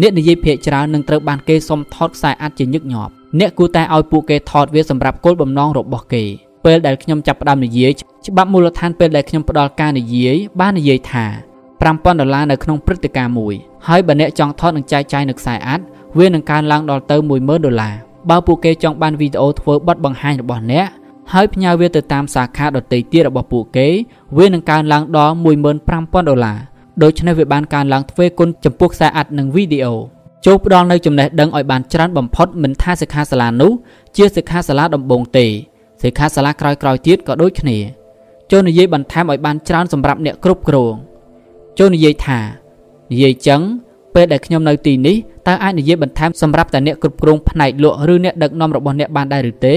[0.00, 6.24] អ្នកនិយាយភាគច្រើននឹងត្រូវបានគេសុំថតខ្សែអាត់ជាញឹកញាប់អ្នកគួរតែឲ្យពួកគេថតវាសម្រាប់គោលបំណងរបស់គេ
[6.64, 7.92] ពេលដែលខ្ញុំចាប់ផ្ដើមនិយាយ
[8.26, 11.24] ច្បាប់មូលដ្ឋានពេលដែលខ្ញុំផ្ដល់ការនិយាយបាននិយាយថា
[11.80, 13.54] 5000ដុល្លារនៅក្នុងព្រឹត្តិការណ៍មួយ
[13.88, 15.84] ហើយបើអ្នកចង់ថតនិងចែកចាយនៅខ្សែអាត់
[16.18, 17.94] វានឹងកើនឡើងដល់ទៅ10000ដុល្លារ
[18.30, 20.86] បើពួកគេចង់បានវីដេអូធ្វើបទបង្ហាញរបស់អ្នក
[21.32, 23.88] ហើយផ្ញើវាទៅតាមសាខាដទៃទៀតរបស់ពួកគេ
[24.38, 26.58] វានឹងកើនឡើងដល់15000ដុល្លារ
[27.02, 29.94] ដូច្នេះវាបានកើនឡើងទ្វេគុណចំពោះខ្សែអាត់និងវីដេអូ
[30.46, 33.72] ចូលផ្ដល់នៅចំណេះដឹងឲ្យបានច្រើនបំផុតមិនថាសិក្ខាសាលានោះ
[34.16, 35.46] ជាសិក្ខាសាលាដំបូងទេ
[36.02, 37.78] សិក្ខាសាលាក្រោយៗទៀតក៏ដូចគ្នា
[38.50, 40.94] ចូលនិយាយបន្ថែមឲ្យបានច្រើនសម្រាប់អ្នកគ្រប់គ្រង
[41.78, 42.40] ចូលនិយាយថា
[43.12, 43.60] និយាយចឹង
[44.14, 45.16] ពេលដែលខ្ញុំនៅទីនេះ
[45.46, 49.74] តើអាចនិយាយបន្ថែមសម្រាប់តែអ្នកគ្រប់គ្រងផ្នែកលក់ឬអ្នកដឹកនាំរបស់អ្នកបានដែរឬទេ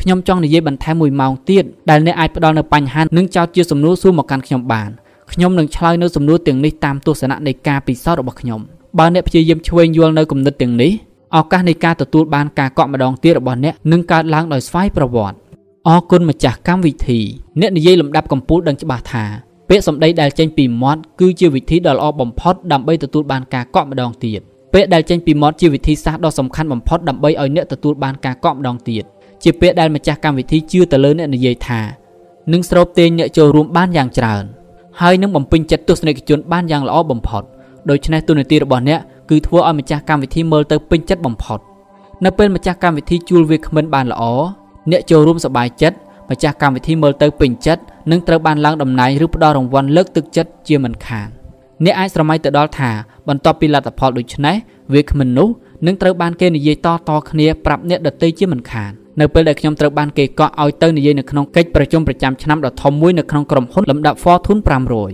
[0.00, 4.90] ខ្ញុំចង់និយាយបន្ថែម1ម៉ោងទៀតដែលអ្នកអាចផ្ដល់នៅបញ្ហានិងចោទជាសំណួរសួរមកកាន់ខ្ញុំបាន
[5.32, 8.60] ខ្ញុំនឹងឆ្លើយនៅសំណួរទាំងនេះតាមទស្សនៈនៃការពិសោធន៍របស់ខ្ញុំ
[8.98, 10.92] បើអ្នកព្យាយាមឆ្វេងយល់នៅគំនិតទាំងនេះ
[11.36, 15.36] ឱកាសនៃការទទួលបានការកក់ម្ដងទៀតរបស់អ្នកនឹងកើតឡើងដោយស្វ័យប្រវត្តិ
[15.88, 17.20] អរគុណម្ចាស់កម្មវិធី
[17.60, 19.24] អ្នកនិយាយលំដាប់កំពូលដឹងច្បាស់ថា
[19.68, 24.40] ពាក្យសម្ដីដែលចេញពីមាត់គឺជាវិធីដ៏ល្អបំផុតដើម្បីទទួលបានការកក់ម្ដងទៀត
[24.74, 29.04] ពាក្យដែលចេញពីមាត់ជាវិធីសាស្ត្រដ៏សំខាន់បំផុតដើម្បីឲ្យអ្នកទទួលបានការកក់ម្ដងទៀត
[29.48, 31.80] ជាពាក្យដែលម្ចាស់កម្មវិធីជឿទៅលើអ្នកនិយាយថា
[32.52, 34.44] នឹងស្រូបទាញអ្នកចូលរួមបានយ៉ាងច្រើន
[35.00, 37.42] ហើយនឹងបំពេញចិត្តទស្សនិកជនបានយ៉ាងល្អបំផុត
[37.90, 39.00] ដូច្នេះទូនាទីរបស់អ្នក
[39.30, 41.58] គឺធ្វើឲ្យម្ចាស់កម្មវិធីមើលទៅពេញចិត្តបំផុត
[42.24, 44.22] នៅពេលម្ចាស់កម្មវិធីជួលវាគ្មិនបានល្អ
[44.90, 45.96] អ្នកចូលរួមសប្បាយចិត្ត
[46.30, 51.28] ម្ចាស់កម្មវិធីមើលទៅពេញចិត្តនិងត្រូវបានឡើងតំណែងឬផ្ដល់រង្វាន់លើកទឹកចិត្តជាមិនខាន
[51.84, 52.90] អ្នកអាចស្រមៃទៅដល់ថា
[53.28, 54.56] បន្ទាប់ពីលទ្ធផលដូចនេះ
[54.92, 55.48] វាគ្មិននោះ
[55.86, 64.60] នឹងត្រូវបានគេនិយាយតតគ្នាប្រាប់អ្នកដទៃជាមិនខាន នៅពេលដែលខ្ញុំត្រូវបានគេកក់ឲ្យទៅនិយាយនៅក្នុងកិច្ចប្រជុំប្រចាំឆ្នាំដ៏ធំមួយនៅក្នុងក្រុមហ៊ុនលំដាប់ Fortune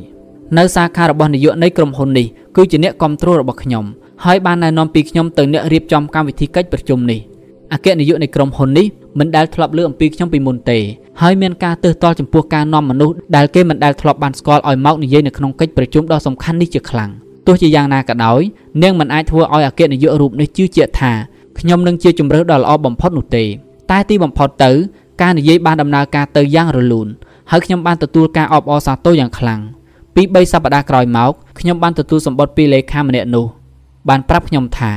[0.00, 2.26] 500នៅសាខារបស់នាយកនៃក្រុមហ៊ុននេះ
[2.56, 3.84] គឺជាអ្នកគ្រប់គ្រងរបស់ខ្ញុំ
[4.24, 7.20] ហើយបានណែនាំពីខ្ញុំទៅអ្នករៀបចំកម្មវិធីកិច្ចប្រជុំនេះ
[7.72, 8.86] អគ្គនាយកនៃក្រុមហ៊ុននេះ
[9.18, 10.78] មិនដែលធ្លាប់លើអំពីខ្ញុំពីមុនទេ
[11.22, 17.10] ហើយមានការទើសទាល់ចំពោះការនាំមនុស្សដែលគេមិនដែលធ្លាប់បានស្គាល់ឲ្យមកនិយាយនៅក្នុងកិច្ចប្រជុំដ៏សំខាន់នេះជាខ្លាំង
[17.46, 18.40] ទោះជាយ៉ាងណាក៏ដោយ
[18.82, 21.12] នាងមិនអាចធ្វើឲ្យអគ្គនាយករូបនេះជឿជាក់ថា
[21.58, 23.44] ខ្ញុំនឹងជាជំរើសដ៏ល្អបំផុតនោះទេ
[23.92, 24.70] តែទីបំផុតទៅ
[25.22, 27.08] ការនិយាយបានដំណើរការទៅយ៉ាងរលូន
[27.50, 29.60] ហើយខ្ញុំបានទទួលការអបអរសាទរយ៉ាងខ្លាំង
[30.14, 33.46] ពី3សប្តាហ៍ក្រោយមកខ្ញុំបានទទួលសម្បត្តិពីលេខាម្នាក់នោះ
[34.08, 34.92] បានប្រាប់ខ្ញុំថា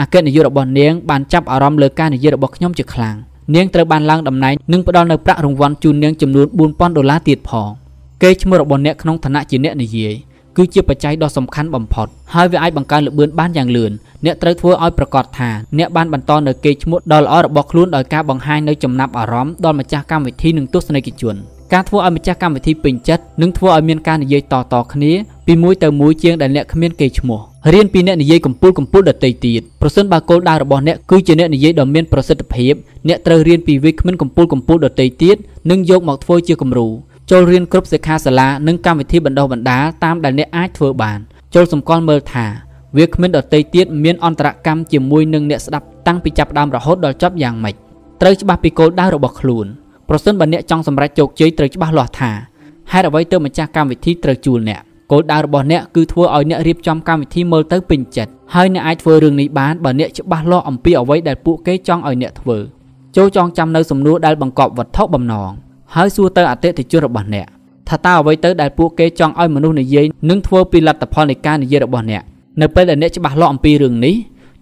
[0.00, 3.16] អគ្គនាយករបស់នាងបានចាប់អារម្មណ៍លើការនិយាយរបស់ខ្ញុំជាខ្លាំង
[3.54, 7.70] នាងត្រូវបានឡើងតំណែងនិងផ្ដល់នៅប្រាក់រង្វាន់ជូននាងចំនួន4000ដុល្លារទៀតផង
[8.22, 10.14] គេឈ្មោះរបស់អ្នកក្នុងឋានៈជាអ្នកនិយាយ
[10.56, 13.92] គឺជាបច្ច័យដ៏សំខាន់បំផុត ហើយវាអាចបង្កើនល្បឿនបានយ៉ាងលឿន
[14.24, 21.36] អ្នកត្រូវធ្វើឲ្យប្រកាសថាអ្នកបានបន្តនៅកេរ្តិ៍ឈ្មោះដ៏ល្អរបស់ខ្លួនដោយការបង្ហាញនៅចំណាប់អារម្មណ៍ដល់ម្ចាស់កម្មវិធីនិងទស្សនិកជន
[21.72, 25.12] ការធ្វើឲ្យម្ចាស់កម្មវិធីពេញចិត្តនិងធ្វើឲ្យមានការនិយាយតៗគ្នា
[25.46, 27.40] ពីមួយទៅមួយជាងដែលអ្នកគ្មានកេរ្តិ៍ឈ្មោះ
[27.74, 32.74] រៀនពីអ្នកនិយាយកំពូលកំពូលដតីទៀតប្រសិនបើគោលដៅរបស់អ្នកគឺជាអ្នកនិយាយដ៏មានប្រសិទ្ធភាព
[33.08, 35.36] អ្នកត្រូវរៀនពីវាគ្មិនកំពូលកំពូលដតីទៀត
[35.70, 36.88] និងយកមកធ្វើជាគំរូ
[37.30, 41.18] ចូលរៀនគ្រប់សិក្ខាសាលា និងកម្មវិធីបណ្ដុះបណ្ដាលតាមដែលអ្នកអាចធ្វើបាន
[41.54, 42.46] ចូលសម្គាល់មើលថា
[42.96, 47.74] វាគ្មិនដតីទៀតមានអន្តរកម្មជាមួយនឹងអ្នកស្ដាប់តាំងពីចាប់ដើមរហូតដល់ចប់យ៉ាងម៉េច
[48.20, 49.66] ត្រូវច្បាស់ពីគោលដៅរបស់ខ្លួន
[50.08, 52.30] ប្រសិនបើអ្នកចង់សម្រេចជោគជ័យត្រូវច្បាស់លាស់ថា
[52.92, 54.80] ហេតុអ្វីទើបម្ចាស់កម្មវិធីត្រូវជួលអ្នក
[55.10, 62.58] គោលដៅរបស់អ្នកគឺធ្វើឲ្យអ្នករៀបចំកម្មវិធីមើលទៅពេញចិត្តហើយអ្នកអាចធ្វើរឿងនេះបានបើអ្នកច្បាស់លាស់អំពីអ្វីដែលពួកគេចង់ឲ្យអ្នកធ្វើ
[63.16, 65.50] ចូលចងចាំនៅសំណួរដែលបង្កប់វត្ថុបំណង
[65.96, 67.46] ហើយសួរទៅអតិថិជនរបស់អ្នក
[67.88, 72.22] ថាតើអ្វីទៅដែលពួកគេចង់ឲ្យមនុស្សនិយាយនិងធ្វើពីលទ្ធផលនៃការនិយាយរបស់អ្នក
[72.60, 74.14] នៅពេលដែលអ្នកច្បាស់លាស់អំពីរឿងនេះ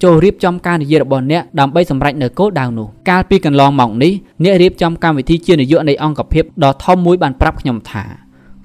[0.02, 4.12] ចូលរៀបចំការនិយាយរបស់អ្នកដើម្បីសម្រេចនៅគោលដៅនោះកាលពីកន្លងមកនេះ
[4.44, 8.04] អ្នករៀបចំកម្មវិធីជានាយកនៃអង្គភាពដ៏ធំមួយបានប្រាប់ខ្ញុំថា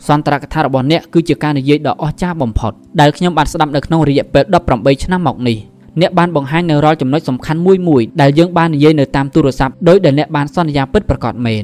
[0.07, 4.43] សន្ទរកថារបស់អ្នកគឺជាការនិយាយដ៏អស្ចារ្យបំផុតដែលខ្ញុំបានស្ដាប់នៅក្នុងរយៈពេល
[4.73, 5.57] 18ឆ្នាំមកនេះ
[6.01, 11.63] អ្នកបានបង្ហាញនៅរាល់ចំណុចសំខាន់មួយមួយដែលយើងបាននិយាយនៅតាមទូរស័ព្ទដោយដែលអ្នកបានសន្យាពិតប្រាកដមែន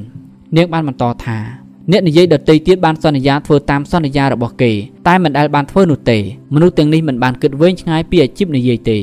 [0.57, 1.37] នាងបានបន្តថា
[1.91, 4.71] អ្នកនិយាយដតីទៀតបានសន្យាធ្វើតាមសន្យារបស់គេ
[5.07, 6.17] តែមិនដែលបានធ្វើនោះទេ
[6.53, 8.97] មនុស្សទាំងនេះមិនបានគិតវែងឆ្ងាយពីអាជីពនិយាយទេ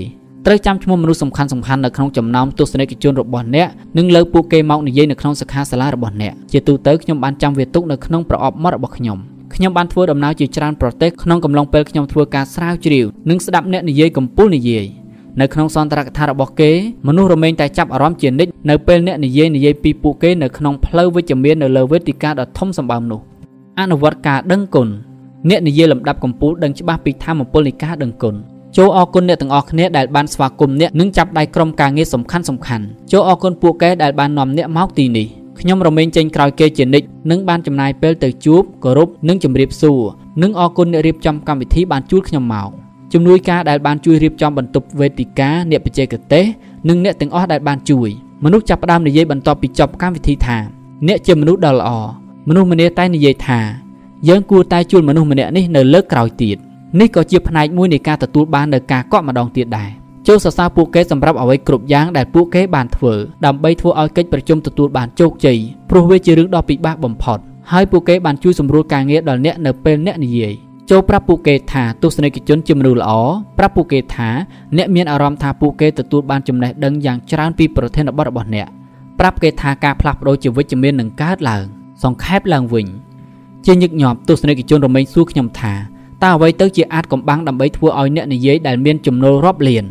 [0.46, 3.68] ត្រូវចាំឈ្មោះមនុស្សសំខាន់សំខាន់នៅក្នុងចំណោមទស្សនិកជនរបស់អ្នក
[3.98, 9.18] និងលើកពួកគេមកនិយាយនៅក្នុងសិក្ខាសាលារបស់អ្នកជាទូទៅខ្ញុំបានចាំវាទុកនៅក្នុងប្រអប់មាត់របស់ខ្ញុំ
[9.54, 14.86] ខ្ញុំបានធ្វើដំណើរជាច្រើនប្រទេសក្នុងកំឡុងពេលខ្ញុំធ្វើការស្រាវជ្រាវនិងស្ដាប់អ្នកនិយាយកំពូលនិយាយ
[15.40, 16.70] នៅក្នុងសន្ទរកថារបស់គេ
[17.06, 23.20] មនុស្សរមែងតែចាប់អារម្មណ៍ជានិច្ចនៅពេលអ្នកនិយាយនិយាយពីពួកគេនៅក្នុងផ្លូវវិជ្ជមាននៅលើវេទិកាដ៏ធំសម្បើមនោះ
[23.80, 24.88] អនុវត្តការដឹងគុណ
[25.48, 28.34] អ្នកនិយាយលំដាប់កំពូលដឹងច្បាស់ពីធម៌ពលនៃការដឹងគុណ
[28.76, 35.26] ចូលអរគុណអ្នកទាំងអស់គ្នាដែលបានស្វាគមន៍អ្នកនិងចាប់ដៃក្រុមការងារសំខាន់សំខាន់ចូលអរគុណពួកគេដែលបាននាំអ្នកមកទីនេះ
[35.60, 40.00] ខ្ញុំរមែងចេញក្រោយគេជានិច្ចនិងបានចំណាយពេលទៅជួបគោរពនិងជម្រាបសួរ
[40.42, 42.70] និងអរគុណអ្នករៀបចំកម្មវិធីបានជួលខ្ញុំមក
[43.12, 46.44] ជំនួយការដែលបានជួយរៀបចំបន្ទប់វេទិកាអ្នកបច្ចេកទេស
[46.88, 48.08] និងអ្នកទាំងអស់ដែលបានជួយ
[48.44, 50.58] មនុស្សចាប់ផ្ដើមនិយាយបន្ទាប់ពីចប់កម្មវិធីថា
[51.08, 51.90] អ្នកជាមនុស្សដ៏ល្អ
[52.48, 53.60] មនុស្សម្នាតែនិយាយថា
[54.28, 56.56] យើងគួរតែជួលមនុស្សម្នាក់នេះនៅលើកក្រោយទៀត
[57.00, 59.90] នេះក៏ជាផ្នែកមួយនៃការទទួលបាននូវការកក់ម្ដងទៀតដែរ
[60.26, 63.14] ចូលសរសើរពួកគេសម្រាប់អ្វីគ្រប់យ៉ាងដែលពួកគេបានធ្វើ
[63.44, 65.58] ដើម្បីធ្វើឲ្យកិច្ចប្រជុំទទួលបានជោគជ័យ
[65.90, 67.38] ព្រោះវាជារឿងដ៏ពិបាកបំផុត
[67.72, 70.54] ហើយពួកគេបានជួយសម្រួលការងារដល់អ្នកនៅពេលអ្នកនិយាយ
[70.90, 73.10] ចូលប្រាប់ពួកគេថាទស្សនិកជនជាមនុស្សល្អ
[73.58, 74.28] ប្រាប់ពួកគេថា
[74.76, 78.66] អ្នកមានអារម្មណ៍ថាពួកគេទទួលបានចំណេះដឹងយ៉ាងច្រើនពីប្រធានបទរបស់អ្នក
[79.18, 81.64] ប្រាប់គេថាការផ្លាស់ប្ដូរជាវិជ្ជមាននឹងកើតឡើង
[82.04, 82.86] សង្ខេបឡើងវិញ
[83.66, 85.74] ជាញឹកញាប់ទស្សនិកជនរមែងសួរខ្ញុំថា
[86.22, 89.84] តើអ្វីទៅជាអាចកំបាំងដើម្បីធ្វើឲ្យអ្នកនិយាយដែលមានចំណូលរាប់លាន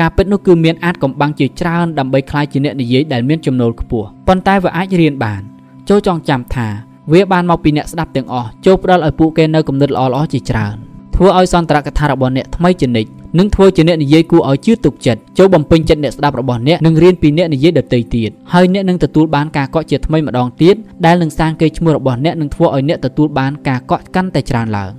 [0.00, 5.42] ការពិតនោះគឺមានអាចកំបាំងជាច្រើនដើម្បីក្លាយជាអ្នកនិយាយដែលមានចំណូលខ្ពស់ប៉ុន្តែវាអាចរៀនបាន
[5.88, 6.68] ចូលចងចាំថា
[7.10, 10.76] វាបានមកពីអ្នកស្ដាប់ទាំងអស់ចូលផ្ដល់ឲ្យពួកគេនៅគំនិតល្អៗជាច្រើន
[11.14, 20.74] ធ្វើឲ្យសន្ទរកថារបស់អ្នកថ្មីជានិច្ចនិងធ្វើជាអ្នកនិយាយគួរឲ្យជឿទុកចិត្តចូលបំពេញចិត្តអ្នកស្ដាប់របស់អ្នកនិងរៀនពីអ្នកនិយាយដទៃទៀតហើយអ្នកនឹងទទួលបានការកក់ជាថ្មីម្ដងទៀត
[21.06, 24.90] ដែលនឹងសាងកេរ្តិ៍ឈ្មោះរបស់អ្នកនិងធ្វើឲ្យអ្នកទទួលបានការកក់កាន់តែច្រើនឡើង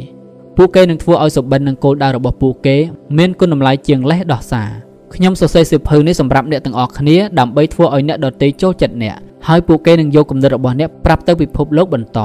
[0.57, 2.75] ពួកគេនឹងធ្វើឲ្យសុបិននិងគោលដៅរបស់ពួកគេ
[3.17, 4.69] មានគុណតម្លៃជាងលេសដោះសារ
[5.15, 9.17] ខ្ញុំសរសេរសៀវភៅនេះសម្រាប់អ្នកទាំងអស់គ្នាដើម្បីធ្វើឲ្យអ្នកដទៃចូលចិត្តអ្នក
[9.47, 12.19] ហើយពួកគេនឹងយកគំនិតរបស់អ្នកប្រាប់ទៅពិភពលោកបន្ត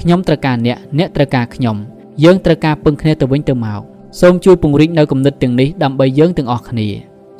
[0.00, 1.76] ខ្ញុំត្រូវការអ្នកអ្នកត្រូវការខ្ញុំ
[2.24, 3.82] យើងត្រូវការពឹងគ្នាទៅវិញទៅមក
[4.20, 6.88] សូមជួយពង្រីកនៅគំនិតទាំងនេះដើម្បីយើងទាំងអស់គ្នា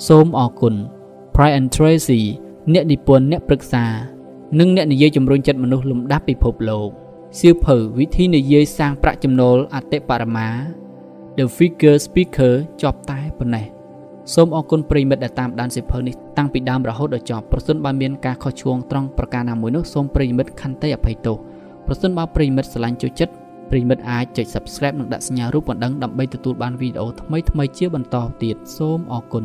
[0.09, 0.75] សូមអរគុណ
[1.35, 2.21] Brian Tracy
[2.73, 3.85] អ្នកនិពន្ធអ្នកប្រឹក្សា
[4.59, 6.89] និងអ្នកនិយាយជំរុញចិត្តមនុស្សលំដាប់ពិភពលោក
[7.39, 10.49] សៀវភៅវិធីនិយាយសាងប្រាក់ចំណូលអតិបរមា
[11.37, 13.78] The Figure Speaker ចប់តែប៉ុណ្ណេះ
[14.35, 21.37] សូមអរគុណប្រិមិត្តដែលតាមដានសៀវភៅនេះតាំងពីដើមរហូតដល់ចប់ប្រសិនបើមានការខុសឆ្គងត្រង់ប្រការណាមួយនោះសូមប្រិមិត្តខន្តីអភ័យទោស
[21.87, 23.33] ប្រសិនបើប្រិមិត្តស្រឡាញ់ចូលចិត្ត
[23.71, 29.45] ប្រិមិត្តអាចចុច Subscribe និងដាក់សញ្ញារូបបណ្ដឹងដើម្បីទទួលបានវីដេអូថ្មីៗជាបន្តទៀតសូមអរគុណ